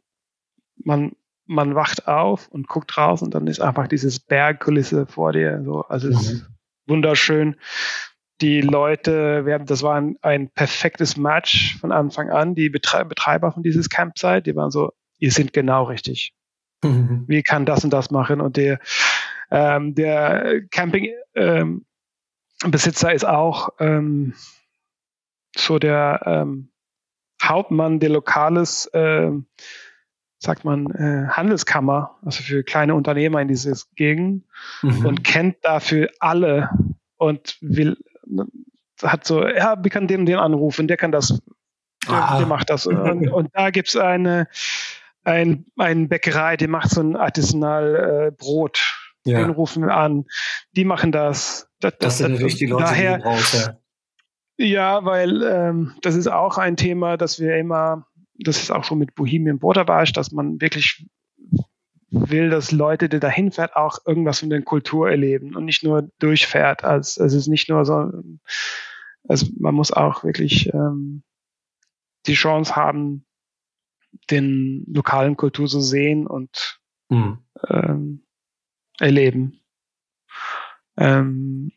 man, 0.83 1.13
man 1.45 1.75
wacht 1.75 2.07
auf 2.07 2.47
und 2.49 2.67
guckt 2.67 2.97
raus 2.97 3.21
und 3.21 3.33
dann 3.33 3.47
ist 3.47 3.59
einfach 3.59 3.87
dieses 3.87 4.19
Bergkulisse 4.19 5.05
vor 5.07 5.33
dir. 5.33 5.61
So. 5.63 5.81
Also 5.81 6.09
es 6.09 6.21
ist 6.21 6.33
mhm. 6.33 6.47
wunderschön. 6.87 7.55
die 8.41 8.61
Leute, 8.61 9.45
wir 9.45 9.53
haben, 9.53 9.65
das 9.65 9.83
war 9.83 9.95
ein, 9.95 10.17
ein 10.21 10.49
perfektes 10.49 11.15
Match 11.15 11.77
von 11.79 11.91
Anfang 11.91 12.29
an. 12.29 12.55
Die 12.55 12.69
Betreiber 12.69 13.51
von 13.51 13.63
dieses 13.63 13.89
Campsite, 13.89 14.41
die 14.41 14.55
waren 14.55 14.71
so, 14.71 14.91
ihr 15.19 15.31
sind 15.31 15.53
genau 15.53 15.83
richtig. 15.83 16.33
Mhm. 16.83 17.25
Wie 17.27 17.43
kann 17.43 17.65
das 17.65 17.83
und 17.83 17.91
das 17.91 18.09
machen? 18.09 18.41
Und 18.41 18.57
der, 18.57 18.79
ähm, 19.51 19.93
der 19.93 20.61
Camping 20.71 21.09
ähm, 21.35 21.85
ist 22.63 23.25
auch 23.25 23.69
ähm, 23.79 24.33
so 25.55 25.77
der 25.79 26.21
ähm, 26.25 26.71
Hauptmann 27.43 27.99
der 27.99 28.09
lokales, 28.09 28.87
äh, 28.87 29.31
sagt 30.41 30.65
man, 30.65 30.87
äh, 30.87 31.27
Handelskammer, 31.29 32.17
also 32.25 32.41
für 32.41 32.63
kleine 32.63 32.95
Unternehmer 32.95 33.41
in 33.41 33.47
dieses 33.47 33.91
Gegend 33.91 34.45
mhm. 34.81 35.05
und 35.05 35.23
kennt 35.23 35.57
dafür 35.61 36.09
alle 36.19 36.71
und 37.17 37.57
will, 37.61 37.97
hat 39.03 39.25
so, 39.25 39.47
ja, 39.47 39.81
wir 39.81 39.91
können 39.91 40.07
den, 40.07 40.25
den 40.25 40.39
anrufen, 40.39 40.87
der 40.87 40.97
kann 40.97 41.11
das, 41.11 41.41
der, 42.07 42.37
der 42.39 42.47
macht 42.47 42.71
das. 42.71 42.87
Und, 42.87 43.29
und 43.31 43.49
da 43.53 43.69
gibt's 43.69 43.95
eine, 43.95 44.47
ein, 45.23 45.67
ein 45.77 46.09
Bäckerei, 46.09 46.57
die 46.57 46.67
macht 46.67 46.89
so 46.89 47.01
ein 47.01 47.15
artisanal 47.15 47.95
äh, 47.95 48.31
Brot. 48.31 48.97
Ja. 49.23 49.37
Den 49.37 49.51
rufen 49.51 49.83
wir 49.83 49.93
an. 49.95 50.25
Die 50.71 50.83
machen 50.83 51.11
das. 51.11 51.69
Das, 51.79 51.93
das, 51.99 52.17
sind 52.17 52.31
natürlich 52.31 52.55
die 52.55 52.65
Leute, 52.65 52.85
daher, 52.85 53.17
die 53.17 53.23
du 53.23 53.29
brauchst, 53.29 53.53
ja. 53.53 53.77
Ja, 54.57 55.05
weil 55.05 55.41
ähm, 55.43 55.95
das 56.01 56.15
ist 56.15 56.27
auch 56.27 56.57
ein 56.57 56.77
Thema, 56.77 57.17
dass 57.17 57.39
wir 57.39 57.57
immer, 57.57 58.05
das 58.43 58.61
ist 58.61 58.71
auch 58.71 58.83
schon 58.83 58.99
mit 58.99 59.15
Bohemian 59.15 59.59
Borderbash, 59.59 60.13
dass 60.13 60.31
man 60.31 60.61
wirklich 60.61 61.07
will, 62.09 62.49
dass 62.49 62.71
Leute, 62.71 63.07
die 63.07 63.19
dahin 63.19 63.51
fährt, 63.51 63.75
auch 63.75 63.99
irgendwas 64.05 64.41
von 64.41 64.49
der 64.49 64.61
Kultur 64.61 65.09
erleben 65.09 65.55
und 65.55 65.65
nicht 65.65 65.83
nur 65.83 66.09
durchfährt. 66.19 66.83
Als, 66.83 67.17
also 67.17 67.37
es 67.37 67.43
ist 67.43 67.47
nicht 67.47 67.69
nur 67.69 67.85
so, 67.85 68.11
also 69.27 69.47
man 69.57 69.75
muss 69.75 69.91
auch 69.91 70.23
wirklich 70.23 70.73
ähm, 70.73 71.23
die 72.25 72.33
Chance 72.33 72.75
haben, 72.75 73.25
den 74.29 74.85
lokalen 74.87 75.37
Kultur 75.37 75.67
zu 75.67 75.79
sehen 75.79 76.27
und 76.27 76.81
mhm. 77.09 77.39
ähm, 77.69 78.25
erleben. 78.99 79.61
Ähm, 80.97 81.71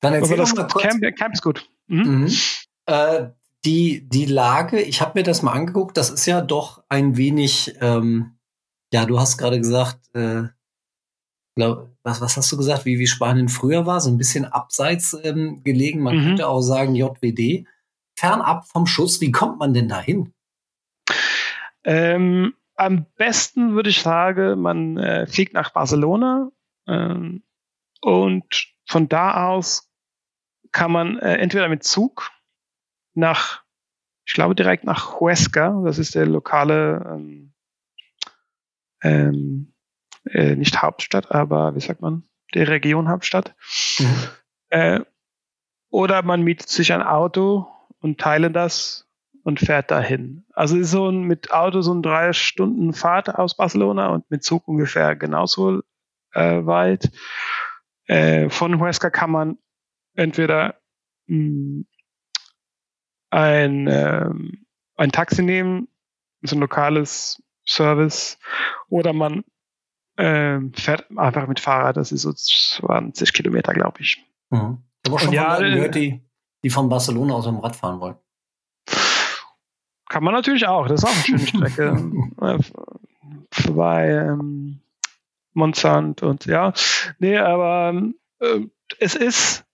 dann 0.00 0.14
erzähl 0.14 0.38
das 0.38 0.54
mal 0.54 0.66
kurz. 0.66 0.84
Camp, 0.84 1.16
Camp 1.16 1.34
ist 1.34 1.42
gut. 1.42 1.68
Mhm. 1.86 2.22
Mhm. 2.22 2.32
Äh, 2.86 3.28
die, 3.64 4.08
die 4.08 4.26
Lage, 4.26 4.80
ich 4.80 5.00
habe 5.00 5.18
mir 5.18 5.22
das 5.22 5.42
mal 5.42 5.52
angeguckt, 5.52 5.96
das 5.96 6.10
ist 6.10 6.26
ja 6.26 6.40
doch 6.40 6.82
ein 6.88 7.16
wenig, 7.16 7.76
ähm, 7.80 8.38
ja, 8.92 9.06
du 9.06 9.20
hast 9.20 9.38
gerade 9.38 9.58
gesagt, 9.58 10.00
äh, 10.14 10.44
glaub, 11.54 11.90
was, 12.02 12.20
was 12.20 12.36
hast 12.36 12.50
du 12.50 12.56
gesagt, 12.56 12.84
wie, 12.84 12.98
wie 12.98 13.06
Spanien 13.06 13.48
früher 13.48 13.86
war, 13.86 14.00
so 14.00 14.10
ein 14.10 14.18
bisschen 14.18 14.44
abseits 14.44 15.16
ähm, 15.22 15.62
gelegen, 15.62 16.00
man 16.00 16.16
mhm. 16.16 16.24
könnte 16.24 16.48
auch 16.48 16.60
sagen 16.60 16.94
JWD, 16.96 17.66
fernab 18.16 18.66
vom 18.66 18.86
Schuss, 18.86 19.20
wie 19.20 19.30
kommt 19.30 19.58
man 19.58 19.72
denn 19.72 19.88
dahin? 19.88 20.32
Ähm, 21.84 22.54
am 22.74 23.06
besten 23.16 23.74
würde 23.74 23.90
ich 23.90 24.02
sagen, 24.02 24.60
man 24.60 24.96
äh, 24.96 25.26
fliegt 25.26 25.54
nach 25.54 25.70
Barcelona 25.70 26.50
ähm, 26.88 27.44
und 28.00 28.72
von 28.86 29.08
da 29.08 29.46
aus 29.46 29.88
kann 30.72 30.90
man 30.90 31.18
äh, 31.18 31.36
entweder 31.36 31.68
mit 31.68 31.84
Zug 31.84 32.31
nach, 33.14 33.62
ich 34.24 34.34
glaube 34.34 34.54
direkt 34.54 34.84
nach 34.84 35.20
Huesca, 35.20 35.82
das 35.84 35.98
ist 35.98 36.14
der 36.14 36.26
lokale, 36.26 37.04
ähm, 37.06 37.52
ähm, 39.02 39.72
äh, 40.26 40.54
nicht 40.54 40.82
Hauptstadt, 40.82 41.32
aber 41.32 41.74
wie 41.74 41.80
sagt 41.80 42.00
man, 42.00 42.24
der 42.54 42.68
Region 42.68 43.08
Hauptstadt. 43.08 43.54
Mhm. 43.98 44.28
Äh, 44.70 45.00
oder 45.90 46.22
man 46.22 46.42
mietet 46.42 46.68
sich 46.68 46.92
ein 46.92 47.02
Auto 47.02 47.66
und 48.00 48.20
teilen 48.20 48.52
das 48.52 49.08
und 49.42 49.60
fährt 49.60 49.90
dahin. 49.90 50.44
Also 50.54 50.76
ist 50.76 50.90
so 50.90 51.08
ein, 51.08 51.22
mit 51.22 51.52
Auto 51.52 51.80
so 51.82 51.92
ein 51.92 52.02
drei 52.02 52.32
Stunden 52.32 52.92
Fahrt 52.92 53.34
aus 53.34 53.56
Barcelona 53.56 54.08
und 54.08 54.30
mit 54.30 54.44
Zug 54.44 54.66
ungefähr 54.68 55.16
genauso 55.16 55.82
äh, 56.32 56.64
weit. 56.64 57.10
Äh, 58.06 58.48
von 58.50 58.80
Huesca 58.80 59.10
kann 59.10 59.30
man 59.30 59.58
entweder 60.14 60.80
mh, 61.26 61.36
hm, 61.36 61.86
ein, 63.32 63.88
ähm, 63.88 64.66
ein 64.96 65.10
Taxi 65.10 65.42
nehmen, 65.42 65.88
so 66.42 66.54
ein 66.54 66.60
lokales 66.60 67.42
Service, 67.66 68.38
oder 68.88 69.12
man 69.12 69.44
äh, 70.16 70.60
fährt 70.74 71.06
einfach 71.16 71.46
mit 71.46 71.58
Fahrrad, 71.58 71.96
das 71.96 72.12
ist 72.12 72.22
so 72.22 72.32
20 72.32 73.32
Kilometer, 73.32 73.72
glaube 73.72 74.02
ich. 74.02 74.22
Mhm. 74.50 74.78
Ich 75.04 75.10
habe 75.10 75.20
schon 75.20 75.32
ja, 75.32 75.56
Leuten 75.56 75.74
gehört, 75.74 75.94
die, 75.94 76.20
die 76.62 76.70
von 76.70 76.88
Barcelona 76.88 77.34
aus 77.34 77.44
dem 77.44 77.58
Rad 77.58 77.74
fahren 77.74 78.00
wollen. 78.00 78.16
Kann 80.08 80.24
man 80.24 80.34
natürlich 80.34 80.66
auch, 80.66 80.86
das 80.86 81.02
ist 81.02 81.08
auch 81.08 81.14
eine 81.14 81.22
schöne 81.22 81.46
Strecke. 81.46 82.12
Äh, 82.42 82.58
vorbei 83.52 84.08
ähm, 84.08 84.80
Monsanto 85.52 86.28
und 86.28 86.44
ja. 86.46 86.72
Nee, 87.18 87.38
aber 87.38 88.02
äh, 88.40 88.66
es 88.98 89.14
ist 89.14 89.64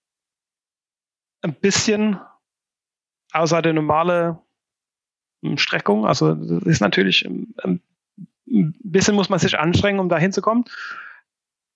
ein 1.41 1.55
bisschen 1.55 2.21
außer 3.33 3.63
der 3.63 3.73
normale 3.73 4.39
ähm, 5.43 5.59
Streckung. 5.59 6.07
Also 6.07 6.35
das 6.35 6.63
ist 6.65 6.81
natürlich 6.81 7.25
ähm, 7.25 7.55
ähm, 7.63 7.81
ein 8.51 8.75
bisschen 8.83 9.15
muss 9.15 9.29
man 9.29 9.39
sich 9.39 9.59
anstrengen, 9.59 10.01
um 10.01 10.09
da 10.09 10.19
hinzukommen. 10.19 10.65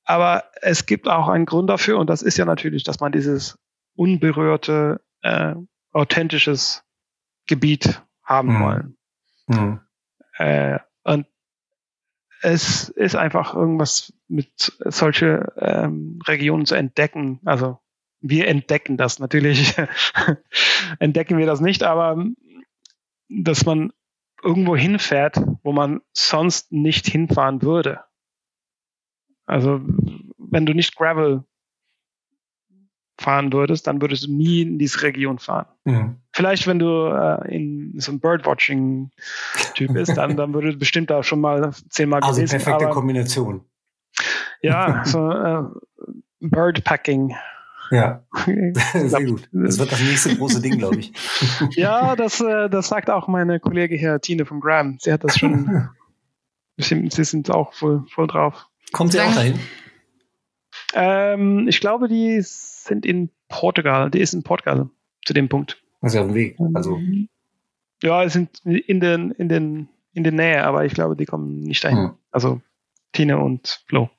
Aber 0.04 0.44
es 0.62 0.86
gibt 0.86 1.08
auch 1.08 1.28
einen 1.28 1.46
Grund 1.46 1.70
dafür 1.70 1.98
und 1.98 2.08
das 2.08 2.22
ist 2.22 2.36
ja 2.36 2.44
natürlich, 2.44 2.82
dass 2.82 3.00
man 3.00 3.12
dieses 3.12 3.58
unberührte, 3.94 5.00
äh, 5.22 5.54
authentisches 5.92 6.82
Gebiet 7.46 8.02
haben 8.24 8.54
mhm. 8.54 8.60
wollen. 8.60 8.96
Mhm. 9.46 9.80
Äh, 10.38 10.78
und 11.04 11.26
es 12.40 12.88
ist 12.88 13.14
einfach 13.14 13.54
irgendwas 13.54 14.12
mit 14.26 14.72
solche 14.80 15.52
ähm, 15.56 16.18
Regionen 16.26 16.66
zu 16.66 16.74
entdecken. 16.74 17.40
Also 17.44 17.78
wir 18.22 18.48
entdecken 18.48 18.96
das 18.96 19.18
natürlich. 19.18 19.74
entdecken 20.98 21.38
wir 21.38 21.46
das 21.46 21.60
nicht, 21.60 21.82
aber 21.82 22.24
dass 23.28 23.66
man 23.66 23.92
irgendwo 24.42 24.76
hinfährt, 24.76 25.36
wo 25.62 25.72
man 25.72 26.00
sonst 26.12 26.72
nicht 26.72 27.06
hinfahren 27.06 27.62
würde. 27.62 28.00
Also 29.46 29.80
wenn 30.38 30.66
du 30.66 30.72
nicht 30.72 30.96
Gravel 30.96 31.44
fahren 33.18 33.52
würdest, 33.52 33.86
dann 33.86 34.00
würdest 34.00 34.26
du 34.26 34.32
nie 34.32 34.62
in 34.62 34.78
diese 34.78 35.02
Region 35.02 35.38
fahren. 35.38 35.66
Mhm. 35.84 36.16
Vielleicht, 36.32 36.66
wenn 36.66 36.78
du 36.78 37.08
äh, 37.08 37.54
in 37.54 37.94
so 37.98 38.12
einem 38.12 38.20
Birdwatching-Typ 38.20 39.92
bist, 39.92 40.16
dann, 40.16 40.36
dann 40.36 40.54
würde 40.54 40.76
bestimmt 40.76 41.10
da 41.10 41.22
schon 41.22 41.40
mal 41.40 41.72
zehnmal 41.88 42.20
also 42.22 42.36
gewesen. 42.36 42.54
Also 42.54 42.64
perfekte 42.64 42.86
aber, 42.86 42.94
Kombination. 42.94 43.64
Ja, 44.60 45.04
so 45.04 45.30
äh, 45.30 45.62
Birdpacking. 46.40 47.34
Ja, 47.90 48.24
sehr 48.94 49.24
gut. 49.24 49.48
Das 49.52 49.78
wird 49.78 49.92
das 49.92 50.00
nächste 50.00 50.36
große 50.36 50.62
Ding, 50.62 50.78
glaube 50.78 50.96
ich. 50.96 51.12
ja, 51.76 52.16
das, 52.16 52.40
äh, 52.40 52.68
das 52.70 52.88
sagt 52.88 53.10
auch 53.10 53.28
meine 53.28 53.60
Kollegin 53.60 53.98
hier, 53.98 54.20
Tine 54.20 54.46
von 54.46 54.60
Graham. 54.60 54.98
Sie 55.00 55.12
hat 55.12 55.24
das 55.24 55.38
schon, 55.38 55.88
sie, 56.78 57.08
sie 57.10 57.24
sind 57.24 57.50
auch 57.50 57.72
voll, 57.74 58.04
voll 58.08 58.26
drauf. 58.26 58.68
Kommt 58.92 59.12
sie 59.12 59.20
auch 59.20 59.34
dahin? 59.34 59.58
Ähm, 60.94 61.66
ich 61.68 61.80
glaube, 61.80 62.08
die 62.08 62.38
sind 62.42 63.06
in 63.06 63.30
Portugal. 63.48 64.10
Die 64.10 64.20
ist 64.20 64.34
in 64.34 64.42
Portugal 64.42 64.90
zu 65.24 65.32
dem 65.32 65.48
Punkt. 65.48 65.82
Also 66.00 66.20
auf 66.20 66.26
dem 66.26 66.34
Weg. 66.34 66.58
Also. 66.74 66.98
Ja, 68.02 68.28
sind 68.28 68.60
in 68.64 69.00
den, 69.00 69.30
in 69.30 69.48
den, 69.48 69.88
in 70.12 70.24
der 70.24 70.32
Nähe, 70.32 70.64
aber 70.64 70.84
ich 70.84 70.94
glaube, 70.94 71.16
die 71.16 71.24
kommen 71.24 71.60
nicht 71.60 71.84
dahin. 71.84 71.98
Hm. 71.98 72.10
Also 72.30 72.60
Tine 73.12 73.38
und 73.38 73.84
Flo. 73.86 74.10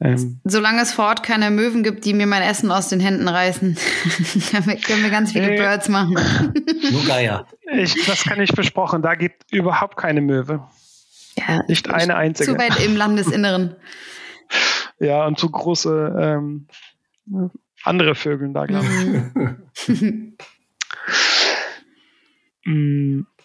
Ähm, 0.00 0.40
Solange 0.44 0.82
es 0.82 0.92
vor 0.92 1.06
Ort 1.06 1.24
keine 1.24 1.50
Möwen 1.50 1.82
gibt, 1.82 2.04
die 2.04 2.14
mir 2.14 2.26
mein 2.26 2.42
Essen 2.42 2.70
aus 2.70 2.88
den 2.88 3.00
Händen 3.00 3.26
reißen, 3.26 3.76
können, 4.50 4.66
wir, 4.66 4.76
können, 4.76 5.02
wir, 5.02 5.10
ganz 5.10 5.32
viele 5.32 5.54
äh, 5.54 5.56
Birds 5.56 5.88
machen. 5.88 6.14
Nur 6.92 7.04
Geier. 7.04 7.46
Ich, 7.72 8.06
das 8.06 8.22
kann 8.22 8.40
ich 8.40 8.52
versprochen. 8.52 9.02
Da 9.02 9.16
gibt 9.16 9.52
überhaupt 9.52 9.96
keine 9.96 10.20
Möwe. 10.20 10.62
Ja, 11.36 11.62
nicht 11.66 11.90
eine 11.90 12.16
einzige. 12.16 12.52
Zu 12.52 12.58
weit 12.58 12.78
im 12.84 12.96
Landesinneren. 12.96 13.74
ja, 15.00 15.26
und 15.26 15.38
zu 15.38 15.50
große 15.50 16.16
ähm, 16.20 16.68
andere 17.82 18.14
Vögel 18.14 18.52
da, 18.52 18.66
glaube 18.66 18.86
ich. 18.86 19.98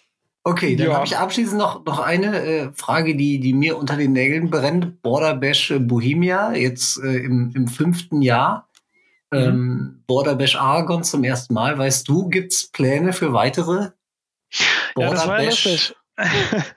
Okay, 0.46 0.76
dann 0.76 0.88
ja. 0.88 0.94
habe 0.94 1.06
ich 1.06 1.16
abschließend 1.16 1.58
noch, 1.58 1.86
noch 1.86 2.00
eine 2.00 2.44
äh, 2.44 2.72
Frage, 2.74 3.16
die, 3.16 3.40
die 3.40 3.54
mir 3.54 3.78
unter 3.78 3.96
den 3.96 4.12
Nägeln 4.12 4.50
brennt. 4.50 5.00
Border 5.00 5.34
Bash 5.34 5.70
äh, 5.70 5.78
Bohemia, 5.78 6.52
jetzt 6.52 7.02
äh, 7.02 7.16
im, 7.16 7.50
im 7.54 7.66
fünften 7.66 8.20
Jahr. 8.20 8.68
Mhm. 9.30 9.38
Ähm, 9.38 10.04
Border 10.06 10.34
Bash 10.34 10.56
Aragon 10.56 11.02
zum 11.02 11.24
ersten 11.24 11.54
Mal. 11.54 11.78
Weißt 11.78 12.06
du, 12.06 12.28
gibt's 12.28 12.70
Pläne 12.70 13.14
für 13.14 13.32
weitere 13.32 13.92
Border 14.94 15.16
ja, 15.16 15.26
das 15.26 15.64
Bash? 15.64 15.94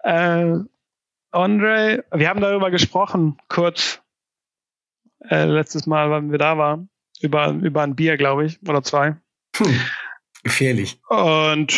äh, 0.00 0.58
Andre, 1.30 2.04
wir 2.12 2.28
haben 2.28 2.40
darüber 2.42 2.70
gesprochen, 2.70 3.38
kurz. 3.48 4.02
äh, 5.30 5.46
letztes 5.46 5.86
Mal, 5.86 6.10
wann 6.10 6.30
wir 6.30 6.38
da 6.38 6.58
waren. 6.58 6.90
Über, 7.20 7.48
über 7.48 7.82
ein 7.82 7.96
Bier, 7.96 8.18
glaube 8.18 8.44
ich, 8.44 8.60
oder 8.68 8.82
zwei. 8.82 9.16
Hm. 9.56 9.80
Gefährlich. 10.42 11.00
Und 11.08 11.72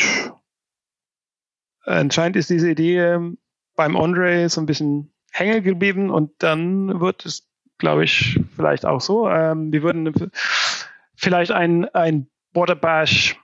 anscheinend 1.86 2.36
ist 2.36 2.50
diese 2.50 2.70
Idee 2.70 2.98
ähm, 2.98 3.38
beim 3.74 3.96
Andre 3.96 4.48
so 4.48 4.60
ein 4.60 4.66
bisschen 4.66 5.12
hängen 5.30 5.62
geblieben 5.62 6.10
und 6.10 6.32
dann 6.38 7.00
wird 7.00 7.26
es, 7.26 7.48
glaube 7.78 8.04
ich, 8.04 8.40
vielleicht 8.54 8.86
auch 8.86 9.00
so. 9.00 9.28
Ähm, 9.28 9.72
wir 9.72 9.82
würden 9.82 10.12
vielleicht 11.14 11.52
ein, 11.52 11.86
ein 11.94 12.28
Border 12.52 12.74
Bash 12.74 13.38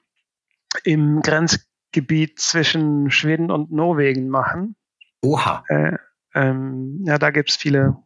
im 0.85 1.21
Grenzgebiet 1.21 2.41
zwischen 2.41 3.11
Schweden 3.11 3.51
und 3.51 3.71
Norwegen 3.73 4.29
machen. 4.29 4.77
Oha. 5.23 5.65
Äh, 5.69 5.99
ähm, 6.35 7.05
ja, 7.07 7.19
da 7.19 7.31
gibt's 7.31 7.57
viele, 7.57 7.97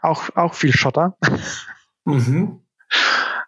auch, 0.00 0.30
auch 0.36 0.54
viel 0.54 0.72
Schotter. 0.72 1.16
Mhm. 2.04 2.60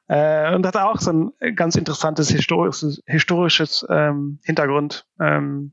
Äh, 0.08 0.54
und 0.54 0.64
hat 0.64 0.76
auch 0.76 1.00
so 1.00 1.10
ein 1.10 1.56
ganz 1.56 1.74
interessantes 1.74 2.28
historisches, 2.28 3.02
historisches 3.06 3.84
ähm, 3.90 4.38
Hintergrund. 4.44 5.04
Ähm, 5.18 5.72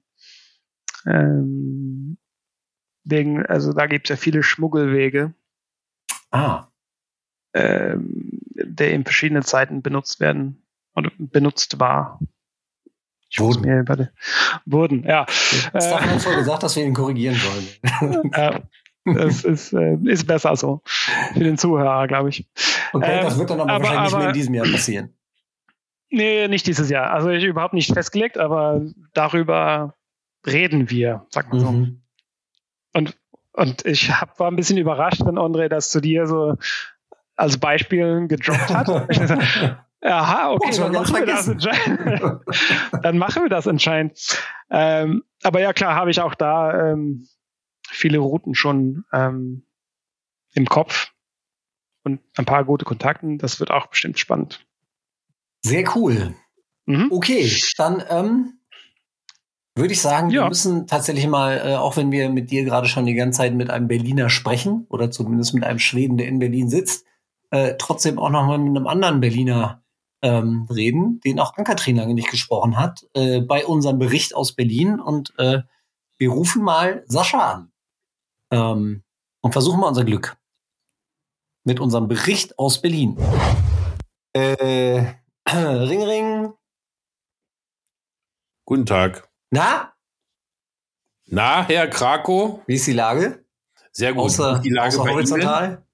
ähm, 1.06 2.18
wegen, 3.04 3.46
also 3.46 3.74
da 3.74 3.86
gibt 3.88 4.06
es 4.06 4.10
ja 4.10 4.16
viele 4.16 4.44
Schmuggelwege, 4.44 5.34
Ah. 6.32 6.68
ähm, 7.54 8.40
der 8.56 8.92
in 8.94 9.04
verschiedenen 9.04 9.44
Zeiten 9.44 9.82
benutzt 9.82 10.20
werden 10.20 10.64
oder 10.96 11.12
benutzt 11.18 11.80
war. 11.80 12.20
Ich 13.30 13.40
Wurden. 13.40 13.62
mir 13.62 13.80
über 13.80 14.10
wurden, 14.66 15.04
ja. 15.04 15.26
Stefan 15.30 16.10
hat 16.10 16.22
vorher 16.22 16.40
gesagt, 16.42 16.64
dass 16.64 16.76
wir 16.76 16.86
ihn 16.86 16.94
korrigieren 16.94 17.36
sollen. 17.36 18.32
Äh, 19.06 19.18
es 19.18 19.44
ist, 19.44 19.74
äh, 19.74 19.98
ist 20.06 20.26
besser 20.28 20.56
so. 20.56 20.82
Für 21.34 21.40
den 21.44 21.58
Zuhörer, 21.58 22.08
glaube 22.08 22.30
ich. 22.30 22.48
Okay, 22.94 23.18
Ähm, 23.18 23.24
das 23.26 23.38
wird 23.38 23.50
dann 23.50 23.60
aber, 23.60 23.74
aber- 23.74 23.84
wahrscheinlich 23.84 24.04
nicht 24.04 24.12
mehr 24.14 24.20
aber- 24.22 24.28
in 24.30 24.34
diesem 24.34 24.54
Jahr 24.54 24.66
passieren. 24.66 25.14
Nee, 26.10 26.48
nicht 26.48 26.66
dieses 26.68 26.90
Jahr. 26.90 27.12
Also 27.12 27.28
ich 27.30 27.44
überhaupt 27.44 27.74
nicht 27.74 27.92
festgelegt, 27.94 28.38
aber 28.38 28.82
darüber 29.14 29.94
reden 30.46 30.90
wir, 30.90 31.26
sag 31.30 31.52
mal 31.52 31.60
so. 31.60 31.72
Mhm. 31.72 32.02
Und, 32.94 33.18
und 33.54 33.86
ich 33.86 34.12
hab, 34.12 34.40
war 34.40 34.50
ein 34.50 34.56
bisschen 34.56 34.78
überrascht, 34.78 35.22
wenn 35.26 35.38
André 35.38 35.68
das 35.68 35.90
zu 35.90 36.00
dir 36.02 36.28
so 36.28 36.56
als 37.36 37.58
Beispiel 37.58 38.28
gedroppt 38.28 38.70
hat. 38.70 38.90
Aha, 40.04 40.52
okay, 40.52 40.72
Oh, 40.74 40.78
dann 40.82 40.92
machen, 40.92 41.16
wir 41.16 41.26
das 41.26 41.48
anscheinend. 41.48 42.46
dann 43.04 43.18
machen 43.18 43.44
wir 43.44 43.50
das 43.50 43.68
anscheinend. 43.68 44.44
Ähm, 44.70 45.24
aber 45.44 45.62
ja, 45.62 45.72
klar, 45.72 45.96
habe 45.96 46.12
ich 46.12 46.20
auch 46.20 46.36
da 46.36 46.92
ähm, 46.92 47.28
viele 47.88 48.18
Routen 48.18 48.54
schon 48.54 49.06
ähm, 49.14 49.66
im 50.54 50.68
Kopf 50.68 51.12
und 52.04 52.20
ein 52.38 52.46
paar 52.46 52.66
gute 52.66 52.84
Kontakten. 52.84 53.38
Das 53.38 53.62
wird 53.62 53.72
auch 53.72 53.88
bestimmt 53.88 54.20
spannend. 54.20 54.66
Sehr 55.62 55.90
cool. 55.96 56.36
Mhm. 56.86 57.08
Okay, 57.10 57.50
dann 57.78 58.04
ähm, 58.10 58.60
würde 59.76 59.94
ich 59.94 60.02
sagen, 60.02 60.30
wir 60.30 60.42
Ja. 60.42 60.48
müssen 60.48 60.86
tatsächlich 60.88 61.28
mal, 61.28 61.58
äh, 61.66 61.76
auch 61.76 61.98
wenn 61.98 62.12
wir 62.12 62.30
mit 62.30 62.52
dir 62.52 62.64
gerade 62.64 62.88
schon 62.88 63.06
die 63.06 63.16
ganze 63.16 63.38
Zeit 63.38 63.54
mit 63.56 63.70
einem 63.70 63.88
Berliner 63.88 64.30
sprechen 64.30 64.86
oder 64.90 65.10
zumindest 65.12 65.54
mit 65.54 65.64
einem 65.64 65.80
Schweden, 65.80 66.18
der 66.18 66.28
in 66.28 66.40
Berlin 66.40 66.70
sitzt, 66.70 67.06
äh, 67.52 67.76
trotzdem 67.78 68.20
auch 68.20 68.30
noch 68.30 68.46
mal 68.46 68.58
mit 68.60 68.76
einem 68.76 68.88
anderen 68.88 69.20
Berliner 69.20 69.84
ähm, 70.22 70.68
reden, 70.72 71.20
den 71.22 71.40
auch 71.40 71.58
Ann-Kathrin 71.58 71.98
lange 71.98 72.14
nicht 72.14 72.30
gesprochen 72.32 72.78
hat, 72.78 73.06
äh, 73.14 73.42
bei 73.42 73.66
unserem 73.66 74.00
Bericht 74.00 74.36
aus 74.36 74.54
Berlin. 74.54 75.00
Und 75.00 75.34
äh, 75.38 75.62
wir 76.18 76.30
rufen 76.30 76.64
mal 76.64 77.04
Sascha 77.08 77.52
an 77.52 77.72
ähm, 78.52 79.04
und 79.42 79.52
versuchen 79.52 79.80
mal 79.82 79.88
unser 79.90 80.06
Glück 80.06 80.38
mit 81.66 81.80
unserem 81.80 82.08
Bericht 82.08 82.58
aus 82.60 82.82
Berlin. 82.82 83.18
Äh, 84.34 85.06
Ring, 85.50 86.04
Ring. 86.04 86.54
Guten 88.66 88.86
Tag. 88.86 89.30
Na, 89.54 89.94
Na, 91.28 91.64
Herr 91.68 91.88
Krakow? 91.88 92.62
wie 92.66 92.74
ist 92.74 92.88
die 92.88 92.94
Lage? 92.94 93.46
Sehr 93.92 94.12
gut. 94.12 94.24
Außer, 94.24 94.62
die 94.64 94.72
Lage 94.72 94.88
außer 94.88 95.04
Ihnen? 95.04 95.14
horizontal? 95.14 95.86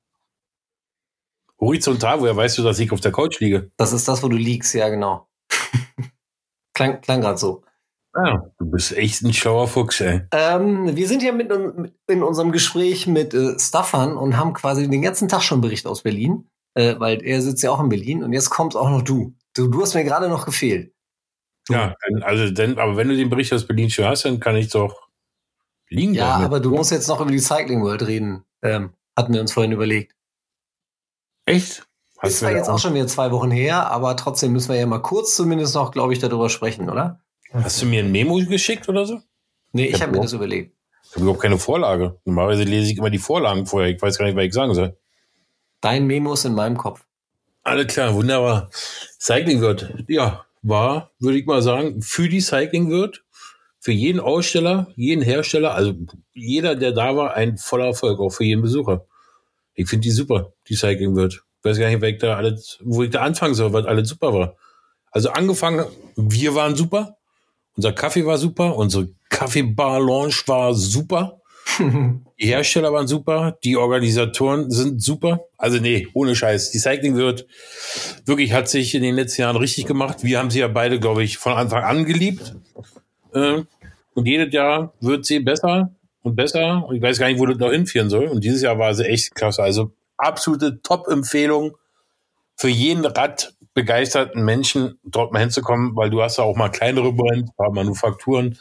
Horizontal, 1.60 2.22
woher 2.22 2.38
weißt 2.38 2.58
du, 2.58 2.64
dass 2.64 2.80
ich 2.80 2.90
auf 2.94 3.02
der 3.02 3.12
Couch 3.12 3.42
liege? 3.42 3.70
Das 3.76 3.92
ist 3.92 4.08
das, 4.08 4.24
wo 4.24 4.30
du 4.30 4.38
liegst, 4.38 4.74
ja, 4.76 4.88
genau. 4.88 5.28
klang 6.74 7.02
klang 7.02 7.20
gerade 7.20 7.38
so. 7.38 7.66
Ah, 8.14 8.44
du 8.60 8.72
bist 8.72 8.94
echt 8.94 9.24
ein 9.24 9.34
schlauer 9.34 9.68
Fuchs, 9.68 10.00
ey. 10.00 10.22
Ähm, 10.32 10.96
wir 10.96 11.08
sind 11.10 11.22
ja 11.22 11.34
mit, 11.34 11.52
in 11.52 12.24
unserem 12.24 12.54
Gespräch 12.54 13.08
mit 13.08 13.34
äh, 13.34 13.60
Staffan 13.60 14.16
und 14.16 14.38
haben 14.38 14.54
quasi 14.54 14.90
den 14.90 15.02
ganzen 15.02 15.28
Tag 15.28 15.42
schon 15.42 15.60
Bericht 15.60 15.86
aus 15.86 16.04
Berlin, 16.04 16.50
äh, 16.76 16.96
weil 16.98 17.22
er 17.26 17.42
sitzt 17.42 17.62
ja 17.64 17.72
auch 17.72 17.82
in 17.82 17.90
Berlin 17.90 18.24
und 18.24 18.32
jetzt 18.32 18.52
kommt 18.52 18.78
auch 18.78 18.90
noch 18.90 19.02
du. 19.02 19.36
Du, 19.54 19.68
du 19.68 19.82
hast 19.82 19.96
mir 19.96 20.06
gerade 20.06 20.30
noch 20.30 20.46
gefehlt. 20.46 20.94
Ja, 21.70 21.96
also 22.22 22.50
dann, 22.52 22.78
aber 22.80 22.98
wenn 22.98 23.10
du 23.10 23.16
den 23.16 23.30
Bericht 23.30 23.54
aus 23.54 23.66
Berlin 23.66 23.90
schon 23.90 24.06
hast, 24.06 24.26
dann 24.26 24.40
kann 24.40 24.56
ich 24.56 24.70
doch 24.70 25.08
liegen 25.90 26.14
Ja, 26.14 26.38
bleiben. 26.38 26.46
aber 26.46 26.60
du 26.60 26.72
musst 26.72 26.92
jetzt 26.92 27.08
noch 27.08 27.22
über 27.22 27.32
die 27.32 27.40
Cycling 27.40 27.82
World 27.84 28.06
reden. 28.08 28.44
Ähm, 28.62 28.92
hatten 29.16 29.34
wir 29.34 29.42
uns 29.42 29.52
vorhin 29.54 29.72
überlegt. 29.72 30.16
Echt? 31.46 31.86
Ist 32.22 32.42
du 32.42 32.46
zwar 32.46 32.52
jetzt 32.52 32.70
auch 32.70 32.80
schon 32.80 32.94
wieder 32.94 33.08
zwei 33.08 33.32
Wochen 33.32 33.50
her, 33.52 33.90
aber 33.92 34.16
trotzdem 34.18 34.52
müssen 34.52 34.70
wir 34.70 34.76
ja 34.80 34.86
mal 34.86 35.02
kurz 35.02 35.36
zumindest 35.36 35.74
noch, 35.76 35.92
glaube 35.92 36.14
ich, 36.14 36.20
darüber 36.20 36.50
sprechen, 36.50 36.90
oder? 36.90 37.22
Hast 37.54 37.82
du 37.82 37.86
mir 37.86 38.04
ein 38.04 38.12
Memo 38.12 38.36
geschickt 38.46 38.88
oder 38.90 39.06
so? 39.06 39.22
Nee, 39.72 39.86
ich 39.86 39.94
Ja, 39.98 40.02
habe 40.02 40.12
mir 40.14 40.22
das 40.22 40.34
überlegt. 40.34 40.76
Ich 41.04 41.12
habe 41.12 41.22
überhaupt 41.22 41.42
keine 41.42 41.58
Vorlage. 41.58 42.20
Normalerweise 42.26 42.64
lese 42.64 42.92
ich 42.92 42.98
immer 42.98 43.10
die 43.10 43.18
Vorlagen 43.18 43.66
vorher. 43.66 43.90
Ich 43.90 44.02
weiß 44.02 44.18
gar 44.18 44.26
nicht, 44.26 44.36
was 44.36 44.44
ich 44.44 44.54
sagen 44.54 44.74
soll. 44.76 44.98
Dein 45.82 46.06
Memo 46.08 46.34
ist 46.34 46.46
in 46.46 46.54
meinem 46.54 46.78
Kopf. 46.78 47.06
Alles 47.64 47.88
klar, 47.88 48.14
wunderbar. 48.14 48.70
Cycling 49.20 49.62
wird, 49.62 49.94
ja, 50.08 50.46
war, 50.62 51.12
würde 51.20 51.38
ich 51.38 51.46
mal 51.46 51.62
sagen, 51.62 52.02
für 52.02 52.30
die 52.30 52.42
Cycling 52.42 52.90
wird, 52.90 53.24
für 53.80 53.92
jeden 53.92 54.20
Aussteller, 54.20 54.88
jeden 54.96 55.22
Hersteller, 55.22 55.74
also 55.74 55.94
jeder, 56.34 56.76
der 56.76 56.92
da 56.92 57.16
war, 57.16 57.34
ein 57.34 57.58
voller 57.58 57.86
Erfolg, 57.86 58.20
auch 58.20 58.30
für 58.30 58.44
jeden 58.44 58.62
Besucher. 58.62 59.06
Ich 59.74 59.88
finde 59.90 60.04
die 60.04 60.12
super, 60.12 60.54
die 60.68 60.76
Cycling 60.76 61.16
wird. 61.16 61.44
Ich 61.60 61.66
weiß 61.66 61.80
gar 61.80 61.90
nicht, 61.90 62.02
wer 62.02 62.10
ich 62.10 62.20
da 62.20 62.36
alles, 62.36 62.78
wo 62.82 63.04
ich 63.04 63.10
da 63.10 63.22
anfangen 63.22 63.54
soll, 63.54 63.72
was 63.74 63.86
alles 63.86 64.10
super 64.10 64.34
war. 64.34 64.56
Also 65.12 65.30
angefangen, 65.30 65.86
wir 66.16 66.56
waren 66.56 66.76
super, 66.76 67.18
unser 67.76 67.94
Kaffee 67.94 68.26
war 68.26 68.38
super, 68.38 68.76
unsere 68.76 69.10
Kaffeebar-Lounge 69.30 70.36
war 70.48 70.74
super. 70.74 71.39
Die 72.40 72.48
Hersteller 72.48 72.94
waren 72.94 73.08
super, 73.08 73.58
die 73.64 73.76
Organisatoren 73.76 74.72
sind 74.72 75.02
super. 75.02 75.42
Also 75.58 75.78
nee, 75.78 76.08
ohne 76.14 76.36
Scheiß. 76.36 76.72
Die 76.72 76.80
Cycling 76.80 77.16
wird 77.16 77.46
wirklich 78.26 78.54
hat 78.54 78.70
sich 78.70 78.96
in 78.96 79.04
den 79.04 79.16
letzten 79.16 79.42
Jahren 79.42 79.58
richtig 79.58 79.86
gemacht. 79.86 80.24
Wir 80.24 80.40
haben 80.40 80.50
sie 80.50 80.60
ja 80.60 80.68
beide, 80.68 81.00
glaube 81.00 81.24
ich, 81.24 81.38
von 81.38 81.54
Anfang 81.54 81.84
an 81.84 82.06
geliebt. 82.06 82.56
Äh, 83.34 83.64
Und 84.14 84.26
jedes 84.26 84.54
Jahr 84.54 84.94
wird 85.02 85.26
sie 85.26 85.40
besser 85.40 85.92
und 86.24 86.36
besser. 86.36 86.86
Und 86.88 86.96
ich 86.96 87.02
weiß 87.02 87.20
gar 87.20 87.28
nicht, 87.28 87.40
wo 87.40 87.46
das 87.46 87.58
noch 87.58 87.72
hinführen 87.72 88.10
soll. 88.10 88.28
Und 88.28 88.44
dieses 88.44 88.62
Jahr 88.62 88.80
war 88.80 88.94
sie 88.94 89.06
echt 89.06 89.36
klasse. 89.36 89.62
Also 89.62 89.92
absolute 90.18 90.82
Top-Empfehlung 90.82 91.76
für 92.56 92.70
jeden 92.70 93.06
radbegeisterten 93.06 94.44
Menschen, 94.44 95.00
dort 95.04 95.32
mal 95.32 95.40
hinzukommen, 95.40 95.96
weil 95.96 96.10
du 96.10 96.22
hast 96.22 96.38
ja 96.38 96.44
auch 96.44 96.58
mal 96.58 96.70
kleinere 96.70 97.14
Brands, 97.14 97.50
ein 97.50 97.56
paar 97.56 97.72
Manufakturen, 97.72 98.58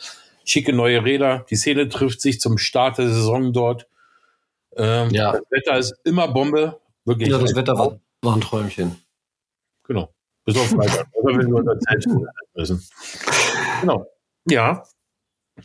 schicke 0.50 0.72
neue 0.72 1.04
Räder. 1.04 1.44
Die 1.50 1.56
Szene 1.56 1.88
trifft 1.88 2.20
sich 2.20 2.40
zum 2.40 2.58
Start 2.58 2.98
der 2.98 3.08
Saison 3.08 3.52
dort. 3.52 3.86
Ähm, 4.76 5.10
Ja. 5.10 5.32
Das 5.32 5.42
Wetter 5.50 5.78
ist 5.78 5.94
immer 6.04 6.28
Bombe. 6.28 6.80
Wirklich. 7.04 7.28
Ja, 7.28 7.38
das 7.38 7.54
Wetter 7.54 7.76
war, 7.78 7.98
war 8.22 8.34
ein 8.34 8.40
Träumchen. 8.40 8.96
Genau. 9.84 10.12
Bis 10.44 10.56
auf 10.56 10.68
Freitag. 10.68 11.06
Oder 11.12 11.38
wenn 11.38 11.48
wir 11.48 11.56
unter 11.56 11.78
Zeit 11.80 12.04
müssen. 12.54 12.82
Genau. 13.80 14.06
Ja. 14.48 14.84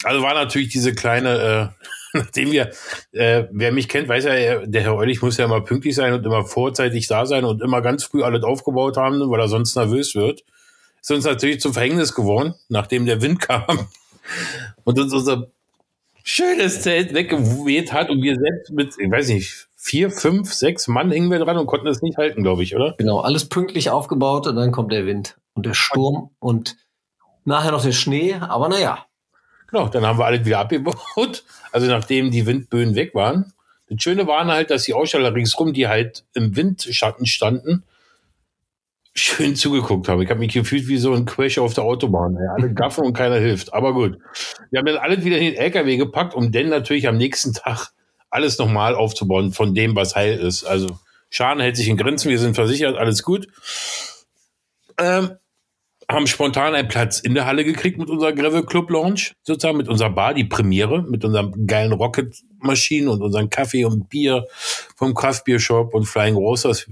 Also 0.03 0.23
war 0.23 0.33
natürlich 0.33 0.69
diese 0.69 0.93
kleine, 0.93 1.73
äh, 1.73 1.87
nachdem 2.17 2.51
wir, 2.51 2.71
äh, 3.11 3.45
wer 3.51 3.71
mich 3.71 3.87
kennt, 3.89 4.07
weiß 4.07 4.23
ja, 4.25 4.33
er- 4.33 4.67
der 4.67 4.81
Herr 4.81 4.95
Eulich 4.95 5.21
muss 5.21 5.37
ja 5.37 5.45
immer 5.45 5.61
pünktlich 5.61 5.95
sein 5.95 6.13
und 6.13 6.25
immer 6.25 6.45
vorzeitig 6.45 7.07
da 7.07 7.25
sein 7.25 7.45
und 7.45 7.61
immer 7.61 7.81
ganz 7.81 8.03
früh 8.03 8.23
alles 8.23 8.43
aufgebaut 8.43 8.97
haben, 8.97 9.19
weil 9.29 9.39
er 9.39 9.47
sonst 9.47 9.75
nervös 9.75 10.15
wird. 10.15 10.43
Ist 11.01 11.11
uns 11.11 11.25
natürlich 11.25 11.59
zum 11.59 11.73
Verhängnis 11.73 12.13
geworden, 12.15 12.55
nachdem 12.69 13.05
der 13.05 13.21
Wind 13.21 13.39
kam 13.41 13.87
und 14.83 14.99
uns 14.99 15.13
unser 15.13 15.47
schönes 16.23 16.81
Zelt 16.81 17.13
weggeweht 17.13 17.93
hat 17.93 18.09
und 18.09 18.21
wir 18.21 18.37
selbst 18.37 18.71
mit, 18.71 18.93
ich 18.97 19.11
weiß 19.11 19.29
nicht, 19.29 19.67
vier, 19.75 20.09
fünf, 20.11 20.53
sechs 20.53 20.87
Mann 20.87 21.11
hingen 21.11 21.29
wir 21.29 21.39
dran 21.39 21.57
und 21.57 21.65
konnten 21.65 21.87
es 21.87 22.01
nicht 22.01 22.17
halten, 22.17 22.43
glaube 22.43 22.63
ich, 22.63 22.75
oder? 22.75 22.95
Genau, 22.97 23.19
alles 23.19 23.49
pünktlich 23.49 23.89
aufgebaut 23.89 24.47
und 24.47 24.55
dann 24.55 24.71
kommt 24.71 24.91
der 24.91 25.05
Wind 25.05 25.37
und 25.53 25.65
der 25.65 25.73
Sturm 25.73 26.29
und 26.39 26.77
nachher 27.43 27.71
noch 27.71 27.83
der 27.83 27.91
Schnee. 27.91 28.35
Aber 28.35 28.69
naja, 28.69 29.05
Genau, 29.73 29.87
dann 29.87 30.05
haben 30.05 30.19
wir 30.19 30.25
alles 30.25 30.45
wieder 30.45 30.59
abgebaut. 30.59 31.43
Also 31.71 31.87
nachdem 31.87 32.29
die 32.29 32.45
Windböen 32.45 32.93
weg 32.93 33.15
waren. 33.15 33.53
Das 33.89 34.03
Schöne 34.03 34.27
war 34.27 34.45
halt, 34.45 34.69
dass 34.69 34.83
die 34.83 34.93
Aussteller 34.93 35.33
ringsrum, 35.33 35.73
die 35.73 35.87
halt 35.87 36.25
im 36.35 36.55
Windschatten 36.55 37.25
standen, 37.25 37.83
schön 39.15 39.55
zugeguckt 39.55 40.07
haben. 40.07 40.21
Ich 40.21 40.29
habe 40.29 40.39
mich 40.39 40.53
gefühlt 40.53 40.87
wie 40.87 40.97
so 40.97 41.13
ein 41.13 41.25
Crash 41.25 41.59
auf 41.59 41.73
der 41.73 41.83
Autobahn. 41.83 42.35
Ey. 42.35 42.47
Alle 42.55 42.73
gaffen 42.73 43.05
und 43.05 43.13
keiner 43.13 43.37
hilft. 43.37 43.73
Aber 43.73 43.93
gut. 43.93 44.17
Wir 44.71 44.79
haben 44.79 44.85
dann 44.85 44.97
alles 44.97 45.23
wieder 45.23 45.37
in 45.37 45.45
den 45.45 45.55
LKW 45.55 45.97
gepackt, 45.97 46.33
um 46.33 46.51
dann 46.51 46.69
natürlich 46.69 47.07
am 47.07 47.17
nächsten 47.17 47.53
Tag 47.53 47.89
alles 48.29 48.57
nochmal 48.57 48.95
aufzubauen 48.95 49.51
von 49.51 49.75
dem, 49.75 49.95
was 49.95 50.15
heil 50.15 50.39
ist. 50.39 50.63
Also 50.63 50.97
Schaden 51.29 51.61
hält 51.61 51.77
sich 51.77 51.87
in 51.87 51.97
Grenzen, 51.97 52.29
wir 52.29 52.39
sind 52.39 52.55
versichert, 52.55 52.97
alles 52.97 53.21
gut. 53.21 53.47
Ähm, 54.97 55.31
haben 56.09 56.27
spontan 56.27 56.75
einen 56.75 56.87
Platz 56.87 57.19
in 57.19 57.33
der 57.33 57.45
Halle 57.45 57.63
gekriegt 57.63 57.97
mit 57.97 58.09
unserer 58.09 58.33
Gravel 58.33 58.65
Club 58.65 58.89
Lounge, 58.89 59.31
sozusagen 59.43 59.77
mit 59.77 59.87
unserer 59.87 60.09
Bar, 60.09 60.33
die 60.33 60.43
Premiere, 60.43 61.03
mit 61.03 61.23
unseren 61.23 61.65
geilen 61.65 61.93
Rocket-Maschinen 61.93 63.07
und 63.07 63.21
unseren 63.21 63.49
Kaffee 63.49 63.85
und 63.85 64.09
Bier 64.09 64.47
vom 64.95 65.13
Craft 65.13 65.43
Beer 65.45 65.59
Shop 65.59 65.93
und 65.93 66.05
Flying 66.05 66.35
Rosas. 66.35 66.87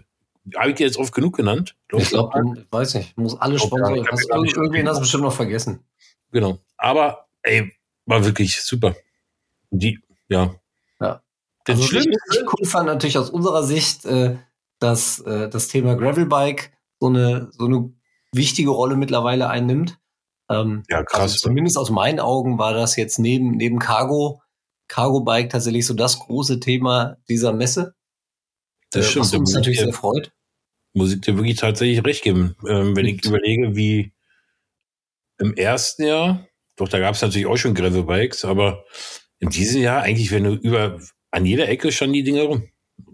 Habe 0.56 0.70
ich 0.70 0.76
dir 0.76 0.86
jetzt 0.86 0.98
oft 0.98 1.14
genug 1.14 1.36
genannt? 1.36 1.76
Ich 1.92 2.10
glaube, 2.10 2.66
weiß 2.72 2.96
nicht, 2.96 3.16
muss 3.18 3.40
alle 3.40 3.60
Sponsoren. 3.60 4.08
Hast, 4.08 4.30
irgendwen 4.30 4.88
hast 4.88 4.98
du 4.98 5.02
bestimmt 5.02 5.24
noch 5.24 5.34
vergessen. 5.34 5.84
Genau. 6.32 6.60
Aber, 6.78 7.28
ey, 7.44 7.72
war 8.06 8.26
wirklich 8.26 8.62
super. 8.62 8.96
Die, 9.70 10.00
ja. 10.30 10.56
Ja. 11.00 11.22
Das 11.66 11.76
also 11.76 11.88
Schlimmste, 11.88 12.18
ich 12.32 12.42
cool 12.48 12.66
fand 12.66 12.88
natürlich 12.88 13.18
aus 13.18 13.30
unserer 13.30 13.64
Sicht, 13.64 14.06
äh, 14.06 14.38
dass 14.80 15.20
äh, 15.20 15.48
das 15.48 15.68
Thema 15.68 15.96
Gravelbike 15.96 16.72
so 17.00 17.08
eine, 17.08 17.50
so 17.52 17.66
eine 17.66 17.94
wichtige 18.34 18.72
Rolle 18.72 18.96
mittlerweile 18.96 19.50
einnimmt. 19.50 20.00
Ähm, 20.50 20.84
ja, 20.90 21.04
krass. 21.04 21.22
Also 21.22 21.38
zumindest 21.38 21.78
aus 21.78 21.92
meinen 21.92 22.20
Augen 22.20 22.58
war 22.58 22.74
das 22.74 22.96
jetzt 22.96 23.20
neben, 23.20 23.52
neben 23.52 23.80
Cargo, 23.80 24.42
Cargo 24.88 25.22
Bike 25.22 25.50
tatsächlich 25.50 25.86
so 25.86 25.94
das 25.94 26.20
große 26.20 26.60
Thema 26.60 27.18
dieser 27.30 27.54
Messe. 27.54 27.94
Das 28.92 29.06
äh, 29.06 29.10
stimmt. 29.10 29.26
Was 29.26 29.34
uns 29.34 29.54
natürlich 29.54 29.80
sehr 29.80 29.94
freut. 29.94 30.32
Muss 30.94 31.14
ich 31.14 31.22
dir 31.22 31.36
wirklich 31.36 31.58
tatsächlich 31.58 32.06
recht 32.06 32.24
geben. 32.24 32.56
Ähm, 32.68 32.96
wenn 32.96 33.06
ich 33.06 33.26
überlege, 33.26 33.76
wie 33.76 34.14
im 35.40 35.56
ersten 35.56 36.04
Jahr, 36.04 36.48
doch 36.76 36.90
da 36.90 37.00
gab 37.00 37.16
es 37.16 37.22
natürlich 37.22 37.48
auch 37.48 37.58
schon 37.58 37.74
Gravelbikes, 37.74 38.46
aber 38.46 38.86
in 39.40 39.50
diesem 39.50 39.82
Jahr 39.82 40.02
eigentlich, 40.04 40.32
wenn 40.32 40.44
du 40.44 40.54
über 40.54 41.00
an 41.32 41.46
jeder 41.46 41.68
Ecke 41.70 41.92
standen 41.92 42.14
die 42.14 42.24
Dinger 42.24 42.44
rum. 42.44 42.68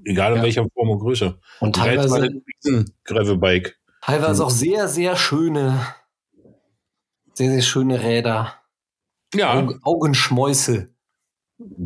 Egal 0.04 0.32
in 0.32 0.38
ja. 0.38 0.44
welcher 0.44 0.68
Form 0.74 0.90
und 0.90 1.00
Größe. 1.00 1.40
Und 1.60 1.76
teilweise 1.76 2.30
ein 2.66 2.94
Gravelbike. 3.04 3.78
Teilweise 4.02 4.46
auch 4.46 4.50
sehr, 4.50 4.88
sehr 4.88 5.16
schöne, 5.16 5.86
sehr, 7.34 7.52
sehr 7.52 7.62
schöne 7.62 8.02
Räder. 8.02 8.56
Ja. 9.34 9.54
Augen, 9.54 9.80
Augenschmäuse. 9.84 10.90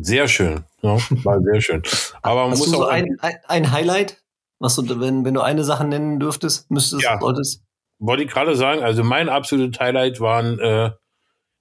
Sehr 0.00 0.28
schön. 0.28 0.64
Ja, 0.82 0.96
war 1.24 1.40
sehr 1.42 1.60
schön. 1.60 1.82
Aber 2.22 2.42
man 2.42 2.52
Hast 2.52 2.58
muss 2.58 2.70
du 2.70 2.76
so 2.76 2.84
auch 2.86 2.90
ein, 2.90 3.16
ein, 3.20 3.72
Highlight, 3.72 4.22
was 4.58 4.76
du, 4.76 5.00
wenn, 5.00 5.24
wenn 5.24 5.34
du 5.34 5.40
eine 5.40 5.64
Sache 5.64 5.84
nennen 5.84 6.20
dürftest, 6.20 6.70
müsstest, 6.70 7.02
Ja. 7.02 7.18
solltest? 7.20 7.62
wollte 7.98 8.24
ich 8.24 8.30
gerade 8.30 8.56
sagen, 8.56 8.82
also 8.82 9.04
mein 9.04 9.28
absolutes 9.28 9.78
Highlight 9.78 10.18
waren 10.20 10.58
äh, 10.58 10.90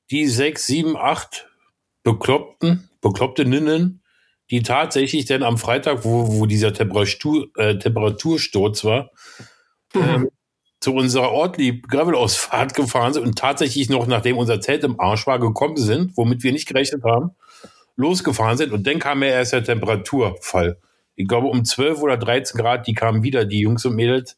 die 0.09 0.27
sechs, 0.27 0.65
sieben, 0.65 0.97
acht 0.97 1.47
bekloppten, 2.03 2.89
bekloppte 2.99 3.45
Ninnen, 3.45 4.03
die 4.49 4.63
tatsächlich 4.63 5.25
dann 5.25 5.43
am 5.43 5.57
Freitag, 5.57 6.03
wo, 6.03 6.27
wo 6.39 6.45
dieser 6.47 6.73
Temperatur, 6.73 7.47
äh, 7.57 7.77
Temperatursturz 7.77 8.83
war, 8.83 9.11
ähm, 9.93 10.29
zu 10.79 10.95
unserer 10.95 11.31
Ortlieb 11.31 11.87
Gravelausfahrt 11.87 12.73
gefahren 12.73 13.13
sind 13.13 13.23
und 13.23 13.37
tatsächlich 13.37 13.89
noch, 13.89 14.07
nachdem 14.07 14.37
unser 14.37 14.59
Zelt 14.59 14.83
im 14.83 14.99
Arsch 14.99 15.27
war, 15.27 15.37
gekommen 15.39 15.77
sind, 15.77 16.17
womit 16.17 16.41
wir 16.41 16.51
nicht 16.51 16.67
gerechnet 16.67 17.03
haben, 17.03 17.35
losgefahren 17.95 18.57
sind 18.57 18.71
und 18.71 18.85
dann 18.87 18.99
kam 18.99 19.23
ja 19.23 19.29
erst 19.29 19.53
der 19.53 19.63
Temperaturfall. 19.63 20.77
Ich 21.15 21.27
glaube, 21.27 21.47
um 21.47 21.63
12 21.65 22.01
oder 22.01 22.17
13 22.17 22.59
Grad, 22.59 22.87
die 22.87 22.93
kamen 22.93 23.23
wieder, 23.23 23.45
die 23.45 23.59
Jungs 23.59 23.85
und 23.85 23.95
Mädels. 23.95 24.37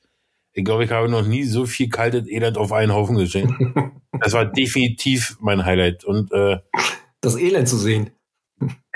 Ich 0.54 0.66
glaube, 0.66 0.86
ich 0.86 0.92
habe 0.92 1.10
noch 1.10 1.26
nie 1.26 1.44
so 1.44 1.66
viel 1.66 1.90
kaltes 1.90 2.28
Elend 2.28 2.58
auf 2.58 2.72
einen 2.72 2.94
Haufen 2.94 3.18
gesehen. 3.18 3.74
Das 4.20 4.32
war 4.34 4.46
definitiv 4.46 5.36
mein 5.42 5.66
Highlight. 5.66 6.06
Und 6.06 6.32
äh, 6.32 6.60
Das 7.20 7.36
Elend 7.36 7.68
zu 7.68 7.78
sehen. 7.78 8.12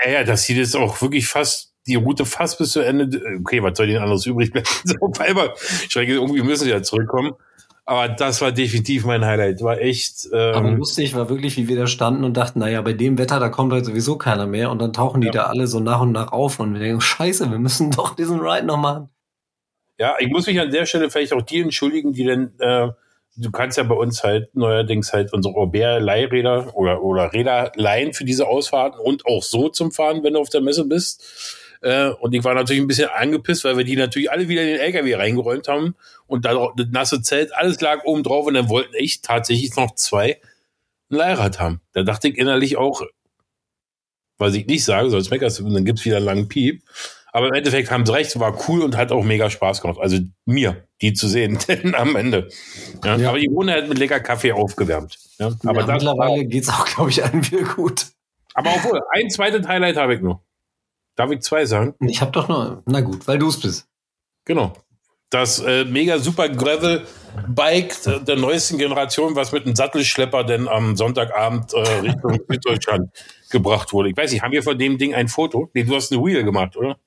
ja, 0.04 0.10
ja, 0.10 0.24
dass 0.24 0.44
sie 0.44 0.58
das 0.58 0.74
auch 0.76 1.02
wirklich 1.02 1.26
fast, 1.26 1.74
die 1.88 1.96
Route 1.96 2.24
fast 2.24 2.56
bis 2.58 2.70
zu 2.70 2.80
Ende, 2.80 3.20
okay, 3.40 3.60
was 3.62 3.76
soll 3.76 3.88
denn 3.88 3.98
anderes 3.98 4.24
übrig 4.26 4.52
bleiben? 4.52 4.68
So, 4.84 4.94
einmal, 5.18 5.52
schrecke, 5.88 6.12
irgendwie 6.12 6.42
müssen 6.42 6.64
sie 6.64 6.70
ja 6.70 6.82
zurückkommen. 6.82 7.32
Aber 7.88 8.06
das 8.10 8.42
war 8.42 8.52
definitiv 8.52 9.06
mein 9.06 9.24
Highlight. 9.24 9.62
War 9.62 9.78
echt. 9.80 10.30
Aber 10.30 10.56
Ähm, 10.56 10.76
lustig 10.76 11.14
war 11.14 11.30
wirklich, 11.30 11.56
wie 11.56 11.68
wir 11.68 11.76
da 11.76 11.86
standen 11.86 12.22
und 12.22 12.36
dachten, 12.36 12.58
naja, 12.58 12.82
bei 12.82 12.92
dem 12.92 13.16
Wetter, 13.16 13.40
da 13.40 13.48
kommt 13.48 13.72
heute 13.72 13.86
sowieso 13.86 14.18
keiner 14.18 14.46
mehr. 14.46 14.70
Und 14.70 14.78
dann 14.82 14.92
tauchen 14.92 15.22
die 15.22 15.28
Ja. 15.28 15.32
da 15.32 15.42
alle 15.44 15.66
so 15.66 15.80
nach 15.80 16.02
und 16.02 16.12
nach 16.12 16.30
auf 16.30 16.60
und 16.60 16.74
wir 16.74 16.80
denken, 16.80 17.00
scheiße, 17.00 17.50
wir 17.50 17.58
müssen 17.58 17.90
doch 17.96 18.14
diesen 18.14 18.40
Ride 18.40 18.66
noch 18.66 18.76
machen. 18.76 19.08
Ja, 19.98 20.16
ich 20.18 20.28
muss 20.28 20.46
mich 20.46 20.60
an 20.60 20.70
der 20.70 20.84
Stelle 20.84 21.08
vielleicht 21.08 21.32
auch 21.32 21.40
die 21.40 21.60
entschuldigen, 21.62 22.12
die 22.12 22.24
denn, 22.24 22.52
äh, 22.58 22.88
du 23.36 23.50
kannst 23.50 23.78
ja 23.78 23.84
bei 23.84 23.94
uns 23.94 24.22
halt 24.22 24.54
neuerdings 24.54 25.14
halt 25.14 25.32
unsere 25.32 25.54
Aubert-Leihräder 25.54 26.76
oder, 26.76 27.02
oder 27.02 27.32
Räder 27.32 27.72
leihen 27.74 28.12
für 28.12 28.24
diese 28.26 28.48
Ausfahrten 28.48 29.00
und 29.00 29.24
auch 29.24 29.42
so 29.42 29.70
zum 29.70 29.92
Fahren, 29.92 30.22
wenn 30.22 30.34
du 30.34 30.40
auf 30.40 30.50
der 30.50 30.60
Messe 30.60 30.84
bist. 30.84 31.24
Äh, 31.80 32.08
und 32.08 32.34
ich 32.34 32.44
war 32.44 32.54
natürlich 32.54 32.82
ein 32.82 32.88
bisschen 32.88 33.08
angepisst, 33.08 33.64
weil 33.64 33.76
wir 33.76 33.84
die 33.84 33.96
natürlich 33.96 34.30
alle 34.30 34.48
wieder 34.48 34.62
in 34.62 34.68
den 34.68 34.80
LKW 34.80 35.14
reingeräumt 35.14 35.68
haben 35.68 35.94
und 36.26 36.44
da 36.44 36.72
das 36.76 36.86
nasse 36.90 37.22
Zelt, 37.22 37.54
alles 37.54 37.80
lag 37.80 38.04
oben 38.04 38.22
drauf 38.22 38.46
und 38.46 38.54
dann 38.54 38.68
wollten 38.68 38.94
echt 38.94 39.24
tatsächlich 39.24 39.76
noch 39.76 39.94
zwei 39.94 40.40
ein 41.10 41.16
Leihrad 41.16 41.60
haben. 41.60 41.80
Da 41.92 42.02
dachte 42.02 42.28
ich 42.28 42.38
innerlich 42.38 42.76
auch, 42.76 43.02
was 44.38 44.54
ich 44.54 44.66
nicht 44.66 44.84
sage, 44.84 45.10
sonst 45.10 45.30
meckerst 45.30 45.58
du 45.58 45.66
und 45.66 45.74
dann 45.74 45.84
gibt's 45.84 46.04
wieder 46.04 46.16
einen 46.16 46.26
langen 46.26 46.48
Piep. 46.48 46.82
Aber 47.32 47.48
im 47.48 47.54
Endeffekt 47.54 47.90
haben 47.90 48.06
sie 48.06 48.12
recht, 48.12 48.38
war 48.40 48.58
cool 48.68 48.82
und 48.82 48.96
hat 48.96 49.12
auch 49.12 49.22
mega 49.22 49.50
Spaß 49.50 49.82
gemacht. 49.82 49.98
Also 50.00 50.18
mir, 50.46 50.88
die 51.02 51.12
zu 51.12 51.28
sehen, 51.28 51.58
denn 51.68 51.94
am 51.94 52.16
Ende. 52.16 52.48
Ja, 53.04 53.16
Ja. 53.16 53.28
Aber 53.28 53.38
die 53.38 53.50
Wohne 53.50 53.74
hat 53.74 53.88
mit 53.88 53.98
lecker 53.98 54.20
Kaffee 54.20 54.52
aufgewärmt. 54.52 55.16
Ja, 55.38 55.52
aber, 55.64 55.80
ja, 55.80 55.92
mittlerweile 55.92 56.40
war, 56.40 56.44
geht's 56.44 56.68
auch, 56.68 56.86
glaube 56.86 57.10
ich, 57.10 57.22
allen 57.22 57.44
wieder 57.50 57.62
gut. 57.62 58.06
aber 58.54 58.70
obwohl, 58.74 59.00
ein 59.12 59.30
zweites 59.30 59.66
Highlight 59.66 59.96
habe 59.96 60.14
ich 60.14 60.20
noch. 60.20 60.40
Darf 61.18 61.32
ich 61.32 61.40
zwei 61.40 61.66
sagen? 61.66 61.94
Ich 61.98 62.20
habe 62.20 62.30
doch 62.30 62.48
nur, 62.48 62.80
na 62.86 63.00
gut, 63.00 63.26
weil 63.26 63.40
du 63.40 63.48
es 63.48 63.58
bist. 63.58 63.88
Genau. 64.44 64.72
Das 65.30 65.58
äh, 65.58 65.84
mega 65.84 66.20
super 66.20 66.48
Gravel 66.48 67.04
Bike 67.48 68.00
der, 68.04 68.20
der 68.20 68.36
neuesten 68.36 68.78
Generation, 68.78 69.34
was 69.34 69.50
mit 69.50 69.66
einem 69.66 69.74
Sattelschlepper 69.74 70.44
denn 70.44 70.68
am 70.68 70.96
Sonntagabend 70.96 71.74
äh, 71.74 71.78
Richtung 71.78 72.38
Süddeutschland 72.48 73.10
gebracht 73.50 73.92
wurde. 73.92 74.10
Ich 74.10 74.16
weiß 74.16 74.30
nicht, 74.30 74.42
haben 74.42 74.52
wir 74.52 74.62
von 74.62 74.78
dem 74.78 74.96
Ding 74.96 75.12
ein 75.12 75.26
Foto? 75.26 75.68
Nee, 75.74 75.82
du 75.82 75.96
hast 75.96 76.12
eine 76.12 76.24
Wheel 76.24 76.44
gemacht, 76.44 76.76
oder? 76.76 76.98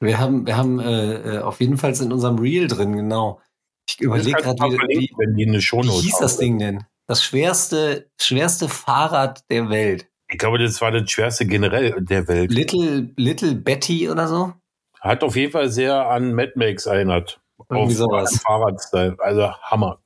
Wir 0.00 0.18
haben, 0.18 0.46
wir 0.46 0.56
haben 0.56 0.80
äh, 0.80 1.36
äh, 1.36 1.38
auf 1.38 1.60
jeden 1.60 1.78
Fall 1.78 1.94
in 1.94 2.12
unserem 2.12 2.40
Reel 2.40 2.66
drin, 2.66 2.96
genau. 2.96 3.40
Ich 3.88 4.00
überlege 4.00 4.42
gerade, 4.42 4.58
wie, 4.58 5.10
wie 5.16 5.60
Shownote 5.60 6.02
hieß 6.02 6.18
das. 6.18 6.38
Ding 6.38 6.58
denn? 6.58 6.84
Das 7.06 7.22
schwerste, 7.22 8.10
schwerste 8.20 8.68
Fahrrad 8.68 9.48
der 9.48 9.70
Welt. 9.70 10.09
Ich 10.30 10.38
glaube, 10.38 10.58
das 10.58 10.80
war 10.80 10.92
das 10.92 11.10
schwerste 11.10 11.46
generell 11.46 12.00
der 12.00 12.28
Welt. 12.28 12.52
Little, 12.52 13.10
Little 13.16 13.54
Betty 13.56 14.08
oder 14.08 14.28
so? 14.28 14.52
Hat 15.00 15.24
auf 15.24 15.34
jeden 15.34 15.52
Fall 15.52 15.70
sehr 15.70 16.08
an 16.08 16.34
Mad 16.34 16.52
Max 16.54 16.86
erinnert. 16.86 17.40
Irgendwie 17.68 17.92
auf 17.92 17.98
sowas. 17.98 18.40
Fahrradstyle. 18.40 19.16
Also 19.18 19.52
Hammer. 19.62 19.98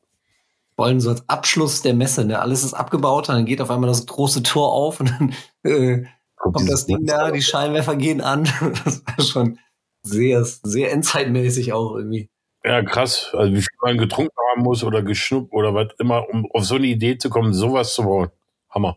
Wollen 0.76 1.00
so 1.00 1.10
als 1.10 1.28
Abschluss 1.28 1.82
der 1.82 1.94
Messe, 1.94 2.24
ne? 2.24 2.40
Alles 2.40 2.64
ist 2.64 2.74
abgebaut, 2.74 3.28
dann 3.28 3.44
geht 3.44 3.60
auf 3.60 3.70
einmal 3.70 3.88
das 3.88 4.06
große 4.06 4.42
Tor 4.42 4.72
auf 4.72 4.98
und 4.98 5.10
dann 5.10 5.34
äh, 5.62 6.04
kommt 6.36 6.68
das 6.68 6.86
Ding 6.86 7.06
da, 7.06 7.30
die 7.30 7.42
Scheinwerfer 7.42 7.96
gehen 7.96 8.20
an. 8.20 8.44
Das 8.84 9.02
war 9.06 9.24
schon 9.24 9.58
sehr, 10.02 10.44
sehr 10.44 10.92
endzeitmäßig 10.92 11.72
auch 11.72 11.96
irgendwie. 11.96 12.28
Ja, 12.64 12.82
krass. 12.82 13.30
Also 13.34 13.52
wie 13.52 13.60
viel 13.60 13.78
man 13.82 13.98
getrunken 13.98 14.36
haben 14.50 14.62
muss 14.62 14.82
oder 14.84 15.02
geschnuppt 15.02 15.52
oder 15.52 15.74
was 15.74 15.88
immer, 15.98 16.28
um 16.28 16.50
auf 16.50 16.64
so 16.64 16.76
eine 16.76 16.86
Idee 16.86 17.18
zu 17.18 17.30
kommen, 17.30 17.52
sowas 17.52 17.94
zu 17.94 18.02
bauen. 18.02 18.30
Hammer. 18.70 18.96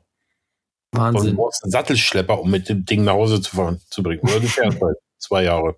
Und 0.91 0.99
du 0.99 1.01
Wahnsinn. 1.01 1.35
brauchst 1.35 1.63
einen 1.63 1.71
Sattelschlepper, 1.71 2.39
um 2.39 2.49
mit 2.49 2.69
dem 2.69 2.85
Ding 2.85 3.03
nach 3.03 3.13
Hause 3.13 3.41
zu 3.41 3.55
fahren, 3.55 3.81
zu 3.89 4.03
bringen. 4.03 4.21
Oder 4.23 4.39
du 4.39 4.47
fährst 4.47 4.81
halt 4.81 4.97
zwei 5.17 5.43
Jahre. 5.43 5.75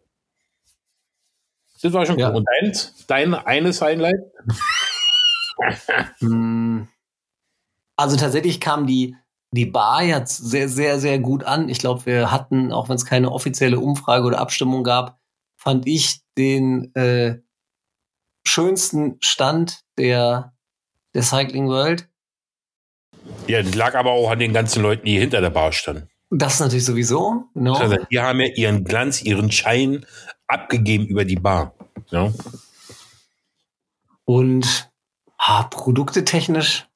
Das 1.81 1.93
war 1.93 2.05
schon 2.05 2.19
Ja. 2.19 2.29
cool. 2.29 2.37
Und 2.37 2.47
dein, 2.61 2.73
dein 3.07 3.33
eines 3.33 3.81
Highlight? 3.81 4.19
Hm. 6.19 6.87
Also 7.95 8.17
tatsächlich 8.17 8.59
kam 8.61 8.85
die, 8.87 9.15
die 9.51 9.65
Bar 9.65 10.03
jetzt 10.03 10.37
sehr, 10.37 10.69
sehr, 10.69 10.99
sehr 10.99 11.19
gut 11.19 11.43
an. 11.43 11.69
Ich 11.69 11.79
glaube, 11.79 12.05
wir 12.05 12.31
hatten, 12.31 12.71
auch 12.71 12.89
wenn 12.89 12.95
es 12.95 13.05
keine 13.05 13.31
offizielle 13.31 13.79
Umfrage 13.79 14.25
oder 14.25 14.39
Abstimmung 14.39 14.83
gab, 14.83 15.19
fand 15.57 15.87
ich 15.87 16.21
den 16.37 16.93
äh, 16.95 17.39
schönsten 18.45 19.17
Stand 19.21 19.81
der, 19.97 20.53
der 21.13 21.23
Cycling 21.23 21.67
World. 21.67 22.08
Ja, 23.49 23.63
das 23.63 23.73
lag 23.73 23.95
aber 23.95 24.11
auch 24.11 24.29
an 24.29 24.37
den 24.37 24.53
ganzen 24.53 24.83
Leuten, 24.83 25.05
die 25.05 25.19
hinter 25.19 25.41
der 25.41 25.49
Bar 25.49 25.71
standen. 25.71 26.07
Das 26.29 26.59
natürlich 26.59 26.85
sowieso. 26.85 27.45
Genau. 27.55 27.75
Also, 27.75 27.97
die 28.11 28.19
haben 28.19 28.39
ja 28.39 28.47
ihren 28.53 28.83
Glanz, 28.83 29.23
ihren 29.23 29.51
Schein 29.51 30.05
abgegeben 30.47 31.07
über 31.07 31.25
die 31.25 31.35
Bar. 31.35 31.73
Ja. 32.11 32.31
Und 34.25 34.91
ah, 35.39 35.63
produktetechnisch 35.63 36.87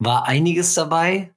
war 0.00 0.26
einiges 0.26 0.74
dabei. 0.74 1.32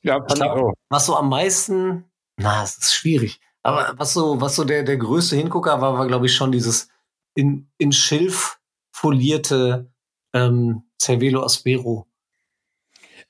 Ja, 0.00 0.24
fand 0.26 0.36
ich 0.38 0.42
auch. 0.42 0.72
was 0.88 1.04
so 1.04 1.16
am 1.16 1.28
meisten, 1.28 2.10
na, 2.38 2.64
es 2.64 2.78
ist 2.78 2.94
schwierig. 2.94 3.40
Aber 3.62 3.92
was 3.98 4.14
so, 4.14 4.40
was 4.40 4.56
so 4.56 4.64
der, 4.64 4.84
der 4.84 4.96
größte 4.96 5.36
Hingucker 5.36 5.82
war, 5.82 5.98
war, 5.98 6.06
glaube 6.06 6.26
ich, 6.26 6.34
schon 6.34 6.50
dieses 6.50 6.88
in, 7.34 7.70
in 7.76 7.92
Schilf 7.92 8.58
folierte 8.90 9.91
ähm, 10.32 10.82
Cervelo 11.00 11.42
Aspero. 11.42 12.06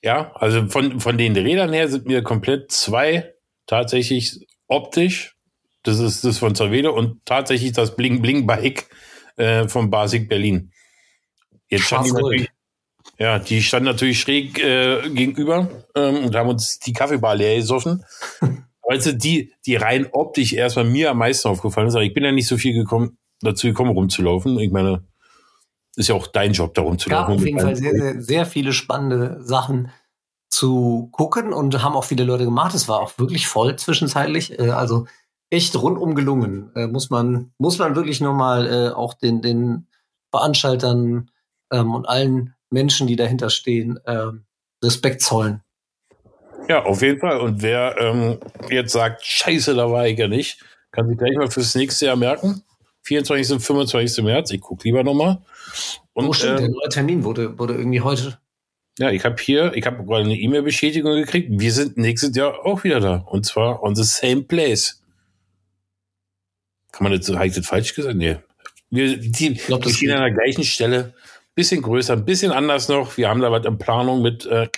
Ja, 0.02 0.32
also 0.34 0.68
von, 0.68 1.00
von 1.00 1.16
den 1.16 1.36
Rädern 1.36 1.72
her 1.72 1.88
sind 1.88 2.06
mir 2.06 2.22
komplett 2.22 2.72
zwei 2.72 3.34
tatsächlich 3.66 4.46
optisch 4.66 5.36
Das 5.84 5.98
ist 5.98 6.24
das 6.24 6.38
von 6.38 6.54
Cervelo 6.54 6.92
und 6.92 7.24
tatsächlich 7.24 7.72
das 7.72 7.94
Bling 7.96 8.20
Bling 8.20 8.46
Bike 8.46 8.88
äh, 9.36 9.68
von 9.68 9.90
Basic 9.90 10.28
Berlin. 10.28 10.72
Jetzt 11.68 11.84
stand 11.84 12.06
die 12.06 12.10
Schwarz-Gold. 12.10 12.24
natürlich, 12.24 12.50
ja, 13.18 13.38
die 13.38 13.62
stand 13.62 13.84
natürlich 13.84 14.20
schräg 14.20 14.58
äh, 14.58 15.08
gegenüber 15.10 15.68
ähm, 15.94 16.24
und 16.24 16.34
haben 16.34 16.48
uns 16.48 16.78
die 16.80 16.92
Kaffeebar 16.92 17.34
leer 17.36 17.56
gesoffen. 17.56 18.04
Weißt 18.82 19.06
du, 19.06 19.14
die, 19.14 19.52
die 19.64 19.76
rein 19.76 20.08
optisch 20.10 20.52
erstmal 20.52 20.84
mir 20.84 21.10
am 21.10 21.18
meisten 21.18 21.48
aufgefallen 21.48 21.86
ist, 21.88 21.94
aber 21.94 22.04
ich 22.04 22.14
bin 22.14 22.24
ja 22.24 22.32
nicht 22.32 22.48
so 22.48 22.56
viel 22.58 22.74
gekommen, 22.74 23.16
dazu 23.40 23.68
gekommen, 23.68 23.92
rumzulaufen. 23.92 24.58
Ich 24.58 24.72
meine, 24.72 25.04
ist 25.96 26.08
ja 26.08 26.14
auch 26.14 26.26
dein 26.26 26.52
Job, 26.52 26.74
da 26.74 26.82
gab 26.82 26.90
rumzulaufen. 26.90 27.34
auf 27.34 27.44
jeden 27.44 27.60
Fall 27.60 27.76
sehr, 27.76 27.92
sehr, 27.92 28.22
sehr 28.22 28.46
viele 28.46 28.72
spannende 28.72 29.42
Sachen 29.42 29.90
zu 30.50 31.08
gucken 31.12 31.52
und 31.52 31.82
haben 31.82 31.94
auch 31.94 32.04
viele 32.04 32.24
Leute 32.24 32.44
gemacht. 32.44 32.74
Es 32.74 32.88
war 32.88 33.00
auch 33.00 33.18
wirklich 33.18 33.46
voll 33.46 33.76
zwischenzeitlich. 33.76 34.58
Äh, 34.58 34.70
Also 34.70 35.06
echt 35.50 35.76
rundum 35.76 36.14
gelungen. 36.14 36.70
Äh, 36.74 36.86
Muss 36.86 37.10
man, 37.10 37.52
muss 37.58 37.78
man 37.78 37.94
wirklich 37.96 38.20
nur 38.20 38.32
mal 38.32 38.66
äh, 38.66 38.88
auch 38.94 39.14
den, 39.14 39.42
den 39.42 39.86
Veranstaltern 40.30 41.30
ähm, 41.70 41.94
und 41.94 42.08
allen 42.08 42.54
Menschen, 42.70 43.06
die 43.06 43.16
dahinter 43.16 43.50
stehen, 43.50 43.98
ähm, 44.06 44.44
Respekt 44.82 45.20
zollen. 45.22 45.62
Ja, 46.68 46.84
auf 46.84 47.02
jeden 47.02 47.20
Fall. 47.20 47.40
Und 47.40 47.60
wer 47.60 47.96
ähm, 47.98 48.38
jetzt 48.70 48.92
sagt, 48.92 49.24
scheiße, 49.24 49.74
da 49.74 49.90
war 49.90 50.06
ich 50.06 50.18
ja 50.18 50.28
nicht, 50.28 50.64
kann 50.90 51.08
sich 51.08 51.18
gleich 51.18 51.36
mal 51.36 51.50
fürs 51.50 51.74
nächste 51.74 52.06
Jahr 52.06 52.16
merken. 52.16 52.62
24. 53.04 53.56
und 53.56 53.60
25. 53.60 54.24
März. 54.24 54.50
Ich 54.52 54.60
gucke 54.60 54.84
lieber 54.84 55.02
nochmal. 55.02 55.42
Und 56.12 56.26
oh, 56.26 56.32
stimmt, 56.32 56.58
der 56.58 56.66
ähm, 56.66 56.72
neue 56.72 56.88
Termin 56.88 57.24
wurde, 57.24 57.58
wurde 57.58 57.74
irgendwie 57.74 58.00
heute. 58.00 58.38
ja, 58.98 59.10
ich 59.10 59.24
habe 59.24 59.36
hier, 59.40 59.72
ich 59.74 59.86
habe 59.86 60.04
gerade 60.04 60.24
eine 60.24 60.38
E-Mail-Bestätigung 60.38 61.14
gekriegt. 61.14 61.48
Wir 61.50 61.72
sind 61.72 61.96
nächstes 61.96 62.36
Jahr 62.36 62.64
auch 62.64 62.84
wieder 62.84 63.00
da. 63.00 63.16
Und 63.16 63.46
zwar 63.46 63.82
on 63.82 63.94
the 63.94 64.04
same 64.04 64.42
place. 64.42 65.02
Kann 66.92 67.04
man 67.04 67.18
das, 67.18 67.28
habe 67.28 67.46
ich 67.46 67.54
das 67.54 67.66
falsch 67.66 67.94
gesagt? 67.94 68.16
Nee. 68.16 68.36
Wir, 68.90 69.16
die, 69.16 69.54
glaub, 69.54 69.80
wir 69.80 69.84
das 69.84 69.96
stehen 69.96 70.12
an 70.12 70.20
der 70.20 70.32
gleichen 70.32 70.64
Stelle. 70.64 71.14
Bisschen 71.54 71.82
größer, 71.82 72.14
ein 72.14 72.24
bisschen 72.24 72.52
anders 72.52 72.88
noch. 72.88 73.16
Wir 73.16 73.28
haben 73.28 73.40
da 73.40 73.50
was 73.50 73.64
in 73.64 73.78
Planung 73.78 74.22
mit 74.22 74.46
äh, 74.46 74.68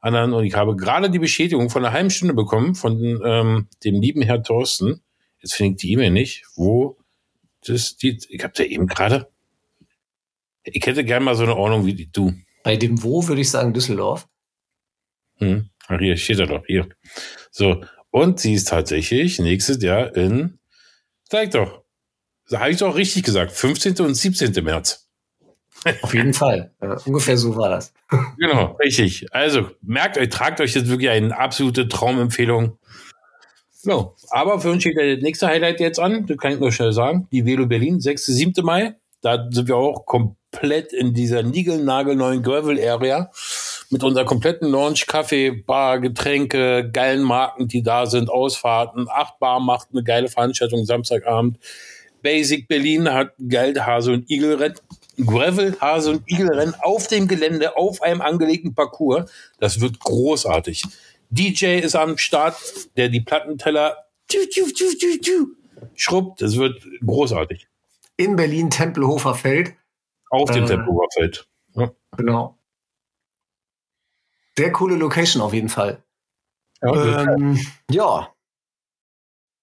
anderen. 0.00 0.32
Und 0.32 0.44
ich 0.44 0.54
habe 0.54 0.76
gerade 0.76 1.10
die 1.10 1.18
Bestätigung 1.18 1.70
von 1.70 1.84
einer 1.84 1.94
halben 1.94 2.10
Stunde 2.10 2.34
bekommen 2.34 2.74
von 2.74 3.20
ähm, 3.24 3.68
dem 3.84 4.00
lieben 4.00 4.22
Herr 4.22 4.42
Thorsten. 4.42 5.02
Jetzt 5.40 5.54
finde 5.54 5.72
ich 5.72 5.76
die 5.78 5.92
E-Mail 5.92 6.10
nicht. 6.10 6.44
Wo 6.54 6.96
das 7.66 7.96
die, 7.96 8.18
ich 8.28 8.42
habe 8.42 8.54
da 8.56 8.64
eben 8.64 8.86
gerade. 8.86 9.31
Ich 10.64 10.86
hätte 10.86 11.04
gern 11.04 11.24
mal 11.24 11.34
so 11.34 11.42
eine 11.42 11.56
Ordnung 11.56 11.86
wie 11.86 12.06
du. 12.06 12.32
Bei 12.62 12.76
dem 12.76 13.02
Wo 13.02 13.26
würde 13.26 13.40
ich 13.40 13.50
sagen 13.50 13.72
Düsseldorf. 13.72 14.26
Hm. 15.38 15.70
Ach, 15.88 15.98
hier 15.98 16.16
steht 16.16 16.38
er 16.38 16.46
doch, 16.46 16.64
hier. 16.66 16.88
So. 17.50 17.84
Und 18.10 18.40
sie 18.40 18.54
ist 18.54 18.68
tatsächlich 18.68 19.38
nächstes 19.38 19.82
Jahr 19.82 20.14
in, 20.14 20.58
sag 21.30 21.44
ich 21.44 21.50
doch, 21.50 21.82
da 22.48 22.60
habe 22.60 22.70
ich 22.70 22.76
doch 22.76 22.94
richtig 22.94 23.24
gesagt, 23.24 23.52
15. 23.52 23.98
und 24.00 24.14
17. 24.14 24.52
März. 24.62 25.08
Auf 26.02 26.14
jeden 26.14 26.34
Fall. 26.34 26.72
Äh, 26.80 26.96
ungefähr 27.06 27.36
so 27.36 27.56
war 27.56 27.70
das. 27.70 27.92
Genau, 28.38 28.76
richtig. 28.76 29.26
Also 29.32 29.70
merkt 29.80 30.18
euch, 30.18 30.28
tragt 30.28 30.60
euch 30.60 30.74
das 30.74 30.86
wirklich 30.88 31.10
eine 31.10 31.36
absolute 31.36 31.88
Traumempfehlung. 31.88 32.78
So, 33.70 34.14
aber 34.30 34.60
für 34.60 34.70
uns 34.70 34.82
steht 34.82 34.96
ja 34.96 35.14
das 35.14 35.22
nächste 35.22 35.48
Highlight 35.48 35.80
jetzt 35.80 35.98
an, 35.98 36.26
das 36.26 36.36
kann 36.36 36.52
ich 36.52 36.60
nur 36.60 36.70
schnell 36.70 36.92
sagen. 36.92 37.26
Die 37.32 37.44
Velo 37.44 37.66
Berlin, 37.66 38.00
6. 38.00 38.26
7. 38.26 38.64
Mai. 38.64 38.94
Da 39.22 39.48
sind 39.50 39.66
wir 39.66 39.76
auch 39.76 40.04
komplett 40.04 40.41
in 40.92 41.14
dieser 41.14 41.42
niegelnagelneuen 41.42 42.42
Gravel-Area 42.42 43.30
mit 43.90 44.04
unserer 44.04 44.24
kompletten 44.24 44.70
Launch, 44.70 45.06
Kaffee, 45.06 45.50
Bar, 45.50 46.00
Getränke, 46.00 46.90
geilen 46.92 47.22
Marken, 47.22 47.68
die 47.68 47.82
da 47.82 48.06
sind, 48.06 48.30
Ausfahrten. 48.30 49.08
8 49.08 49.38
Bar 49.38 49.60
macht 49.60 49.88
eine 49.92 50.02
geile 50.02 50.28
Veranstaltung 50.28 50.84
Samstagabend. 50.84 51.58
Basic 52.22 52.68
Berlin 52.68 53.12
hat 53.12 53.32
geil 53.48 53.74
Hase 53.84 54.12
und 54.12 54.30
Igelrennen. 54.30 54.78
Gravel, 55.26 55.76
Hase 55.80 56.10
und 56.12 56.22
Igelrennen 56.30 56.74
auf 56.80 57.06
dem 57.06 57.28
Gelände, 57.28 57.76
auf 57.76 58.00
einem 58.00 58.22
angelegten 58.22 58.74
Parcours. 58.74 59.30
Das 59.58 59.80
wird 59.80 59.98
großartig. 59.98 60.84
DJ 61.30 61.80
ist 61.80 61.96
am 61.96 62.16
Start, 62.18 62.56
der 62.96 63.08
die 63.08 63.20
Plattenteller 63.20 63.96
tü, 64.28 64.38
tü, 64.48 64.72
tü, 64.72 65.46
schrubbt. 65.94 66.40
Das 66.40 66.56
wird 66.56 66.82
großartig. 67.04 67.66
In 68.16 68.36
Berlin, 68.36 68.70
Tempelhofer 68.70 69.34
Feld. 69.34 69.74
Auf 70.32 70.50
dem 70.50 70.64
Äh. 70.64 70.66
Tempelhoferfeld. 70.66 71.46
Ja. 71.74 71.90
Genau. 72.16 72.58
Sehr 74.56 74.72
coole 74.72 74.96
Location 74.96 75.42
auf 75.42 75.52
jeden 75.54 75.68
Fall. 75.68 76.02
Ja, 76.82 77.22
Ähm, 77.34 77.58
ja. 77.90 78.28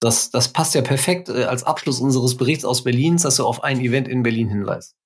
Das, 0.00 0.30
das 0.30 0.52
passt 0.52 0.74
ja 0.74 0.80
perfekt 0.82 1.28
äh, 1.28 1.44
als 1.44 1.62
Abschluss 1.64 2.00
unseres 2.00 2.36
Berichts 2.36 2.64
aus 2.64 2.84
Berlin, 2.84 3.18
dass 3.18 3.36
du 3.36 3.44
auf 3.46 3.62
ein 3.62 3.80
Event 3.80 4.08
in 4.08 4.22
Berlin 4.22 4.48
hinweist. 4.48 4.96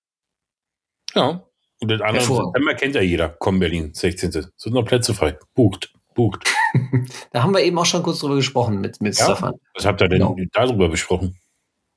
ja. 1.14 1.44
Und 1.80 1.88
den 1.90 2.00
anderen 2.02 2.20
Hervorragend. 2.20 2.54
September 2.54 2.74
kennt 2.76 2.94
ja 2.94 3.00
jeder. 3.02 3.28
Komm, 3.30 3.58
Berlin, 3.58 3.92
16. 3.92 4.30
Sind 4.30 4.72
noch 4.74 4.84
Plätze 4.84 5.12
frei. 5.12 5.36
Bucht, 5.54 5.92
bucht. 6.14 6.44
Da 7.32 7.42
haben 7.42 7.52
wir 7.52 7.62
eben 7.62 7.76
auch 7.78 7.84
schon 7.84 8.02
kurz 8.04 8.20
drüber 8.20 8.36
gesprochen 8.36 8.80
mit, 8.80 9.00
mit 9.00 9.18
Ja? 9.18 9.24
Stefan. 9.24 9.54
Was 9.74 9.84
habt 9.84 10.00
ihr 10.00 10.08
denn 10.08 10.20
Genau. 10.20 10.36
darüber 10.52 10.88
besprochen? 10.88 11.36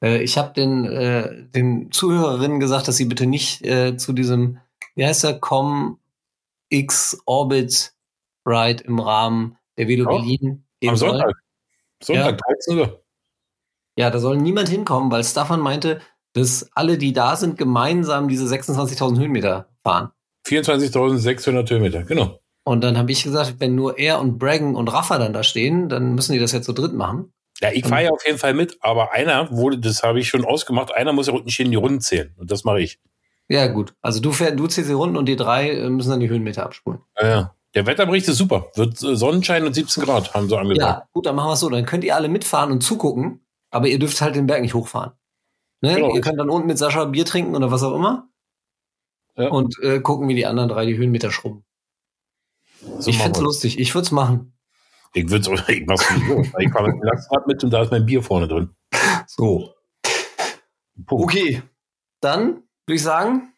Äh, 0.03 0.21
ich 0.23 0.37
habe 0.37 0.53
den, 0.53 0.85
äh, 0.85 1.43
den 1.49 1.91
Zuhörerinnen 1.91 2.59
gesagt, 2.59 2.87
dass 2.87 2.97
sie 2.97 3.05
bitte 3.05 3.25
nicht 3.25 3.63
äh, 3.65 3.97
zu 3.97 4.13
diesem, 4.13 4.59
wie 4.95 5.05
heißt 5.05 5.23
der, 5.23 5.39
Com 5.39 5.99
X 6.69 7.21
Orbit 7.25 7.93
Ride 8.45 8.83
im 8.83 8.99
Rahmen 8.99 9.57
der 9.77 9.87
Velo 9.87 10.09
Ja. 10.11 10.17
Berlin 10.17 10.65
gehen 10.79 10.89
Am 10.91 10.97
sollen. 10.97 11.19
Sonntag. 11.19 11.35
Sonntag, 12.03 12.25
Ja. 12.31 12.53
13 12.55 12.77
Uhr. 12.79 13.03
Ja, 13.97 14.09
da 14.11 14.19
soll 14.19 14.37
niemand 14.37 14.69
hinkommen, 14.69 15.09
weil 15.11 15.23
Staffan 15.23 15.59
meinte, 15.59 16.01
dass 16.33 16.69
alle, 16.73 16.97
die 16.99 17.13
da 17.13 17.35
sind, 17.35 17.57
gemeinsam 17.57 18.27
diese 18.27 18.45
26.000 18.45 19.17
Höhenmeter 19.17 19.69
fahren. 19.83 20.11
24.600 20.47 21.69
Höhenmeter, 21.69 22.03
genau. 22.03 22.39
Und 22.63 22.83
dann 22.83 22.97
habe 22.97 23.11
ich 23.11 23.23
gesagt, 23.23 23.55
wenn 23.59 23.75
nur 23.75 23.97
er 23.97 24.19
und 24.19 24.37
Braggen 24.37 24.75
und 24.75 24.89
Rafa 24.91 25.17
dann 25.17 25.33
da 25.33 25.41
stehen, 25.41 25.89
dann 25.89 26.13
müssen 26.15 26.33
die 26.33 26.39
das 26.39 26.51
jetzt 26.51 26.65
zu 26.65 26.73
dritt 26.73 26.93
machen. 26.93 27.33
Ja, 27.61 27.71
ich 27.71 27.85
fahre 27.85 28.03
ja 28.03 28.09
auf 28.11 28.25
jeden 28.25 28.37
Fall 28.37 28.53
mit, 28.53 28.77
aber 28.81 29.11
einer 29.13 29.49
wurde, 29.51 29.79
das 29.79 30.03
habe 30.03 30.19
ich 30.19 30.29
schon 30.29 30.45
ausgemacht, 30.45 30.93
einer 30.93 31.11
muss 31.13 31.27
ja 31.27 31.33
unten 31.33 31.49
stehen, 31.49 31.71
die 31.71 31.77
Runden 31.77 32.01
zählen. 32.01 32.33
Und 32.37 32.51
das 32.51 32.63
mache 32.63 32.81
ich. 32.81 32.99
Ja, 33.49 33.67
gut. 33.67 33.95
Also 34.01 34.19
du 34.19 34.31
fährst, 34.31 34.59
du 34.59 34.67
zählst 34.67 34.89
die 34.89 34.93
Runden 34.93 35.17
und 35.17 35.25
die 35.25 35.35
drei 35.35 35.71
äh, 35.71 35.89
müssen 35.89 36.09
dann 36.11 36.19
die 36.19 36.29
Höhenmeter 36.29 36.63
abspulen. 36.63 36.99
Ja, 37.19 37.27
ja. 37.27 37.53
Der 37.73 37.85
Wetterbericht 37.85 38.27
ist 38.27 38.37
super. 38.37 38.67
Wird 38.75 39.01
äh, 39.01 39.15
Sonnenschein 39.15 39.65
und 39.65 39.73
17 39.73 40.03
Grad, 40.03 40.33
haben 40.33 40.49
sie 40.49 40.57
angesagt. 40.57 40.79
Ja, 40.99 41.07
gut, 41.13 41.25
dann 41.25 41.35
machen 41.35 41.49
wir 41.49 41.53
es 41.53 41.59
so. 41.59 41.69
Dann 41.69 41.85
könnt 41.85 42.03
ihr 42.03 42.15
alle 42.15 42.27
mitfahren 42.27 42.71
und 42.71 42.81
zugucken, 42.81 43.45
aber 43.71 43.87
ihr 43.87 43.99
dürft 43.99 44.19
halt 44.21 44.35
den 44.35 44.47
Berg 44.47 44.61
nicht 44.61 44.73
hochfahren. 44.73 45.13
Ne? 45.81 45.95
Genau. 45.95 46.13
Ihr 46.15 46.21
könnt 46.21 46.39
dann 46.39 46.49
unten 46.49 46.67
mit 46.67 46.77
Sascha 46.77 47.05
Bier 47.05 47.25
trinken 47.25 47.55
oder 47.55 47.71
was 47.71 47.83
auch 47.83 47.95
immer 47.95 48.27
Ja. 49.37 49.49
und 49.49 49.77
äh, 49.81 49.99
gucken, 50.01 50.27
wie 50.27 50.35
die 50.35 50.45
anderen 50.45 50.69
drei 50.69 50.85
die 50.85 50.97
Höhenmeter 50.97 51.31
schrubben. 51.31 51.63
So 52.99 53.09
ich 53.09 53.17
find's 53.19 53.39
lustig. 53.39 53.79
Ich 53.79 53.93
würde 53.95 54.05
es 54.05 54.11
machen. 54.11 54.56
Ich 55.13 55.29
würde 55.29 55.51
es 55.51 55.69
ich 55.69 55.85
mach's 55.85 56.07
sowieso. 56.07 56.41
Ich 56.59 56.71
fahre 56.71 56.87
mit 56.87 56.95
dem 56.95 57.03
Lastrad 57.03 57.47
mit 57.47 57.63
und 57.63 57.71
da 57.71 57.81
ist 57.81 57.91
mein 57.91 58.05
Bier 58.05 58.21
vorne 58.21 58.47
drin. 58.47 58.69
So. 59.25 59.73
Punkt. 61.05 61.23
Okay. 61.23 61.63
Dann 62.21 62.63
würde 62.85 62.95
ich 62.95 63.03
sagen, 63.03 63.53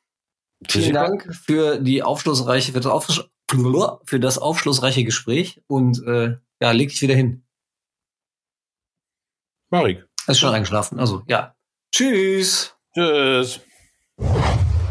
vielen. 0.67 0.93
Dank 0.93 1.33
für 1.33 1.79
die 1.79 2.03
aufschlussreiche, 2.03 2.73
für 2.73 2.79
das, 2.79 2.91
aufschluss, 2.91 3.99
für 4.05 4.19
das 4.19 4.37
aufschlussreiche 4.37 5.03
Gespräch 5.03 5.61
und 5.67 6.03
äh, 6.05 6.37
ja, 6.61 6.71
leg 6.71 6.89
dich 6.89 7.01
wieder 7.01 7.15
hin. 7.15 7.43
Marek. 9.69 10.05
Er 10.25 10.31
ist 10.31 10.39
schon 10.39 10.53
eingeschlafen. 10.53 10.99
Also, 10.99 11.23
ja. 11.27 11.55
Tschüss. 11.91 12.75
Tschüss. 12.93 13.61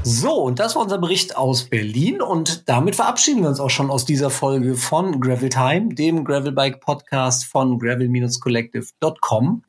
So, 0.08 0.42
und 0.42 0.58
das 0.58 0.74
war 0.74 0.82
unser 0.82 0.96
Bericht 0.96 1.36
aus 1.36 1.64
Berlin 1.64 2.22
und 2.22 2.66
damit 2.66 2.96
verabschieden 2.96 3.42
wir 3.42 3.50
uns 3.50 3.60
auch 3.60 3.68
schon 3.68 3.90
aus 3.90 4.06
dieser 4.06 4.30
Folge 4.30 4.74
von 4.74 5.20
Gravel 5.20 5.50
Time, 5.50 5.94
dem 5.94 6.24
Gravelbike 6.24 6.80
Podcast 6.80 7.44
von 7.44 7.78
gravel-collective.com. 7.78 9.64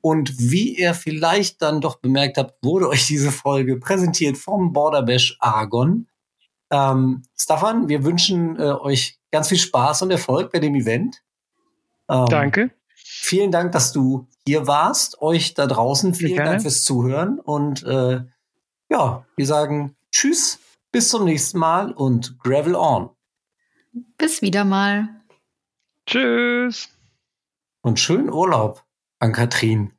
Und 0.00 0.38
wie 0.38 0.76
ihr 0.76 0.94
vielleicht 0.94 1.62
dann 1.62 1.80
doch 1.80 2.00
bemerkt 2.00 2.38
habt, 2.38 2.62
wurde 2.64 2.88
euch 2.88 3.06
diese 3.06 3.30
Folge 3.30 3.76
präsentiert 3.76 4.36
vom 4.36 4.72
Border 4.72 5.02
Bash 5.02 5.36
Aragon. 5.38 6.08
Ähm, 6.70 7.22
Stefan, 7.36 7.88
wir 7.88 8.02
wünschen 8.02 8.58
äh, 8.58 8.72
euch 8.72 9.20
ganz 9.30 9.48
viel 9.48 9.58
Spaß 9.58 10.02
und 10.02 10.10
Erfolg 10.10 10.50
bei 10.50 10.58
dem 10.58 10.74
Event. 10.74 11.22
Ähm, 12.10 12.26
Danke. 12.28 12.70
Vielen 12.96 13.52
Dank, 13.52 13.70
dass 13.70 13.92
du 13.92 14.26
hier 14.44 14.66
warst. 14.66 15.22
Euch 15.22 15.54
da 15.54 15.68
draußen 15.68 16.14
vielen. 16.14 16.36
Dank 16.36 16.62
fürs 16.62 16.82
Zuhören. 16.82 17.38
Und 17.38 17.84
äh, 17.84 18.22
ja, 18.90 19.26
wir 19.36 19.46
sagen 19.46 19.96
Tschüss, 20.10 20.58
bis 20.92 21.08
zum 21.08 21.24
nächsten 21.24 21.58
Mal 21.58 21.92
und 21.92 22.38
Gravel 22.38 22.76
on. 22.76 23.10
Bis 24.16 24.42
wieder 24.42 24.64
mal. 24.64 25.08
Tschüss. 26.06 26.88
Und 27.82 28.00
schönen 28.00 28.30
Urlaub 28.30 28.84
an 29.18 29.32
Katrin. 29.32 29.92